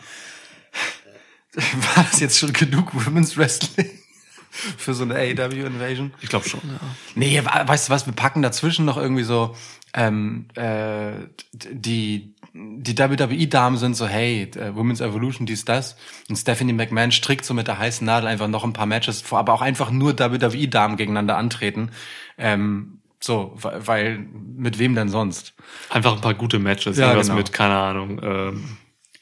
War 1.95 2.05
das 2.11 2.21
jetzt 2.21 2.39
schon 2.39 2.53
genug 2.53 2.95
Women's 2.95 3.37
Wrestling? 3.37 3.91
Für 4.51 4.95
so 4.95 5.05
eine 5.05 5.15
AEW 5.15 5.67
Invasion? 5.67 6.15
Ich 6.21 6.29
glaube 6.29 6.49
schon, 6.49 6.61
ja. 6.65 6.81
Nee, 7.15 7.43
weißt 7.45 7.89
du 7.89 7.93
was, 7.93 8.07
wir 8.07 8.15
packen 8.15 8.43
dazwischen 8.43 8.85
noch 8.85 8.97
irgendwie 8.97 9.23
so, 9.23 9.55
ähm, 9.93 10.47
äh, 10.55 11.13
die, 11.53 12.35
die 12.55 12.99
WWE-Damen 12.99 13.77
sind 13.79 13.95
so, 13.95 14.07
hey, 14.07 14.51
äh, 14.55 14.75
Women's 14.75 15.01
Evolution, 15.01 15.47
dies, 15.47 15.65
das. 15.65 15.97
Und 16.29 16.37
Stephanie 16.37 16.73
McMahon 16.73 17.13
strickt 17.13 17.45
so 17.45 17.55
mit 17.55 17.67
der 17.67 17.79
heißen 17.79 18.07
Nadel 18.07 18.29
einfach 18.29 18.49
noch 18.49 18.65
ein 18.65 18.73
paar 18.73 18.87
Matches 18.87 19.21
vor, 19.21 19.39
aber 19.39 19.53
auch 19.53 19.63
einfach 19.63 19.91
nur 19.91 20.19
WWE-Damen 20.19 20.97
gegeneinander 20.97 21.37
antreten. 21.37 21.91
Ähm, 22.39 23.01
so, 23.21 23.53
weil, 23.57 23.87
weil, 23.87 24.27
mit 24.57 24.79
wem 24.79 24.95
denn 24.95 25.09
sonst? 25.09 25.55
Einfach 25.91 26.15
ein 26.15 26.21
paar 26.21 26.35
gute 26.35 26.59
Matches. 26.59 26.99
Ja, 26.99 27.07
Irgendwas 27.07 27.29
genau. 27.29 27.39
mit, 27.39 27.53
keine 27.53 27.77
Ahnung, 27.77 28.21
ähm, 28.23 28.77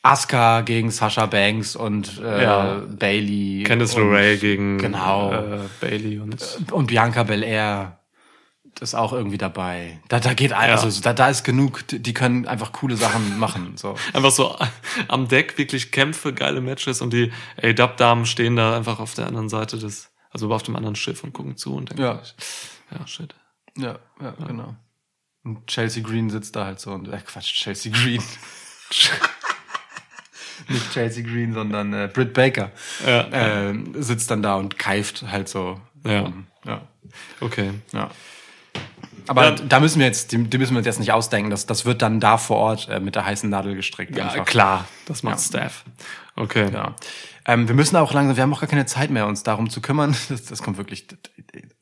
Asuka 0.05 0.61
gegen 0.61 0.91
Sasha 0.91 1.25
Banks 1.27 1.75
und 1.77 2.21
äh, 2.23 2.43
Ja. 2.43 2.83
Bailey. 2.87 3.65
Candice 3.67 3.97
LeRae 3.97 4.37
gegen 4.37 4.77
Genau. 4.79 5.33
äh, 5.33 5.61
Bailey 5.81 6.19
und 6.21 6.37
Und 6.71 6.87
Bianca 6.89 7.23
Belair 7.23 8.01
ist 8.81 8.95
auch 8.95 9.13
irgendwie 9.15 9.39
dabei. 9.39 10.01
Da, 10.09 10.21
da 10.21 10.35
geht 10.35 10.53
also 10.53 11.01
da, 11.01 11.15
da 11.15 11.29
ist 11.29 11.43
genug. 11.45 11.85
Die 11.89 12.13
können 12.13 12.47
einfach 12.47 12.73
coole 12.73 12.97
Sachen 12.97 13.39
machen. 13.39 13.77
So. 13.77 13.95
einfach 14.13 14.31
so 14.33 14.57
am 15.09 15.27
Deck 15.29 15.57
wirklich 15.57 15.91
Kämpfe, 15.91 16.35
geile 16.35 16.61
Matches 16.61 17.01
und 17.01 17.13
die 17.15 17.33
A-Dub-Damen 17.63 18.27
stehen 18.27 18.57
da 18.57 18.77
einfach 18.77 19.01
auf 19.01 19.15
der 19.15 19.27
anderen 19.29 19.49
Seite 19.49 19.79
des, 19.79 20.11
also 20.31 20.53
auf 20.53 20.63
dem 20.65 20.77
anderen 20.77 20.97
Schiff 20.97 21.25
und 21.25 21.33
gucken 21.33 21.57
zu 21.57 21.77
und 21.77 21.91
denken, 21.91 22.03
Ja. 22.03 22.21
ja, 22.91 23.07
shit. 23.07 23.35
Ja, 23.79 23.99
ja, 24.21 24.33
genau. 24.47 24.75
Und 25.45 25.67
Chelsea 25.67 26.03
Green 26.03 26.29
sitzt 26.29 26.57
da 26.57 26.67
halt 26.67 26.79
so 26.81 26.91
und 26.93 27.09
äh, 27.09 27.19
Quatsch, 27.25 27.55
Chelsea 27.55 27.91
Green. 27.91 28.23
Nicht 30.69 30.93
Chelsea 30.93 31.23
Green, 31.25 31.53
sondern 31.53 31.93
äh, 31.93 32.09
Britt 32.13 32.33
Baker 32.35 32.71
Ja. 33.07 33.27
ähm, 33.33 33.95
sitzt 33.99 34.31
dann 34.31 34.43
da 34.43 34.55
und 34.57 34.79
keift 34.79 35.25
halt 35.31 35.49
so. 35.49 35.81
Ja. 36.07 36.21
rum. 36.21 36.47
ja. 36.67 36.83
Okay. 37.41 37.71
Ja. 37.93 38.11
Aber 39.27 39.45
Ja. 39.45 39.51
da 39.53 39.81
müssen 39.81 40.01
wir 40.01 40.07
jetzt, 40.07 40.33
die, 40.33 40.45
die 40.45 40.59
müssen 40.59 40.75
wir 40.75 40.79
uns 40.79 40.87
jetzt 40.87 40.99
nicht 41.01 41.13
ausdenken. 41.13 41.51
Das, 41.51 41.65
das 41.67 41.87
wird 41.87 42.03
dann 42.03 42.21
da 42.21 42.37
vor 42.37 42.59
Ort 42.59 42.89
äh, 42.91 43.01
mit 43.01 43.15
der 43.15 43.25
heißen 43.25 43.49
Nadel 43.49 43.75
gestrickt. 43.75 44.17
Ja, 44.17 44.25
einfach. 44.29 44.45
klar, 44.45 44.85
das 45.07 45.23
macht 45.23 45.39
Ja. 45.39 45.45
Staff. 45.45 45.85
Okay. 46.37 46.69
Ja. 46.73 46.95
Ähm, 47.47 47.69
wir 47.69 47.75
müssen 47.75 47.97
auch 47.97 48.13
langsam, 48.13 48.37
wir 48.37 48.43
haben 48.43 48.53
auch 48.55 48.61
gar 48.61 48.69
keine 48.69 48.87
Zeit 48.87 49.11
mehr, 49.11 49.27
uns 49.27 49.43
darum 49.43 49.71
zu 49.71 49.81
kümmern. 49.81 50.15
Das, 50.29 50.45
das 50.47 50.63
kommt 50.63 50.79
wirklich, 50.79 51.07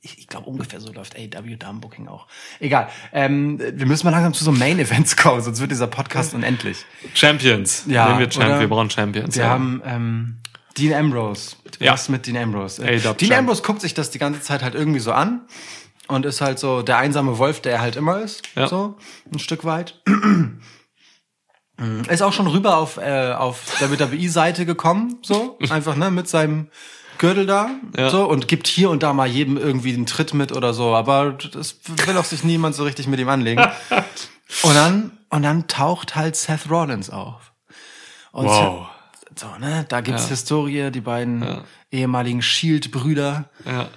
ich, 0.00 0.18
ich 0.18 0.26
glaube 0.26 0.48
ungefähr 0.48 0.80
so 0.80 0.92
läuft 0.92 1.16
AW 1.16 1.56
Damenbooking 1.56 2.08
auch. 2.08 2.26
Egal. 2.60 2.88
Ähm, 3.12 3.58
wir 3.58 3.86
müssen 3.86 4.04
mal 4.04 4.10
langsam 4.10 4.34
zu 4.34 4.44
so 4.44 4.52
Main 4.52 4.78
Events 4.78 5.16
kommen, 5.16 5.40
sonst 5.40 5.60
wird 5.60 5.70
dieser 5.70 5.86
Podcast 5.86 6.34
unendlich. 6.34 6.84
Champions. 7.14 7.84
Ja, 7.86 8.08
Nehmen 8.08 8.20
wir, 8.20 8.28
Champ 8.28 8.46
oder? 8.46 8.60
wir 8.60 8.68
brauchen 8.68 8.90
Champions. 8.90 9.36
Wir 9.36 9.44
ja. 9.44 9.50
haben 9.50 9.80
ähm, 9.84 10.36
Dean 10.76 10.92
Ambrose. 10.92 11.56
Ja. 11.78 11.92
Was 11.92 12.08
mit 12.08 12.26
Dean 12.26 12.36
Ambrose? 12.36 12.82
Äh, 12.82 12.98
Dean 12.98 13.16
Champ. 13.16 13.32
Ambrose 13.32 13.62
guckt 13.62 13.80
sich 13.80 13.94
das 13.94 14.10
die 14.10 14.18
ganze 14.18 14.40
Zeit 14.40 14.62
halt 14.62 14.74
irgendwie 14.74 15.00
so 15.00 15.12
an 15.12 15.42
und 16.08 16.26
ist 16.26 16.40
halt 16.40 16.58
so 16.58 16.82
der 16.82 16.98
einsame 16.98 17.38
Wolf, 17.38 17.60
der 17.60 17.74
er 17.74 17.80
halt 17.80 17.96
immer 17.96 18.20
ist. 18.20 18.42
Ja. 18.56 18.66
So, 18.66 18.96
ein 19.32 19.38
Stück 19.38 19.64
weit. 19.64 20.00
Ist 22.08 22.22
auch 22.22 22.32
schon 22.32 22.46
rüber 22.46 22.76
auf, 22.76 22.98
äh, 22.98 23.32
auf 23.32 23.76
der 23.80 23.90
WWE-Seite 23.90 24.66
gekommen, 24.66 25.18
so, 25.22 25.58
einfach, 25.70 25.96
ne, 25.96 26.10
mit 26.10 26.28
seinem 26.28 26.68
Gürtel 27.18 27.46
da, 27.46 27.70
Ja. 27.96 28.10
so, 28.10 28.24
und 28.28 28.46
gibt 28.46 28.66
hier 28.68 28.90
und 28.90 29.02
da 29.02 29.12
mal 29.12 29.26
jedem 29.26 29.56
irgendwie 29.56 29.92
einen 29.94 30.06
Tritt 30.06 30.34
mit 30.34 30.52
oder 30.52 30.74
so, 30.74 30.94
aber 30.94 31.32
das 31.32 31.76
will 32.06 32.16
auch 32.16 32.24
sich 32.24 32.44
niemand 32.44 32.74
so 32.74 32.84
richtig 32.84 33.06
mit 33.08 33.18
ihm 33.20 33.28
anlegen. 33.28 33.64
und 34.62 34.74
dann, 34.74 35.18
und 35.30 35.42
dann 35.42 35.66
taucht 35.66 36.14
halt 36.14 36.36
Seth 36.36 36.70
Rollins 36.70 37.10
auf. 37.10 37.52
Und 38.32 38.46
Wow. 38.46 38.86
Seth, 39.28 39.38
so, 39.40 39.46
ne, 39.58 39.84
da 39.88 40.00
gibt's 40.02 40.24
Ja. 40.24 40.28
Historie, 40.30 40.90
die 40.90 41.00
beiden 41.00 41.42
Ja. 41.42 41.64
ehemaligen 41.90 42.42
Shield-Brüder. 42.42 43.50
Ja. 43.64 43.88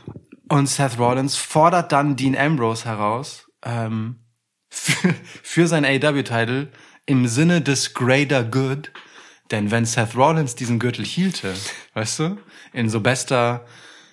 Und 0.49 0.67
Seth 0.69 0.97
Rollins 0.97 1.36
fordert 1.36 1.91
dann 1.91 2.15
Dean 2.15 2.38
Ambrose 2.38 2.86
heraus, 2.86 3.47
ähm, 3.63 4.21
für, 4.69 5.13
für 5.43 5.67
sein 5.67 5.86
AW-Title 5.86 6.69
im 7.06 7.28
Sinne 7.28 7.62
des 7.62 7.93
greater 7.93 8.43
good. 8.43 8.91
Denn 9.51 9.70
wenn 9.70 9.86
Seth 9.86 10.16
Rollins 10.16 10.56
diesen 10.56 10.80
Gürtel 10.80 11.06
hielte, 11.06 11.53
weißt 11.93 12.20
du, 12.20 12.38
in 12.74 12.89
so 12.89 12.99
bester, 12.99 13.66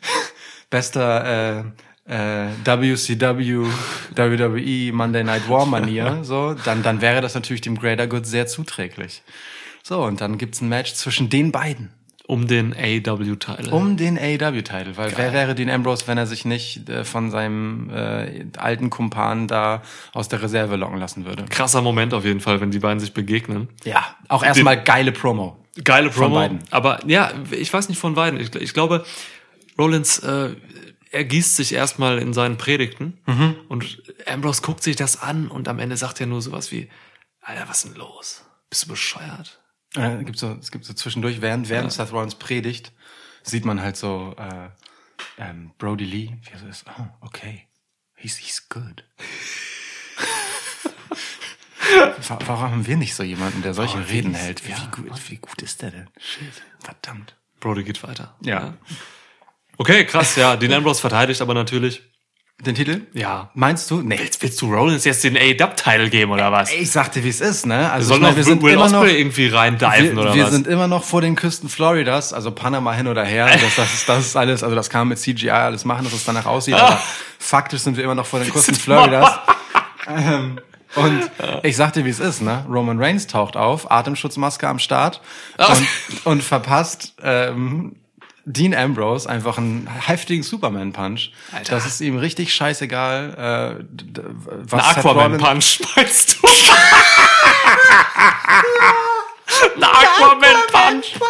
bester 0.70 1.64
äh, 2.06 2.48
äh, 2.48 2.48
WCW, 2.64 3.66
WWE, 4.14 4.92
Monday 4.92 5.24
Night 5.24 5.48
War 5.48 5.66
Manier, 5.66 6.20
so, 6.22 6.54
dann, 6.54 6.82
dann 6.82 7.00
wäre 7.00 7.22
das 7.22 7.34
natürlich 7.34 7.62
dem 7.62 7.78
Greater 7.78 8.06
Good 8.06 8.26
sehr 8.26 8.46
zuträglich. 8.46 9.22
So, 9.82 10.04
und 10.04 10.20
dann 10.20 10.38
gibt's 10.38 10.60
ein 10.60 10.68
Match 10.68 10.94
zwischen 10.94 11.30
den 11.30 11.50
beiden. 11.50 11.90
Um 12.32 12.46
den 12.46 12.72
AW-Teil. 12.74 13.68
Um 13.72 13.96
den 13.98 14.16
AEW-Titel, 14.18 14.96
weil 14.96 15.12
wer 15.16 15.32
wäre 15.34 15.54
Dean 15.54 15.68
Ambrose, 15.68 16.06
wenn 16.08 16.16
er 16.16 16.26
sich 16.26 16.44
nicht 16.46 16.88
äh, 16.88 17.04
von 17.04 17.30
seinem 17.30 17.90
äh, 17.90 18.46
alten 18.56 18.88
Kumpan 18.88 19.48
da 19.48 19.82
aus 20.14 20.28
der 20.28 20.40
Reserve 20.42 20.76
locken 20.76 20.96
lassen 20.98 21.26
würde? 21.26 21.44
Krasser 21.50 21.82
Moment 21.82 22.14
auf 22.14 22.24
jeden 22.24 22.40
Fall, 22.40 22.60
wenn 22.62 22.70
die 22.70 22.78
beiden 22.78 23.00
sich 23.00 23.12
begegnen. 23.12 23.68
Ja, 23.84 24.16
auch 24.28 24.42
erstmal 24.42 24.82
geile 24.82 25.12
Promo. 25.12 25.58
Geile 25.84 26.10
Von 26.10 26.22
Promo. 26.24 26.34
beiden. 26.36 26.58
Aber 26.70 27.00
ja, 27.06 27.30
ich 27.50 27.72
weiß 27.72 27.88
nicht 27.90 27.98
von 27.98 28.14
beiden. 28.14 28.40
Ich, 28.40 28.54
ich 28.54 28.72
glaube, 28.72 29.04
Rollins 29.78 30.18
äh, 30.20 30.54
ergießt 31.10 31.56
sich 31.56 31.74
erstmal 31.74 32.18
in 32.18 32.32
seinen 32.32 32.56
Predigten 32.56 33.18
Mhm. 33.26 33.56
und 33.68 34.02
Ambrose 34.26 34.62
guckt 34.62 34.82
sich 34.82 34.96
das 34.96 35.20
an 35.22 35.48
und 35.48 35.68
am 35.68 35.78
Ende 35.78 35.96
sagt 35.98 36.20
er 36.20 36.26
nur 36.26 36.40
sowas 36.40 36.72
wie, 36.72 36.88
Alter, 37.42 37.68
was 37.68 37.84
ist 37.84 37.92
denn 37.92 38.00
los? 38.00 38.44
Bist 38.70 38.84
du 38.84 38.88
bescheuert? 38.88 39.58
Äh, 39.96 40.24
gibt 40.24 40.38
so, 40.38 40.56
es 40.60 40.70
gibt 40.70 40.84
so 40.84 40.94
zwischendurch, 40.94 41.40
während, 41.42 41.68
während 41.68 41.92
Seth 41.92 42.12
Rollins 42.12 42.34
predigt, 42.34 42.92
sieht 43.42 43.64
man 43.64 43.80
halt 43.82 43.96
so 43.96 44.34
äh, 44.38 44.68
ähm, 45.38 45.72
Brody 45.78 46.04
Lee, 46.04 46.36
wie 46.42 46.50
er 46.52 46.58
so 46.58 46.66
ist, 46.66 46.84
oh, 46.98 47.04
okay, 47.20 47.66
he's, 48.14 48.36
he's 48.36 48.68
good. 48.68 49.04
Wa- 52.28 52.38
Warum 52.46 52.70
haben 52.70 52.86
wir 52.86 52.96
nicht 52.96 53.14
so 53.14 53.22
jemanden, 53.22 53.62
der 53.62 53.74
solche 53.74 53.98
Oh, 53.98 54.02
Reden 54.08 54.32
ist- 54.34 54.40
hält? 54.40 54.66
Wie, 54.66 54.70
ja, 54.70 54.76
wie, 54.96 55.02
gut, 55.02 55.30
wie 55.30 55.36
gut 55.36 55.60
ist 55.62 55.82
der 55.82 55.90
denn? 55.90 56.08
Verdammt. 56.80 57.36
Brody 57.60 57.84
geht 57.84 58.02
weiter. 58.02 58.34
Ja. 58.40 58.74
Okay, 59.78 60.04
krass, 60.06 60.36
ja. 60.36 60.56
Dean 60.56 60.72
Ambrose 60.72 61.00
verteidigt 61.00 61.40
aber 61.42 61.54
natürlich. 61.54 62.02
Den 62.64 62.76
Titel? 62.76 63.00
Ja. 63.12 63.50
Meinst 63.54 63.90
du? 63.90 64.02
Nee. 64.02 64.16
Willst, 64.20 64.40
willst 64.40 64.62
du 64.62 64.72
Rollins 64.72 65.04
jetzt 65.04 65.24
den 65.24 65.36
A-Dub-Title 65.36 66.10
geben 66.10 66.30
oder 66.30 66.52
was? 66.52 66.72
Ich 66.72 66.92
sagte, 66.92 67.24
wie 67.24 67.28
es 67.28 67.40
ist, 67.40 67.66
ne? 67.66 67.90
Also 67.90 68.08
Sollen 68.08 68.22
ich 68.22 68.28
noch 68.28 68.36
wir 68.36 68.44
sind 68.44 68.62
Will 68.62 68.74
immer 68.74 68.88
noch, 68.88 69.04
irgendwie 69.04 69.48
reindiven 69.48 70.14
wir, 70.14 70.18
oder 70.18 70.34
wir 70.34 70.44
was? 70.44 70.52
sind 70.52 70.68
immer 70.68 70.86
noch 70.86 71.02
vor 71.02 71.20
den 71.20 71.34
Küsten 71.34 71.68
Floridas, 71.68 72.32
also 72.32 72.52
Panama 72.52 72.92
hin 72.92 73.08
oder 73.08 73.24
her. 73.24 73.48
Das, 73.62 73.76
das, 73.76 73.94
ist, 73.94 74.08
das 74.08 74.26
ist 74.26 74.36
alles, 74.36 74.62
also 74.62 74.76
das 74.76 74.90
kann 74.90 75.02
man 75.02 75.08
mit 75.08 75.18
CGI 75.18 75.50
alles 75.50 75.84
machen, 75.84 76.04
dass 76.04 76.12
es 76.12 76.24
danach 76.24 76.46
aussieht. 76.46 76.74
Aber 76.78 77.00
faktisch 77.38 77.80
sind 77.80 77.96
wir 77.96 78.04
immer 78.04 78.14
noch 78.14 78.26
vor 78.26 78.38
den 78.38 78.50
Küsten 78.50 78.76
Floridas. 78.76 79.40
ähm, 80.08 80.60
und 80.94 81.30
ich 81.64 81.76
sagte, 81.76 82.04
wie 82.04 82.10
es 82.10 82.20
ist, 82.20 82.42
ne? 82.42 82.64
Roman 82.68 82.98
Reigns 83.02 83.26
taucht 83.26 83.56
auf, 83.56 83.90
Atemschutzmaske 83.90 84.68
am 84.68 84.78
Start 84.78 85.20
und, 85.58 85.86
und 86.24 86.42
verpasst 86.42 87.14
ähm, 87.22 87.96
Dean 88.44 88.74
Ambrose 88.74 89.28
einfach 89.28 89.56
einen 89.58 89.86
heftigen 89.88 90.42
Superman-Punch. 90.42 91.30
Alter. 91.52 91.74
Das 91.74 91.86
ist 91.86 92.00
ihm 92.00 92.16
richtig 92.16 92.52
scheißegal, 92.54 93.78
äh, 93.78 93.84
was 94.48 94.84
Ein 94.84 94.96
Aquaman-Punch, 94.96 95.80
meinst 95.96 96.38
du? 96.42 96.48
Ein 99.76 99.84
Aquaman-Punch. 99.84 101.20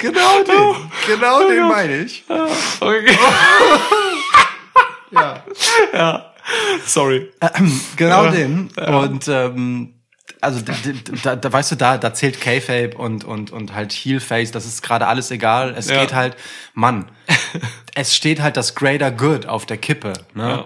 Genau 0.00 0.42
den, 0.42 0.90
genau 1.06 1.48
den 1.48 1.68
meine 1.68 1.96
ich. 2.04 2.24
Okay. 2.80 3.18
Ja. 5.14 5.42
Ja. 5.92 6.32
Sorry. 6.86 7.30
Genau 7.96 8.30
den. 8.30 8.70
Und 8.70 9.28
ähm, 9.28 9.92
also 10.42 10.60
da, 10.60 10.74
da, 11.22 11.36
da 11.36 11.52
weißt 11.52 11.72
du, 11.72 11.76
da, 11.76 11.96
da 11.98 12.12
zählt 12.12 12.40
K-Fape 12.40 12.96
und, 12.96 13.24
und, 13.24 13.50
und 13.52 13.74
halt 13.74 13.92
Heel-Face, 13.92 14.50
das 14.50 14.66
ist 14.66 14.82
gerade 14.82 15.06
alles 15.06 15.30
egal. 15.30 15.74
Es 15.76 15.88
Ja. 15.88 16.00
geht 16.00 16.12
halt, 16.14 16.36
Mann, 16.74 17.10
es 17.94 18.14
steht 18.14 18.40
halt 18.42 18.56
das 18.56 18.74
Greater 18.74 19.10
Good 19.10 19.46
auf 19.46 19.64
der 19.66 19.78
Kippe. 19.78 20.12
Ne? 20.34 20.48
Ja. 20.48 20.64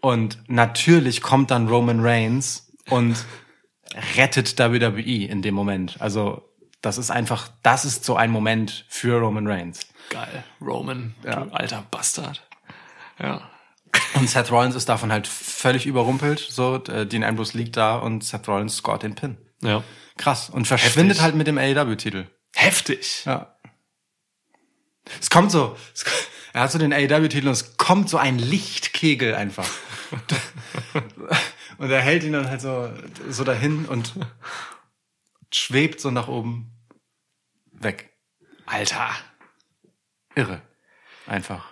Und 0.00 0.38
natürlich 0.46 1.20
kommt 1.22 1.50
dann 1.50 1.68
Roman 1.68 2.00
Reigns 2.00 2.72
und 2.90 3.16
rettet 4.16 4.58
WWE 4.58 5.26
in 5.26 5.42
dem 5.42 5.54
Moment. 5.54 5.96
Also 6.00 6.42
das 6.82 6.98
ist 6.98 7.10
einfach, 7.10 7.48
das 7.62 7.84
ist 7.84 8.04
so 8.04 8.14
ein 8.16 8.30
Moment 8.30 8.84
für 8.88 9.18
Roman 9.18 9.46
Reigns. 9.46 9.80
Geil. 10.10 10.44
Roman, 10.60 11.14
Ja. 11.24 11.40
du 11.44 11.52
alter 11.52 11.84
Bastard. 11.90 12.42
Ja. 13.20 13.40
Und 14.14 14.28
Seth 14.28 14.50
Rollins 14.50 14.74
ist 14.74 14.88
davon 14.88 15.12
halt 15.12 15.26
völlig 15.26 15.86
überrumpelt. 15.86 16.38
So, 16.38 16.76
äh, 16.84 17.06
Dean 17.06 17.24
Ambrose 17.24 17.56
liegt 17.56 17.76
da 17.76 17.96
und 17.96 18.24
Seth 18.24 18.48
Rollins 18.48 18.76
scoret 18.76 19.02
den 19.02 19.14
Pin. 19.14 19.36
Ja. 19.62 19.82
Krass. 20.16 20.50
Und 20.50 20.66
verschwindet 20.66 21.18
Heftig. 21.18 21.22
halt 21.22 21.34
mit 21.34 21.46
dem 21.46 21.58
AEW-Titel. 21.58 22.26
Heftig. 22.54 23.24
Ja. 23.24 23.56
Es 25.20 25.30
kommt 25.30 25.50
so, 25.50 25.76
es, 25.94 26.04
er 26.52 26.62
hat 26.62 26.72
so 26.72 26.78
den 26.78 26.92
AEW-Titel 26.92 27.46
und 27.46 27.52
es 27.52 27.76
kommt 27.76 28.08
so 28.08 28.16
ein 28.16 28.38
Lichtkegel 28.38 29.34
einfach. 29.34 29.68
und 31.78 31.90
er 31.90 32.00
hält 32.00 32.24
ihn 32.24 32.32
dann 32.32 32.48
halt 32.48 32.60
so, 32.60 32.90
so 33.28 33.44
dahin 33.44 33.86
und 33.86 34.14
schwebt 35.52 36.00
so 36.00 36.10
nach 36.10 36.28
oben 36.28 36.72
weg. 37.72 38.10
Alter. 38.66 39.10
Irre. 40.34 40.62
Einfach. 41.26 41.66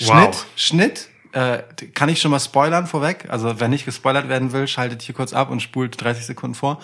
Wow. 0.00 0.46
Schnitt, 0.56 0.56
Schnitt. 0.56 1.08
Äh, 1.32 1.62
kann 1.94 2.08
ich 2.08 2.20
schon 2.20 2.30
mal 2.30 2.40
spoilern 2.40 2.86
vorweg? 2.86 3.26
Also 3.28 3.60
wer 3.60 3.68
nicht 3.68 3.84
gespoilert 3.84 4.28
werden 4.28 4.52
will, 4.52 4.66
schaltet 4.66 5.02
hier 5.02 5.14
kurz 5.14 5.32
ab 5.32 5.50
und 5.50 5.60
spult 5.60 6.00
30 6.02 6.26
Sekunden 6.26 6.54
vor. 6.54 6.80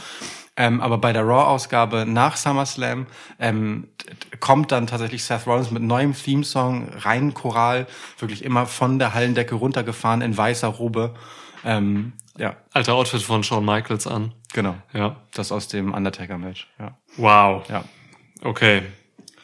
Ähm, 0.57 0.81
aber 0.81 0.99
bei 0.99 1.13
der 1.13 1.23
Raw-Ausgabe 1.23 2.07
nach 2.07 2.37
SummerSlam 2.37 3.07
ähm, 3.39 3.89
kommt 4.41 4.73
dann 4.73 4.87
tatsächlich 4.87 5.23
Seth 5.25 5.47
Rollins 5.47 5.71
mit 5.71 5.83
neuem 5.83 6.15
Theme-Song, 6.15 6.89
rein 6.97 7.35
Choral, 7.35 7.87
wirklich 8.19 8.43
immer 8.43 8.65
von 8.67 8.99
der 8.99 9.13
Hallendecke 9.13 9.55
runtergefahren 9.55 10.23
in 10.23 10.37
weißer 10.37 10.69
Robe. 10.69 11.15
Ähm, 11.65 12.15
ja, 12.39 12.57
Alter 12.73 12.95
Outfit 12.95 13.23
von 13.23 13.43
Shawn 13.43 13.65
Michaels 13.65 14.07
an. 14.07 14.33
genau. 14.53 14.77
Ja. 14.93 15.17
Das 15.35 15.53
aus 15.53 15.69
dem 15.69 15.93
Undertaker-Match. 15.93 16.69
Ja. 16.79 16.97
Wow. 17.17 17.69
ja. 17.69 17.85
Okay. 18.43 18.83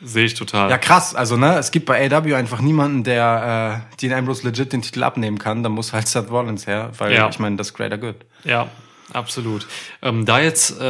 Sehe 0.04 0.24
ich 0.24 0.34
total. 0.34 0.68
Ja, 0.68 0.78
krass. 0.78 1.14
Also, 1.14 1.36
ne, 1.36 1.56
es 1.58 1.70
gibt 1.70 1.86
bei 1.86 2.10
AW 2.10 2.34
einfach 2.34 2.60
niemanden, 2.60 3.04
der 3.04 3.84
äh, 3.94 3.96
Dean 4.00 4.12
Ambrose 4.12 4.42
legit 4.46 4.72
den 4.72 4.82
Titel 4.82 5.04
abnehmen 5.04 5.38
kann. 5.38 5.62
Da 5.62 5.68
muss 5.68 5.92
halt 5.92 6.08
Seth 6.08 6.28
Rollins 6.30 6.66
her, 6.66 6.90
weil 6.98 7.12
Ja. 7.12 7.28
ich 7.28 7.38
meine, 7.38 7.56
das 7.56 7.68
ist 7.68 7.74
Greater 7.74 7.98
Good. 7.98 8.16
Ja, 8.44 8.68
absolut. 9.12 9.66
Ähm, 10.02 10.26
da 10.26 10.40
jetzt 10.40 10.80
äh, 10.80 10.84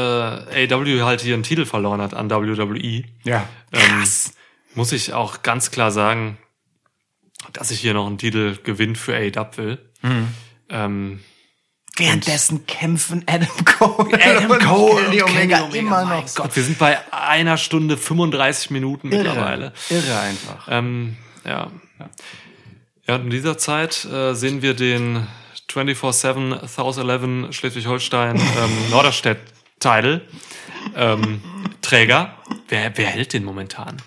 AW 0.72 1.02
halt 1.02 1.20
hier 1.20 1.34
einen 1.34 1.42
Titel 1.42 1.66
verloren 1.66 2.00
hat 2.00 2.14
an 2.14 2.30
WWE, 2.30 3.04
Ja. 3.24 3.46
ähm, 3.72 4.04
muss 4.74 4.92
ich 4.92 5.12
auch 5.12 5.42
ganz 5.42 5.70
klar 5.70 5.90
sagen, 5.90 6.38
dass 7.52 7.70
ich 7.70 7.80
hier 7.80 7.92
noch 7.92 8.06
einen 8.06 8.16
Titel 8.18 8.56
Gewinn 8.62 8.96
für 8.96 9.14
AEW 9.14 9.56
will. 9.56 9.78
Mhm. 10.00 10.28
Ähm, 10.70 11.20
Währenddessen 11.96 12.66
kämpfen 12.66 13.22
Adam 13.26 13.64
Cole, 13.66 14.18
Adam 14.24 14.58
Cole 14.60 15.08
und 15.08 15.22
Omega, 15.22 15.26
Kenny 15.26 15.54
Omega, 15.54 15.68
immer 15.74 16.04
mein 16.06 16.24
noch. 16.24 16.34
Gott, 16.34 16.56
wir 16.56 16.62
sind 16.62 16.78
bei 16.78 16.98
einer 17.12 17.58
Stunde 17.58 17.98
35 17.98 18.70
Minuten 18.70 19.10
mittlerweile. 19.10 19.74
Irre, 19.90 20.00
irre 20.00 20.20
einfach. 20.20 20.68
Ähm, 20.70 21.16
ja. 21.44 21.70
Ja, 23.06 23.16
in 23.16 23.30
dieser 23.30 23.58
Zeit 23.58 24.06
äh, 24.06 24.32
sehen 24.34 24.62
wir 24.62 24.74
den 24.74 25.26
24-7 25.70 26.60
1011 26.62 27.54
Schleswig-Holstein 27.54 28.36
ähm, 28.40 28.90
Norderstedt-Title 28.90 30.22
ähm, 30.96 31.42
Träger. 31.82 32.36
Wer, 32.68 32.96
wer 32.96 33.06
hält 33.06 33.32
den 33.32 33.44
momentan? 33.44 34.00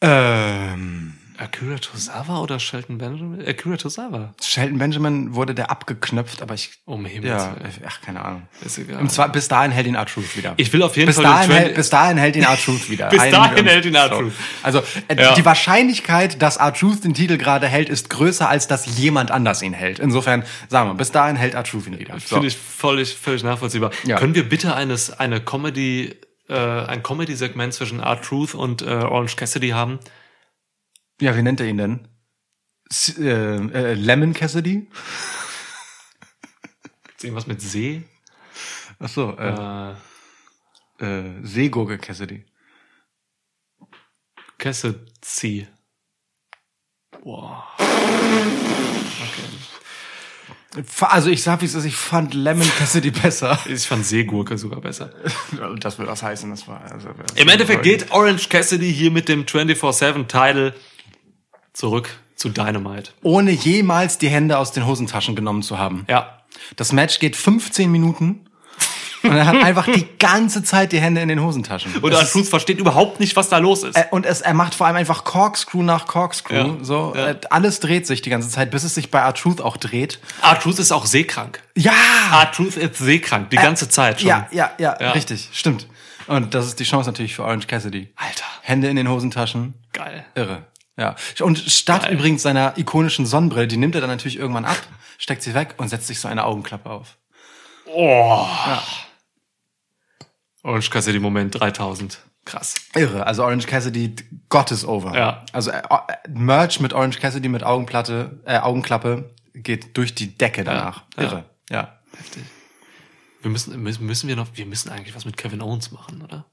Ähm, 0.00 1.11
Akira 1.42 1.76
Tozawa 1.78 2.40
oder 2.40 2.58
Shelton 2.60 2.98
Benjamin? 2.98 3.46
Akira 3.46 3.76
Tozawa. 3.76 4.32
Shelton 4.40 4.78
Benjamin 4.78 5.34
wurde 5.34 5.54
der 5.54 5.70
abgeknöpft, 5.70 6.40
aber 6.40 6.54
ich, 6.54 6.70
Um 6.84 7.04
Himmels 7.04 7.42
ja, 7.42 7.56
ach, 7.86 8.00
keine 8.00 8.24
Ahnung. 8.24 8.42
Ist 8.64 8.78
egal. 8.78 9.00
Und 9.00 9.10
zwar, 9.10 9.30
bis 9.30 9.48
dahin 9.48 9.72
hält 9.72 9.86
ihn 9.86 9.94
R-Truth 9.96 10.36
wieder. 10.36 10.54
Ich 10.56 10.72
will 10.72 10.82
auf 10.82 10.96
jeden 10.96 11.08
bis 11.08 11.16
Fall 11.16 11.24
dahin, 11.24 11.50
hält, 11.50 11.62
20 11.64 11.76
bis 11.76 11.90
dahin 11.90 12.16
hält 12.18 12.36
ihn 12.36 12.42
R-Truth 12.44 12.90
wieder. 12.90 13.08
Bis 13.10 13.20
Einigen 13.20 13.36
dahin 13.36 13.66
hält 13.66 13.84
ihn 13.84 13.94
R-Truth. 13.94 14.32
Also 14.62 14.82
äh, 15.08 15.20
Ja. 15.20 15.34
die 15.34 15.44
Wahrscheinlichkeit, 15.44 16.40
dass 16.40 16.56
R-Truth 16.58 17.04
den 17.04 17.14
Titel 17.14 17.36
gerade 17.38 17.66
hält, 17.66 17.88
ist 17.88 18.08
größer, 18.10 18.48
als 18.48 18.68
dass 18.68 18.98
jemand 18.98 19.30
anders 19.30 19.62
ihn 19.62 19.72
hält. 19.72 19.98
Insofern, 19.98 20.44
sagen 20.68 20.90
wir, 20.90 20.94
bis 20.94 21.10
dahin 21.10 21.36
hält 21.36 21.54
R-Truth 21.54 21.86
ihn 21.88 21.98
wieder. 21.98 22.14
So. 22.20 22.36
Finde 22.36 22.48
ich 22.48 22.56
völlig, 22.56 23.14
völlig 23.14 23.42
nachvollziehbar. 23.42 23.90
Ja. 24.04 24.16
Können 24.18 24.34
wir 24.34 24.48
bitte 24.48 24.74
eines, 24.74 25.10
eine 25.18 25.40
Comedy, 25.40 26.14
äh, 26.48 26.54
ein 26.54 27.02
Comedy-Segment 27.02 27.74
zwischen 27.74 28.00
R-Truth 28.00 28.54
und 28.54 28.82
äh, 28.82 28.86
Orange 28.86 29.36
Cassidy 29.36 29.70
haben? 29.70 29.98
Ja, 31.22 31.36
wie 31.36 31.42
nennt 31.42 31.60
er 31.60 31.66
ihn 31.66 31.78
denn? 31.78 32.08
S 32.90 33.16
äh, 33.16 33.30
äh, 33.30 33.94
Lemon 33.94 34.34
Cassidy? 34.34 34.88
Ist 37.16 37.22
irgendwas 37.22 37.46
mit 37.46 37.60
See? 37.62 38.02
Ach 38.98 39.08
so, 39.08 39.38
äh, 39.38 39.94
Äh, 41.00 41.04
äh, 41.04 41.32
Seegurke 41.44 41.98
Cassidy. 41.98 42.44
Cassidy. 44.58 45.68
Boah. 47.22 47.68
Also 51.02 51.30
ich 51.30 51.44
sag, 51.44 51.60
wie 51.60 51.66
es 51.66 51.74
ist, 51.74 51.84
ich 51.84 51.94
fand 51.94 52.34
Lemon 52.34 52.68
Cassidy 52.78 53.12
besser. 53.12 53.60
Ich 53.66 53.86
fand 53.86 54.04
Seegurke 54.04 54.58
sogar 54.58 54.80
besser. 54.80 55.12
Das 55.78 56.00
will 56.00 56.08
was 56.08 56.24
heißen, 56.24 56.50
das 56.50 56.66
war. 56.66 56.80
Also, 56.80 57.10
Im 57.36 57.48
Endeffekt 57.48 57.84
geht 57.84 58.10
Orange 58.10 58.48
Cassidy 58.48 58.92
hier 58.92 59.12
mit 59.12 59.28
dem 59.28 59.44
24-7-Title 59.44 60.74
zurück 61.72 62.10
zu 62.36 62.48
Dynamite. 62.48 63.10
Ohne 63.22 63.50
jemals 63.52 64.18
die 64.18 64.28
Hände 64.28 64.58
aus 64.58 64.72
den 64.72 64.86
Hosentaschen 64.86 65.36
genommen 65.36 65.62
zu 65.62 65.78
haben. 65.78 66.04
Ja. 66.08 66.38
Das 66.76 66.92
Match 66.92 67.18
geht 67.18 67.36
15 67.36 67.90
Minuten 67.90 68.40
und 69.22 69.30
er 69.32 69.46
hat 69.46 69.56
einfach 69.62 69.86
die 69.86 70.06
ganze 70.18 70.62
Zeit 70.64 70.92
die 70.92 71.00
Hände 71.00 71.20
in 71.20 71.28
den 71.28 71.40
Hosentaschen. 71.42 71.96
Und 71.98 72.12
Truth 72.12 72.48
versteht 72.48 72.78
überhaupt 72.78 73.20
nicht, 73.20 73.36
was 73.36 73.48
da 73.48 73.58
los 73.58 73.84
ist. 73.84 73.96
Äh, 73.96 74.04
und 74.10 74.26
es, 74.26 74.40
er 74.40 74.54
macht 74.54 74.74
vor 74.74 74.86
allem 74.86 74.96
einfach 74.96 75.24
Corkscrew 75.24 75.82
nach 75.82 76.06
Corkscrew. 76.06 76.54
Ja, 76.54 76.76
So, 76.82 77.12
ja. 77.16 77.28
Äh, 77.30 77.36
alles 77.50 77.80
dreht 77.80 78.06
sich 78.06 78.22
die 78.22 78.30
ganze 78.30 78.48
Zeit, 78.48 78.70
bis 78.70 78.82
es 78.84 78.94
sich 78.94 79.10
bei 79.10 79.20
R-Truth 79.20 79.60
auch 79.60 79.76
dreht. 79.76 80.18
R-Truth 80.42 80.78
ist 80.78 80.92
auch 80.92 81.06
seekrank. 81.06 81.62
Ja! 81.76 81.92
R-Truth 82.32 82.76
ist 82.76 82.96
seekrank, 82.98 83.50
die 83.50 83.56
ganze 83.56 83.88
Zeit 83.88 84.20
schon. 84.20 84.28
Ja, 84.28 84.48
ja, 84.50 84.72
ja, 84.78 84.96
Ja. 85.00 85.10
richtig, 85.12 85.48
stimmt. 85.52 85.86
Und 86.28 86.54
das 86.54 86.66
ist 86.66 86.78
die 86.80 86.84
Chance 86.84 87.08
natürlich 87.10 87.34
für 87.34 87.42
Orange 87.44 87.66
Cassidy. 87.66 88.08
Alter. 88.16 88.44
Hände 88.62 88.88
in 88.88 88.96
den 88.96 89.08
Hosentaschen. 89.08 89.74
Geil. 89.92 90.24
Irre. 90.34 90.62
Ja. 90.96 91.16
Und 91.40 91.58
statt 91.58 92.02
Geil. 92.02 92.14
übrigens 92.14 92.42
seiner 92.42 92.76
ikonischen 92.76 93.26
Sonnenbrille, 93.26 93.66
die 93.66 93.76
nimmt 93.76 93.94
er 93.94 94.00
dann 94.00 94.10
natürlich 94.10 94.38
irgendwann 94.38 94.64
ab, 94.64 94.78
steckt 95.18 95.42
sie 95.42 95.54
weg 95.54 95.74
und 95.78 95.88
setzt 95.88 96.06
sich 96.06 96.20
so 96.20 96.28
eine 96.28 96.44
Augenklappe 96.44 96.90
auf. 96.90 97.18
Oh. 97.86 98.46
Orange 100.62 100.90
Cassidy 100.90 101.18
Moment 101.18 101.58
3000. 101.58 102.18
Krass. 102.44 102.74
Irre. 102.94 103.26
Also 103.26 103.44
Orange 103.44 103.66
Cassidy, 103.66 104.14
God 104.48 104.70
is 104.70 104.84
over. 104.84 105.16
Ja. 105.16 105.44
Also 105.52 105.70
äh, 105.70 105.78
äh, 105.78 106.28
Merch 106.28 106.80
mit 106.80 106.92
Orange 106.92 107.20
Cassidy 107.20 107.48
mit 107.48 107.62
Augenplatte, 107.62 108.40
äh, 108.44 108.58
Augenklappe 108.58 109.34
geht 109.54 109.96
durch 109.96 110.14
die 110.14 110.36
Decke 110.36 110.64
danach. 110.64 111.04
Ja. 111.16 111.22
Irre. 111.22 111.44
Ja. 111.70 111.98
Heftig. 112.16 112.42
Wir 113.42 113.50
müssen, 113.50 113.80
müssen, 113.82 114.06
müssen 114.06 114.28
wir 114.28 114.36
noch, 114.36 114.48
wir 114.54 114.66
müssen 114.66 114.90
eigentlich 114.90 115.14
was 115.14 115.24
mit 115.24 115.36
Kevin 115.36 115.62
Owens 115.62 115.90
machen, 115.90 116.22
oder? 116.22 116.46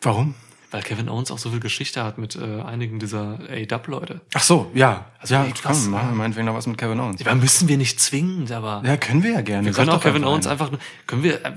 Warum? 0.00 0.34
Weil 0.74 0.82
Kevin 0.82 1.08
Owens 1.08 1.30
auch 1.30 1.38
so 1.38 1.50
viel 1.50 1.60
Geschichte 1.60 2.02
hat 2.02 2.18
mit 2.18 2.34
äh, 2.34 2.60
einigen 2.62 2.98
dieser 2.98 3.38
A-Dub-Leute. 3.48 4.22
Ach 4.34 4.42
so, 4.42 4.72
ja. 4.74 5.04
Also 5.20 5.34
ja, 5.36 5.44
echt 5.44 5.62
komm, 5.62 5.90
machen 5.90 6.08
wir 6.08 6.14
meinetwegen 6.16 6.46
noch 6.46 6.54
was 6.56 6.66
mit 6.66 6.78
Kevin 6.78 6.98
Owens. 6.98 7.22
Ja, 7.22 7.32
müssen 7.36 7.68
wir 7.68 7.76
nicht 7.76 8.00
zwingend, 8.00 8.50
aber 8.50 8.82
Ja, 8.84 8.96
können 8.96 9.22
wir 9.22 9.34
ja 9.34 9.40
gerne. 9.42 9.66
wir 9.66 9.72
Sag 9.72 9.82
können 9.82 9.90
auch 9.90 9.94
doch 9.98 10.02
Kevin 10.02 10.24
Owens 10.24 10.48
einfach, 10.48 10.72
nur- 10.72 10.80
können 11.06 11.22
wir, 11.22 11.44
äh, 11.46 11.52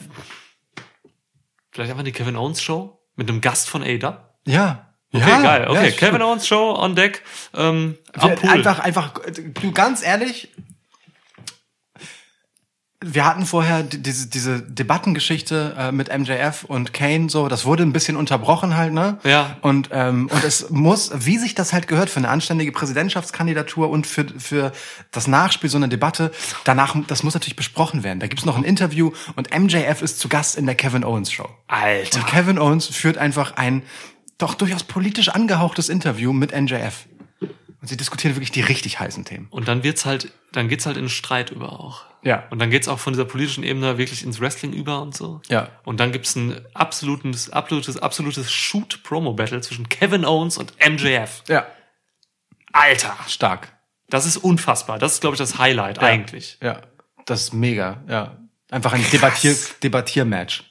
vielleicht 1.71 1.89
einfach 1.89 2.03
die 2.03 2.11
Kevin 2.11 2.35
Owens 2.35 2.61
Show 2.61 2.99
mit 3.15 3.27
einem 3.27 3.41
Gast 3.41 3.69
von 3.69 3.81
A-Dub? 3.81 4.21
Ja. 4.45 4.93
Okay, 5.11 5.27
ja, 5.27 5.41
geil. 5.41 5.67
Okay, 5.67 5.85
ja, 5.89 5.91
Kevin. 5.95 6.21
Owens 6.21 6.45
Show 6.47 6.75
on 6.77 6.95
deck, 6.95 7.23
ähm, 7.55 7.97
am 8.13 8.35
Pool. 8.35 8.49
Einfach, 8.51 8.77
einfach, 8.77 9.13
du 9.61 9.71
ganz 9.71 10.03
ehrlich, 10.03 10.53
wir 13.05 13.25
hatten 13.25 13.45
vorher 13.45 13.83
die- 13.83 14.01
diese, 14.01 14.27
diese 14.27 14.59
Debattengeschichte 14.63 15.75
äh, 15.77 15.91
mit 15.91 16.09
MJF 16.09 16.63
und 16.63 16.93
Kane, 16.93 17.29
so, 17.29 17.47
das 17.47 17.63
wurde 17.63 17.83
ein 17.83 17.93
bisschen 17.93 18.17
unterbrochen 18.17 18.75
halt, 18.75 18.91
ne? 18.91 19.19
Ja. 19.23 19.57
Und, 19.61 19.89
ähm, 19.91 20.27
und 20.33 20.43
es 20.43 20.71
muss, 20.71 21.11
wie 21.13 21.37
sich 21.37 21.53
das 21.53 21.73
halt 21.73 21.87
gehört, 21.87 22.09
für 22.09 22.17
eine 22.17 22.29
anständige 22.29 22.71
Präsidentschaftskandidatur 22.71 23.89
und 23.91 24.07
für, 24.07 24.25
für 24.39 24.71
das 25.11 25.27
Nachspiel 25.27 25.69
so 25.69 25.77
einer 25.77 25.87
Debatte, 25.89 26.31
danach, 26.63 26.95
das 27.05 27.21
muss 27.21 27.35
natürlich 27.35 27.55
besprochen 27.55 28.01
werden. 28.03 28.19
Da 28.19 28.25
gibt's 28.25 28.45
noch 28.45 28.57
ein 28.57 28.63
Interview 28.63 29.11
und 29.35 29.55
MJF 29.55 30.01
ist 30.01 30.19
zu 30.19 30.27
Gast 30.27 30.57
in 30.57 30.65
der 30.65 30.73
Kevin 30.73 31.03
Owens 31.03 31.31
Show. 31.31 31.47
Alter. 31.67 32.17
Und 32.19 32.25
Kevin 32.27 32.57
Owens 32.57 32.87
führt 32.87 33.19
einfach 33.19 33.57
ein 33.57 33.83
doch 34.39 34.55
durchaus 34.55 34.83
politisch 34.83 35.29
angehauchtes 35.29 35.89
Interview 35.89 36.33
mit 36.33 36.51
MJF. 36.51 37.05
Und 37.87 37.91
sie 37.91 37.95
diskutieren 37.95 38.35
wirklich 38.35 38.51
die 38.51 38.59
richtig 38.59 38.99
heißen 38.99 39.23
Themen. 39.23 39.47
Und 39.49 39.69
dann 39.69 39.81
wird's 39.81 40.05
halt, 40.05 40.33
dann 40.51 40.67
geht's 40.67 40.85
halt 40.85 40.97
in 40.97 41.07
Streit 41.07 41.51
über 41.51 41.79
auch. 41.79 42.03
Ja. 42.21 42.43
Und 42.49 42.59
dann 42.59 42.69
geht's 42.69 42.89
auch 42.89 42.99
von 42.99 43.13
dieser 43.13 43.23
politischen 43.23 43.63
Ebene 43.63 43.97
wirklich 43.97 44.25
ins 44.25 44.41
Wrestling 44.41 44.73
über 44.73 45.01
und 45.01 45.15
so. 45.15 45.41
Ja. 45.47 45.69
Und 45.85 46.01
dann 46.01 46.11
gibt's 46.11 46.35
ein 46.35 46.59
absolutes, 46.73 47.49
absolutes, 47.49 47.97
absolutes 47.97 48.51
Shoot-Promo-Battle 48.51 49.61
zwischen 49.61 49.87
Kevin 49.87 50.25
Owens 50.25 50.57
und 50.57 50.73
MJF. 50.85 51.43
Ja. 51.47 51.65
Alter. 52.73 53.15
Stark. 53.29 53.71
Das 54.09 54.25
ist 54.25 54.35
unfassbar. 54.35 54.99
Das 54.99 55.13
ist, 55.13 55.21
glaube 55.21 55.35
ich, 55.35 55.39
das 55.39 55.57
Highlight 55.57 55.99
eigentlich. 55.99 56.57
Ja. 56.61 56.81
Das 57.25 57.39
ist 57.39 57.53
mega. 57.53 58.03
Ja. 58.09 58.35
Einfach 58.69 58.91
ein 58.91 59.05
Debattier 59.13 59.55
Debattiermatch. 59.81 60.65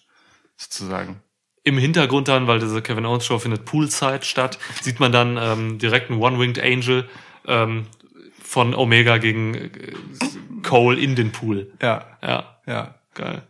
Sozusagen. 0.59 1.23
Im 1.67 1.79
Hintergrund 1.79 2.29
dann, 2.29 2.47
weil 2.47 2.61
diese 2.61 2.81
Kevin 2.81 3.05
Owens 3.05 3.27
Show 3.27 3.41
findet 3.41 3.65
Poolside 3.65 4.23
statt, 4.23 4.57
sieht 4.81 5.01
man 5.01 5.11
dann 5.11 5.37
ähm, 5.37 5.79
direkt 5.79 6.11
einen 6.13 6.21
One-Winged 6.21 6.63
Angel 6.63 7.09
ähm, 7.49 7.87
von 8.41 8.73
Omega 8.73 9.19
gegen 9.19 9.55
äh, 9.57 9.71
Cole 10.63 10.97
in 10.97 11.17
den 11.17 11.33
Pool. 11.33 11.73
Ja. 11.83 12.07
Ja, 12.23 12.57
Ja. 12.69 12.95
geil. 13.15 13.43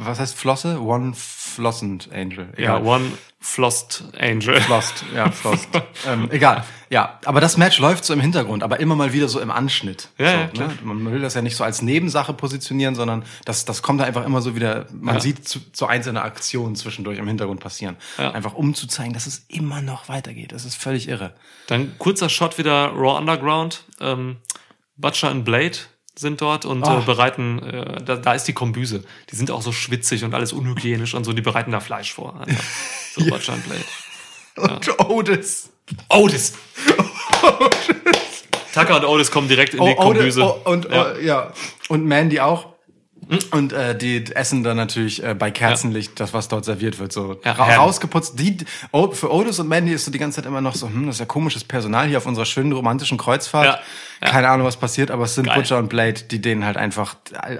Was 0.00 0.20
heißt 0.20 0.34
Flosse? 0.36 0.80
One 0.80 1.12
Flossend 1.14 2.08
Angel. 2.12 2.48
Ja, 2.56 2.78
Egal. 2.78 2.82
One 2.84 3.12
Flossed 3.40 4.04
Angel. 4.18 4.60
Flossed, 4.60 5.04
ja, 5.14 5.30
flossed. 5.32 5.68
ähm, 6.06 6.28
egal. 6.30 6.64
Ja, 6.90 7.18
aber 7.24 7.40
das 7.40 7.56
Match 7.56 7.78
läuft 7.78 8.04
so 8.04 8.12
im 8.12 8.20
Hintergrund, 8.20 8.62
aber 8.62 8.80
immer 8.80 8.96
mal 8.96 9.12
wieder 9.12 9.28
so 9.28 9.40
im 9.40 9.50
Anschnitt. 9.50 10.08
Ja, 10.18 10.30
so, 10.32 10.38
ja, 10.38 10.46
klar. 10.48 10.68
ne? 10.68 10.74
Man 10.82 11.12
will 11.12 11.20
das 11.20 11.34
ja 11.34 11.42
nicht 11.42 11.54
so 11.56 11.62
als 11.64 11.82
Nebensache 11.82 12.32
positionieren, 12.34 12.94
sondern 12.94 13.24
das, 13.44 13.64
das 13.64 13.82
kommt 13.82 14.00
da 14.00 14.04
einfach 14.04 14.24
immer 14.24 14.40
so 14.42 14.56
wieder, 14.56 14.86
man 14.92 15.16
Ja. 15.16 15.20
sieht 15.20 15.48
zu, 15.48 15.60
so 15.72 15.86
einzelne 15.86 16.22
Aktionen 16.22 16.74
zwischendurch 16.76 17.18
im 17.18 17.28
Hintergrund 17.28 17.60
passieren. 17.60 17.96
Ja. 18.18 18.30
Einfach 18.32 18.54
um 18.54 18.74
zu 18.74 18.86
zeigen, 18.86 19.12
dass 19.12 19.26
es 19.26 19.44
immer 19.48 19.82
noch 19.82 20.08
weitergeht. 20.08 20.52
Das 20.52 20.64
ist 20.64 20.76
völlig 20.76 21.08
irre. 21.08 21.32
Dann 21.68 21.92
kurzer 21.98 22.28
Shot 22.28 22.58
wieder 22.58 22.88
Raw 22.88 23.18
Underground. 23.18 23.84
Ähm, 24.00 24.36
Butcher 24.96 25.30
und 25.30 25.44
Blade 25.44 25.78
sind 26.18 26.40
dort 26.40 26.64
und 26.64 26.82
äh, 26.82 26.86
Ah. 26.86 27.00
bereiten, 27.00 27.62
äh, 27.62 28.02
da, 28.02 28.16
da 28.16 28.32
ist 28.34 28.44
die 28.44 28.52
Kombüse. 28.52 29.04
Die 29.30 29.36
sind 29.36 29.50
auch 29.50 29.62
so 29.62 29.72
schwitzig 29.72 30.24
und 30.24 30.34
alles 30.34 30.52
unhygienisch 30.52 31.14
und 31.14 31.24
so, 31.24 31.32
die 31.32 31.42
bereiten 31.42 31.70
da 31.72 31.80
Fleisch 31.80 32.12
vor. 32.12 32.40
Einfach. 32.40 32.64
So 33.14 33.20
und 33.52 33.64
Blade. 33.64 33.84
Und 34.56 35.00
Otis. 35.10 35.70
Otis! 36.08 36.52
Tucker 38.74 38.96
und 38.96 39.04
Otis 39.04 39.30
kommen 39.30 39.48
direkt 39.48 39.74
in 39.74 39.82
die 39.84 39.94
Oh, 39.96 40.06
Otis 40.06 40.36
Kombüse. 40.36 40.42
oh, 40.44 40.70
und 40.70 40.84
ja. 40.90 41.12
oh, 41.14 41.18
ja. 41.20 41.52
Und 41.88 42.04
Mandy 42.04 42.40
auch. 42.40 42.66
Und 43.50 43.74
äh, 43.74 43.96
die 43.96 44.24
essen 44.34 44.62
dann 44.62 44.78
natürlich 44.78 45.22
äh, 45.22 45.34
bei 45.34 45.50
Kerzenlicht 45.50 46.18
das, 46.18 46.32
was 46.32 46.48
dort 46.48 46.64
serviert 46.64 46.98
wird, 46.98 47.12
so 47.12 47.38
Ja, 47.44 47.52
ra 47.52 47.76
rausgeputzt. 47.76 48.38
Die, 48.38 48.56
oh, 48.90 49.10
für 49.10 49.30
Otis 49.30 49.58
und 49.58 49.68
Mandy 49.68 49.92
ist 49.92 50.06
so 50.06 50.10
die 50.10 50.18
ganze 50.18 50.36
Zeit 50.36 50.46
immer 50.46 50.62
noch 50.62 50.74
so, 50.74 50.86
hm, 50.86 51.06
das 51.06 51.16
ist 51.16 51.20
ja 51.20 51.26
komisches 51.26 51.62
Personal 51.62 52.08
hier 52.08 52.16
auf 52.16 52.26
unserer 52.26 52.46
schönen 52.46 52.72
romantischen 52.72 53.18
Kreuzfahrt. 53.18 53.66
Ja, 53.66 53.80
ja. 54.22 54.30
Keine 54.30 54.48
Ahnung, 54.48 54.66
was 54.66 54.78
passiert, 54.78 55.10
aber 55.10 55.24
es 55.24 55.34
sind 55.34 55.44
Geil. 55.44 55.56
Butcher 55.56 55.76
und 55.76 55.88
Blade, 55.88 56.22
die 56.22 56.40
denen 56.40 56.64
halt 56.64 56.78
einfach, 56.78 57.16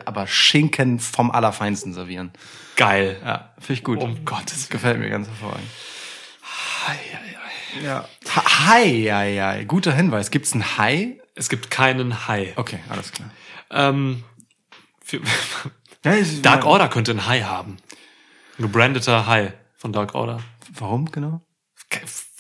aber 0.07 0.27
Schinken 0.27 1.01
vom 1.01 1.31
Allerfeinsten 1.31 1.93
servieren. 1.93 2.33
Geil. 2.77 3.19
Ja, 3.23 3.51
finde 3.59 3.73
ich 3.75 3.85
gut. 3.85 3.99
Um 4.03 4.25
Gottes 4.25 4.57
Willen. 4.57 4.69
Gefällt 4.71 4.99
mir 5.01 5.11
ganz 5.11 5.29
hervorragend. 5.29 5.69
Ei, 6.87 6.93
ei, 6.93 7.83
ei. 7.83 7.85
Ja. 7.85 8.09
Hi, 8.71 9.03
hi, 9.05 9.37
hi. 9.37 9.65
Guter 9.67 9.93
Hinweis. 9.93 10.31
Gibt's 10.31 10.55
ein 10.55 10.79
Hi? 10.79 11.21
Es 11.35 11.51
gibt 11.51 11.71
keinen 11.71 12.27
Hai. 12.27 12.55
Okay, 12.57 12.79
alles 12.89 13.13
klar. 13.13 13.29
Ähm, 13.71 14.25
für, 15.09 15.21
Dark 16.43 16.65
Order 16.65 16.89
könnte 16.89 17.11
ein 17.13 17.27
Hai 17.27 17.43
haben. 17.43 17.77
Ein 18.59 18.63
gebrandeter 18.63 19.27
Hai 19.27 19.55
von 19.77 19.93
Dark 19.93 20.15
Order. 20.15 20.41
Warum 20.75 21.11
genau? 21.11 21.41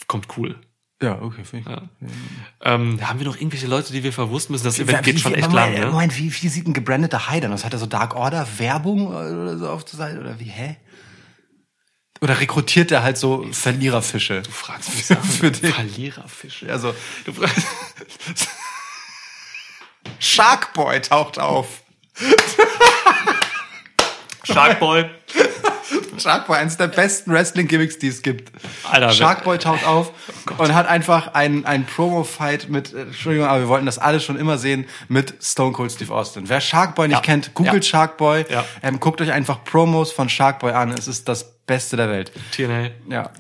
Kommt 0.07 0.29
cool. 0.37 0.61
Ja, 1.03 1.21
okay, 1.23 1.45
finde 1.45 1.71
ich. 1.71 1.77
Ja. 1.77 2.75
Ähm, 2.75 3.07
haben 3.07 3.21
wir 3.21 3.27
noch 3.27 3.37
irgendwelche 3.37 3.67
Leute, 3.69 3.93
die 3.93 4.03
wir 4.03 4.13
verwussten 4.13 4.53
müssen? 4.53 4.65
Das 4.65 4.79
Wie- 4.79 4.83
Event 4.83 5.05
geht 5.05 5.15
wie- 5.17 5.21
schon 5.21 5.33
wie- 5.33 5.37
echt 5.37 5.49
Moment, 5.51 5.75
lang, 5.77 5.85
ne? 5.87 5.91
Moment, 5.93 6.19
wie, 6.19 6.33
wie 6.43 6.49
sieht 6.49 6.67
ein 6.67 6.73
gebrandeter 6.73 7.29
Hai 7.29 7.39
dann 7.41 7.53
aus? 7.53 7.65
Hat 7.65 7.73
er 7.73 7.79
so 7.79 7.87
Dark 7.87 8.17
Order 8.17 8.47
Werbung 8.59 9.07
oder 9.09 9.57
so 9.59 9.69
auf 9.71 9.85
der 9.85 9.97
Seite? 9.97 10.19
Oder 10.21 10.41
wie, 10.41 10.47
hä? 10.51 10.77
Oder 12.21 12.41
rekrutiert 12.41 12.91
er 12.91 13.05
halt 13.05 13.17
so 13.17 13.47
Verliererfische? 13.53 14.43
Du 14.43 14.51
fragst 14.51 14.93
mich 14.95 15.07
Sachen 15.07 15.23
Für 15.23 15.51
den- 15.53 15.73
Verliererfische. 15.73 16.69
Also, 16.73 16.93
du 17.27 17.33
Sharkboy 20.19 21.01
taucht 21.01 21.39
auf. 21.39 21.83
Sharkboy. 24.45 25.05
Sharkboy, 26.19 26.57
eines 26.57 26.77
der 26.77 26.89
besten 26.89 27.33
Wrestling-Gimmicks, 27.33 27.99
die 27.99 28.09
es 28.09 28.23
gibt. 28.23 28.51
Alter, 28.91 29.11
Sharkboy 29.13 29.59
taucht 29.59 29.85
auf 29.87 30.13
Oh 30.59 30.63
und 30.63 30.75
hat 30.75 30.89
einfach 30.89 31.35
einen, 31.35 31.65
einen 31.65 31.87
Promo-Fight 31.87 32.69
mit, 32.69 32.93
äh, 32.93 33.03
Entschuldigung, 33.03 33.47
aber 33.47 33.61
wir 33.61 33.69
wollten 33.69 33.87
das 33.87 33.99
alle 33.99 34.21
schon 34.21 34.37
immer 34.37 34.59
sehen, 34.59 34.87
mit 35.09 35.35
Stone 35.43 35.73
Cold 35.73 35.93
Steve 35.93 36.13
Austin. 36.13 36.49
Wer 36.49 36.61
Sharkboy 36.61 37.09
nicht 37.09 37.19
Ja. 37.19 37.23
kennt, 37.23 37.55
googelt 37.55 37.85
Ja. 37.85 37.91
Sharkboy, 37.91 38.45
Ja. 38.51 38.65
ähm, 38.83 38.99
guckt 39.01 39.21
euch 39.21 39.31
einfach 39.31 39.63
Promos 39.65 40.11
von 40.13 40.29
Sharkboy 40.29 40.73
an. 40.73 40.91
Es 40.91 41.07
ist 41.09 41.29
das 41.29 41.59
Beste 41.67 41.97
der 41.97 42.09
Welt. 42.11 42.33
TNA. 42.53 42.91
Ja. 43.09 43.31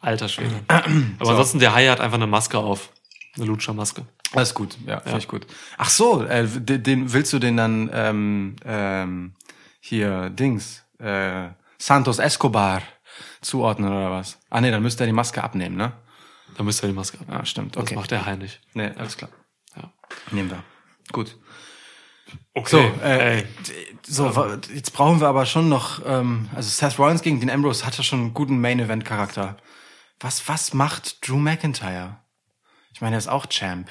Alter 0.00 0.28
Schwede. 0.28 0.54
Aber 0.68 1.30
ansonsten, 1.30 1.58
der 1.58 1.74
Hai 1.74 1.86
hat 1.88 2.00
einfach 2.00 2.16
eine 2.16 2.26
Maske 2.26 2.58
auf. 2.58 2.88
Eine 3.36 3.46
Lucha-Maske. 3.46 4.02
Alles 4.34 4.54
gut, 4.54 4.76
ja, 4.86 5.00
finde 5.00 5.18
ich 5.18 5.28
gut. 5.28 5.46
Ach 5.76 5.90
so, 5.90 6.24
äh, 6.24 6.46
den, 6.46 6.82
den 6.82 7.12
willst 7.12 7.32
du 7.32 7.38
den 7.38 7.56
dann 7.56 7.90
ähm, 7.92 8.56
ähm, 8.64 9.34
hier 9.80 10.30
Dings 10.30 10.84
äh, 10.98 11.48
Santos 11.78 12.18
Escobar 12.18 12.82
zuordnen 13.42 13.90
oder 13.92 14.10
was? 14.10 14.38
Ah 14.48 14.60
nee, 14.60 14.70
dann 14.70 14.82
müsste 14.82 15.02
er 15.04 15.06
die 15.06 15.12
Maske 15.12 15.42
abnehmen, 15.42 15.76
ne? 15.76 15.92
Da 16.56 16.62
müsst 16.62 16.82
ihr 16.82 16.86
die 16.88 16.94
Maske 16.94 17.18
ab. 17.20 17.26
Ah, 17.30 17.44
stimmt. 17.44 17.76
Das 17.76 17.82
Okay. 17.82 17.94
macht 17.96 18.10
der 18.10 18.24
Hai 18.24 18.36
nicht. 18.36 18.60
Nee, 18.74 18.90
alles 18.96 19.16
klar. 19.16 19.30
Ja. 19.76 19.90
Nehmen 20.30 20.50
wir. 20.50 20.62
Gut. 21.12 21.36
Okay. 22.54 22.70
So, 22.70 22.78
äh, 23.04 23.38
ey. 23.40 23.46
so 24.06 24.34
wa- 24.36 24.58
jetzt 24.74 24.92
brauchen 24.92 25.20
wir 25.20 25.28
aber 25.28 25.44
schon 25.46 25.68
noch, 25.68 26.00
ähm, 26.06 26.48
also 26.54 26.68
Seth 26.70 26.98
Rollins 26.98 27.22
gegen 27.22 27.40
Dean 27.40 27.50
Ambrose 27.50 27.84
hatte 27.84 28.02
schon 28.02 28.20
einen 28.20 28.34
guten 28.34 28.60
Main-Event-Charakter. 28.60 29.56
Was, 30.20 30.46
was 30.48 30.72
macht 30.72 31.26
Drew 31.26 31.36
McIntyre? 31.38 32.18
Ich 32.94 33.00
meine, 33.00 33.16
er 33.16 33.18
ist 33.18 33.28
auch 33.28 33.46
Champ. 33.46 33.90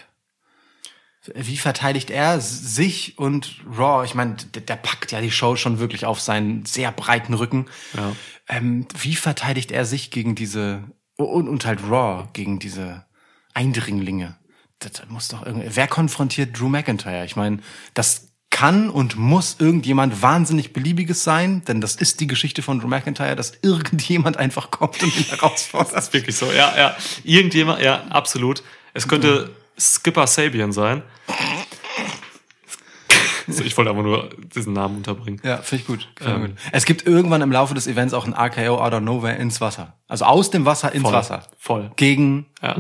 Wie 1.36 1.58
verteidigt 1.58 2.10
er 2.10 2.42
sich 2.42 3.20
und 3.20 3.62
Raw? 3.78 4.04
Ich 4.04 4.16
meine, 4.16 4.38
der, 4.56 4.64
der 4.64 4.76
packt 4.76 5.12
ja 5.12 5.22
die 5.22 5.30
Show 5.30 5.56
schon 5.56 5.80
wirklich 5.80 6.06
auf 6.06 6.20
seinen 6.20 6.66
sehr 6.66 6.92
breiten 6.92 7.36
Rücken. 7.36 7.68
Ja. 7.96 8.16
Ähm, 8.50 8.88
wie 8.98 9.16
verteidigt 9.16 9.72
er 9.72 9.86
sich 9.86 10.10
gegen 10.10 10.34
diese 10.34 10.84
und, 11.18 11.48
und 11.48 11.66
halt 11.66 11.84
Raw 11.84 12.28
gegen 12.34 12.58
diese 12.58 13.06
Eindringlinge? 13.54 14.38
Das 14.80 14.94
muss 15.10 15.28
doch 15.28 15.46
irgendwie. 15.46 15.70
Wer 15.72 15.88
konfrontiert 15.88 16.60
Drew 16.60 16.70
McIntyre? 16.70 17.24
Ich 17.26 17.36
meine, 17.36 17.60
das 17.94 18.30
kann 18.50 18.90
und 18.90 19.16
muss 19.16 19.58
irgendjemand 19.60 20.24
wahnsinnig 20.24 20.74
beliebiges 20.74 21.24
sein, 21.24 21.64
denn 21.66 21.82
das 21.82 21.96
ist 21.96 22.20
die 22.20 22.28
Geschichte 22.28 22.64
von 22.64 22.80
Drew 22.80 22.88
McIntyre, 22.88 23.36
dass 23.36 23.54
irgendjemand 23.62 24.38
einfach 24.38 24.72
kommt 24.72 25.04
und 25.04 25.16
ihn 25.16 25.26
herausfordert. 25.26 25.96
Das 25.96 26.08
ist 26.08 26.14
wirklich 26.14 26.36
so. 26.36 26.52
Ja, 26.52 26.76
ja. 26.76 26.98
Irgendjemand, 27.24 27.82
ja, 27.82 28.06
absolut. 28.08 28.64
Es 28.94 29.08
könnte 29.08 29.56
Skipper 29.80 30.28
Sabian 30.28 30.72
sein. 30.72 31.04
So, 33.48 33.64
ich 33.64 33.76
wollte 33.76 33.90
aber 33.90 34.04
nur 34.04 34.30
diesen 34.56 34.72
Namen 34.74 34.98
unterbringen. 34.98 35.42
Ja, 35.44 35.58
finde 35.58 35.82
ich 35.82 35.88
gut. 35.88 36.08
Ähm. 36.22 36.42
gut. 36.42 36.52
Es 36.72 36.86
gibt 36.86 37.06
irgendwann 37.06 37.42
im 37.42 37.52
Laufe 37.52 37.74
des 37.74 37.86
Events 37.88 38.14
auch 38.14 38.26
ein 38.26 38.34
RKO 38.34 38.78
out 38.80 38.94
of 38.94 39.02
nowhere 39.02 39.36
ins 39.36 39.60
Wasser. 39.60 39.98
Also 40.08 40.26
aus 40.26 40.52
dem 40.52 40.64
Wasser 40.66 40.94
ins 40.94 41.04
Voll. 41.04 41.12
Wasser. 41.14 41.48
Voll. 41.58 41.92
Gegen 41.98 42.46
Ja. 42.62 42.78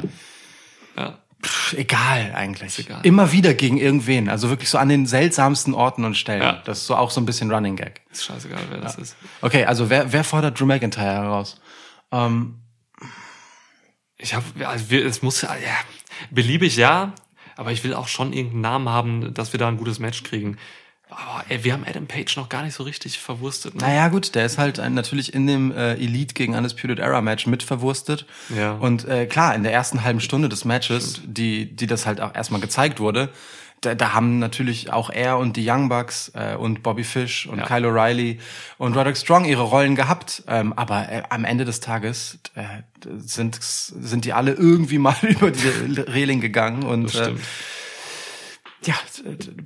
Ja. 0.96 1.18
Pff, 1.44 1.74
egal 1.74 2.32
eigentlich. 2.36 2.78
egal. 2.80 3.00
Immer 3.04 3.32
wieder 3.34 3.54
gegen 3.54 3.78
irgendwen. 3.78 4.30
Also 4.30 4.50
wirklich 4.50 4.70
so 4.70 4.78
an 4.78 4.88
den 4.88 5.08
seltsamsten 5.08 5.74
Orten 5.74 6.06
und 6.06 6.16
Stellen. 6.16 6.44
Ja. 6.44 6.62
Das 6.64 6.78
ist 6.80 6.88
so 6.88 6.96
auch 6.96 7.12
so 7.12 7.20
ein 7.20 7.26
bisschen 7.26 7.52
Running 7.52 7.76
Gag. 7.76 8.02
Ist 8.12 8.24
scheißegal, 8.26 8.62
wer 8.70 8.78
das 8.80 8.96
ist. 8.96 9.18
Okay, 9.42 9.66
also 9.66 9.90
wer, 9.90 10.14
wer 10.14 10.24
fordert 10.24 10.58
Drew 10.60 10.66
McIntyre 10.68 11.06
heraus? 11.16 11.60
Ähm, 12.14 12.60
Ich 14.18 14.36
habe, 14.36 14.46
also 14.68 14.90
wir, 14.90 15.06
es 15.06 15.22
muss 15.24 15.42
ja, 15.42 15.50
ja, 15.56 15.76
beliebig 16.30 16.76
ja, 16.78 17.14
aber 17.58 17.72
ich 17.72 17.84
will 17.84 17.94
auch 17.94 18.08
schon 18.08 18.34
irgendeinen 18.34 18.62
Namen 18.62 18.90
haben, 18.90 19.34
dass 19.34 19.54
wir 19.54 19.60
da 19.60 19.68
ein 19.68 19.78
gutes 19.78 20.00
Match 20.00 20.24
kriegen. 20.24 20.58
Aber 21.12 21.44
ey, 21.50 21.64
wir 21.66 21.74
haben 21.74 21.84
Adam 21.86 22.08
Page 22.08 22.38
noch 22.38 22.48
gar 22.48 22.64
nicht 22.64 22.74
so 22.74 22.84
richtig 22.84 23.20
verwurstet. 23.20 23.76
Ne? 23.76 23.82
naja 23.82 24.08
gut, 24.08 24.34
der 24.34 24.46
ist 24.46 24.58
halt 24.58 24.80
ein, 24.80 24.94
natürlich 24.94 25.34
in 25.34 25.46
dem 25.46 25.72
äh, 25.74 25.96
Elite 25.96 26.34
gegen 26.34 26.56
Undisputed 26.56 27.00
Era 27.00 27.22
Match 27.22 27.48
mit 27.48 27.64
verwurstet. 27.64 28.26
Ja. 28.56 28.74
Und 28.74 29.06
äh, 29.06 29.26
klar, 29.26 29.54
in 29.54 29.64
der 29.64 29.74
ersten 29.74 30.04
halben 30.04 30.22
Stunde 30.22 30.48
des 30.48 30.64
Matches, 30.64 31.22
die, 31.26 31.76
die 31.76 31.86
das 31.86 32.06
halt 32.06 32.22
auch 32.22 32.34
erstmal 32.34 32.62
gezeigt 32.62 33.02
wurde, 33.02 33.30
da, 33.82 33.96
da 33.96 34.14
haben 34.14 34.40
natürlich 34.40 34.92
auch 34.94 35.10
er 35.10 35.38
und 35.38 35.58
die 35.58 35.70
Young 35.70 35.90
Bucks 35.90 36.32
äh, 36.36 36.56
und 36.56 36.84
Bobby 36.84 37.04
Fish 37.04 37.48
und 37.48 37.60
Ja. 37.60 37.66
Kyle 37.66 37.88
O'Reilly 37.88 38.40
und 38.78 38.96
Roderick 38.96 39.18
Strong 39.18 39.46
ihre 39.46 39.64
Rollen 39.64 39.96
gehabt. 39.96 40.44
Ähm, 40.48 40.72
aber 40.74 41.10
äh, 41.10 41.24
am 41.30 41.44
Ende 41.46 41.66
des 41.66 41.80
Tages 41.80 42.40
äh, 42.56 42.64
sind, 43.18 43.58
sind 43.62 44.26
die 44.26 44.34
alle 44.34 44.54
irgendwie 44.54 45.00
mal 45.00 45.16
über 45.22 45.52
die 45.52 45.68
Reling 46.00 46.42
gegangen 46.42 46.84
und 46.84 47.16
äh, 47.16 47.34
ja, 48.86 48.96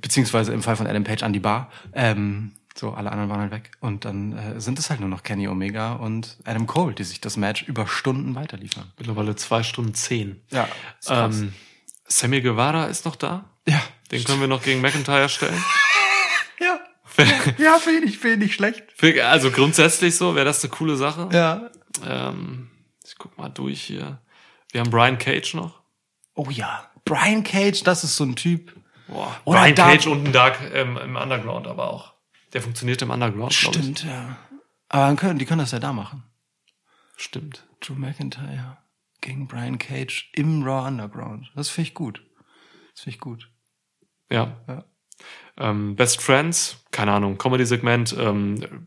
beziehungsweise 0.00 0.52
im 0.52 0.62
Fall 0.62 0.76
von 0.76 0.86
Adam 0.86 1.04
Page 1.04 1.22
an 1.22 1.32
die 1.32 1.40
Bar. 1.40 1.70
Ähm, 1.94 2.52
so, 2.74 2.90
alle 2.92 3.10
anderen 3.10 3.30
waren 3.30 3.40
halt 3.40 3.52
weg. 3.52 3.70
Und 3.80 4.04
dann 4.04 4.36
äh, 4.36 4.60
sind 4.60 4.78
es 4.78 4.90
halt 4.90 5.00
nur 5.00 5.08
noch 5.08 5.22
Kenny 5.22 5.48
Omega 5.48 5.94
und 5.94 6.36
Adam 6.44 6.66
Cole, 6.66 6.94
die 6.94 7.04
sich 7.04 7.20
das 7.22 7.38
Match 7.38 7.62
über 7.62 7.86
Stunden 7.86 8.34
weiterliefern. 8.34 8.92
Mittlerweile 8.98 9.34
zwei 9.36 9.62
Stunden 9.62 9.94
zehn. 9.94 10.42
Ja. 10.50 10.68
Ähm, 11.08 11.54
Sammy 12.06 12.42
Guevara 12.42 12.86
ist 12.86 13.06
noch 13.06 13.16
da. 13.16 13.46
Ja. 13.68 13.80
Den 14.10 14.24
können 14.24 14.40
wir 14.40 14.48
noch 14.48 14.62
gegen 14.62 14.80
McIntyre 14.80 15.28
stellen. 15.28 15.62
Ja. 16.58 16.80
Ja, 17.58 17.78
finde 17.78 18.06
ich, 18.08 18.18
finde 18.18 18.46
ich 18.46 18.54
schlecht. 18.54 18.82
Also 19.22 19.50
grundsätzlich 19.50 20.16
so 20.16 20.34
wäre 20.34 20.46
das 20.46 20.62
eine 20.64 20.70
coole 20.70 20.96
Sache. 20.96 21.28
Ja. 21.32 21.70
Ähm, 22.04 22.70
ich 23.04 23.16
guck 23.18 23.36
mal 23.36 23.50
durch 23.50 23.82
hier. 23.82 24.22
Wir 24.72 24.80
haben 24.80 24.90
Brian 24.90 25.18
Cage 25.18 25.52
noch. 25.54 25.82
Oh 26.34 26.48
ja. 26.50 26.90
Brian 27.04 27.42
Cage, 27.44 27.82
das 27.84 28.04
ist 28.04 28.16
so 28.16 28.24
ein 28.24 28.36
Typ. 28.36 28.74
Boah. 29.08 29.34
Oder 29.44 29.60
Brian 29.60 29.74
Dark- 29.74 29.92
Cage 29.92 30.06
ein 30.08 30.32
Dark 30.32 30.58
ähm, 30.72 30.96
im 30.96 31.16
Underground 31.16 31.66
aber 31.66 31.90
auch. 31.90 32.14
Der 32.54 32.62
funktioniert 32.62 33.02
im 33.02 33.10
Underground, 33.10 33.52
glaube 33.58 33.76
ich. 33.78 33.82
Stimmt, 33.82 34.04
ja. 34.04 34.36
Aber 34.88 35.14
können, 35.16 35.38
die 35.38 35.44
können 35.44 35.60
das 35.60 35.72
ja 35.72 35.78
da 35.78 35.92
machen. 35.92 36.22
Stimmt. 37.16 37.66
Drew 37.80 37.94
McIntyre 37.94 38.78
gegen 39.20 39.46
Brian 39.46 39.78
Cage 39.78 40.30
im 40.34 40.62
Raw 40.62 40.86
Underground. 40.88 41.50
Das 41.54 41.68
finde 41.68 41.88
ich 41.88 41.94
gut. 41.94 42.22
Das 42.94 43.02
finde 43.02 43.14
ich 43.16 43.20
gut. 43.20 43.50
Ja. 44.30 44.56
Ja. 44.68 44.84
Ähm, 45.58 45.96
Best 45.96 46.20
Friends, 46.20 46.84
keine 46.90 47.12
Ahnung, 47.12 47.38
Comedy-Segment 47.38 48.14
ähm, 48.18 48.86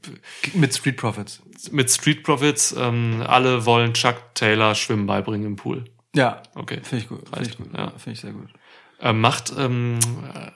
Mit 0.54 0.76
Street 0.76 0.98
Profits. 0.98 1.42
mit 1.72 1.90
Street 1.90 2.24
Profits. 2.24 2.76
Ähm, 2.78 3.24
alle 3.26 3.66
wollen 3.66 3.94
Chuck 3.96 4.18
Taylor 4.36 4.76
Schwimmen 4.76 5.08
beibringen 5.08 5.48
im 5.48 5.56
Pool. 5.56 5.86
Ja. 6.16 6.44
Okay. 6.56 6.80
Finde 6.84 7.04
ich 7.04 7.10
gut. 7.10 7.28
Finde 7.34 7.50
ich 7.50 7.58
gut. 7.58 7.74
Ja. 7.76 7.90
Finde 7.92 8.12
ich 8.12 8.20
sehr 8.22 8.34
gut. 8.34 8.50
Ähm, 9.02 9.20
macht 9.22 9.54
ähm, 9.58 9.98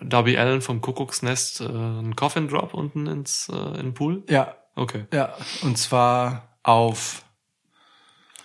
Darby 0.01 0.37
Allen 0.37 0.61
vom 0.61 0.81
Kuckucksnest 0.81 1.61
äh, 1.61 1.65
einen 1.65 2.15
Coffin 2.15 2.47
Drop 2.47 2.73
unten 2.75 3.07
ins 3.07 3.49
äh, 3.49 3.55
in 3.55 3.73
den 3.87 3.93
Pool? 3.93 4.23
Ja. 4.29 4.55
Okay. 4.75 5.05
Ja. 5.13 5.33
Und 5.63 5.77
zwar 5.77 6.57
auf 6.61 7.23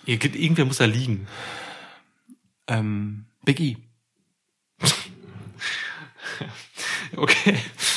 Ir- 0.05 0.23
Irgendwer 0.35 0.65
muss 0.65 0.77
da 0.77 0.85
liegen. 0.85 1.27
ähm, 2.67 3.25
Big 3.43 3.59
E. 3.59 3.77
Okay. 7.15 7.55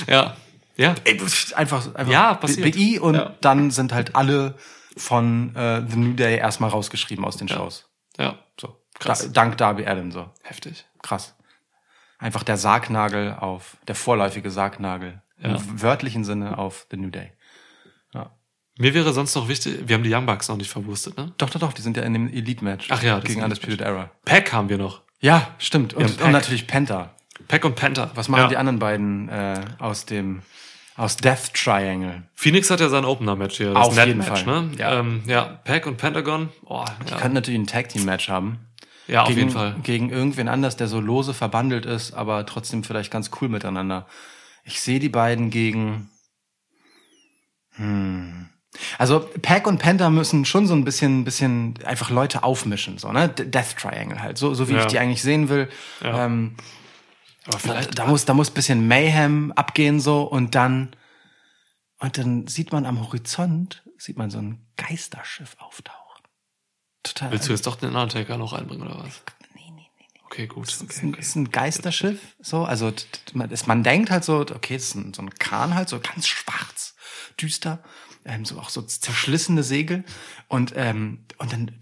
Ja. 0.09 0.37
Ja. 0.77 0.95
Ey, 1.05 1.21
einfach, 1.55 1.95
einfach 1.95 2.13
Ja, 2.13 2.35
passiert. 2.35 2.65
Big 2.65 2.77
E 2.77 2.99
und 2.99 3.15
Ja. 3.15 3.35
dann 3.41 3.71
sind 3.71 3.93
halt 3.93 4.17
alle 4.17 4.57
von 4.97 5.55
äh, 5.55 5.83
The 5.89 5.97
New 5.97 6.15
Day 6.15 6.37
erstmal 6.39 6.71
rausgeschrieben 6.71 7.25
aus 7.25 7.37
den 7.37 7.49
Shows. 7.49 7.89
Ja. 8.19 8.39
So. 8.61 8.77
Krass. 8.99 9.23
Da, 9.23 9.29
dank 9.29 9.59
Darby 9.59 9.87
Allen 9.87 10.11
so. 10.13 10.31
Heftig. 10.43 10.87
Krass. 11.03 11.35
Einfach 12.19 12.43
der 12.43 12.57
Sargnagel 12.57 13.35
auf, 13.35 13.77
der 13.89 13.95
vorläufige 13.95 14.51
Sargnagel. 14.51 15.23
Ja. 15.39 15.57
Im 15.57 15.83
wörtlichen 15.83 16.25
Sinne 16.25 16.57
auf 16.57 16.87
The 16.91 16.97
New 16.97 17.11
Day. 17.11 17.33
Ja. 18.15 18.31
Mir 18.79 18.95
wäre 18.95 19.13
sonst 19.13 19.35
noch 19.35 19.49
wichtig, 19.49 19.89
wir 19.89 19.95
haben 19.97 20.05
die 20.05 20.15
Young 20.15 20.25
Bucks 20.27 20.49
noch 20.49 20.57
nicht 20.57 20.71
verwurstet, 20.71 21.17
ne? 21.17 21.33
Doch, 21.37 21.51
doch, 21.51 21.61
doch, 21.61 21.73
die 21.73 21.83
sind 21.83 21.97
ja 21.97 22.05
in 22.05 22.13
dem 22.13 22.29
Elite-Match. 22.33 22.89
Ach 22.91 23.03
ja, 23.03 23.19
Gegen 23.19 23.43
Undisputed 23.43 23.81
Era. 23.81 24.11
Pack 24.25 24.53
haben 24.53 24.69
wir 24.69 24.79
noch. 24.79 25.03
Ja, 25.21 25.55
stimmt. 25.59 25.95
Und, 25.95 26.21
und 26.21 26.31
natürlich 26.33 26.67
Penta. 26.67 27.15
Pack 27.53 27.67
und 27.67 27.75
Panther. 27.75 28.11
Was 28.15 28.31
machen 28.31 28.45
ja. 28.45 28.49
die 28.49 28.57
anderen 28.57 28.79
beiden 28.79 29.29
äh, 29.29 29.61
aus 29.79 30.07
dem 30.07 30.41
aus 30.97 31.19
Death 31.19 31.53
Triangle? 31.53 32.23
Phoenix 32.35 32.71
hat 32.71 32.81
ja 32.81 32.89
sein 32.89 33.05
Opener-Match 33.05 33.59
hier. 33.59 33.75
Das 33.75 33.89
Auf 33.89 33.95
Net 33.95 34.07
jeden 34.07 34.21
Match, 34.21 34.45
Fall. 34.45 34.63
ne? 34.63 34.71
Ja. 34.79 34.99
Ähm, 35.01 35.23
ja, 35.27 35.61
Pack 35.63 35.87
und 35.87 35.99
Pentagon. 35.99 36.49
Oh, 36.65 36.83
Die 37.07 37.11
ja. 37.11 37.19
könnten 37.19 37.35
natürlich 37.35 37.61
ein 37.61 37.67
Tag-Team-Match 37.67 38.31
haben. 38.31 38.61
ja, 39.07 39.21
auf 39.21 39.29
gegen, 39.29 39.41
jeden 39.41 39.51
Fall. 39.51 39.77
Gegen 39.83 40.09
irgendwen 40.09 40.49
anders, 40.49 40.77
der 40.79 40.89
so 40.89 40.99
lose 40.99 41.35
verbandelt 41.35 41.85
ist, 41.85 42.15
aber 42.15 42.47
trotzdem 42.47 42.85
vielleicht 42.85 43.11
ganz 43.11 43.31
cool 43.43 43.51
miteinander. 43.51 44.07
Ich 44.65 44.81
sehe 44.81 44.99
die 44.99 45.11
beiden 45.11 45.51
gegen. 45.51 46.09
Hm. 47.73 48.49
Also 48.97 49.29
Pack 49.43 49.67
und 49.67 49.77
Penta 49.77 50.09
müssen 50.09 50.47
schon 50.47 50.67
so 50.67 50.73
ein 50.73 50.85
bisschen, 50.85 51.25
bisschen 51.25 51.75
einfach 51.85 52.09
Leute 52.09 52.45
aufmischen, 52.45 52.97
so 52.97 53.13
ne 53.13 53.29
Death 53.29 53.77
Triangle 53.79 54.23
halt, 54.23 54.39
so 54.39 54.55
so 54.55 54.71
wie 54.71 54.73
Ja. 54.73 54.81
ich 54.81 54.87
die 54.87 54.99
eigentlich 54.99 55.21
sehen 55.21 55.51
will. 55.51 55.69
Ja. 56.03 56.25
Ähm, 56.25 56.57
Aber 57.45 57.53
da, 57.53 57.59
vielleicht, 57.59 57.99
da 57.99 58.07
muss 58.07 58.25
da 58.25 58.35
muss 58.35 58.51
bisschen 58.51 58.87
Mayhem 58.87 59.53
abgehen 59.53 60.01
so 60.01 60.23
und 60.23 60.55
dann 60.55 60.95
und 61.99 62.19
dann 62.19 62.47
sieht 62.47 62.73
man 62.73 62.87
am 62.87 63.01
Horizont 63.01 63.83
sieht 63.97 64.17
man 64.17 64.31
so 64.31 64.39
ein 64.39 64.67
Geisterschiff 64.77 65.57
auftauchen. 65.59 66.03
Total. 67.03 67.33
willst 67.33 67.49
du 67.49 67.53
jetzt 67.53 67.67
doch 67.67 67.77
den 67.77 67.91
Undertaker 67.91 68.37
noch 68.37 68.53
einbringen 68.53 68.83
oder 68.83 68.99
was? 68.99 69.23
nee, 69.55 69.71
nee, 69.75 69.89
nee. 69.99 70.07
Okay, 70.25 70.47
gut. 70.47 70.69
Das 70.69 70.75
ist 70.75 70.83
Okay, 70.83 71.01
ein, 71.03 71.09
okay. 71.11 71.21
ist 71.21 71.37
ein 71.37 71.51
Geisterschiff, 71.51 72.21
so, 72.41 72.65
also 72.65 72.93
man, 73.33 73.51
ist, 73.51 73.67
man 73.67 73.83
denkt 73.83 74.11
halt 74.11 74.25
so, 74.25 74.41
okay, 74.41 74.75
das 74.75 74.85
ist 74.85 74.95
ein, 74.95 75.15
so 75.15 75.23
ein 75.23 75.31
Kahn 75.31 75.75
halt, 75.75 75.89
so 75.89 75.99
ganz 76.01 76.29
schwarz, 76.29 76.95
düster, 77.41 77.83
ähm, 78.25 78.45
so 78.45 78.59
auch 78.61 78.69
so 78.69 78.83
zerschlissene 78.83 79.63
Segel 79.65 80.05
und 80.49 80.73
ähm, 80.77 81.25
und 81.39 81.53
dann, 81.53 81.73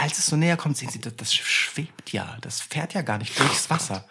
als 0.00 0.18
es 0.18 0.26
so 0.26 0.36
näher 0.36 0.56
kommt, 0.56 0.76
sehen 0.76 0.88
sie, 0.90 1.00
das, 1.00 1.34
schwebt 1.34 2.12
ja, 2.12 2.36
das 2.40 2.60
fährt 2.60 2.94
ja 2.94 3.02
gar 3.02 3.18
nicht 3.18 3.38
durchs 3.38 3.70
Wasser 3.70 4.04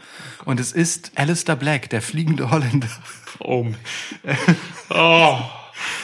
und 0.46 0.60
es 0.60 0.72
ist 0.72 1.12
Alistair 1.16 1.56
Black, 1.56 1.90
der 1.90 2.02
fliegende 2.02 2.50
Holländer. 2.52 2.90
Oh. 3.40 3.68
oh. 4.90 5.38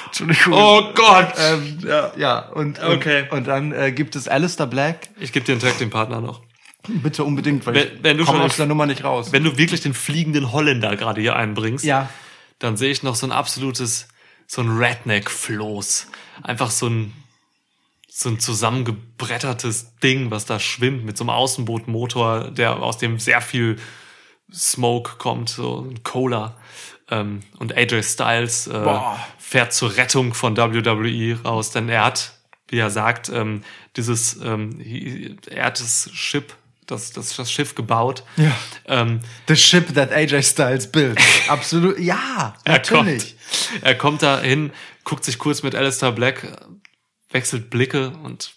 Entschuldigung. 0.07 0.53
Oh 0.53 0.91
Gott. 0.95 1.33
Ähm, 1.37 1.79
ja, 1.85 2.11
ja, 2.17 2.39
und, 2.49 2.79
Okay. 2.81 3.23
und, 3.29 3.37
und 3.39 3.47
dann 3.47 3.71
äh, 3.71 3.91
gibt 3.91 4.15
es 4.15 4.27
Alistair 4.27 4.65
Black. 4.67 5.09
Ich 5.19 5.31
gebe 5.31 5.45
dir 5.45 5.53
einen 5.53 5.61
Tag 5.61 5.77
den 5.77 5.89
Partner 5.89 6.21
noch. 6.21 6.41
Bitte 6.87 7.23
unbedingt, 7.23 7.65
weil 7.65 7.75
Wenn- 7.75 7.87
ich 7.97 8.03
wenn 8.03 8.17
du 8.17 8.25
komme 8.25 8.41
aus 8.43 8.55
der 8.55 8.65
Nummer 8.65 8.85
nicht 8.85 9.03
raus. 9.03 9.31
Wenn 9.31 9.43
du 9.43 9.57
wirklich 9.57 9.81
den 9.81 9.93
fliegenden 9.93 10.51
Holländer 10.51 10.95
gerade 10.95 11.21
hier 11.21 11.35
einbringst, 11.35 11.85
ja, 11.85 12.09
dann 12.57 12.77
sehe 12.77 12.89
ich 12.89 13.03
noch 13.03 13.15
so 13.15 13.27
ein 13.27 13.31
absolutes, 13.31 14.07
so 14.47 14.61
ein 14.61 14.69
Redneck-Floß. 14.77 16.07
Einfach 16.41 16.71
so 16.71 16.87
ein, 16.87 17.13
so 18.21 18.27
ein 18.27 18.39
zusammengebrettertes 18.39 19.95
Ding, 20.03 20.29
was 20.29 20.45
da 20.45 20.59
schwimmt 20.59 21.05
mit 21.05 21.17
so 21.17 21.23
einem 21.23 21.29
Außenbootmotor, 21.29 22.51
der 22.51 22.83
aus 22.83 22.97
dem 22.97 23.17
sehr 23.17 23.39
viel 23.39 23.77
Smoke 24.53 25.13
kommt, 25.17 25.47
so 25.47 25.87
ein 25.89 26.03
Cola. 26.03 26.57
Ähm, 27.09 27.39
und 27.59 27.77
AJ 27.77 28.03
Styles 28.03 28.67
äh, 28.67 28.71
Boah. 28.71 29.17
fährt 29.37 29.71
zur 29.71 29.95
Rettung 29.95 30.33
von 30.33 30.57
WWE 30.57 31.41
raus, 31.43 31.71
denn 31.71 31.87
er 31.87 32.03
hat, 32.03 32.33
wie 32.67 32.79
er 32.79 32.89
sagt, 32.89 33.29
ähm, 33.29 33.63
dieses, 33.95 34.35
ähm, 34.43 34.81
er 35.49 35.65
hat 35.67 35.79
das 35.79 36.09
Schiff, 36.11 36.57
das, 36.87 37.13
das, 37.13 37.37
das 37.37 37.49
Schiff 37.49 37.73
gebaut. 37.73 38.23
Ja. 38.35 38.51
Ähm, 38.87 39.21
The 39.47 39.55
ship 39.55 39.93
that 39.93 40.11
AJ 40.11 40.43
Styles 40.43 40.91
built. 40.91 41.17
Absolut. 41.47 41.97
Ja, 41.97 42.53
er 42.65 42.73
natürlich. 42.73 43.37
kommt, 43.37 43.83
er 43.83 43.95
kommt 43.95 44.23
da 44.23 44.41
hin, 44.41 44.73
guckt 45.05 45.23
sich 45.23 45.39
kurz 45.39 45.63
mit 45.63 45.73
Alistair 45.73 46.11
Black, 46.11 46.45
wechselt 47.31 47.69
Blicke 47.69 48.09
und 48.23 48.53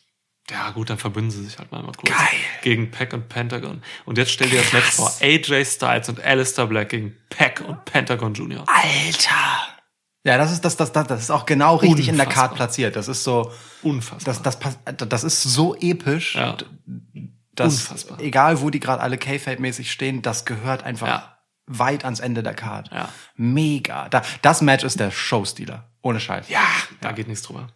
ja 0.51 0.71
gut, 0.71 0.91
dann 0.91 0.99
verbünden 0.99 1.31
sie 1.31 1.45
sich 1.45 1.59
halt 1.59 1.71
mal 1.71 1.83
kurz 1.83 2.03
Geil. 2.11 2.29
gegen 2.63 2.91
Pack 2.91 3.13
und 3.13 3.29
Pentagon. 3.29 3.81
Und 4.05 4.19
jetzt 4.19 4.33
stell 4.33 4.51
dir 4.51 4.61
das 4.61 4.73
Match 4.73 4.91
vor, 4.91 5.11
AJ 5.21 5.65
Styles 5.65 6.09
und 6.09 6.21
Alistair 6.21 6.67
Black 6.67 6.89
gegen 6.91 7.17
Pack 7.31 7.63
und 7.67 7.85
Pentagon 7.85 8.35
Jr. 8.35 8.65
Alter. 8.69 9.69
Ja, 10.25 10.39
das 10.39 10.53
ist 10.53 10.65
das, 10.65 10.77
das, 10.77 10.93
das, 10.93 11.07
das 11.07 11.21
ist 11.23 11.31
auch 11.31 11.47
genau 11.47 11.77
richtig 11.77 12.09
in 12.09 12.17
der 12.17 12.27
Unfassbar. 12.27 12.49
Card 12.49 12.57
platziert. 12.57 12.97
Das 12.97 13.09
ist 13.09 13.23
so, 13.25 13.53
Unfassbar. 13.83 14.35
das, 14.43 14.59
das, 14.59 15.09
das 15.09 15.25
ist 15.25 15.43
so 15.43 15.75
episch, 15.77 16.35
Ja. 16.35 16.57
dass 17.55 17.75
Unfassbar. 17.83 18.21
egal 18.21 18.61
wo 18.61 18.71
die 18.71 18.81
gerade 18.81 19.01
alle 19.01 19.19
K-Fape-mäßig 19.19 19.91
stehen, 19.93 20.23
das 20.23 20.45
gehört 20.45 20.83
einfach 20.83 21.07
Ja. 21.07 21.39
weit 21.67 22.05
ans 22.05 22.21
Ende 22.21 22.43
der 22.43 22.55
Card. 22.55 22.91
Ja. 22.93 23.09
Mega. 23.37 24.09
Da, 24.09 24.23
das 24.43 24.61
Match 24.61 24.85
ist 24.85 24.99
der 25.01 25.11
Showstealer. 25.13 25.89
Ohne 26.03 26.21
Scheiß. 26.21 26.49
Ja, 26.49 26.61
da 27.01 27.13
geht 27.13 27.29
nichts 27.29 27.43
drüber. 27.45 27.69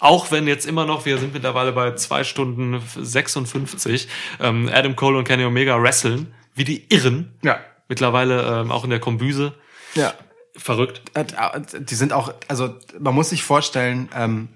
Auch 0.00 0.30
wenn 0.30 0.46
jetzt 0.46 0.66
immer 0.66 0.86
noch, 0.86 1.06
wir 1.06 1.18
sind 1.18 1.32
mittlerweile 1.34 1.72
bei 1.72 1.94
zwei 1.94 2.22
Stunden 2.24 2.80
56, 2.96 4.08
ähm, 4.40 4.70
Adam 4.72 4.94
Cole 4.94 5.18
und 5.18 5.24
Kenny 5.24 5.44
Omega 5.44 5.80
wresteln, 5.82 6.34
wie 6.54 6.64
die 6.64 6.86
Irren. 6.92 7.36
Ja. 7.42 7.60
Mittlerweile 7.88 8.60
ähm, 8.60 8.70
auch 8.70 8.84
in 8.84 8.90
der 8.90 9.00
Kombüse. 9.00 9.54
Ja. 9.94 10.14
Verrückt. 10.56 11.02
Äh, 11.14 11.24
Die 11.80 11.94
sind 11.94 12.12
auch, 12.12 12.32
also 12.48 12.74
man 12.98 13.14
muss 13.14 13.30
sich 13.30 13.42
vorstellen, 13.42 14.08
ähm, 14.14 14.48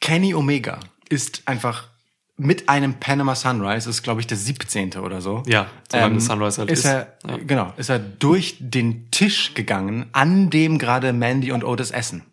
Kenny 0.00 0.34
Omega 0.34 0.80
ist 1.08 1.42
einfach 1.46 1.88
mit 2.36 2.68
einem 2.68 2.94
Panama 2.94 3.36
Sunrise, 3.36 3.88
ist 3.88 4.02
glaube 4.02 4.20
ich 4.20 4.26
der 4.26 4.36
17. 4.36 4.96
oder 4.98 5.20
so. 5.20 5.42
Ja, 5.46 5.68
das 5.88 6.26
Sunrise 6.26 6.58
halt 6.58 6.70
ist. 6.70 6.80
ist. 6.80 6.84
Er, 6.86 7.16
Ja. 7.28 7.36
Genau, 7.38 7.72
ist 7.76 7.90
er 7.90 8.00
durch 8.00 8.56
den 8.58 9.10
Tisch 9.12 9.54
gegangen, 9.54 10.06
an 10.12 10.50
dem 10.50 10.78
gerade 10.78 11.12
Mandy 11.12 11.52
und 11.52 11.62
Otis 11.64 11.90
essen. 11.90 12.24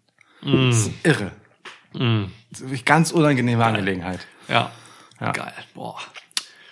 Mm. 0.42 0.70
Das 0.70 0.78
ist 0.78 0.92
irre. 1.04 1.32
Wirklich 1.94 2.86
ganz 2.86 3.12
unangenehme 3.12 3.64
Angelegenheit. 3.66 4.26
Ja. 4.48 4.72
Ja. 5.20 5.32
Geil. 5.32 5.54
Boah. 5.74 6.00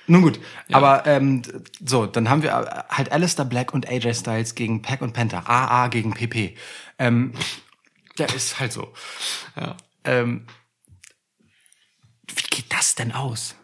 Nun 0.07 0.23
gut, 0.23 0.39
aber 0.71 1.05
ähm, 1.05 1.43
so, 1.85 2.07
dann 2.07 2.29
haben 2.29 2.41
wir 2.41 2.51
halt 2.89 3.11
Alistair 3.11 3.45
Black 3.45 3.75
und 3.75 3.87
AJ 3.87 4.15
Styles 4.15 4.55
gegen 4.55 4.81
Pack 4.81 5.03
und 5.03 5.13
Penta, 5.13 5.43
AA 5.45 5.87
gegen 5.89 6.15
PP. 6.15 6.57
Ähm, 6.97 7.33
der 8.17 8.33
ist 8.33 8.59
halt 8.59 8.73
so. 8.73 8.91
Ja. 9.55 9.77
Ähm, 10.03 10.47
wie 12.27 12.41
geht 12.49 12.73
das 12.73 12.95
denn 12.95 13.11
aus? 13.11 13.55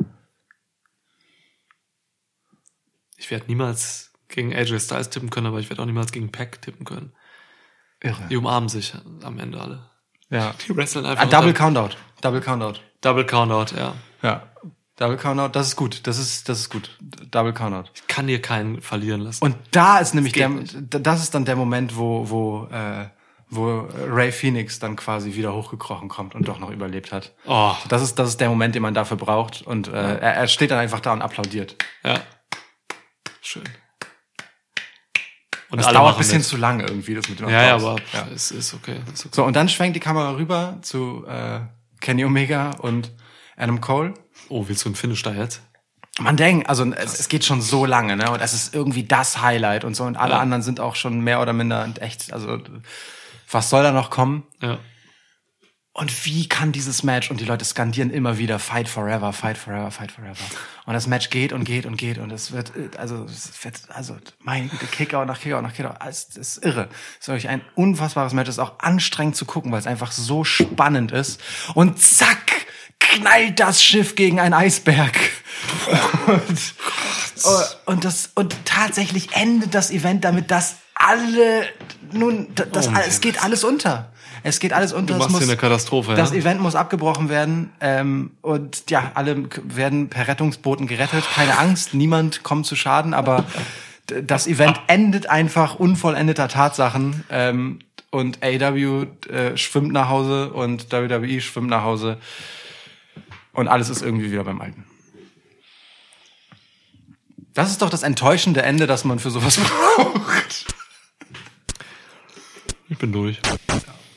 Ich 3.18 3.32
werde 3.32 3.48
niemals 3.48 4.12
gegen 4.28 4.54
AJ 4.54 4.82
Styles 4.82 5.10
tippen 5.10 5.32
können, 5.32 5.48
aber 5.48 5.60
ich 5.60 5.70
werde 5.70 5.82
auch 5.82 5.88
niemals 5.88 6.12
gegen 6.12 6.32
Pack 6.32 6.62
tippen 6.62 6.86
können. 6.86 7.16
Irre. 8.02 8.28
Die 8.30 8.38
umarmen 8.38 8.70
sich 8.70 8.94
am 9.24 9.40
Ende 9.40 9.60
alle. 9.60 9.90
Ja. 10.36 10.54
Die 10.68 10.76
wresteln 10.76 11.06
einfach. 11.06 11.24
Ah, 11.24 11.28
Double 11.28 11.54
Countout. 11.54 11.96
Double 12.22 12.42
Countout. 12.42 12.80
Double 13.02 13.26
Countout, 13.26 13.76
ja. 13.76 13.94
Ja. 14.22 14.44
Double 14.98 15.18
Countout, 15.18 15.50
das 15.50 15.68
ist 15.68 15.76
gut. 15.76 16.08
Das 16.08 16.18
ist, 16.18 16.48
das 16.48 16.60
ist 16.60 16.70
gut. 16.70 16.98
Double 17.32 17.54
Countout. 17.54 17.90
Kann 18.08 18.28
dir 18.28 18.42
keinen 18.42 18.82
verlieren 18.82 19.22
lassen. 19.22 19.44
Und 19.44 19.56
da 19.72 20.00
ist 20.00 20.14
nämlich 20.16 20.34
geht 20.34 20.48
der, 20.74 21.00
das 21.02 21.22
ist 21.22 21.34
dann 21.36 21.44
der 21.46 21.56
Moment, 21.56 21.98
wo, 21.98 22.30
wo, 22.30 22.68
äh, 22.72 23.10
wo 23.50 23.88
Ray 24.08 24.32
Phoenix 24.32 24.80
dann 24.80 24.96
quasi 24.96 25.36
wieder 25.36 25.54
hochgekrochen 25.54 26.08
kommt 26.08 26.34
und 26.34 26.48
doch 26.48 26.60
noch 26.60 26.72
überlebt 26.72 27.12
hat. 27.12 27.34
oh, 27.46 27.74
Das 27.90 28.02
ist, 28.02 28.18
das 28.18 28.30
ist 28.30 28.40
der 28.40 28.50
Moment, 28.50 28.74
den 28.76 28.82
man 28.82 28.94
dafür 28.94 29.18
braucht. 29.18 29.62
Und 29.64 29.88
äh, 29.90 29.92
er, 29.92 30.36
er 30.36 30.48
steht 30.48 30.72
dann 30.72 30.80
einfach 30.80 31.02
da 31.02 31.12
und 31.14 31.22
applaudiert. 31.22 31.76
ja. 32.04 32.20
Schön. 33.42 33.64
Und 35.76 35.84
Das 35.86 35.94
dauert 35.94 36.16
ein 36.16 36.18
bisschen 36.20 36.38
mit. 36.38 36.48
zu 36.48 36.58
lange 36.58 36.84
irgendwie, 36.84 37.14
das 37.16 37.28
mit 37.28 37.40
dem 37.40 37.50
Ja, 37.50 37.64
ja, 37.64 37.76
Applaus. 37.76 38.02
aber 38.14 38.32
es 38.34 38.52
ist 38.52 38.74
okay. 38.74 39.00
Ist 39.14 39.26
okay. 39.26 39.36
So, 39.36 39.44
und 39.44 39.56
dann 39.56 39.68
schwenkt 39.70 39.96
die 39.96 40.00
Kamera 40.00 40.36
rüber 40.36 40.78
zu 40.82 41.26
äh, 41.28 41.60
Kenny 42.02 42.24
Omega 42.26 42.72
und 42.80 43.12
Adam 43.58 43.82
Cole. 43.82 44.14
Oh, 44.50 44.66
willst 44.68 44.86
du 44.86 44.90
einen 44.90 44.96
Finish 44.96 45.22
da 45.24 45.34
jetzt? 45.34 45.62
Man 46.20 46.38
denkt, 46.38 46.70
also 46.70 46.86
es, 46.94 47.20
es 47.20 47.28
geht 47.28 47.44
schon 47.44 47.62
so 47.62 47.86
lange, 47.86 48.16
ne? 48.16 48.32
Und 48.32 48.40
es 48.40 48.54
ist 48.54 48.74
irgendwie 48.74 49.04
das 49.04 49.42
Highlight 49.42 49.84
und 49.84 49.96
so. 49.96 50.06
Und 50.06 50.16
alle 50.16 50.34
Ja. 50.34 50.40
anderen 50.40 50.62
sind 50.64 50.80
auch 50.80 50.96
schon 50.96 51.20
mehr 51.20 51.42
oder 51.42 51.52
minder 51.52 51.88
echt, 52.00 52.32
also 52.32 52.58
was 53.52 53.70
soll 53.70 53.84
da 53.84 53.92
noch 53.92 54.10
kommen? 54.10 54.44
Ja. 54.62 54.78
Und 55.98 56.26
wie 56.26 56.50
kann 56.50 56.74
dieses 56.74 57.04
Match, 57.04 57.32
und 57.32 57.40
die 57.40 57.46
Leute 57.46 57.64
skandieren 57.64 58.10
immer 58.10 58.38
wieder, 58.38 58.60
Fight 58.60 58.90
Forever, 58.90 59.32
Fight 59.32 59.58
Forever, 59.58 59.90
Fight 59.92 60.12
Forever. 60.12 60.44
Und 60.86 60.94
das 60.94 61.08
Match 61.08 61.30
geht 61.30 61.54
und 61.54 61.64
geht 61.64 61.86
und 61.86 61.96
geht 61.96 62.18
und 62.18 62.34
es 62.34 62.52
wird, 62.52 62.74
also, 62.98 63.24
es 63.24 63.64
wird, 63.64 63.80
also, 63.88 64.18
meine 64.40 64.68
Güte, 64.68 64.88
Kickout 64.88 65.26
nach 65.26 65.40
Kickout 65.40 65.62
nach 65.62 65.74
Kickout, 65.74 65.96
es 66.06 66.28
das 66.28 66.36
ist 66.36 66.66
irre. 66.66 66.90
Es 67.14 67.22
ist 67.22 67.28
wirklich 67.30 67.48
ein 67.48 67.62
unfassbares 67.76 68.34
Match, 68.34 68.50
es 68.50 68.56
ist 68.56 68.60
auch 68.60 68.80
anstrengend 68.80 69.38
zu 69.38 69.46
gucken, 69.46 69.72
weil 69.72 69.80
es 69.80 69.88
einfach 69.88 70.12
so 70.12 70.44
spannend 70.44 71.14
ist. 71.14 71.40
Und 71.76 71.98
zack, 71.98 72.52
knallt 73.00 73.62
das 73.62 73.82
Schiff 73.82 74.16
gegen 74.16 74.42
einen 74.42 74.54
Eisberg. 74.54 75.18
Und, 76.28 76.74
und 77.86 78.04
das, 78.04 78.32
und 78.36 78.54
tatsächlich 78.66 79.34
endet 79.34 79.74
das 79.74 79.92
Event 79.92 80.26
damit, 80.26 80.52
dass 80.52 80.76
alle, 80.94 81.70
nun, 82.12 82.54
das, 82.54 82.90
Oh, 82.90 82.94
es 83.08 83.22
geht 83.22 83.42
alles 83.42 83.64
unter. 83.64 84.12
Es 84.48 84.60
geht 84.60 84.74
alles 84.74 84.94
unter. 84.94 85.14
Du 85.14 85.20
machst 85.20 85.32
muss, 85.32 85.40
hier 85.40 85.50
eine 85.50 85.58
Katastrophe, 85.58 86.14
das 86.14 86.30
ja? 86.30 86.38
Event 86.38 86.62
muss 86.62 86.76
abgebrochen 86.76 87.30
werden 87.30 87.72
ähm, 87.82 88.30
und 88.44 88.92
ja, 88.92 89.12
alle 89.16 89.50
werden 89.64 90.10
per 90.10 90.28
Rettungsbooten 90.28 90.86
gerettet. 90.86 91.24
Keine 91.34 91.58
Angst, 91.58 91.96
niemand 91.96 92.44
kommt 92.44 92.68
zu 92.68 92.76
Schaden, 92.76 93.16
aber 93.16 93.46
das 94.06 94.46
Event 94.46 94.80
endet 94.86 95.28
einfach 95.32 95.80
unvollendeter 95.80 96.48
Tatsachen 96.48 97.24
ähm, 97.32 97.80
und 98.12 98.44
AW 98.44 99.08
äh, 99.30 99.58
schwimmt 99.58 99.92
nach 99.92 100.10
Hause 100.10 100.54
und 100.54 100.92
WWE 100.92 101.42
schwimmt 101.42 101.72
nach 101.72 101.82
Hause 101.82 102.20
und 103.52 103.68
alles 103.68 103.90
ist 103.90 104.04
irgendwie 104.04 104.32
wieder 104.32 104.44
beim 104.44 104.62
Alten. 104.62 104.86
Das 107.56 107.72
ist 107.72 107.82
doch 107.82 107.90
das 107.90 108.04
enttäuschende 108.04 108.62
Ende, 108.62 108.86
das 108.86 109.06
man 109.06 109.18
für 109.18 109.32
sowas 109.32 109.58
braucht. 109.98 110.66
Ich 112.90 112.98
bin 113.00 113.12
durch. 113.12 113.42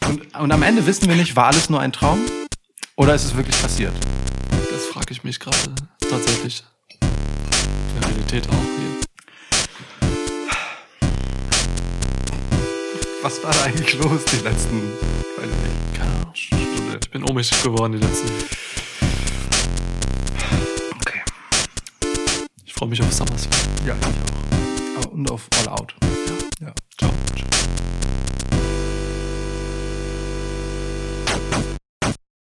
Und, 0.09 0.35
und 0.35 0.53
am 0.53 0.63
Ende 0.63 0.87
wissen 0.87 1.07
wir 1.07 1.17
nicht, 1.17 1.37
war 1.37 1.49
alles 1.49 1.69
nur 1.69 1.81
ein 1.81 1.93
Traum 1.93 2.19
oder 2.97 3.15
ist 3.15 3.25
es 3.25 3.37
wirklich 3.37 3.61
passiert? 3.61 3.93
Das 4.71 4.87
frage 4.87 5.13
ich 5.13 5.23
mich 5.23 5.39
gerade 5.39 5.75
tatsächlich. 6.09 6.65
Die 7.03 8.07
Realität 8.07 8.49
auch 8.49 8.53
hier. 8.53 8.89
Was 13.23 13.43
war 13.43 13.53
da 13.53 13.65
eigentlich 13.65 13.99
los 13.99 14.25
die 14.33 14.37
letzten, 14.37 14.81
weiß 15.37 15.47
ich 15.47 15.99
Keine 15.99 16.11
Ahnung. 16.11 16.35
Stunde? 16.35 17.01
Ich 17.03 17.11
bin 17.11 17.23
ohnmächtig 17.25 17.63
geworden 17.63 17.93
die 17.93 17.99
letzten. 17.99 18.29
Okay. 20.97 21.21
Ich 22.65 22.73
freue 22.73 22.89
mich 22.89 23.03
auf 23.03 23.13
SummerSlam. 23.13 23.53
Ja, 23.87 23.95
ich 23.95 25.05
auch. 25.05 25.13
Und 25.13 25.31
auf 25.31 25.49
All 25.61 25.69
Out. 25.69 25.95
Ja. 26.61 26.69
ja. 26.69 27.11